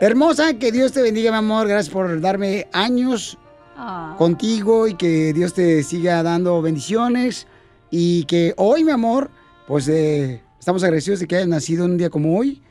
Hermosa, 0.00 0.54
que 0.54 0.72
Dios 0.72 0.92
te 0.92 1.02
bendiga, 1.02 1.30
mi 1.30 1.38
amor. 1.38 1.68
Gracias 1.68 1.92
por 1.92 2.20
darme 2.20 2.68
años 2.72 3.36
Ah. 3.78 4.14
contigo 4.16 4.86
y 4.88 4.94
que 4.94 5.34
Dios 5.34 5.52
te 5.52 5.82
siga 5.82 6.22
dando 6.22 6.62
bendiciones. 6.62 7.46
Y 7.90 8.24
que 8.24 8.54
hoy, 8.56 8.82
mi 8.84 8.92
amor, 8.92 9.30
pues 9.66 9.86
eh, 9.88 10.42
estamos 10.58 10.82
agradecidos 10.82 11.20
de 11.20 11.26
que 11.26 11.36
hayas 11.36 11.48
nacido 11.48 11.84
un 11.84 11.98
día 11.98 12.08
como 12.08 12.38
hoy, 12.38 12.62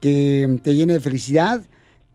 que 0.00 0.58
te 0.62 0.74
llene 0.74 0.94
de 0.94 1.00
felicidad 1.00 1.62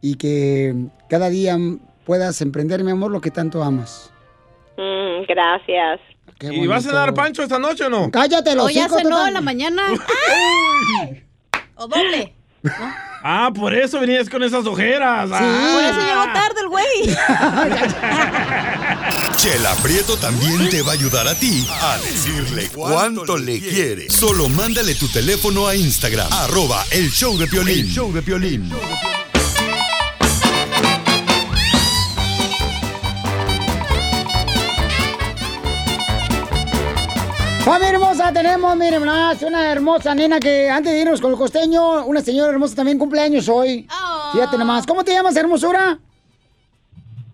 y 0.02 0.16
que 0.16 0.76
cada 1.10 1.30
día 1.30 1.57
puedas 2.06 2.41
emprender, 2.41 2.84
mi 2.84 2.91
amor, 2.91 3.12
lo 3.12 3.22
que 3.22 3.32
tanto 3.32 3.64
amas. 3.64 4.12
Mm, 4.78 5.26
gracias. 5.28 5.99
¿Y 6.41 6.68
vas 6.68 6.86
a 6.86 6.90
cenar 6.90 7.14
pancho 7.14 7.44
esta 7.44 7.60
noche 7.60 7.86
o 7.86 7.90
no? 7.90 8.12
Cállate, 8.12 8.56
los 8.56 8.66
O 8.66 8.70
ya 8.70 8.90
cenó 8.90 9.26
en 9.26 9.34
la 9.34 9.41
mañana. 9.41 9.84
o 11.76 11.88
doble. 11.88 12.34
Ah, 13.27 13.49
por 13.52 13.73
eso 13.73 13.99
venías 13.99 14.30
con 14.30 14.43
esas 14.43 14.68
ojeras. 14.68 15.31
Ah. 15.34 15.72
Por 15.73 15.84
eso 15.84 15.99
llegó 15.99 16.26
tarde 16.31 16.61
el 16.61 16.68
güey. 16.68 16.85
Chela 19.35 19.73
Prieto 19.81 20.15
también 20.18 20.69
te 20.69 20.84
va 20.84 20.91
a 20.91 20.93
ayudar 20.93 21.27
a 21.27 21.34
ti 21.34 21.68
a 21.68 21.97
decirle 21.97 22.69
cuánto 22.72 23.35
le 23.35 23.60
quiere. 23.60 24.11
Solo 24.11 24.47
mándale 24.47 24.93
tu 24.93 25.07
teléfono 25.07 25.68
a 25.68 25.76
Instagram, 25.76 26.31
arroba 26.31 26.85
el 26.91 27.10
show 27.10 27.35
de 27.35 27.47
Piolín. 27.47 27.80
El 27.80 27.91
show 27.91 28.14
de 28.14 28.22
Piolín. 28.22 28.72
Familia 37.66 37.94
hermosa, 37.94 38.32
tenemos, 38.32 38.78
miren, 38.78 39.04
más 39.04 39.42
una 39.42 39.72
hermosa 39.72 40.14
nena 40.14 40.40
que 40.40 40.70
antes 40.70 40.94
de 40.94 41.02
irnos 41.02 41.20
con 41.20 41.32
el 41.32 41.38
costeño, 41.38 42.06
una 42.06 42.22
señora 42.22 42.52
hermosa 42.52 42.76
también 42.76 43.00
cumpleaños 43.00 43.50
hoy. 43.50 43.88
Fíjate 44.34 44.56
nomás. 44.60 44.86
¿Cómo 44.86 45.04
te 45.04 45.12
llamas, 45.14 45.36
hermosura? 45.36 45.98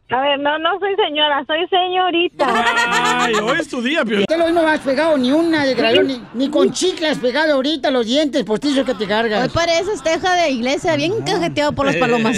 A 0.09 0.21
ver, 0.21 0.39
no, 0.39 0.57
no 0.57 0.79
soy 0.79 0.95
señora, 0.95 1.43
soy 1.45 1.67
señorita. 1.67 2.45
Ay, 2.47 3.33
hoy 3.33 3.57
es 3.59 3.67
tu 3.67 3.81
día, 3.81 4.05
Piolín. 4.05 4.25
Te 4.25 4.37
lo 4.37 4.49
no 4.51 4.65
has 4.65 4.79
pegado 4.79 5.17
ni 5.17 5.33
una 5.33 5.65
de 5.65 5.75
grado, 5.75 6.01
ni, 6.01 6.21
ni 6.33 6.49
con 6.49 6.71
chicle 6.71 7.09
has 7.09 7.17
pegado 7.17 7.55
ahorita 7.55 7.91
los 7.91 8.05
dientes 8.05 8.45
postizos 8.45 8.85
que 8.85 8.93
te 8.93 9.05
cargas. 9.05 9.43
Hoy 9.43 9.49
pareces 9.49 10.01
teja 10.01 10.33
de 10.35 10.51
iglesia, 10.51 10.95
bien 10.95 11.11
cajeteado 11.25 11.73
por 11.73 11.85
las 11.85 11.97
palomas. 11.97 12.37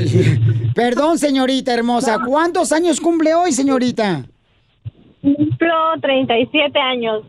Perdón, 0.74 1.18
señorita 1.18 1.72
hermosa. 1.72 2.18
¿Cuántos 2.18 2.70
años 2.70 3.00
cumple 3.00 3.34
hoy, 3.34 3.52
señorita? 3.52 4.26
Cumplo 5.24 5.74
37 6.02 6.78
años. 6.78 7.22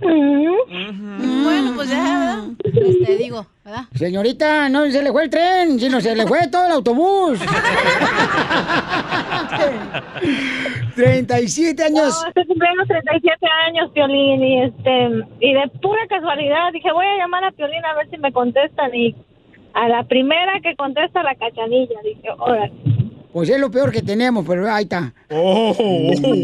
Bueno, 0.00 1.72
pues 1.76 1.88
ya, 1.90 2.18
¿verdad? 2.18 2.44
Este, 2.64 3.16
digo, 3.16 3.46
¿verdad? 3.64 3.82
Señorita, 3.94 4.68
no 4.68 4.90
se 4.90 5.02
le 5.02 5.12
fue 5.12 5.24
el 5.24 5.30
tren, 5.30 5.78
sino 5.78 6.00
se 6.00 6.16
le 6.16 6.26
fue 6.26 6.48
todo 6.48 6.66
el 6.66 6.72
autobús. 6.72 7.38
37 10.96 11.82
años. 11.84 12.20
No, 12.22 12.28
estoy 12.28 12.46
cumpliendo 12.46 12.84
37 12.86 13.46
años, 13.66 13.90
Piolín, 13.92 14.42
y 14.42 14.62
este, 14.64 15.24
y 15.40 15.52
de 15.52 15.68
pura 15.80 16.04
casualidad 16.08 16.72
dije, 16.72 16.90
voy 16.92 17.06
a 17.06 17.18
llamar 17.18 17.44
a 17.44 17.52
Piolín 17.52 17.84
a 17.84 17.94
ver 17.94 18.10
si 18.10 18.18
me 18.18 18.32
contestan, 18.32 18.92
y 18.94 19.14
a 19.74 19.88
la 19.88 20.02
primera 20.04 20.60
que 20.60 20.74
contesta 20.74 21.22
la 21.22 21.36
cachanilla, 21.36 22.00
dije, 22.02 22.28
órale. 22.38 22.72
Pues 23.32 23.48
es 23.50 23.60
lo 23.60 23.70
peor 23.70 23.92
que 23.92 24.02
tenemos, 24.02 24.44
pero 24.46 24.72
ahí 24.72 24.84
está. 24.84 25.12
Oh. 25.30 25.74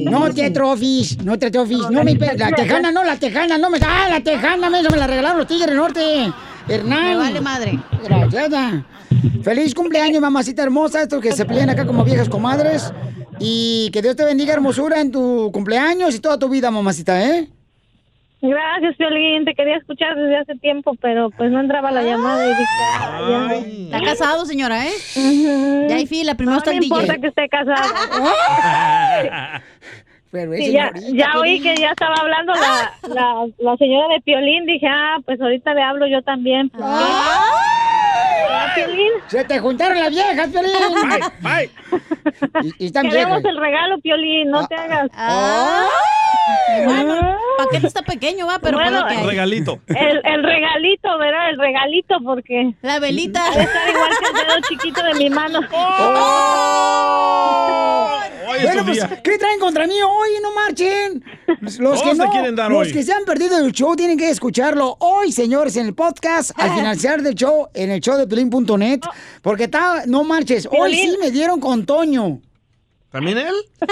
No 0.05 0.31
te 0.33 0.45
atrofis, 0.45 1.19
no 1.25 1.39
te 1.39 1.47
atrofis. 1.47 1.91
No 1.91 2.05
me 2.05 2.15
pe- 2.17 2.37
La 2.37 2.51
tejana, 2.51 2.93
no, 2.93 3.03
la 3.03 3.17
tejana, 3.17 3.57
no 3.59 3.71
me. 3.71 3.79
¡Ah, 3.85 4.09
la 4.11 4.21
tejana! 4.21 4.69
Me, 4.71 4.83
me 4.83 4.97
la 4.97 5.07
regalaron 5.07 5.39
los 5.39 5.47
Tigres 5.47 5.69
del 5.69 5.77
Norte. 5.77 6.33
Hernán. 6.69 7.05
Me 7.11 7.17
vale 7.17 7.41
madre. 7.41 7.79
Gracias. 8.31 8.85
Feliz 9.43 9.75
cumpleaños, 9.75 10.21
mamacita 10.21 10.63
hermosa. 10.63 11.03
Estos 11.03 11.21
que 11.23 11.33
se 11.33 11.45
pelean 11.45 11.71
acá 11.71 11.87
como 11.87 12.05
viejas 12.05 12.29
comadres. 12.29 12.93
Y 13.41 13.91
que 13.93 14.01
Dios 14.01 14.15
te 14.15 14.25
bendiga, 14.25 14.53
hermosura, 14.53 15.01
en 15.01 15.11
tu 15.11 15.51
cumpleaños 15.53 16.15
y 16.15 16.21
toda 16.21 16.39
tu 16.39 16.49
vida, 16.49 16.71
mamacita, 16.71 17.23
¿eh? 17.29 17.49
Gracias, 18.47 18.97
Piolín, 18.97 19.47
te 19.47 19.55
quería 19.55 19.77
escuchar 19.79 20.15
desde 20.17 20.37
hace 20.37 20.55
tiempo, 20.57 20.95
pero 21.01 21.31
pues 21.31 21.51
no 21.51 21.61
entraba 21.61 21.91
la 21.91 22.03
llamada 22.03 22.45
y 22.45 22.49
dije, 22.51 22.65
"Ah, 23.01 23.21
ya". 23.31 23.55
Está 23.97 24.01
casado, 24.03 24.45
señora, 24.45 24.87
¿eh? 24.87 25.87
Ya 25.89 25.97
hay 25.97 26.07
fila, 26.07 26.35
primero 26.35 26.57
No 26.57 26.59
está 26.59 26.73
me 26.73 26.77
el 26.79 26.85
importa 26.85 27.15
DJ. 27.15 27.21
que 27.23 27.27
esté 27.29 27.49
casado. 27.49 27.95
Pero 30.31 30.53
es 30.53 30.65
Sí, 30.67 30.73
ya, 30.73 30.91
ya 31.13 31.39
oí 31.39 31.61
que 31.61 31.77
ya 31.77 31.91
estaba 31.91 32.17
hablando 32.17 32.53
la, 32.55 32.93
la, 33.15 33.47
la 33.57 33.77
señora 33.77 34.13
de 34.15 34.21
Piolín. 34.21 34.67
Dije, 34.67 34.89
ah, 34.91 35.19
pues 35.25 35.41
ahorita 35.41 35.73
le 35.75 35.83
hablo 35.83 36.07
yo 36.09 36.23
también. 36.23 36.73
Ah. 36.83 37.94
Se 39.29 39.45
te 39.45 39.59
juntaron 39.59 39.99
las 39.99 40.11
viejas, 40.11 40.49
Piolín. 40.49 40.73
Bye, 41.41 41.71
Y, 42.63 42.85
y 42.85 42.87
están 42.87 43.09
Queremos 43.09 43.43
viejas. 43.43 43.45
el 43.45 43.57
regalo, 43.61 43.99
Piolín, 44.01 44.51
no 44.51 44.67
te 44.67 44.75
hagas. 44.75 45.11
Ah. 45.15 45.87
Bueno, 46.85 47.15
el 47.15 47.37
paquete 47.65 47.87
está 47.87 48.03
pequeño, 48.03 48.47
va, 48.47 48.59
pero 48.59 48.77
Bueno, 48.79 49.03
hay. 49.07 49.25
Regalito. 49.25 49.81
El, 49.87 50.21
el 50.25 50.43
regalito, 50.43 51.19
¿verdad? 51.19 51.51
El 51.51 51.59
regalito, 51.59 52.17
porque... 52.23 52.75
La 52.83 52.99
velita. 52.99 53.49
Estar 53.49 53.89
igual 53.89 54.11
que 54.21 54.27
el 54.27 54.35
dedo 54.47 54.61
chiquito 54.69 55.03
de 55.03 55.15
mi 55.15 55.31
mano. 55.31 55.61
Hoy 58.47 58.59
es 58.59 58.65
Bueno, 58.67 58.85
pues, 58.85 58.97
día. 58.97 59.23
¿qué 59.23 59.39
traen 59.39 59.59
contra 59.59 59.87
mí 59.87 59.95
hoy? 60.03 60.29
No 60.43 60.53
marchen. 60.55 61.25
Los 61.81 62.03
que 62.03 62.15
no, 62.15 62.31
quieren 62.31 62.55
dar 62.55 62.71
los 62.71 62.87
hoy. 62.89 62.93
que 62.93 63.03
se 63.03 63.13
han 63.13 63.25
perdido 63.25 63.59
el 63.59 63.73
show 63.73 63.97
tienen 63.97 64.19
que 64.19 64.29
escucharlo 64.29 64.97
hoy, 65.01 65.33
señores, 65.33 65.77
en 65.77 65.87
el 65.87 65.95
podcast, 65.95 66.51
al 66.59 66.71
finalizar 66.77 67.23
del 67.23 67.35
show, 67.35 67.69
en 67.75 67.91
el 67.91 68.01
show 68.05 68.17
de 68.19 68.27
Pelín.net, 68.27 69.01
porque 69.43 69.65
está, 69.65 70.05
no 70.07 70.23
marches, 70.25 70.67
hoy 70.67 70.93
Piolín. 70.93 71.11
sí 71.13 71.17
me 71.21 71.31
dieron 71.31 71.59
con 71.61 71.85
Toño. 71.87 72.41
¿También 73.11 73.39
él? 73.39 73.55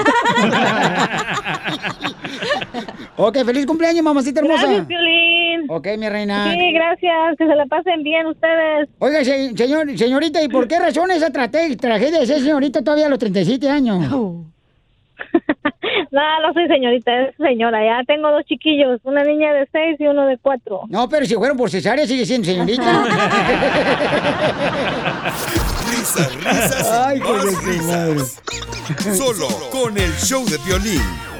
Ok, 3.16 3.38
feliz 3.44 3.66
cumpleaños, 3.66 4.02
mamacita 4.02 4.40
hermosa. 4.40 4.62
Gracias, 4.64 4.86
Piolín. 4.86 5.66
Ok, 5.68 5.86
mi 5.98 6.08
reina. 6.08 6.50
Sí, 6.52 6.72
gracias. 6.72 7.36
Que 7.38 7.46
se 7.46 7.54
la 7.54 7.66
pasen 7.66 8.02
bien 8.02 8.26
ustedes. 8.26 8.88
Oiga, 8.98 9.24
se- 9.24 9.56
señor, 9.56 9.96
señorita, 9.96 10.42
¿y 10.42 10.48
por 10.48 10.66
qué 10.66 10.78
razón 10.78 11.10
esa 11.10 11.30
tragedia 11.30 12.18
de 12.20 12.26
ser 12.26 12.40
señorita 12.40 12.82
todavía 12.82 13.06
a 13.06 13.10
los 13.10 13.18
37 13.18 13.68
años? 13.68 14.06
No, 16.10 16.20
no 16.42 16.52
soy 16.52 16.68
señorita, 16.68 17.10
es 17.22 17.36
señora. 17.36 17.84
Ya 17.84 18.04
tengo 18.06 18.30
dos 18.30 18.44
chiquillos, 18.44 19.00
una 19.04 19.24
niña 19.24 19.52
de 19.52 19.66
seis 19.72 19.96
y 19.98 20.06
uno 20.06 20.26
de 20.26 20.38
cuatro. 20.38 20.82
No, 20.88 21.08
pero 21.08 21.24
si 21.26 21.34
fueron 21.34 21.56
por 21.56 21.70
cesárea 21.70 22.06
sigue 22.06 22.26
siendo 22.26 22.46
señorita. 22.46 23.04
Risas, 25.90 26.34
risas 26.34 26.90
y 27.16 27.20
Ay, 27.20 27.20
risas. 27.64 28.42
Solo 29.16 29.48
con 29.70 29.96
el 29.96 30.12
show 30.16 30.44
de 30.44 30.58
Piolín. 30.58 31.31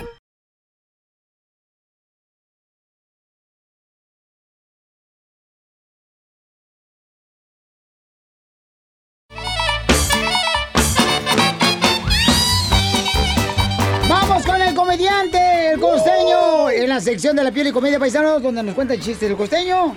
Sección 17.02 17.36
de 17.36 17.44
la 17.44 17.50
piel 17.50 17.66
y 17.66 17.72
comedia 17.72 17.98
paisanos, 17.98 18.42
donde 18.42 18.62
nos 18.62 18.74
cuenta 18.74 18.94
el 18.94 19.00
chiste 19.00 19.26
del 19.28 19.36
costeño. 19.36 19.94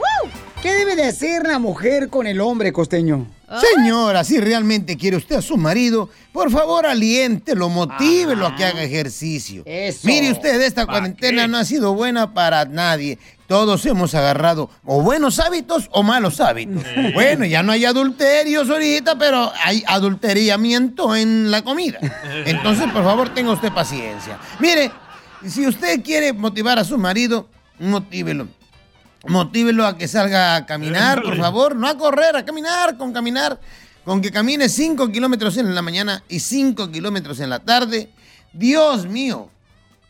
¿Qué 0.61 0.73
debe 0.73 0.95
de 0.95 1.05
hacer 1.05 1.43
la 1.47 1.59
mujer 1.59 2.09
con 2.09 2.25
el 2.25 2.41
hombre 2.41 2.73
costeño? 2.73 3.27
Señora, 3.75 4.23
si 4.23 4.39
realmente 4.39 4.97
quiere 4.97 5.17
usted 5.17 5.35
a 5.35 5.41
su 5.41 5.57
marido, 5.57 6.09
por 6.33 6.49
favor 6.49 6.87
aliéntelo, 6.87 7.69
motívelo 7.69 8.47
a 8.47 8.55
que 8.55 8.65
haga 8.65 8.81
ejercicio. 8.81 9.61
Eso. 9.65 9.99
Mire 10.07 10.31
usted, 10.31 10.59
esta 10.61 10.87
cuarentena 10.87 11.47
no 11.47 11.57
ha 11.57 11.65
sido 11.65 11.93
buena 11.93 12.33
para 12.33 12.65
nadie. 12.65 13.19
Todos 13.47 13.85
hemos 13.85 14.15
agarrado 14.15 14.71
o 14.83 15.03
buenos 15.03 15.37
hábitos 15.37 15.87
o 15.91 16.01
malos 16.01 16.41
hábitos. 16.41 16.83
Bueno, 17.13 17.45
ya 17.45 17.61
no 17.61 17.71
hay 17.71 17.85
adulterios 17.85 18.67
ahorita, 18.67 19.19
pero 19.19 19.51
hay 19.63 19.83
adulteriamiento 19.85 21.15
en 21.15 21.51
la 21.51 21.61
comida. 21.61 21.99
Entonces, 22.45 22.91
por 22.91 23.03
favor, 23.03 23.31
tenga 23.35 23.51
usted 23.51 23.71
paciencia. 23.71 24.39
Mire, 24.59 24.91
si 25.47 25.67
usted 25.67 26.01
quiere 26.03 26.33
motivar 26.33 26.79
a 26.79 26.83
su 26.83 26.97
marido, 26.97 27.47
motívelo. 27.79 28.47
Motívelo 29.27 29.85
a 29.85 29.97
que 29.97 30.07
salga 30.07 30.55
a 30.55 30.65
caminar, 30.65 31.21
por 31.23 31.37
favor. 31.37 31.75
No 31.75 31.87
a 31.87 31.97
correr, 31.97 32.35
a 32.35 32.45
caminar, 32.45 32.97
con 32.97 33.11
caminar. 33.11 33.59
Con 34.03 34.21
que 34.21 34.31
camine 34.31 34.69
5 34.69 35.11
kilómetros 35.11 35.57
en 35.57 35.73
la 35.73 35.81
mañana 35.81 36.23
y 36.29 36.39
5 36.39 36.91
kilómetros 36.91 37.39
en 37.39 37.49
la 37.49 37.59
tarde. 37.59 38.09
Dios 38.53 39.07
mío, 39.07 39.49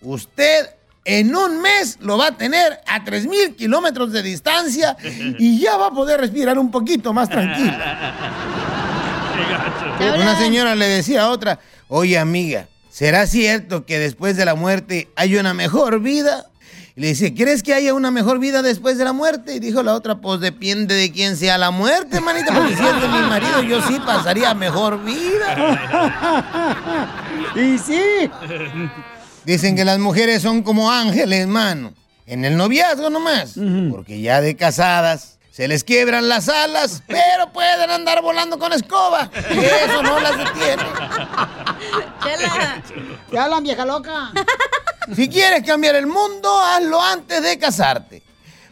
usted 0.02 0.70
en 1.06 1.36
un 1.36 1.62
mes 1.62 1.98
lo 2.02 2.18
va 2.18 2.28
a 2.28 2.32
tener 2.32 2.82
a 2.88 3.04
3 3.04 3.28
mil 3.28 3.56
kilómetros 3.56 4.12
de 4.12 4.24
distancia 4.24 4.98
y 5.40 5.60
ya 5.60 5.78
va 5.78 5.88
a 5.88 5.92
poder 5.92 6.20
respirar 6.20 6.60
un 6.60 6.72
poquito 6.72 7.14
más 7.14 7.30
tranquila. 7.30 8.14
Una 10.20 10.38
señora 10.38 10.76
le 10.76 10.88
decía 10.88 11.24
a 11.24 11.30
otra, 11.30 11.60
oye 11.88 12.18
amiga, 12.18 12.68
¿será 12.96 13.28
cierto 13.28 13.86
que 13.86 14.00
después 14.00 14.38
de 14.38 14.46
la 14.46 14.56
muerte 14.56 15.10
hay 15.18 15.36
una 15.36 15.54
mejor 15.54 16.00
vida? 16.00 16.46
Y 16.96 17.02
le 17.02 17.08
dice, 17.08 17.34
¿crees 17.34 17.62
que 17.62 17.74
haya 17.74 17.94
una 17.94 18.10
mejor 18.10 18.40
vida 18.40 18.62
después 18.62 18.98
de 18.98 19.04
la 19.04 19.12
muerte? 19.12 19.56
Y 19.56 19.60
dijo 19.60 19.84
la 19.84 19.94
otra, 19.94 20.22
pues 20.22 20.40
depende 20.40 20.96
de 20.96 21.12
quién 21.12 21.36
sea 21.36 21.58
la 21.58 21.72
muerte, 21.72 22.22
manita, 22.22 22.54
porque 22.54 22.78
si 22.78 22.82
es 22.82 23.02
de 23.02 23.08
mi 23.10 23.20
marido, 23.28 23.62
yo 23.64 23.82
sí 23.82 24.00
pasaría 24.06 24.54
mejor 24.54 25.04
vida. 25.04 26.24
y 27.56 27.78
sí. 27.80 28.32
Dicen 29.44 29.76
que 29.76 29.84
las 29.84 30.00
mujeres 30.00 30.42
son 30.42 30.64
como 30.64 30.90
ángeles, 30.90 31.48
mano. 31.48 31.94
En 32.26 32.46
el 32.46 32.56
noviazgo 32.56 33.10
nomás. 33.10 33.56
Porque 33.92 34.22
ya 34.22 34.40
de 34.40 34.56
casadas 34.56 35.35
se 35.56 35.70
les 35.70 35.86
quiebran 35.86 36.28
las 36.28 36.50
alas, 36.50 37.02
pero 37.08 37.50
pueden 37.54 37.90
andar 37.90 38.22
volando 38.22 38.60
con 38.60 38.74
escoba. 38.74 39.30
Y 39.54 39.60
eso 39.60 40.04
no 40.04 40.20
las 40.20 40.38
detiene. 40.38 40.84
Te 43.32 43.40
hablan, 43.40 43.64
vieja 43.64 43.86
loca. 43.86 44.34
Si 45.16 45.30
quieres 45.30 45.64
cambiar 45.64 45.96
el 45.96 46.08
mundo, 46.08 46.60
hazlo 46.60 47.02
antes 47.02 47.42
de 47.42 47.58
casarte. 47.58 48.22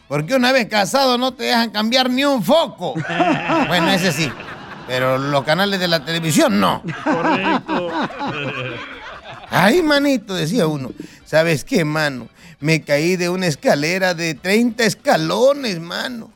Porque 0.08 0.34
una 0.34 0.52
vez 0.52 0.68
casado 0.68 1.16
no 1.16 1.32
te 1.32 1.44
dejan 1.44 1.70
cambiar 1.70 2.10
ni 2.10 2.22
un 2.22 2.44
foco. 2.44 2.92
Bueno, 3.66 3.90
ese 3.90 4.12
sí. 4.12 4.30
Pero 4.86 5.16
los 5.16 5.42
canales 5.42 5.80
de 5.80 5.88
la 5.88 6.04
televisión 6.04 6.60
no. 6.60 6.82
Correcto. 7.02 7.88
Ay, 9.48 9.82
manito, 9.82 10.34
decía 10.34 10.66
uno. 10.66 10.90
¿Sabes 11.24 11.64
qué, 11.64 11.82
mano? 11.86 12.28
Me 12.60 12.82
caí 12.82 13.16
de 13.16 13.30
una 13.30 13.46
escalera 13.46 14.12
de 14.12 14.34
30 14.34 14.84
escalones, 14.84 15.80
mano. 15.80 16.33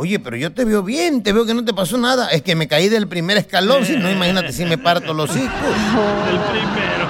Oye, 0.00 0.20
pero 0.20 0.36
yo 0.36 0.52
te 0.52 0.64
veo 0.64 0.84
bien, 0.84 1.24
te 1.24 1.32
veo 1.32 1.44
que 1.44 1.54
no 1.54 1.64
te 1.64 1.74
pasó 1.74 1.98
nada. 1.98 2.28
Es 2.28 2.42
que 2.42 2.54
me 2.54 2.68
caí 2.68 2.88
del 2.88 3.08
primer 3.08 3.36
escalón, 3.36 3.84
si 3.84 3.96
no, 3.96 4.08
imagínate 4.08 4.52
si 4.52 4.64
me 4.64 4.78
parto 4.78 5.12
los 5.12 5.34
hijos. 5.34 5.48
El 6.30 6.38
primero. 6.52 7.08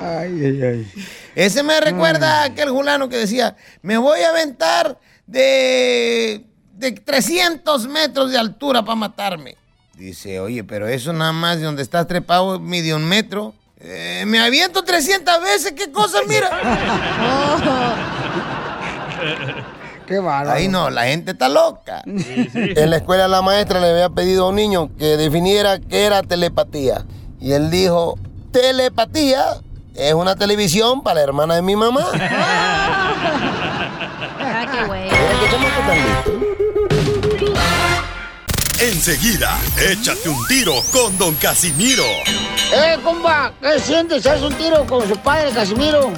Ay, 0.00 0.46
ay, 0.46 0.62
ay. 0.62 0.90
Ese 1.34 1.62
me 1.62 1.78
recuerda 1.78 2.40
a 2.40 2.44
aquel 2.44 2.70
fulano 2.70 3.10
que 3.10 3.18
decía, 3.18 3.54
me 3.82 3.98
voy 3.98 4.20
a 4.20 4.30
aventar 4.30 4.98
de, 5.26 6.46
de 6.72 6.92
300 6.92 7.86
metros 7.86 8.30
de 8.30 8.38
altura 8.38 8.82
para 8.82 8.96
matarme. 8.96 9.58
Dice, 9.92 10.40
oye, 10.40 10.64
pero 10.64 10.88
eso 10.88 11.12
nada 11.12 11.32
más 11.32 11.58
de 11.58 11.64
donde 11.64 11.82
estás 11.82 12.06
trepado 12.06 12.58
mide 12.58 12.94
un 12.94 13.04
metro. 13.04 13.52
Eh, 13.78 14.24
me 14.26 14.38
aviento 14.38 14.82
300 14.84 15.42
veces, 15.42 15.72
¿qué 15.72 15.92
cosa, 15.92 16.16
mira? 16.26 16.48
Qué 20.06 20.18
bárbaro. 20.18 20.56
Ahí 20.56 20.68
no, 20.68 20.88
la 20.90 21.04
gente 21.06 21.32
está 21.32 21.48
loca. 21.48 22.02
En 22.04 22.90
la 22.90 22.96
escuela 22.96 23.26
la 23.28 23.42
maestra 23.42 23.80
le 23.80 23.90
había 23.90 24.08
pedido 24.08 24.46
a 24.46 24.48
un 24.50 24.56
niño 24.56 24.90
que 24.98 25.16
definiera 25.16 25.78
qué 25.80 26.04
era 26.04 26.22
telepatía. 26.22 27.04
Y 27.40 27.52
él 27.52 27.70
dijo, 27.70 28.18
telepatía 28.52 29.44
es 29.94 30.14
una 30.14 30.36
televisión 30.36 31.02
para 31.02 31.16
la 31.16 31.22
hermana 31.22 31.54
de 31.56 31.62
mi 31.62 31.76
mamá. 31.76 32.06
Ah, 34.48 34.64
qué 34.72 34.84
güey. 34.86 35.08
Enseguida, 38.78 39.58
échate 39.90 40.28
un 40.28 40.46
tiro 40.46 40.74
con 40.92 41.16
Don 41.18 41.34
Casimiro. 41.34 42.04
¡Eh, 42.72 42.98
compa! 43.02 43.52
¿Qué 43.60 43.80
sientes? 43.80 44.26
¿Haz 44.26 44.42
un 44.42 44.54
tiro 44.54 44.86
con 44.86 45.08
su 45.08 45.16
padre, 45.16 45.50
Casimiro? 45.50 46.12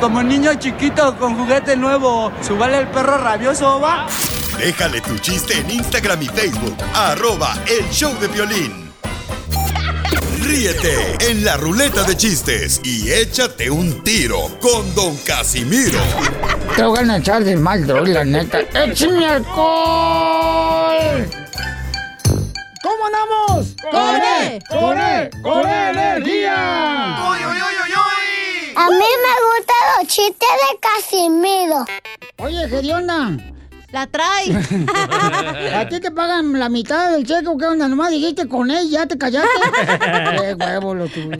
Como 0.00 0.22
niño 0.22 0.54
chiquito 0.54 1.16
con 1.18 1.36
juguete 1.36 1.76
nuevo, 1.76 2.32
¿subale 2.40 2.78
el 2.78 2.88
perro 2.88 3.18
rabioso, 3.18 3.78
va? 3.80 4.06
Déjale 4.58 5.00
tu 5.02 5.18
chiste 5.18 5.58
en 5.58 5.70
Instagram 5.70 6.22
y 6.22 6.26
Facebook, 6.26 6.76
arroba 6.94 7.54
el 7.66 7.86
show 7.90 8.18
de 8.18 8.28
violín. 8.28 8.90
Ríete 10.42 11.18
en 11.30 11.44
la 11.44 11.58
ruleta 11.58 12.02
de 12.04 12.16
chistes 12.16 12.80
y 12.82 13.12
échate 13.12 13.70
un 13.70 14.02
tiro 14.02 14.58
con 14.60 14.94
Don 14.94 15.16
Casimiro. 15.18 16.00
Te 16.74 16.82
voy 16.82 17.08
a 17.08 17.16
echar 17.18 17.44
de 17.44 17.56
mal, 17.56 17.86
droga, 17.86 18.08
la 18.08 18.24
neta. 18.24 18.60
¡Échame 18.60 19.26
alcohol! 19.26 21.28
¿Cómo 22.82 23.06
andamos? 23.06 23.76
¡Con 23.90 24.16
E! 24.16 24.58
¡Con 24.66 24.98
E! 24.98 25.30
¡Con 25.42 25.68
energía! 25.68 27.18
A 28.80 28.88
mí 28.88 28.96
me 28.96 29.34
gustan 29.46 29.98
los 29.98 30.08
chistes 30.08 30.48
de 30.48 30.78
Casimiro. 30.80 31.84
Oye, 32.38 32.66
Gedionda. 32.66 33.36
La 33.92 34.06
trae. 34.06 34.56
¿A 35.74 35.86
ti 35.86 36.00
te 36.00 36.10
pagan 36.10 36.58
la 36.58 36.70
mitad 36.70 37.10
del 37.10 37.26
cheque 37.26 37.48
o 37.48 37.58
qué 37.58 37.66
onda? 37.66 37.88
Nomás 37.88 38.10
dijiste 38.10 38.48
con 38.48 38.70
él, 38.70 38.88
ya 38.88 39.06
te 39.06 39.18
callaste. 39.18 39.50
qué 40.38 40.56
huevo 40.58 40.94
lo 40.94 41.08
tuyo. 41.08 41.30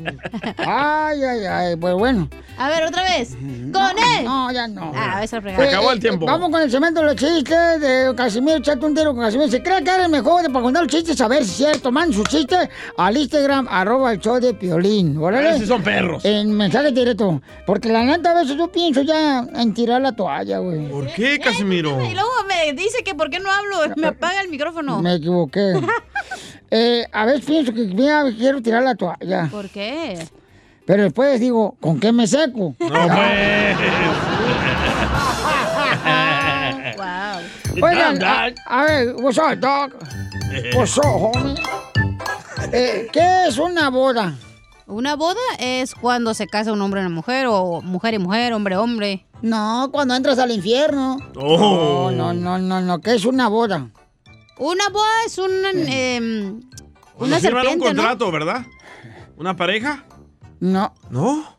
Ay, 0.58 1.22
ay, 1.22 1.46
ay. 1.46 1.76
Pues 1.76 1.94
bueno. 1.94 2.28
A 2.60 2.68
ver, 2.68 2.84
otra 2.84 3.02
vez. 3.04 3.30
¡Con 3.72 3.98
él! 3.98 4.24
No, 4.24 4.52
ya 4.52 4.68
no. 4.68 4.92
Ah, 4.94 5.22
esa 5.24 5.38
Eh, 5.38 5.40
fregada. 5.40 5.64
eh, 5.70 6.16
Vamos 6.20 6.50
con 6.50 6.60
el 6.60 6.70
cemento 6.70 7.00
de 7.00 7.06
los 7.06 7.16
chistes 7.16 7.80
de 7.80 8.12
Casimiro. 8.14 8.58
Echate 8.58 8.84
un 8.84 8.94
tiro 8.94 9.14
con 9.14 9.22
Casimiro. 9.24 9.48
Se 9.50 9.62
cree 9.62 9.82
que 9.82 9.90
eres 9.90 10.04
el 10.06 10.10
mejor 10.12 10.42
de 10.42 10.50
para 10.50 10.62
contar 10.64 10.82
los 10.82 10.92
chistes. 10.92 11.18
A 11.22 11.28
ver 11.28 11.42
si 11.44 11.50
es 11.50 11.56
cierto. 11.56 11.90
Manden 11.90 12.12
sus 12.18 12.28
chistes 12.28 12.68
al 12.98 13.16
Instagram, 13.16 13.66
arroba 13.70 14.12
el 14.12 14.18
show 14.20 14.38
de 14.38 14.52
Piolín. 14.52 15.16
¿Órale? 15.16 15.56
Esos 15.56 15.68
son 15.68 15.82
perros. 15.82 16.22
En 16.24 16.52
mensaje 16.52 16.92
directo. 16.92 17.40
Porque 17.64 17.88
la 17.88 18.02
neta, 18.02 18.32
a 18.32 18.34
veces 18.34 18.56
yo 18.58 18.70
pienso 18.70 19.00
ya 19.02 19.46
en 19.54 19.72
tirar 19.72 20.02
la 20.02 20.12
toalla, 20.12 20.58
güey. 20.58 20.86
¿Por 20.90 21.06
qué, 21.14 21.38
Casimiro? 21.38 21.98
Y 22.04 22.12
luego 22.12 22.28
me 22.46 22.74
dice 22.74 23.02
que 23.02 23.14
por 23.14 23.30
qué 23.30 23.40
no 23.40 23.50
hablo, 23.50 23.94
me 23.96 24.08
apaga 24.08 24.40
el 24.42 24.48
micrófono. 24.50 25.00
Me 25.00 25.14
equivoqué. 25.14 25.80
Eh, 26.72 27.04
a 27.10 27.24
veces 27.26 27.44
pienso 27.44 27.72
que 27.74 27.80
mira, 27.82 28.22
quiero 28.38 28.62
tirar 28.62 28.84
la 28.84 28.94
toalla. 28.94 29.48
¿Por 29.50 29.68
qué? 29.70 30.16
Pero 30.90 31.04
después 31.04 31.38
digo, 31.38 31.76
¿con 31.78 32.00
qué 32.00 32.10
me 32.10 32.26
seco? 32.26 32.74
No, 32.80 32.88
pues. 32.88 32.90
wow. 36.96 37.38
Oigan, 37.80 38.20
a, 38.24 38.50
a 38.66 38.84
ver, 38.86 39.14
what's 39.22 39.38
up, 39.38 39.54
dog? 39.60 39.92
What's 40.74 40.98
up, 40.98 41.04
homie? 41.04 41.54
Eh, 42.72 43.06
¿Qué 43.12 43.44
es 43.46 43.58
una 43.58 43.88
boda? 43.88 44.34
Una 44.88 45.14
boda 45.14 45.38
es 45.60 45.94
cuando 45.94 46.34
se 46.34 46.48
casa 46.48 46.72
un 46.72 46.82
hombre 46.82 47.02
y 47.02 47.06
una 47.06 47.14
mujer, 47.14 47.46
o 47.48 47.80
mujer 47.82 48.14
y 48.14 48.18
mujer, 48.18 48.52
hombre 48.52 48.76
hombre. 48.76 49.24
No, 49.42 49.90
cuando 49.92 50.16
entras 50.16 50.40
al 50.40 50.50
infierno. 50.50 51.18
Oh. 51.36 52.10
No, 52.10 52.34
no, 52.34 52.58
no, 52.58 52.60
no, 52.66 52.80
no, 52.80 53.00
¿qué 53.00 53.14
es 53.14 53.24
una 53.24 53.46
boda? 53.46 53.90
Una 54.58 54.88
boda 54.88 55.24
es 55.24 55.38
un, 55.38 56.64
Cuando 57.14 57.36
una 57.36 57.38
firman 57.38 57.38
un 57.38 57.40
serpiente, 57.40 57.76
¿no? 57.76 57.84
contrato, 57.84 58.32
¿verdad? 58.32 58.66
¿Una 59.36 59.54
pareja? 59.54 60.04
No. 60.60 60.92
¿No? 61.10 61.56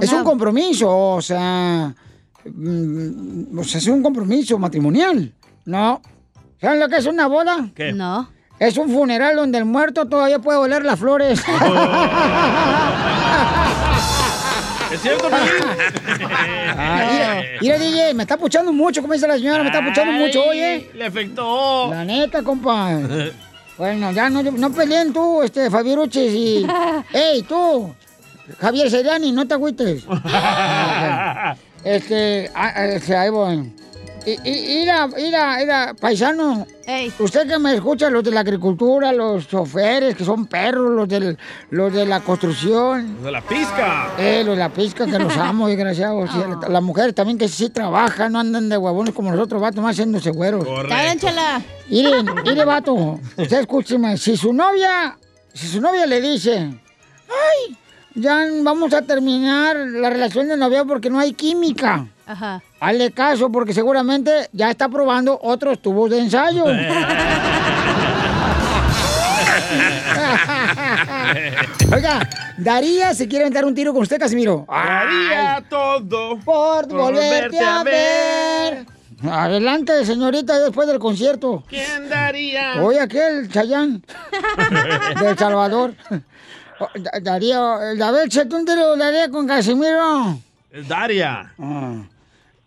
Es 0.00 0.12
un 0.12 0.24
compromiso, 0.24 0.88
o 0.88 1.20
sea, 1.20 1.92
mm, 2.44 3.58
o 3.58 3.64
sea, 3.64 3.78
es 3.78 3.86
un 3.88 4.02
compromiso 4.02 4.58
matrimonial. 4.58 5.32
No. 5.64 6.00
¿Saben 6.60 6.80
lo 6.80 6.88
que 6.88 6.96
es 6.96 7.06
una 7.06 7.26
boda? 7.26 7.68
¿Qué? 7.74 7.92
No. 7.92 8.28
Es 8.58 8.76
un 8.78 8.88
funeral 8.90 9.34
donde 9.36 9.58
el 9.58 9.64
muerto 9.64 10.06
todavía 10.06 10.38
puede 10.38 10.58
oler 10.58 10.84
las 10.84 10.98
flores. 11.00 11.42
¿Es 14.92 15.02
cierto? 15.02 15.28
Ah, 15.28 17.08
mira, 17.10 17.42
mira, 17.60 17.78
DJ, 17.78 18.14
me 18.14 18.22
está 18.22 18.36
puchando 18.36 18.72
mucho, 18.72 19.00
como 19.00 19.14
dice 19.14 19.26
la 19.26 19.36
señora, 19.36 19.64
me 19.64 19.70
está 19.70 19.84
puchando 19.84 20.12
mucho, 20.12 20.44
oye. 20.44 20.88
Le 20.94 21.06
afectó. 21.06 21.90
La 21.90 22.04
neta, 22.04 22.44
compa. 22.44 23.00
Bueno, 23.76 24.12
ya 24.12 24.30
no, 24.30 24.40
no 24.42 24.70
peleen 24.72 25.12
tú, 25.12 25.42
este, 25.42 25.68
Fabieruchis 25.68 26.32
y... 26.32 26.66
¡Ey, 27.12 27.42
tú! 27.42 27.92
Javier 28.58 28.90
Seriani, 28.90 29.32
no 29.32 29.46
te 29.46 29.54
agüites. 29.54 30.04
este, 31.84 32.50
ah, 32.54 32.84
este, 32.86 33.16
ahí 33.16 33.30
voy. 33.30 33.72
Mira, 34.42 35.06
mira, 35.08 35.56
mira, 35.58 35.94
paisano. 36.00 36.66
Usted 37.18 37.46
que 37.46 37.58
me 37.58 37.74
escucha, 37.74 38.08
los 38.08 38.24
de 38.24 38.30
la 38.30 38.40
agricultura, 38.40 39.12
los 39.12 39.46
choferes, 39.46 40.16
que 40.16 40.24
son 40.24 40.46
perros, 40.46 40.92
los, 40.92 41.06
del, 41.06 41.36
los 41.70 41.92
de 41.92 42.06
la 42.06 42.20
construcción. 42.20 43.22
De 43.22 43.30
la 43.30 43.42
pizca. 43.42 44.12
Eh, 44.18 44.42
los 44.44 44.56
de 44.56 44.60
la 44.62 44.70
pizca, 44.70 45.04
que 45.04 45.18
los 45.18 45.36
amo, 45.36 45.68
desgraciados. 45.68 46.30
La- 46.36 46.68
Las 46.70 46.82
mujeres 46.82 47.14
también 47.14 47.36
que 47.36 47.48
sí 47.48 47.68
trabajan, 47.68 48.32
no 48.32 48.38
andan 48.40 48.70
de 48.70 48.78
huevones 48.78 49.12
como 49.14 49.30
nosotros, 49.30 49.60
vatos, 49.60 49.82
más 49.82 49.92
haciéndose 49.94 50.30
güeros. 50.30 50.66
Cállenchela. 50.88 51.60
Miren, 51.90 52.26
mire, 52.44 52.64
vato, 52.64 52.94
usted 53.36 53.60
escúcheme, 53.60 54.16
si 54.16 54.38
su 54.38 54.54
novia, 54.54 55.18
si 55.52 55.66
su 55.68 55.82
novia 55.82 56.06
le 56.06 56.22
dice, 56.22 56.56
ay, 57.28 57.76
ya 58.14 58.44
vamos 58.62 58.92
a 58.94 59.02
terminar 59.02 59.76
la 59.76 60.10
relación 60.10 60.48
de 60.48 60.56
novia 60.56 60.84
porque 60.84 61.10
no 61.10 61.18
hay 61.18 61.32
química. 61.32 62.06
Ajá. 62.26 62.62
Hazle 62.80 63.10
caso 63.10 63.50
porque 63.50 63.74
seguramente 63.74 64.48
ya 64.52 64.70
está 64.70 64.88
probando 64.88 65.38
otros 65.42 65.80
tubos 65.80 66.10
de 66.10 66.20
ensayo. 66.20 66.64
Oiga, 71.92 72.28
Daría 72.56 73.14
se 73.14 73.26
quiere 73.26 73.44
aventar 73.44 73.64
un 73.64 73.74
tiro 73.74 73.92
con 73.92 74.02
usted, 74.02 74.18
Casimiro. 74.18 74.64
Daría 74.68 75.64
todo 75.68 76.38
por 76.38 76.86
volverte 76.86 77.58
a 77.58 77.82
ver. 77.82 78.86
Adelante, 79.28 80.04
señorita, 80.04 80.58
después 80.58 80.86
del 80.86 80.98
concierto. 80.98 81.64
¿Quién 81.68 82.08
daría? 82.08 82.82
Oye, 82.82 83.00
aquel 83.00 83.50
Chayán 83.50 84.04
de 85.20 85.30
El 85.30 85.38
Salvador. 85.38 85.94
Oh, 86.80 86.88
Da- 86.94 87.20
Darío, 87.20 87.78
David, 87.96 88.24
échate 88.26 88.54
un 88.54 88.64
tiro, 88.64 88.96
Daría 88.96 89.28
con 89.30 89.46
Casimiro. 89.46 90.38
Es 90.70 90.88
Daria. 90.88 91.52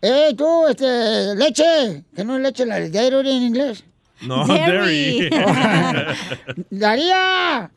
Eh, 0.01 0.33
tú, 0.37 0.67
este, 0.67 1.35
leche, 1.35 2.03
que 2.15 2.23
no 2.23 2.35
es 2.37 2.41
leche, 2.41 2.65
la 2.65 2.75
de 2.79 2.89
dairy 2.89 3.29
en 3.31 3.43
inglés. 3.43 3.83
No, 4.21 4.45
Dairy. 4.47 5.29
Daría. 6.69 7.69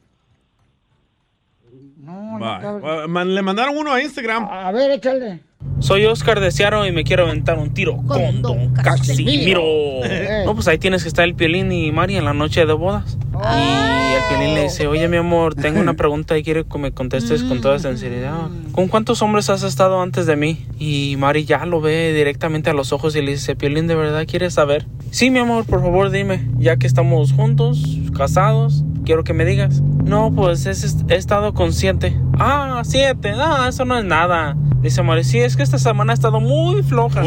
Va, 2.43 3.07
man- 3.09 3.35
Le 3.35 3.43
mandaron 3.43 3.77
uno 3.77 3.93
a 3.93 4.01
Instagram. 4.02 4.44
A 4.51 4.70
ver, 4.73 4.90
échale. 4.93 5.40
Soy 5.81 6.05
Oscar 6.05 6.40
de 6.40 6.51
Seattle 6.52 6.86
y 6.89 6.93
me 6.93 7.05
quiero 7.05 7.24
aventar 7.24 7.59
un 7.59 7.73
tiro 7.74 7.97
con 8.07 8.43
Don 8.43 8.73
Casimiro. 8.74 9.61
Eh. 10.05 10.43
No, 10.44 10.55
pues 10.55 10.69
ahí 10.69 10.78
tienes 10.78 11.02
que 11.02 11.09
estar 11.09 11.24
el 11.24 11.35
Piolín 11.35 11.73
y 11.73 11.90
Mari 11.90 12.16
en 12.16 12.24
la 12.24 12.35
noche 12.35 12.66
de 12.66 12.73
bodas. 12.73 13.16
Y 13.32 14.12
el 14.15 14.23
Piolín 14.28 14.55
le 14.55 14.65
dice, 14.65 14.86
oye 14.86 15.09
mi 15.09 15.16
amor, 15.16 15.55
tengo 15.55 15.81
una 15.81 15.94
pregunta 15.97 16.36
y 16.36 16.43
quiero 16.43 16.69
que 16.69 16.78
me 16.78 16.93
contestes 16.93 17.43
con 17.43 17.61
toda 17.62 17.78
sinceridad. 17.78 18.48
¿Con 18.73 18.89
cuántos 18.89 19.23
hombres 19.23 19.48
has 19.48 19.62
estado 19.62 20.02
antes 20.02 20.27
de 20.27 20.36
mí? 20.36 20.66
Y 20.78 21.16
Mari 21.19 21.44
ya 21.47 21.65
lo 21.65 21.81
ve 21.81 22.12
directamente 22.12 22.69
a 22.70 22.74
los 22.74 22.93
ojos 22.93 23.16
y 23.16 23.23
le 23.23 23.32
dice, 23.32 23.57
Piolín, 23.57 23.86
¿de 23.86 23.94
verdad 23.94 24.27
quieres 24.28 24.55
saber? 24.55 24.86
Sí, 25.11 25.31
mi 25.31 25.39
amor, 25.39 25.65
por 25.65 25.81
favor 25.81 26.11
dime, 26.11 26.47
ya 26.59 26.77
que 26.77 26.86
estamos 26.86 27.32
juntos, 27.32 27.82
casados, 28.16 28.85
quiero 29.07 29.24
que 29.24 29.32
me 29.32 29.44
digas. 29.47 29.81
No, 30.05 30.31
pues 30.35 30.66
es- 30.66 30.98
he 31.09 31.15
estado 31.16 31.55
consciente. 31.55 32.15
Ah, 32.39 32.82
siete, 32.85 33.32
ah, 33.35 33.66
eso 33.69 33.85
no 33.86 33.98
es 33.98 34.05
nada. 34.05 34.57
Dice 34.82 35.02
Mari, 35.02 35.24
sí, 35.24 35.39
es 35.39 35.57
que 35.57 35.62
esta 35.77 35.91
semana 35.91 36.13
ha 36.13 36.15
estado 36.15 36.41
muy 36.41 36.83
floja. 36.83 37.23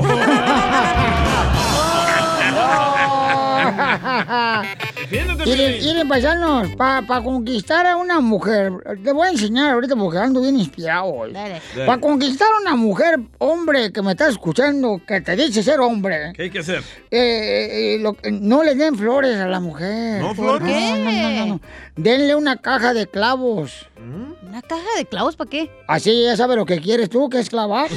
Miren, 5.45 5.79
miren, 5.83 6.07
paisanos, 6.07 6.69
para 6.75 7.21
conquistar 7.23 7.85
a 7.85 7.95
una 7.97 8.19
mujer, 8.19 8.71
te 9.03 9.11
voy 9.13 9.27
a 9.27 9.31
enseñar 9.31 9.73
ahorita 9.73 9.95
porque 9.95 10.17
ando 10.17 10.41
bien 10.41 10.57
inspirado 10.59 11.05
hoy. 11.05 11.33
Para 11.85 11.97
conquistar 11.99 12.47
a 12.51 12.61
una 12.61 12.75
mujer, 12.75 13.19
hombre, 13.37 13.91
que 13.91 14.01
me 14.01 14.11
estás 14.11 14.31
escuchando, 14.31 14.99
que 15.07 15.21
te 15.21 15.35
dice 15.35 15.63
ser 15.63 15.79
hombre, 15.79 16.33
¿Qué 16.35 16.43
hay 16.43 16.49
que 16.49 16.59
hacer? 16.59 16.83
eh, 17.11 17.95
eh, 17.95 17.97
lo- 18.01 18.15
no 18.31 18.63
le 18.63 18.75
den 18.75 18.95
flores 18.97 19.37
a 19.37 19.47
la 19.47 19.59
mujer. 19.59 20.21
¿No 20.21 20.33
flores? 20.35 20.67
No, 20.69 20.97
no, 20.97 21.11
no, 21.11 21.29
no, 21.31 21.45
no. 21.45 21.61
Denle 21.95 22.35
una 22.35 22.57
caja 22.57 22.93
de 22.93 23.07
clavos. 23.07 23.87
¿Una 24.53 24.61
caja 24.61 24.85
de 24.97 25.05
clavos 25.07 25.35
para 25.35 25.49
qué? 25.49 25.71
Así 25.87 26.25
ya 26.25 26.37
sabe 26.37 26.55
lo 26.55 26.63
que 26.63 26.79
quieres 26.79 27.09
tú, 27.09 27.27
que 27.27 27.39
es 27.39 27.49
clavar. 27.49 27.89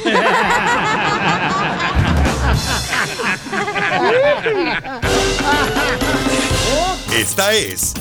Esta 7.15 7.53
es 7.53 7.93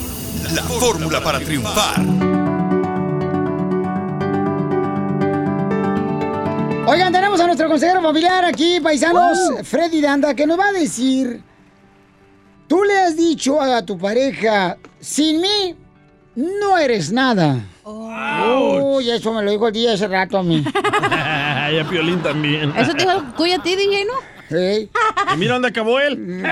la 0.54 0.64
fórmula 0.64 1.22
para 1.22 1.42
triunfar. 1.42 2.00
Oigan, 6.88 7.12
tenemos 7.12 7.42
a 7.42 7.48
nuestro 7.48 7.68
consejero 7.68 8.02
familiar 8.02 8.46
aquí, 8.46 8.80
paisanos, 8.80 9.38
Freddy 9.64 10.00
Danda, 10.00 10.34
que 10.34 10.48
nos 10.48 10.58
va 10.58 10.70
a 10.70 10.72
decir, 10.72 11.44
tú 12.70 12.86
le 12.86 13.00
has 13.00 13.18
dicho 13.18 13.60
a 13.60 13.86
tu 13.86 13.98
pareja, 13.98 14.78
sin 15.02 15.42
mí 15.42 15.76
no 16.36 16.78
eres 16.78 17.12
nada. 17.12 17.60
Uy, 17.84 19.10
eso 19.10 19.34
me 19.34 19.44
lo 19.44 19.52
dijo 19.52 19.68
el 19.68 19.74
día 19.74 19.94
hace 19.94 20.08
rato 20.08 20.38
a 20.38 20.44
mí. 20.44 20.64
y 21.74 21.78
a 21.78 21.86
Piolín 21.90 22.22
también. 22.22 22.74
Eso 22.78 22.94
te 22.94 23.04
dijo 23.04 23.12
a 23.12 23.64
ti, 23.64 23.76
DJ, 23.76 24.06
¿no? 24.06 24.14
Sí. 24.50 24.90
Y 25.34 25.38
mira 25.38 25.54
dónde 25.54 25.70
acabó 25.70 26.00
él. 26.00 26.44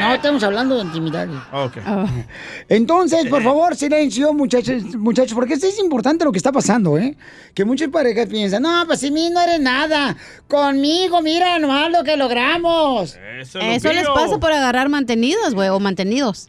No, 0.00 0.14
estamos 0.14 0.42
hablando 0.42 0.76
de 0.76 0.82
intimidad. 0.82 1.28
Ok. 1.52 1.78
Entonces, 2.68 3.26
por 3.26 3.42
favor, 3.42 3.74
silencio, 3.74 4.32
muchachos, 4.32 4.94
muchachos, 4.96 5.34
porque 5.34 5.54
esto 5.54 5.66
es 5.66 5.78
importante 5.78 6.24
lo 6.24 6.32
que 6.32 6.38
está 6.38 6.52
pasando, 6.52 6.98
¿eh? 6.98 7.16
Que 7.54 7.64
muchas 7.64 7.88
parejas 7.88 8.26
piensan, 8.26 8.62
no, 8.62 8.84
pues 8.86 9.00
sin 9.00 9.14
mí 9.14 9.30
no 9.30 9.40
eres 9.40 9.60
nada. 9.60 10.16
Conmigo, 10.46 11.22
mira 11.22 11.58
nomás 11.58 11.90
lo 11.90 12.04
que 12.04 12.16
logramos. 12.16 13.18
Eso, 13.40 13.58
Eso 13.60 13.92
les 13.92 14.06
pasa 14.06 14.38
por 14.38 14.52
agarrar 14.52 14.88
mantenidos, 14.88 15.54
güey, 15.54 15.68
o 15.70 15.80
mantenidos. 15.80 16.48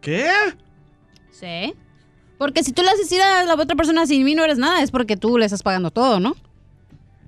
¿Qué? 0.00 0.30
Sí. 1.42 1.74
Porque 2.38 2.62
si 2.62 2.72
tú 2.72 2.82
le 2.82 2.88
haces 2.88 3.08
decir 3.08 3.20
a 3.20 3.42
la 3.44 3.54
otra 3.54 3.74
persona 3.74 4.06
sin 4.06 4.24
mí 4.24 4.34
no 4.36 4.44
eres 4.44 4.58
nada, 4.58 4.80
es 4.80 4.92
porque 4.92 5.16
tú 5.16 5.38
le 5.38 5.44
estás 5.44 5.62
pagando 5.62 5.90
todo, 5.90 6.20
¿no? 6.20 6.36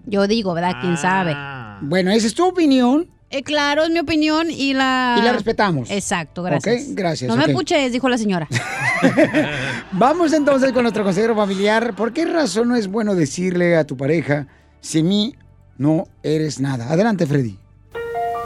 Yo 0.06 0.26
digo, 0.28 0.54
¿verdad? 0.54 0.76
¿Quién 0.80 0.96
sabe? 0.96 1.34
Bueno, 1.80 2.12
esa 2.12 2.26
es 2.28 2.34
tu 2.34 2.46
opinión. 2.46 3.08
Eh, 3.30 3.42
claro, 3.42 3.82
es 3.82 3.90
mi 3.90 3.98
opinión 3.98 4.50
y 4.50 4.74
la... 4.74 5.16
Y 5.18 5.22
la 5.22 5.32
respetamos. 5.32 5.90
Exacto, 5.90 6.44
gracias. 6.44 6.82
Ok, 6.82 6.90
gracias, 6.90 7.28
No 7.28 7.36
me 7.36 7.52
puches, 7.52 7.90
dijo 7.90 8.08
la 8.08 8.16
señora. 8.18 8.46
Vamos 9.92 10.32
entonces 10.32 10.70
con 10.72 10.82
nuestro 10.82 11.02
consejero 11.02 11.34
familiar. 11.34 11.94
¿Por 11.96 12.12
qué 12.12 12.26
razón 12.26 12.68
no 12.68 12.76
es 12.76 12.86
bueno 12.86 13.16
decirle 13.16 13.76
a 13.76 13.84
tu 13.84 13.96
pareja, 13.96 14.46
sin 14.80 15.08
mí 15.08 15.34
no 15.76 16.06
eres 16.22 16.60
nada? 16.60 16.92
Adelante, 16.92 17.26
Freddy. 17.26 17.58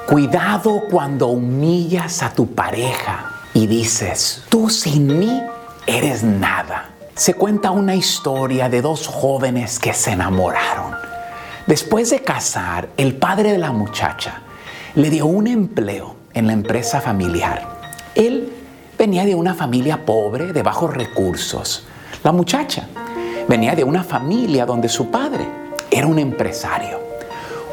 Cuidado 0.06 0.84
cuando 0.90 1.26
humillas 1.26 2.22
a 2.22 2.32
tu 2.32 2.46
pareja 2.54 3.34
y 3.52 3.66
dices, 3.66 4.44
tú 4.48 4.70
sin 4.70 5.18
mí 5.18 5.42
eres 5.88 6.22
nada. 6.22 6.90
Se 7.14 7.32
cuenta 7.32 7.70
una 7.70 7.94
historia 7.94 8.68
de 8.68 8.82
dos 8.82 9.06
jóvenes 9.06 9.78
que 9.78 9.94
se 9.94 10.12
enamoraron. 10.12 10.94
Después 11.66 12.10
de 12.10 12.20
casar, 12.20 12.90
el 12.98 13.16
padre 13.16 13.52
de 13.52 13.58
la 13.58 13.72
muchacha 13.72 14.42
le 14.94 15.08
dio 15.08 15.24
un 15.24 15.46
empleo 15.46 16.14
en 16.34 16.46
la 16.46 16.52
empresa 16.52 17.00
familiar. 17.00 17.66
Él 18.14 18.52
venía 18.98 19.24
de 19.24 19.34
una 19.34 19.54
familia 19.54 20.04
pobre, 20.04 20.52
de 20.52 20.62
bajos 20.62 20.92
recursos. 20.92 21.86
La 22.22 22.32
muchacha 22.32 22.86
venía 23.48 23.74
de 23.74 23.84
una 23.84 24.04
familia 24.04 24.66
donde 24.66 24.90
su 24.90 25.10
padre 25.10 25.46
era 25.90 26.06
un 26.06 26.18
empresario. 26.18 27.00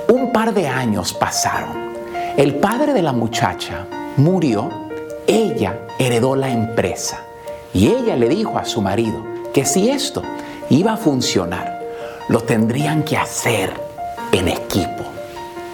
Un 0.07 0.31
par 0.31 0.53
de 0.53 0.69
años 0.69 1.13
pasaron. 1.13 1.93
El 2.37 2.55
padre 2.55 2.93
de 2.93 3.01
la 3.01 3.11
muchacha 3.11 3.85
murió, 4.15 4.69
ella 5.27 5.81
heredó 5.99 6.37
la 6.37 6.49
empresa 6.49 7.24
y 7.75 7.89
ella 7.89 8.15
le 8.15 8.29
dijo 8.29 8.57
a 8.57 8.63
su 8.63 8.81
marido 8.81 9.21
que 9.53 9.65
si 9.65 9.89
esto 9.89 10.23
iba 10.69 10.93
a 10.93 10.97
funcionar, 10.97 11.81
lo 12.29 12.39
tendrían 12.39 13.03
que 13.03 13.17
hacer 13.17 13.69
en 14.31 14.47
equipo. 14.47 15.03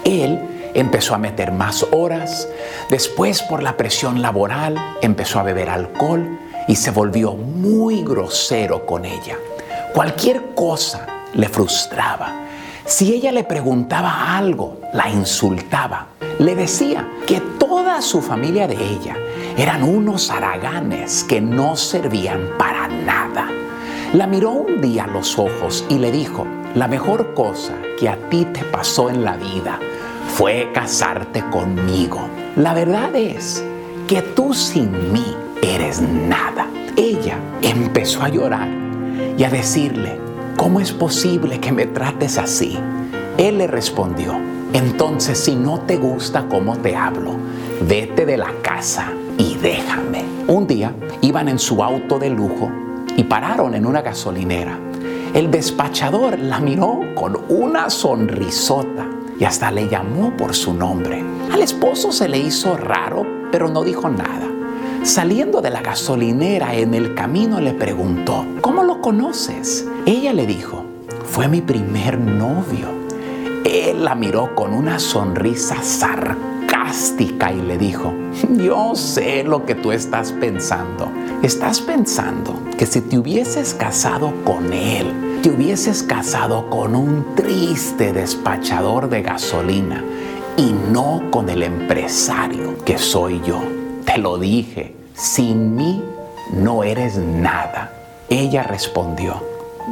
Él 0.04 0.40
empezó 0.74 1.14
a 1.14 1.18
meter 1.18 1.52
más 1.52 1.86
horas, 1.92 2.48
después 2.90 3.42
por 3.42 3.62
la 3.62 3.76
presión 3.76 4.20
laboral 4.20 4.74
empezó 5.00 5.38
a 5.38 5.44
beber 5.44 5.70
alcohol 5.70 6.40
y 6.66 6.74
se 6.74 6.90
volvió 6.90 7.34
muy 7.34 8.02
grosero 8.02 8.84
con 8.84 9.04
ella. 9.04 9.38
Cualquier 9.94 10.54
cosa 10.56 11.06
le 11.34 11.48
frustraba. 11.48 12.32
Si 12.84 13.14
ella 13.14 13.30
le 13.30 13.44
preguntaba 13.44 14.36
algo, 14.36 14.80
la 14.92 15.08
insultaba. 15.08 16.08
Le 16.40 16.56
decía 16.56 17.08
que 17.28 17.40
toda 17.60 18.02
su 18.02 18.20
familia 18.20 18.66
de 18.66 18.74
ella 18.74 19.16
eran 19.56 19.82
unos 19.82 20.30
haraganes 20.30 21.24
que 21.24 21.40
no 21.40 21.76
servían 21.76 22.40
para 22.58 22.88
nada. 22.88 23.48
La 24.14 24.26
miró 24.26 24.50
un 24.50 24.80
día 24.80 25.04
a 25.04 25.08
los 25.08 25.38
ojos 25.38 25.84
y 25.88 25.98
le 25.98 26.10
dijo, 26.10 26.46
la 26.74 26.88
mejor 26.88 27.34
cosa 27.34 27.74
que 27.98 28.08
a 28.08 28.16
ti 28.28 28.46
te 28.46 28.64
pasó 28.64 29.10
en 29.10 29.24
la 29.24 29.36
vida 29.36 29.78
fue 30.34 30.70
casarte 30.72 31.42
conmigo. 31.50 32.20
La 32.56 32.72
verdad 32.74 33.14
es 33.14 33.64
que 34.06 34.22
tú 34.22 34.54
sin 34.54 35.12
mí 35.12 35.36
eres 35.62 36.00
nada. 36.00 36.66
Ella 36.96 37.36
empezó 37.60 38.22
a 38.22 38.28
llorar 38.28 38.68
y 39.36 39.44
a 39.44 39.50
decirle, 39.50 40.18
¿cómo 40.56 40.80
es 40.80 40.92
posible 40.92 41.60
que 41.60 41.72
me 41.72 41.86
trates 41.86 42.38
así? 42.38 42.78
Él 43.38 43.58
le 43.58 43.66
respondió, 43.66 44.38
entonces 44.72 45.38
si 45.38 45.56
no 45.56 45.80
te 45.80 45.96
gusta 45.96 46.46
cómo 46.48 46.76
te 46.78 46.96
hablo, 46.96 47.34
vete 47.86 48.26
de 48.26 48.36
la 48.36 48.52
casa 48.62 49.12
déjame. 49.62 50.24
Un 50.48 50.66
día 50.66 50.94
iban 51.20 51.48
en 51.48 51.58
su 51.58 51.82
auto 51.82 52.18
de 52.18 52.28
lujo 52.28 52.70
y 53.16 53.22
pararon 53.22 53.74
en 53.74 53.86
una 53.86 54.02
gasolinera. 54.02 54.78
El 55.32 55.50
despachador 55.50 56.38
la 56.38 56.60
miró 56.60 57.00
con 57.14 57.38
una 57.48 57.88
sonrisota 57.88 59.06
y 59.38 59.44
hasta 59.44 59.70
le 59.70 59.88
llamó 59.88 60.36
por 60.36 60.54
su 60.54 60.74
nombre. 60.74 61.24
Al 61.50 61.62
esposo 61.62 62.12
se 62.12 62.28
le 62.28 62.38
hizo 62.38 62.76
raro, 62.76 63.24
pero 63.50 63.68
no 63.68 63.82
dijo 63.82 64.10
nada. 64.10 64.48
Saliendo 65.04 65.60
de 65.62 65.70
la 65.70 65.80
gasolinera 65.80 66.74
en 66.74 66.94
el 66.94 67.14
camino 67.14 67.60
le 67.60 67.72
preguntó, 67.72 68.44
¿cómo 68.60 68.82
lo 68.82 69.00
conoces? 69.00 69.86
Ella 70.06 70.32
le 70.32 70.46
dijo, 70.46 70.84
fue 71.24 71.48
mi 71.48 71.60
primer 71.60 72.18
novio. 72.18 72.88
Él 73.64 74.04
la 74.04 74.14
miró 74.14 74.54
con 74.54 74.74
una 74.74 74.98
sonrisa 74.98 75.82
sarcástica 75.82 76.61
y 77.50 77.62
le 77.62 77.78
dijo, 77.78 78.12
yo 78.58 78.94
sé 78.94 79.44
lo 79.44 79.64
que 79.64 79.74
tú 79.74 79.92
estás 79.92 80.30
pensando. 80.32 81.10
Estás 81.42 81.80
pensando 81.80 82.54
que 82.76 82.84
si 82.84 83.00
te 83.00 83.18
hubieses 83.18 83.72
casado 83.72 84.32
con 84.44 84.72
él, 84.72 85.40
te 85.42 85.50
hubieses 85.50 86.02
casado 86.02 86.68
con 86.68 86.94
un 86.94 87.34
triste 87.34 88.12
despachador 88.12 89.08
de 89.08 89.22
gasolina 89.22 90.04
y 90.58 90.74
no 90.92 91.22
con 91.30 91.48
el 91.48 91.62
empresario 91.62 92.76
que 92.84 92.98
soy 92.98 93.40
yo. 93.42 93.62
Te 94.04 94.18
lo 94.18 94.36
dije, 94.36 94.94
sin 95.14 95.74
mí 95.74 96.02
no 96.52 96.84
eres 96.84 97.16
nada. 97.16 97.90
Ella 98.28 98.64
respondió, 98.64 99.42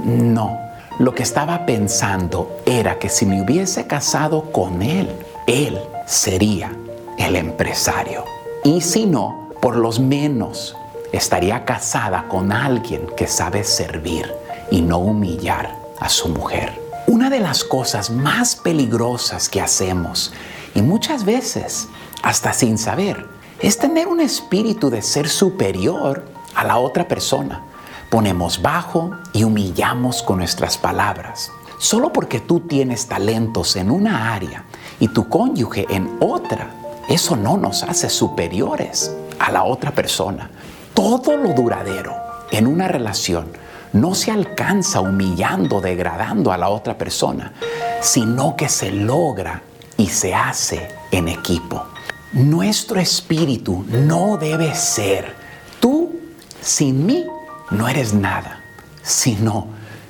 no, 0.05 0.59
lo 0.99 1.15
que 1.15 1.23
estaba 1.23 1.65
pensando 1.65 2.61
era 2.67 2.99
que 2.99 3.09
si 3.09 3.25
me 3.25 3.43
hubiese 3.43 3.87
casado 3.87 4.53
con 4.53 4.83
él, 4.83 5.09
él 5.47 5.79
sería 6.07 6.73
el 7.21 7.37
empresario. 7.37 8.25
Y 8.65 8.81
si 8.81 9.07
no, 9.07 9.51
por 9.61 9.77
los 9.77 10.01
menos 10.01 10.77
estaría 11.13 11.65
casada 11.65 12.27
con 12.29 12.53
alguien 12.53 13.07
que 13.17 13.27
sabe 13.27 13.65
servir 13.65 14.33
y 14.71 14.81
no 14.81 14.99
humillar 14.99 15.77
a 16.01 16.09
su 16.09 16.29
mujer. 16.29 16.81
Una 17.07 17.29
de 17.29 17.41
las 17.41 17.65
cosas 17.65 18.11
más 18.11 18.57
peligrosas 18.57 19.49
que 19.49 19.61
hacemos, 19.61 20.33
y 20.75 20.83
muchas 20.83 21.25
veces 21.25 21.89
hasta 22.23 22.53
sin 22.53 22.79
saber, 22.79 23.27
es 23.61 23.79
tener 23.79 24.09
un 24.09 24.21
espíritu 24.21 24.89
de 24.89 25.03
ser 25.03 25.29
superior 25.29 26.25
a 26.55 26.65
la 26.65 26.79
otra 26.79 27.07
persona. 27.07 27.65
Ponemos 28.09 28.63
bajo 28.63 29.11
y 29.33 29.45
humillamos 29.45 30.23
con 30.23 30.39
nuestras 30.39 30.79
palabras. 30.79 31.51
Solo 31.79 32.13
porque 32.13 32.41
tú 32.41 32.61
tienes 32.61 33.07
talentos 33.07 33.77
en 33.77 33.91
una 33.91 34.35
área 34.35 34.65
y 34.99 35.09
tu 35.09 35.29
cónyuge 35.29 35.87
en 35.91 36.17
otra, 36.21 36.71
eso 37.11 37.35
no 37.35 37.57
nos 37.57 37.83
hace 37.83 38.09
superiores 38.09 39.13
a 39.41 39.51
la 39.51 39.65
otra 39.65 39.91
persona. 39.91 40.49
Todo 40.95 41.37
lo 41.37 41.53
duradero 41.55 42.15
en 42.53 42.69
una 42.69 42.87
relación 42.87 43.49
no 43.93 44.15
se 44.15 44.31
alcanza 44.31 45.01
humillando, 45.01 45.81
degradando 45.81 46.53
a 46.53 46.57
la 46.57 46.69
otra 46.69 46.97
persona, 46.97 47.53
sino 48.01 48.55
que 48.55 48.69
se 48.69 48.93
logra 48.93 49.61
y 49.97 50.07
se 50.07 50.37
hace 50.37 50.87
en 51.11 51.27
equipo. 51.27 51.85
Nuestro 52.33 53.01
espíritu 53.01 53.85
no 53.89 54.37
debe 54.37 54.73
ser, 54.77 55.35
tú 55.81 56.13
sin 56.61 57.07
mí 57.07 57.27
no 57.73 57.89
eres 57.89 58.15
nada, 58.15 58.61
sino 59.03 59.67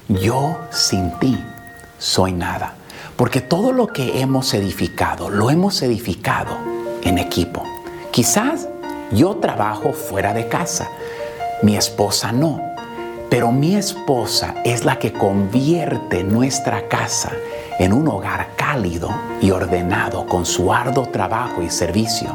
yo 0.06 0.58
sin 0.70 1.18
ti 1.18 1.42
soy 1.98 2.32
nada. 2.32 2.74
Porque 3.16 3.40
todo 3.40 3.72
lo 3.72 3.86
que 3.86 4.20
hemos 4.20 4.52
edificado, 4.52 5.30
lo 5.30 5.48
hemos 5.48 5.80
edificado 5.80 6.79
en 7.04 7.18
equipo. 7.18 7.64
Quizás 8.10 8.68
yo 9.12 9.36
trabajo 9.36 9.92
fuera 9.92 10.32
de 10.32 10.48
casa, 10.48 10.88
mi 11.62 11.76
esposa 11.76 12.32
no, 12.32 12.60
pero 13.28 13.52
mi 13.52 13.76
esposa 13.76 14.54
es 14.64 14.84
la 14.84 14.98
que 14.98 15.12
convierte 15.12 16.24
nuestra 16.24 16.88
casa 16.88 17.32
en 17.78 17.92
un 17.92 18.08
hogar 18.08 18.48
cálido 18.56 19.08
y 19.40 19.50
ordenado 19.50 20.26
con 20.26 20.44
su 20.44 20.72
arduo 20.72 21.06
trabajo 21.06 21.62
y 21.62 21.70
servicio. 21.70 22.30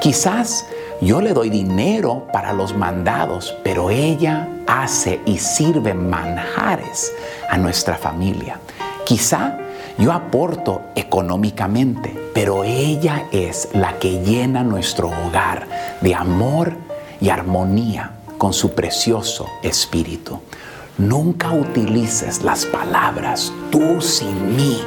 Quizás 0.00 0.64
yo 1.00 1.20
le 1.20 1.32
doy 1.32 1.50
dinero 1.50 2.26
para 2.32 2.52
los 2.52 2.74
mandados, 2.74 3.54
pero 3.62 3.90
ella 3.90 4.48
hace 4.66 5.20
y 5.26 5.38
sirve 5.38 5.94
manjares 5.94 7.12
a 7.50 7.56
nuestra 7.58 7.96
familia. 7.96 8.58
Quizá 9.04 9.58
yo 9.98 10.12
aporto 10.12 10.82
económicamente, 10.94 12.14
pero 12.32 12.64
ella 12.64 13.26
es 13.32 13.68
la 13.74 13.98
que 13.98 14.22
llena 14.22 14.62
nuestro 14.62 15.08
hogar 15.08 15.66
de 16.00 16.14
amor 16.14 16.72
y 17.20 17.30
armonía 17.30 18.12
con 18.38 18.52
su 18.52 18.74
precioso 18.74 19.46
espíritu. 19.62 20.40
Nunca 20.98 21.52
utilices 21.52 22.42
las 22.42 22.64
palabras 22.64 23.52
tú 23.70 24.00
sin 24.00 24.56
mí 24.56 24.80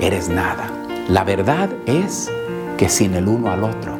eres 0.00 0.28
nada. 0.28 0.70
La 1.08 1.24
verdad 1.24 1.68
es 1.86 2.28
que 2.76 2.88
sin 2.88 3.14
el 3.14 3.28
uno 3.28 3.50
al 3.50 3.64
otro 3.64 3.98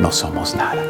no 0.00 0.12
somos 0.12 0.54
nada. 0.54 0.82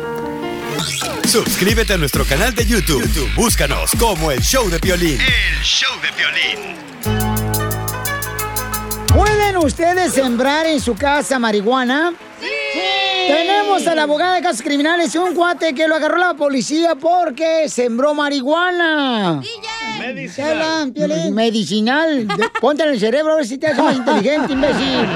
Suscríbete 1.26 1.92
a 1.92 1.96
nuestro 1.96 2.24
canal 2.24 2.54
de 2.54 2.66
YouTube. 2.66 3.02
YouTube, 3.02 3.34
Búscanos 3.36 3.92
como 3.98 4.32
el 4.32 4.40
show 4.40 4.68
de 4.68 4.78
violín. 4.78 5.20
El 5.20 5.62
show 5.62 5.92
de 6.00 6.10
violín. 6.16 6.89
¿Pueden 9.15 9.57
ustedes 9.59 10.12
sembrar 10.12 10.66
en 10.66 10.81
su 10.81 10.95
casa 10.95 11.39
marihuana? 11.39 12.12
¡Sí! 12.41 12.47
Tenemos 13.28 13.87
a 13.87 13.95
la 13.95 14.03
abogada 14.05 14.35
de 14.37 14.43
casos 14.43 14.62
criminales 14.62 15.15
y 15.15 15.19
un 15.19 15.35
cuate 15.35 15.74
que 15.74 15.87
lo 15.89 15.97
agarró 15.97 16.16
la 16.19 16.35
policía 16.35 16.95
porque 16.95 17.69
sembró 17.69 18.15
marihuana. 18.15 19.41
Medicinal. 19.99 20.93
Piolín. 20.93 21.35
Medicinal. 21.35 22.27
De- 22.28 22.49
Ponte 22.61 22.82
en 22.85 22.91
el 22.91 23.01
cerebro 23.01 23.32
a 23.35 23.37
ver 23.37 23.47
si 23.47 23.59
te 23.59 23.66
hace 23.69 23.82
más 23.82 23.97
inteligente, 23.97 24.53
imbécil. 24.53 25.07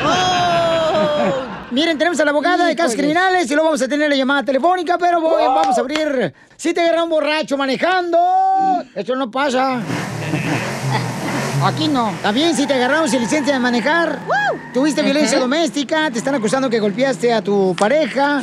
Miren, 1.71 1.99
tenemos 1.99 2.21
a 2.21 2.25
la 2.25 2.31
abogada 2.31 2.67
de 2.67 2.77
casos 2.77 2.95
criminales 2.95 3.51
y 3.51 3.55
luego 3.55 3.71
vamos 3.71 3.83
a 3.83 3.89
tener 3.89 4.09
la 4.11 4.15
llamada 4.17 4.45
telefónica, 4.45 4.97
pero 4.99 5.21
voy- 5.21 5.43
vamos 5.43 5.77
a 5.77 5.81
abrir. 5.81 6.33
Si 6.57 6.73
te 6.75 6.81
agarra 6.83 7.03
un 7.05 7.11
borracho 7.11 7.57
manejando, 7.57 8.19
eso 8.95 9.17
no 9.17 9.31
pasa. 9.31 9.81
Aquí 11.63 11.89
no. 11.89 12.13
También 12.23 12.55
si 12.55 12.67
te 12.67 12.75
agarramos 12.75 13.11
sin 13.11 13.21
licencia 13.21 13.53
de 13.55 13.59
manejar, 13.59 14.19
tuviste 14.73 15.03
violencia 15.03 15.39
doméstica, 15.39 16.11
te 16.11 16.19
están 16.19 16.35
acusando 16.35 16.69
que 16.69 16.79
golpeaste 16.81 17.33
a 17.33 17.43
tu 17.43 17.75
pareja. 17.79 18.43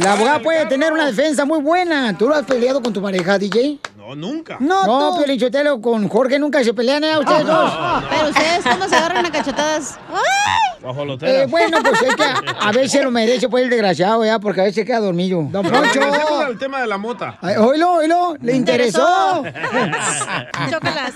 La 0.00 0.12
abogada 0.12 0.40
puede 0.40 0.66
tener 0.66 0.92
una 0.92 1.06
defensa 1.06 1.44
muy 1.44 1.60
buena. 1.60 2.16
¿Tú 2.16 2.28
lo 2.28 2.34
has 2.34 2.44
peleado 2.44 2.82
con 2.82 2.92
tu 2.92 3.00
pareja, 3.00 3.38
DJ? 3.38 3.78
No, 3.96 4.14
nunca. 4.14 4.56
No, 4.60 4.86
no, 4.86 5.38
Sotelo, 5.38 5.80
con 5.80 6.08
Jorge 6.08 6.38
nunca 6.38 6.62
se 6.64 6.74
pelean, 6.74 7.04
¿eh? 7.04 7.18
Ustedes 7.18 7.46
dos. 7.46 7.72
Pero 8.10 8.28
ustedes, 8.28 8.64
¿cómo 8.64 8.88
se 8.88 8.96
agarran 8.96 9.26
a 9.26 9.30
cachetadas? 9.30 9.98
Eh, 11.22 11.46
bueno, 11.48 11.78
pues 11.82 12.02
es 12.02 12.16
que 12.16 12.22
a, 12.22 12.42
a 12.60 12.72
veces 12.72 13.04
lo 13.04 13.10
merece, 13.10 13.48
pues, 13.48 13.64
el 13.64 13.70
desgraciado, 13.70 14.24
ya, 14.24 14.38
porque 14.38 14.60
a 14.60 14.64
veces 14.64 14.86
queda 14.86 15.00
dormido. 15.00 15.46
Don 15.50 15.66
Poncho. 15.66 16.00
Al 16.46 16.58
tema 16.58 16.80
de 16.80 16.86
la 16.86 16.98
mota. 16.98 17.38
Ay, 17.42 17.56
Oílo, 17.56 17.92
oílo, 17.94 18.36
le 18.40 18.56
interesó. 18.56 19.42
Chócalas. 20.70 21.12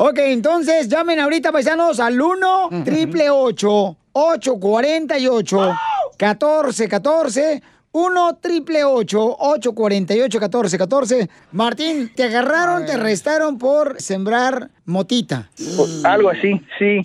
Ok, 0.00 0.16
entonces 0.20 0.88
llamen 0.88 1.18
ahorita, 1.18 1.50
paisanos, 1.50 1.98
al 1.98 2.20
1 2.20 2.70
triple 2.84 3.30
848 3.30 5.74
1414 6.20 7.62
1 7.90 8.36
triple 8.40 8.84
848 8.84 10.38
1414 10.38 11.28
Martín, 11.50 12.12
te 12.14 12.22
agarraron, 12.22 12.86
te 12.86 12.92
arrestaron 12.92 13.58
por 13.58 14.00
sembrar 14.00 14.70
motita. 14.84 15.50
Pues, 15.56 16.04
Algo 16.04 16.28
así, 16.30 16.60
sí. 16.78 17.02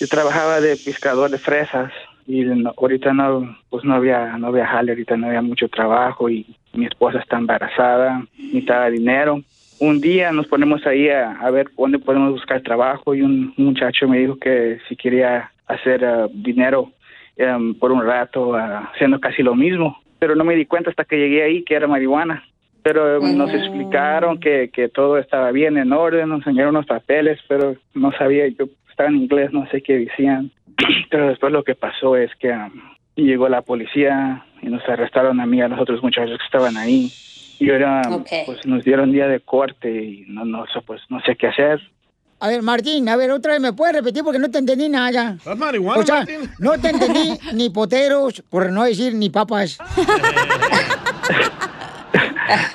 Yo 0.00 0.08
trabajaba 0.08 0.60
de 0.60 0.76
pescador 0.76 1.30
de 1.30 1.38
fresas 1.38 1.92
y 2.26 2.42
no- 2.44 2.74
ahorita 2.76 3.14
no, 3.14 3.56
pues 3.70 3.84
no 3.84 3.94
había, 3.94 4.36
no 4.36 4.48
había 4.48 4.66
jale, 4.66 4.92
ahorita 4.92 5.16
no 5.16 5.28
había 5.28 5.40
mucho 5.40 5.66
trabajo 5.68 6.28
y 6.28 6.54
mi 6.74 6.84
esposa 6.84 7.20
está 7.20 7.38
embarazada, 7.38 8.22
necesitaba 8.36 8.90
dinero. 8.90 9.40
Un 9.80 10.00
día 10.00 10.32
nos 10.32 10.46
ponemos 10.46 10.86
ahí 10.86 11.08
a, 11.08 11.32
a 11.32 11.50
ver 11.50 11.68
dónde 11.76 11.98
podemos 11.98 12.32
buscar 12.32 12.62
trabajo 12.62 13.14
y 13.14 13.22
un, 13.22 13.52
un 13.56 13.64
muchacho 13.64 14.08
me 14.08 14.18
dijo 14.18 14.36
que 14.36 14.78
si 14.88 14.96
quería 14.96 15.50
hacer 15.66 16.02
eh, 16.02 16.26
dinero 16.32 16.92
em, 17.36 17.74
por 17.74 17.92
un 17.92 18.04
rato 18.04 18.54
ah, 18.54 18.90
haciendo 18.94 19.20
casi 19.20 19.42
lo 19.42 19.54
mismo, 19.54 20.00
pero 20.18 20.34
no 20.34 20.44
me 20.44 20.54
di 20.54 20.66
cuenta 20.66 20.90
hasta 20.90 21.04
que 21.04 21.18
llegué 21.18 21.42
ahí 21.42 21.62
que 21.62 21.74
era 21.74 21.86
marihuana. 21.86 22.44
Pero 22.82 23.16
eh, 23.16 23.34
nos 23.34 23.52
explicaron 23.52 24.38
que, 24.38 24.70
que 24.70 24.88
todo 24.88 25.18
estaba 25.18 25.50
bien 25.52 25.78
en 25.78 25.92
orden, 25.92 26.28
nos 26.28 26.40
enseñaron 26.40 26.74
los 26.74 26.86
papeles, 26.86 27.40
pero 27.48 27.76
no 27.94 28.12
sabía, 28.12 28.46
yo 28.48 28.66
estaba 28.90 29.08
en 29.08 29.16
inglés, 29.16 29.52
no 29.52 29.66
sé 29.70 29.82
qué 29.82 30.00
decían. 30.00 30.50
Pero 31.10 31.28
después 31.28 31.52
lo 31.52 31.64
que 31.64 31.74
pasó 31.74 32.16
es 32.16 32.30
que 32.36 32.50
um, 32.50 32.70
llegó 33.16 33.48
la 33.48 33.62
policía 33.62 34.44
y 34.60 34.66
nos 34.66 34.86
arrestaron 34.88 35.40
a 35.40 35.46
mí 35.46 35.58
y 35.58 35.60
a 35.62 35.68
los 35.68 35.80
otros 35.80 36.02
muchachos 36.02 36.38
que 36.38 36.44
estaban 36.44 36.76
ahí. 36.76 37.10
Y 37.58 37.70
ahora 37.70 38.02
pues 38.46 38.66
nos 38.66 38.84
dieron 38.84 39.12
día 39.12 39.28
de 39.28 39.40
corte 39.40 39.90
y 39.90 40.24
no, 40.28 40.44
no 40.44 40.66
sé, 40.66 40.80
pues 40.86 41.00
no 41.08 41.20
sé 41.20 41.36
qué 41.36 41.46
hacer. 41.48 41.80
A 42.40 42.48
ver, 42.48 42.62
Martín, 42.62 43.08
a 43.08 43.16
ver, 43.16 43.30
otra 43.30 43.52
vez 43.52 43.60
me 43.60 43.72
puedes 43.72 43.94
repetir 43.94 44.22
porque 44.22 44.38
no 44.38 44.50
te 44.50 44.58
entendí 44.58 44.88
nada. 44.88 45.34
¿Estás 45.38 45.56
marihuana, 45.56 46.00
O 46.00 46.04
sea, 46.04 46.16
Martín? 46.16 46.50
no 46.58 46.72
te 46.78 46.88
entendí 46.90 47.38
ni 47.54 47.70
poteros, 47.70 48.42
por 48.50 48.70
no 48.70 48.84
decir 48.84 49.14
ni 49.14 49.30
papas. 49.30 49.78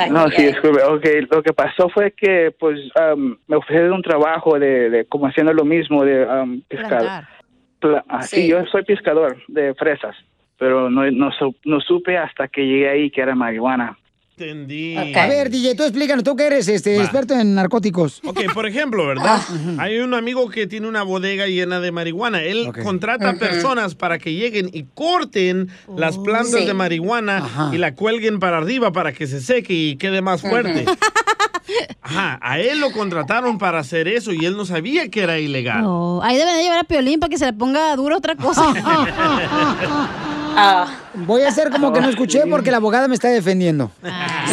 No, 0.09 0.29
sí, 0.31 0.47
disculpe. 0.47 0.81
Ok, 0.83 1.05
lo 1.29 1.43
que 1.43 1.53
pasó 1.53 1.89
fue 1.89 2.11
que, 2.11 2.51
pues, 2.59 2.79
am, 2.95 3.37
me 3.47 3.55
ofrecieron 3.57 3.93
un 3.93 4.01
trabajo 4.01 4.57
de, 4.57 4.89
de 4.89 5.05
como 5.05 5.27
haciendo 5.27 5.53
lo 5.53 5.63
mismo 5.63 6.03
de 6.03 6.27
am, 6.27 6.61
pescado. 6.67 7.07
Ah, 7.07 8.23
sí. 8.23 8.47
Yo 8.47 8.65
soy 8.65 8.83
pescador 8.83 9.37
de 9.47 9.73
fresas, 9.75 10.15
pero 10.57 10.89
no, 10.89 11.09
no, 11.11 11.29
no 11.65 11.81
supe 11.81 12.17
hasta 12.17 12.47
que 12.47 12.65
llegué 12.65 12.89
ahí 12.89 13.11
que 13.11 13.21
era 13.21 13.35
marihuana. 13.35 13.97
Entendí. 14.39 14.95
A 14.95 15.27
ver, 15.27 15.49
DJ, 15.49 15.75
tú 15.75 15.83
explícanos, 15.83 16.23
tú 16.23 16.35
que 16.35 16.47
eres 16.47 16.67
este, 16.69 16.95
Va. 16.97 17.03
experto 17.03 17.33
en 17.33 17.55
narcóticos. 17.55 18.21
Ok, 18.25 18.39
por 18.53 18.65
ejemplo, 18.65 19.05
¿verdad? 19.05 19.41
Hay 19.77 19.97
un 19.99 20.13
amigo 20.13 20.49
que 20.49 20.65
tiene 20.65 20.87
una 20.87 21.03
bodega 21.03 21.47
llena 21.47 21.81
de 21.81 21.91
marihuana. 21.91 22.41
Él 22.41 22.71
contrata 22.83 23.33
personas 23.33 23.95
para 23.95 24.17
que 24.17 24.33
lleguen 24.33 24.69
y 24.73 24.85
corten 24.93 25.69
las 25.97 26.17
plantas 26.17 26.61
Sí. 26.61 26.65
de 26.65 26.73
marihuana 26.73 27.37
Ajá. 27.37 27.69
y 27.73 27.77
la 27.77 27.95
cuelguen 27.95 28.39
para 28.39 28.57
arriba 28.57 28.91
para 28.93 29.11
que 29.11 29.27
se 29.27 29.41
seque 29.41 29.73
y 29.73 29.95
quede 29.97 30.21
más 30.21 30.41
fuerte. 30.41 30.85
Ajá, 32.01 32.39
a 32.41 32.59
él 32.59 32.79
lo 32.79 32.91
contrataron 32.91 33.59
para 33.59 33.79
hacer 33.79 34.07
eso 34.07 34.31
y 34.33 34.43
él 34.45 34.57
no 34.57 34.65
sabía 34.65 35.09
que 35.09 35.21
era 35.21 35.37
ilegal. 35.37 35.83
Oh, 35.85 36.21
ahí 36.23 36.37
deben 36.37 36.55
de 36.57 36.63
llevar 36.63 36.79
a 36.79 36.83
Piolín 36.83 37.19
para 37.19 37.29
que 37.29 37.37
se 37.37 37.45
le 37.45 37.53
ponga 37.53 37.95
duro 37.95 38.17
otra 38.17 38.35
cosa. 38.35 38.73
Voy 41.13 41.41
a 41.41 41.49
hacer 41.49 41.69
como 41.71 41.91
que 41.91 42.01
no 42.01 42.09
escuché 42.09 42.43
porque 42.49 42.71
la 42.71 42.77
abogada 42.77 43.07
me 43.07 43.15
está 43.15 43.29
defendiendo. 43.29 43.91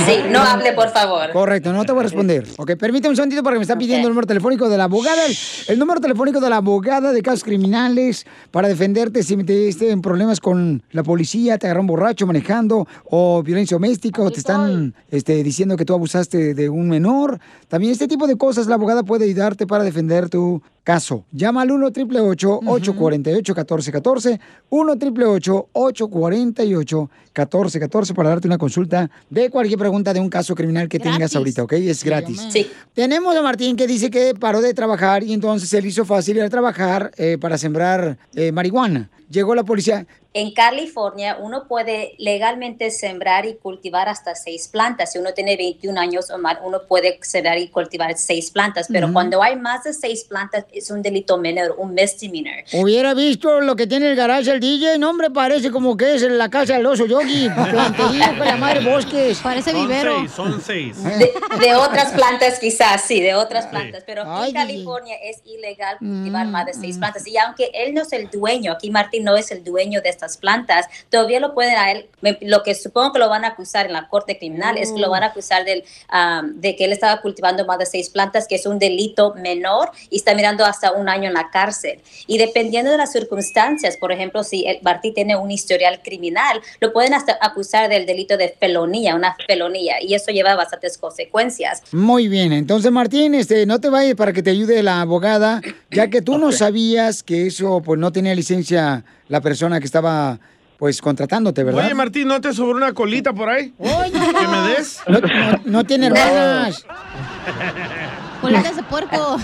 Sí, 0.07 0.19
no 0.31 0.41
hable, 0.41 0.73
por 0.73 0.91
favor. 0.91 1.31
Correcto, 1.33 1.73
no 1.73 1.85
te 1.85 1.93
voy 1.93 2.01
a 2.01 2.03
responder. 2.05 2.47
Ok, 2.57 2.73
permíteme 2.77 3.11
un 3.11 3.17
segundito 3.17 3.43
porque 3.43 3.59
me 3.59 3.63
está 3.63 3.77
pidiendo 3.77 4.09
el 4.09 4.13
número 4.13 4.27
telefónico 4.27 4.69
de 4.69 4.79
la 4.79 4.85
abogada. 4.85 5.27
El, 5.27 5.37
el 5.69 5.79
número 5.79 6.01
telefónico 6.01 6.41
de 6.41 6.51
la 6.51 6.57
abogada 6.57 7.13
de 7.13 7.23
casos 7.23 7.45
criminales 7.45 8.27
para 8.51 8.69
defenderte 8.69 9.23
si 9.23 9.37
te 9.45 9.69
esté 9.69 9.91
en 9.91 10.03
problemas 10.03 10.41
con 10.41 10.83
la 10.93 11.03
policía, 11.03 11.59
te 11.59 11.67
agarraron 11.67 11.87
borracho 11.87 12.27
manejando 12.27 12.87
o 13.05 13.43
violencia 13.43 13.77
doméstica 13.77 14.23
o 14.23 14.31
te 14.31 14.39
están 14.39 14.95
este, 15.11 15.43
diciendo 15.43 15.77
que 15.77 15.85
tú 15.85 15.95
abusaste 15.95 16.55
de 16.55 16.69
un 16.69 16.89
menor. 16.89 17.39
También 17.69 17.93
este 17.93 18.09
tipo 18.09 18.27
de 18.27 18.37
cosas 18.37 18.67
la 18.67 18.77
abogada 18.77 19.03
puede 19.03 19.25
ayudarte 19.25 19.67
para 19.67 19.85
defender 19.85 20.29
tu 20.29 20.63
caso. 20.85 21.25
Llama 21.33 21.63
al 21.63 21.73
1 21.73 21.87
888 21.87 22.61
848 22.65 23.53
1414 23.55 24.41
1 24.71 24.93
888 24.93 25.69
848 25.73 26.46
1414 26.47 28.15
para 28.15 28.31
darte 28.31 28.47
una 28.49 28.59
consulta 28.59 29.11
de 29.31 29.51
cualquier 29.51 29.79
pregunta 29.79 30.13
de 30.13 30.21
un 30.21 30.29
caso 30.29 30.55
criminal 30.55 30.89
que 30.89 30.99
tengas 30.99 31.19
Gratis. 31.19 31.37
ahorita, 31.37 31.63
¿ok? 31.65 31.73
Es 31.75 32.05
gratis. 32.05 32.41
Sí. 32.51 32.71
Tenemos 32.95 33.37
a 33.37 33.43
Martín 33.43 33.77
que 33.77 33.87
dice 33.87 34.11
que 34.11 34.35
paró 34.35 34.61
de 34.61 34.75
trabajar 34.75 35.23
y 35.23 35.33
entonces 35.33 35.69
se 35.69 35.81
le 35.81 35.89
hizo 35.89 36.05
fácil 36.05 36.37
ir 36.37 36.43
a 36.43 36.51
trabajar 36.51 37.13
eh, 37.17 37.39
para 37.41 37.59
sembrar 37.59 38.19
eh, 38.35 38.53
marihuana. 38.53 39.11
Llegó 39.31 39.55
la 39.55 39.65
policía. 39.65 40.07
En 40.33 40.53
California 40.53 41.39
uno 41.41 41.67
puede 41.67 42.15
legalmente 42.19 42.91
sembrar 42.91 43.47
y 43.47 43.55
cultivar 43.55 44.07
hasta 44.09 44.35
seis 44.35 44.69
plantas. 44.69 45.13
Si 45.13 45.19
uno 45.19 45.33
tiene 45.33 45.57
21 45.57 45.99
años 45.99 46.31
o 46.31 46.37
más, 46.37 46.59
uno 46.63 46.83
puede 46.87 47.19
sembrar 47.23 47.59
y 47.59 47.69
cultivar 47.69 48.17
seis 48.19 48.51
plantas. 48.51 48.87
Pero 48.93 49.07
Ujú. 49.07 49.15
cuando 49.15 49.43
hay 49.43 49.57
más 49.57 49.85
de 49.85 49.95
seis 49.95 50.25
plantas 50.25 50.67
es 50.73 50.91
un 50.91 51.01
delito 51.01 51.39
menor, 51.39 51.75
un 51.79 51.95
misdemeanor. 51.95 52.65
Hubiera 52.75 53.15
visto 53.15 53.63
lo 53.63 53.77
que 53.77 53.87
tiene 53.87 54.11
el 54.11 54.17
garage 54.17 54.51
el 54.51 54.61
DJ, 54.61 54.99
no 54.99 55.09
hombre, 55.09 55.31
parece 55.31 55.71
como 55.71 55.97
que 55.97 56.15
es 56.17 56.23
la 56.23 56.51
casa 56.51 56.75
del 56.75 56.85
oso 56.85 57.07
yogi, 57.07 57.49
planterío 57.71 58.45
la 58.45 58.57
madre 58.57 58.85
bosques. 58.85 59.39
Parece 59.39 59.73
Son 59.73 59.89
seis, 59.89 60.33
son 60.33 60.61
seis. 60.61 61.03
De, 61.03 61.33
de 61.61 61.75
otras 61.75 62.13
plantas 62.13 62.59
quizás, 62.59 63.03
sí, 63.03 63.23
de 63.23 63.35
otras 63.35 63.67
plantas, 63.67 64.05
pero 64.07 64.23
en 64.45 64.53
California 64.53 65.17
es 65.23 65.41
ilegal 65.47 65.97
cultivar 65.99 66.47
Mm, 66.47 66.51
más 66.51 66.67
de 66.67 66.75
seis 66.75 66.99
plantas. 66.99 67.27
Y 67.27 67.37
aunque 67.39 67.71
él 67.73 67.95
no 67.95 68.03
es 68.03 68.13
el 68.13 68.29
dueño, 68.31 68.73
aquí 68.73 68.91
Martín 68.91 69.16
no 69.21 69.37
es 69.37 69.51
el 69.51 69.65
dueño 69.65 70.01
de 70.01 70.09
estas 70.09 70.37
plantas, 70.37 70.87
todavía 71.11 71.41
lo 71.41 71.55
pueden 71.55 71.77
a 71.77 71.93
él, 71.93 72.09
lo 72.41 72.63
que 72.63 72.75
supongo 72.75 73.13
que 73.13 73.19
lo 73.19 73.29
van 73.29 73.45
a 73.45 73.49
acusar 73.49 73.87
en 73.87 73.93
la 73.93 74.09
corte 74.09 74.39
criminal 74.39 74.79
es 74.79 74.93
que 74.93 75.01
lo 75.01 75.11
van 75.11 75.23
a 75.23 75.27
acusar 75.27 75.65
del, 75.65 75.85
am, 76.09 76.61
de 76.61 76.77
que 76.77 76.85
él 76.85 76.93
estaba 76.93 77.21
cultivando 77.21 77.65
más 77.67 77.79
de 77.79 77.87
seis 77.87 78.11
plantas, 78.11 78.47
que 78.49 78.57
es 78.57 78.67
un 78.67 78.79
delito 78.79 79.35
menor 79.35 79.91
y 80.11 80.17
está 80.17 80.35
mirando 80.35 80.65
hasta 80.65 80.93
un 80.93 81.09
año 81.09 81.29
en 81.29 81.35
la 81.35 81.51
cárcel. 81.51 82.01
Y 82.27 82.39
dependiendo 82.39 82.91
de 82.91 82.99
las 82.99 83.13
circunstancias, 83.13 83.97
por 83.97 84.13
ejemplo, 84.13 84.45
si 84.45 84.67
el 84.67 84.79
Martín 84.83 85.15
tiene 85.15 85.37
un 85.37 85.51
historial 85.51 86.01
criminal, 86.03 86.61
lo 86.81 86.93
pueden 86.93 87.15
hasta 87.15 87.39
acusar 87.41 87.89
del 87.89 88.07
delito 88.07 88.37
de 88.37 88.49
felonía, 88.49 89.15
una 89.15 89.37
felonía, 89.47 90.03
y 90.03 90.15
eso 90.15 90.31
lleva 90.31 90.55
bastantes 90.55 90.99
consecuencias. 90.99 91.83
Muy 91.93 92.29
bien, 92.29 92.53
entonces 92.53 92.91
Martín, 92.91 93.35
este, 93.35 93.67
no 93.67 93.81
te 93.81 93.89
vayas 93.89 94.15
para 94.15 94.33
que 94.33 94.43
te 94.43 94.51
ayude 94.51 94.83
la 94.83 95.01
abogada, 95.01 95.61
ya 95.91 96.09
que 96.09 96.23
tú 96.23 96.39
no 96.39 96.53
sabías 96.53 97.23
que 97.23 97.47
eso, 97.47 97.81
pues 97.85 97.99
no 97.99 98.13
tenía 98.13 98.35
licencia 98.35 99.05
la 99.29 99.41
persona 99.41 99.79
que 99.81 99.87
estaba, 99.87 100.39
pues, 100.79 101.01
contratándote, 101.01 101.65
¿verdad? 101.65 101.85
Oye, 101.85 101.95
Martín, 101.95 102.29
¿no 102.29 102.41
te 102.41 102.53
sobró 102.53 102.77
una 102.77 102.93
colita 102.93 103.33
por 103.33 103.49
ahí? 103.49 103.73
¿Que 103.79 104.47
me 104.49 104.69
des? 104.69 105.01
No, 105.09 105.21
no- 105.21 105.61
no 105.65 105.85
tiene 105.85 106.07
hermanas. 106.09 106.85
Colitas 108.41 108.77
de 108.77 108.83
puerco. 108.83 109.39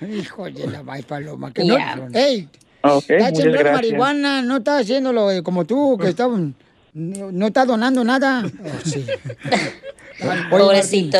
Hijo 0.08 0.44
de 0.50 0.66
la 0.66 0.82
maíz 0.82 1.04
paloma. 1.06 1.52
Que 1.52 1.66
Ya. 1.66 1.96
no, 1.96 2.08
ey, 2.18 2.48
Ok, 2.82 3.04
está 3.08 3.24
muchas 3.30 3.42
sembrando 3.42 3.72
marihuana, 3.72 4.42
no 4.42 4.56
está 4.58 4.78
haciéndolo 4.78 5.30
eh, 5.30 5.42
como 5.42 5.64
tú, 5.64 5.96
que 6.00 6.08
está, 6.08 6.26
no, 6.28 6.52
no 7.32 7.46
está 7.46 7.64
donando 7.64 8.04
nada. 8.04 8.42
Oh, 8.64 8.84
sí. 8.84 9.06
Oye, 10.20 10.42
Pobrecito. 10.50 11.18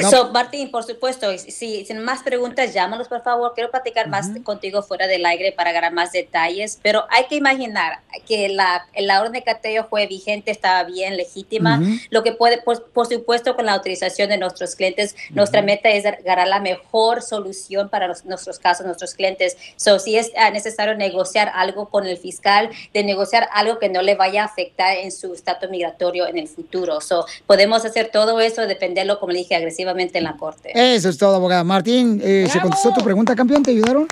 No. 0.00 0.10
So, 0.10 0.30
Martín, 0.32 0.70
por 0.70 0.82
supuesto, 0.82 1.36
si 1.38 1.84
sin 1.84 1.98
más 2.00 2.22
preguntas, 2.22 2.72
llámanos 2.72 3.06
por 3.06 3.22
favor. 3.22 3.52
Quiero 3.54 3.70
platicar 3.70 4.08
más 4.08 4.28
contigo 4.42 4.82
fuera 4.82 5.06
del 5.06 5.24
aire 5.26 5.52
para 5.52 5.72
ganar 5.72 5.92
más 5.92 6.10
detalles, 6.10 6.78
pero 6.82 7.04
hay 7.10 7.24
que 7.26 7.36
imaginar 7.36 8.00
que 8.26 8.48
la, 8.48 8.86
la 8.96 9.20
orden 9.20 9.32
de 9.32 9.42
cateo 9.42 9.84
fue 9.88 10.06
vigente, 10.06 10.50
estaba 10.50 10.82
bien, 10.84 11.16
legítima. 11.16 11.78
Ujú. 11.80 11.90
Lo 12.10 12.22
que 12.22 12.32
puede, 12.32 12.62
por, 12.62 12.90
por 12.90 13.06
supuesto, 13.06 13.54
con 13.54 13.66
la 13.66 13.74
autorización 13.74 14.30
de 14.30 14.38
nuestros 14.38 14.74
clientes, 14.74 15.14
nuestra 15.30 15.62
meta 15.62 15.90
es 15.90 16.04
ganar 16.24 16.48
la 16.48 16.60
mejor 16.60 17.22
solución 17.22 17.88
para 17.88 18.08
los- 18.08 18.24
nuestros 18.24 18.58
casos, 18.58 18.86
nuestros 18.86 19.14
clientes. 19.14 19.56
So, 19.76 19.98
si 19.98 20.16
es 20.16 20.32
ah, 20.36 20.50
necesario 20.50 20.94
negociar 20.94 21.52
algo 21.54 21.88
con 21.90 22.06
el 22.06 22.16
fiscal, 22.16 22.70
de 22.92 23.04
negociar 23.04 23.48
algo 23.52 23.78
que 23.78 23.88
no 23.88 24.02
le 24.02 24.14
vaya 24.14 24.42
a 24.42 24.46
afectar 24.46 24.96
en 24.96 25.12
su 25.12 25.34
estatus 25.34 25.70
migratorio 25.70 26.26
en 26.26 26.38
el 26.38 26.48
futuro. 26.48 27.00
So, 27.00 27.26
podemos 27.46 27.84
hacer 27.84 28.10
todo 28.10 28.40
eso, 28.40 28.66
dependerlo, 28.66 29.20
como 29.20 29.32
le 29.32 29.38
dije, 29.38 29.54
agresivamente 29.54 29.73
en 29.78 30.24
la 30.24 30.36
corte. 30.36 30.72
Eso 30.74 31.08
es 31.08 31.18
todo, 31.18 31.36
abogada. 31.36 31.64
Martín, 31.64 32.20
eh, 32.22 32.46
¿se 32.48 32.60
contestó 32.60 32.92
tu 32.92 33.04
pregunta, 33.04 33.34
campeón? 33.34 33.62
¿Te 33.62 33.70
ayudaron? 33.70 34.06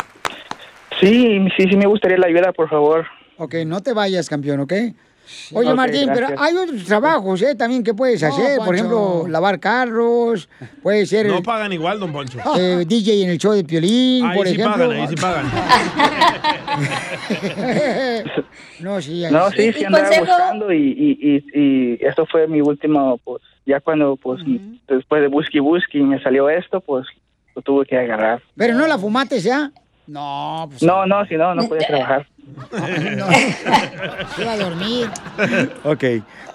Sí, 1.00 1.46
sí, 1.56 1.64
sí 1.68 1.76
me 1.76 1.86
gustaría 1.86 2.18
la 2.18 2.26
ayuda, 2.26 2.52
por 2.52 2.68
favor. 2.68 3.06
Ok, 3.38 3.54
no 3.66 3.82
te 3.82 3.92
vayas, 3.92 4.28
campeón, 4.28 4.60
¿ok? 4.60 4.72
Oye, 5.54 5.70
Ok, 5.70 5.76
Martín, 5.76 6.10
pero 6.12 6.28
gracias. 6.28 6.40
hay 6.42 6.56
otros 6.56 6.84
trabajos, 6.84 7.42
¿eh? 7.42 7.54
También 7.54 7.82
que 7.82 7.94
puedes 7.94 8.20
No, 8.22 8.28
hacer. 8.28 8.56
Por 8.58 8.66
Poncho. 8.66 8.74
ejemplo, 8.74 9.24
lavar 9.28 9.58
carros, 9.60 10.48
puede 10.82 11.06
ser 11.06 11.26
No 11.26 11.42
pagan 11.42 11.72
igual, 11.72 11.98
don 12.00 12.12
Poncho. 12.12 12.38
eh, 12.58 12.84
DJ 12.86 13.24
en 13.24 13.30
el 13.30 13.38
show 13.38 13.52
de 13.52 13.64
Piolín, 13.64 14.26
Ahí 14.26 14.36
por 14.36 14.46
sí 14.46 14.54
ejemplo. 14.54 14.88
pagan, 14.88 15.00
ahí 15.00 15.08
sí 15.08 15.16
pagan. 15.16 15.46
no, 18.80 19.00
sí, 19.00 19.24
ahí 19.24 19.32
No, 19.32 19.50
sí. 19.50 19.72
sí, 19.72 19.78
sí 19.78 19.84
andaba 19.84 20.08
buscando 20.18 20.72
y, 20.72 20.78
y, 20.78 21.18
y, 21.20 21.60
y 21.60 21.98
esto 22.04 22.26
fue 22.26 22.46
mi 22.48 22.60
último, 22.60 23.18
pues, 23.24 23.42
ya 23.66 23.80
cuando, 23.80 24.16
pues, 24.16 24.40
después 24.88 25.22
de 25.22 25.28
busque 25.28 25.58
y 25.58 25.60
busque 25.60 25.98
y 25.98 26.02
me 26.02 26.20
salió 26.22 26.48
esto, 26.50 26.80
pues, 26.80 27.06
lo 27.54 27.62
tuve 27.62 27.86
que 27.86 27.96
agarrar. 27.98 28.42
Pero 28.56 28.74
no 28.74 28.86
la 28.86 28.98
fumaste 28.98 29.38
ya. 29.40 29.70
No, 30.06 30.66
pues. 30.68 30.82
No, 30.82 31.06
no, 31.06 31.24
si 31.26 31.36
no, 31.36 31.54
no 31.54 31.68
podía 31.68 31.82
trabajar. 31.86 32.26
Se 34.36 34.44
va 34.44 34.52
a 34.52 34.56
dormir. 34.56 35.10
Ok, 35.84 36.04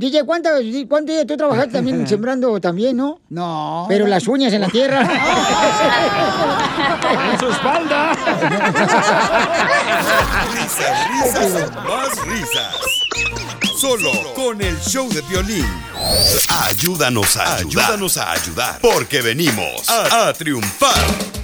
DJ, 0.02 0.24
¿cuánto, 0.24 0.50
cuánto 0.88 1.12
día 1.12 1.24
tú 1.24 1.36
trabajaste 1.36 1.74
también 1.74 2.04
sembrando 2.12 2.60
también, 2.60 2.96
no? 2.96 3.20
No. 3.28 3.86
Pero 3.88 4.08
las 4.08 4.26
uñas 4.26 4.52
en 4.52 4.62
la 4.62 4.68
tierra. 4.68 5.08
En 7.32 7.38
su 7.38 7.48
espalda. 7.48 8.12
Risas, 10.54 11.08
risas, 11.10 11.70
más 11.84 12.26
risas. 12.26 12.91
Solo 13.82 14.12
con 14.36 14.62
el 14.62 14.76
show 14.76 15.08
de 15.08 15.22
violín. 15.22 15.66
Ayúdanos 16.70 17.36
a 17.36 17.56
ayudar. 17.56 17.86
Ayúdanos 17.90 18.16
a 18.16 18.30
ayudar. 18.30 18.80
Porque 18.80 19.20
venimos 19.20 19.90
a, 19.90 20.28
a 20.28 20.32
triunfar. 20.32 20.94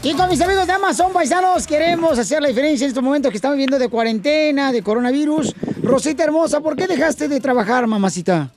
Y 0.05 0.15
con 0.15 0.29
mis 0.29 0.41
amigos 0.41 0.69
de 0.69 0.73
Amazon 0.73 1.13
Paisanos 1.13 1.67
queremos 1.67 2.17
hacer 2.17 2.41
la 2.41 2.47
diferencia 2.47 2.85
en 2.85 2.91
estos 2.91 3.03
momentos 3.03 3.33
que 3.33 3.39
estamos 3.39 3.57
viviendo 3.57 3.77
de 3.77 3.89
cuarentena, 3.89 4.71
de 4.71 4.85
coronavirus. 4.85 5.53
Rosita 5.83 6.23
hermosa, 6.23 6.61
¿por 6.61 6.77
qué 6.77 6.87
dejaste 6.87 7.27
de 7.27 7.41
trabajar, 7.41 7.89
mamacita? 7.89 8.53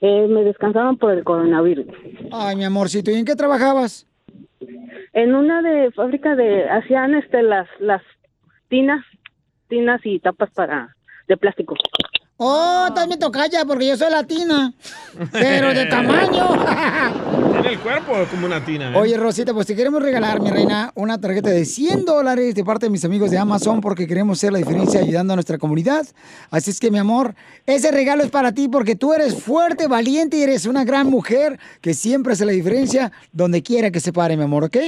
Eh, 0.00 0.26
me 0.28 0.42
descansaban 0.42 0.96
por 0.96 1.12
el 1.12 1.22
coronavirus. 1.22 1.86
Ay, 2.32 2.56
mi 2.56 2.64
amorcito, 2.64 3.12
¿y 3.12 3.14
en 3.14 3.26
qué 3.26 3.36
trabajabas? 3.36 4.08
En 5.12 5.36
una 5.36 5.62
de 5.62 5.92
fábrica 5.92 6.34
de 6.34 6.68
hacían 6.68 7.14
este 7.14 7.44
las 7.44 7.68
las 7.78 8.02
tinas, 8.68 9.04
tinas 9.68 10.00
y 10.02 10.18
tapas 10.18 10.50
para 10.50 10.96
de 11.28 11.36
plástico. 11.36 11.76
Oh, 12.42 12.86
también 12.94 13.10
me 13.10 13.16
tocaya 13.18 13.66
porque 13.66 13.86
yo 13.86 13.98
soy 13.98 14.10
latina, 14.10 14.72
pero 15.30 15.74
de 15.74 15.84
tamaño. 15.90 16.48
Tiene 17.52 17.72
el 17.74 17.78
cuerpo 17.80 18.14
como 18.30 18.46
una 18.46 18.64
tina. 18.64 18.92
¿eh? 18.92 18.96
Oye, 18.96 19.18
Rosita, 19.18 19.52
pues 19.52 19.66
te 19.66 19.76
queremos 19.76 20.02
regalar, 20.02 20.40
mi 20.40 20.48
reina, 20.48 20.90
una 20.94 21.20
tarjeta 21.20 21.50
de 21.50 21.66
100 21.66 22.06
dólares 22.06 22.54
de 22.54 22.64
parte 22.64 22.86
de 22.86 22.90
mis 22.90 23.04
amigos 23.04 23.30
de 23.30 23.36
Amazon 23.36 23.82
porque 23.82 24.06
queremos 24.06 24.38
hacer 24.38 24.54
la 24.54 24.58
diferencia 24.58 25.00
ayudando 25.00 25.34
a 25.34 25.36
nuestra 25.36 25.58
comunidad. 25.58 26.06
Así 26.50 26.70
es 26.70 26.80
que, 26.80 26.90
mi 26.90 26.96
amor, 26.96 27.34
ese 27.66 27.90
regalo 27.90 28.22
es 28.22 28.30
para 28.30 28.52
ti 28.52 28.68
porque 28.68 28.96
tú 28.96 29.12
eres 29.12 29.42
fuerte, 29.42 29.86
valiente 29.86 30.38
y 30.38 30.42
eres 30.42 30.64
una 30.64 30.84
gran 30.84 31.10
mujer 31.10 31.58
que 31.82 31.92
siempre 31.92 32.32
hace 32.32 32.46
la 32.46 32.52
diferencia 32.52 33.12
donde 33.32 33.62
quiera 33.62 33.90
que 33.90 34.00
se 34.00 34.14
pare, 34.14 34.38
mi 34.38 34.44
amor, 34.44 34.64
¿ok? 34.64 34.78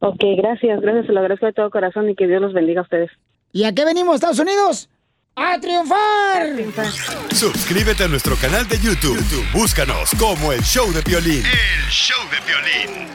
Ok, 0.00 0.22
gracias, 0.36 0.82
gracias, 0.82 1.06
se 1.06 1.12
lo 1.12 1.20
agradezco 1.20 1.46
de 1.46 1.54
todo 1.54 1.70
corazón 1.70 2.10
y 2.10 2.14
que 2.14 2.26
Dios 2.26 2.42
los 2.42 2.52
bendiga 2.52 2.80
a 2.80 2.84
ustedes. 2.84 3.10
¿Y 3.52 3.64
a 3.64 3.72
qué 3.72 3.86
venimos, 3.86 4.16
Estados 4.16 4.38
Unidos? 4.38 4.90
¡A 5.34 5.58
triunfar! 5.58 6.46
Suscríbete 7.34 8.04
a 8.04 8.08
nuestro 8.08 8.36
canal 8.36 8.68
de 8.68 8.78
YouTube. 8.78 9.16
YouTube, 9.16 9.50
Búscanos 9.52 10.10
como 10.18 10.52
el 10.52 10.62
show 10.62 10.92
de 10.92 11.00
violín. 11.00 11.42
El 11.46 11.90
show 11.90 12.18
de 12.30 12.38
violín. 12.46 13.08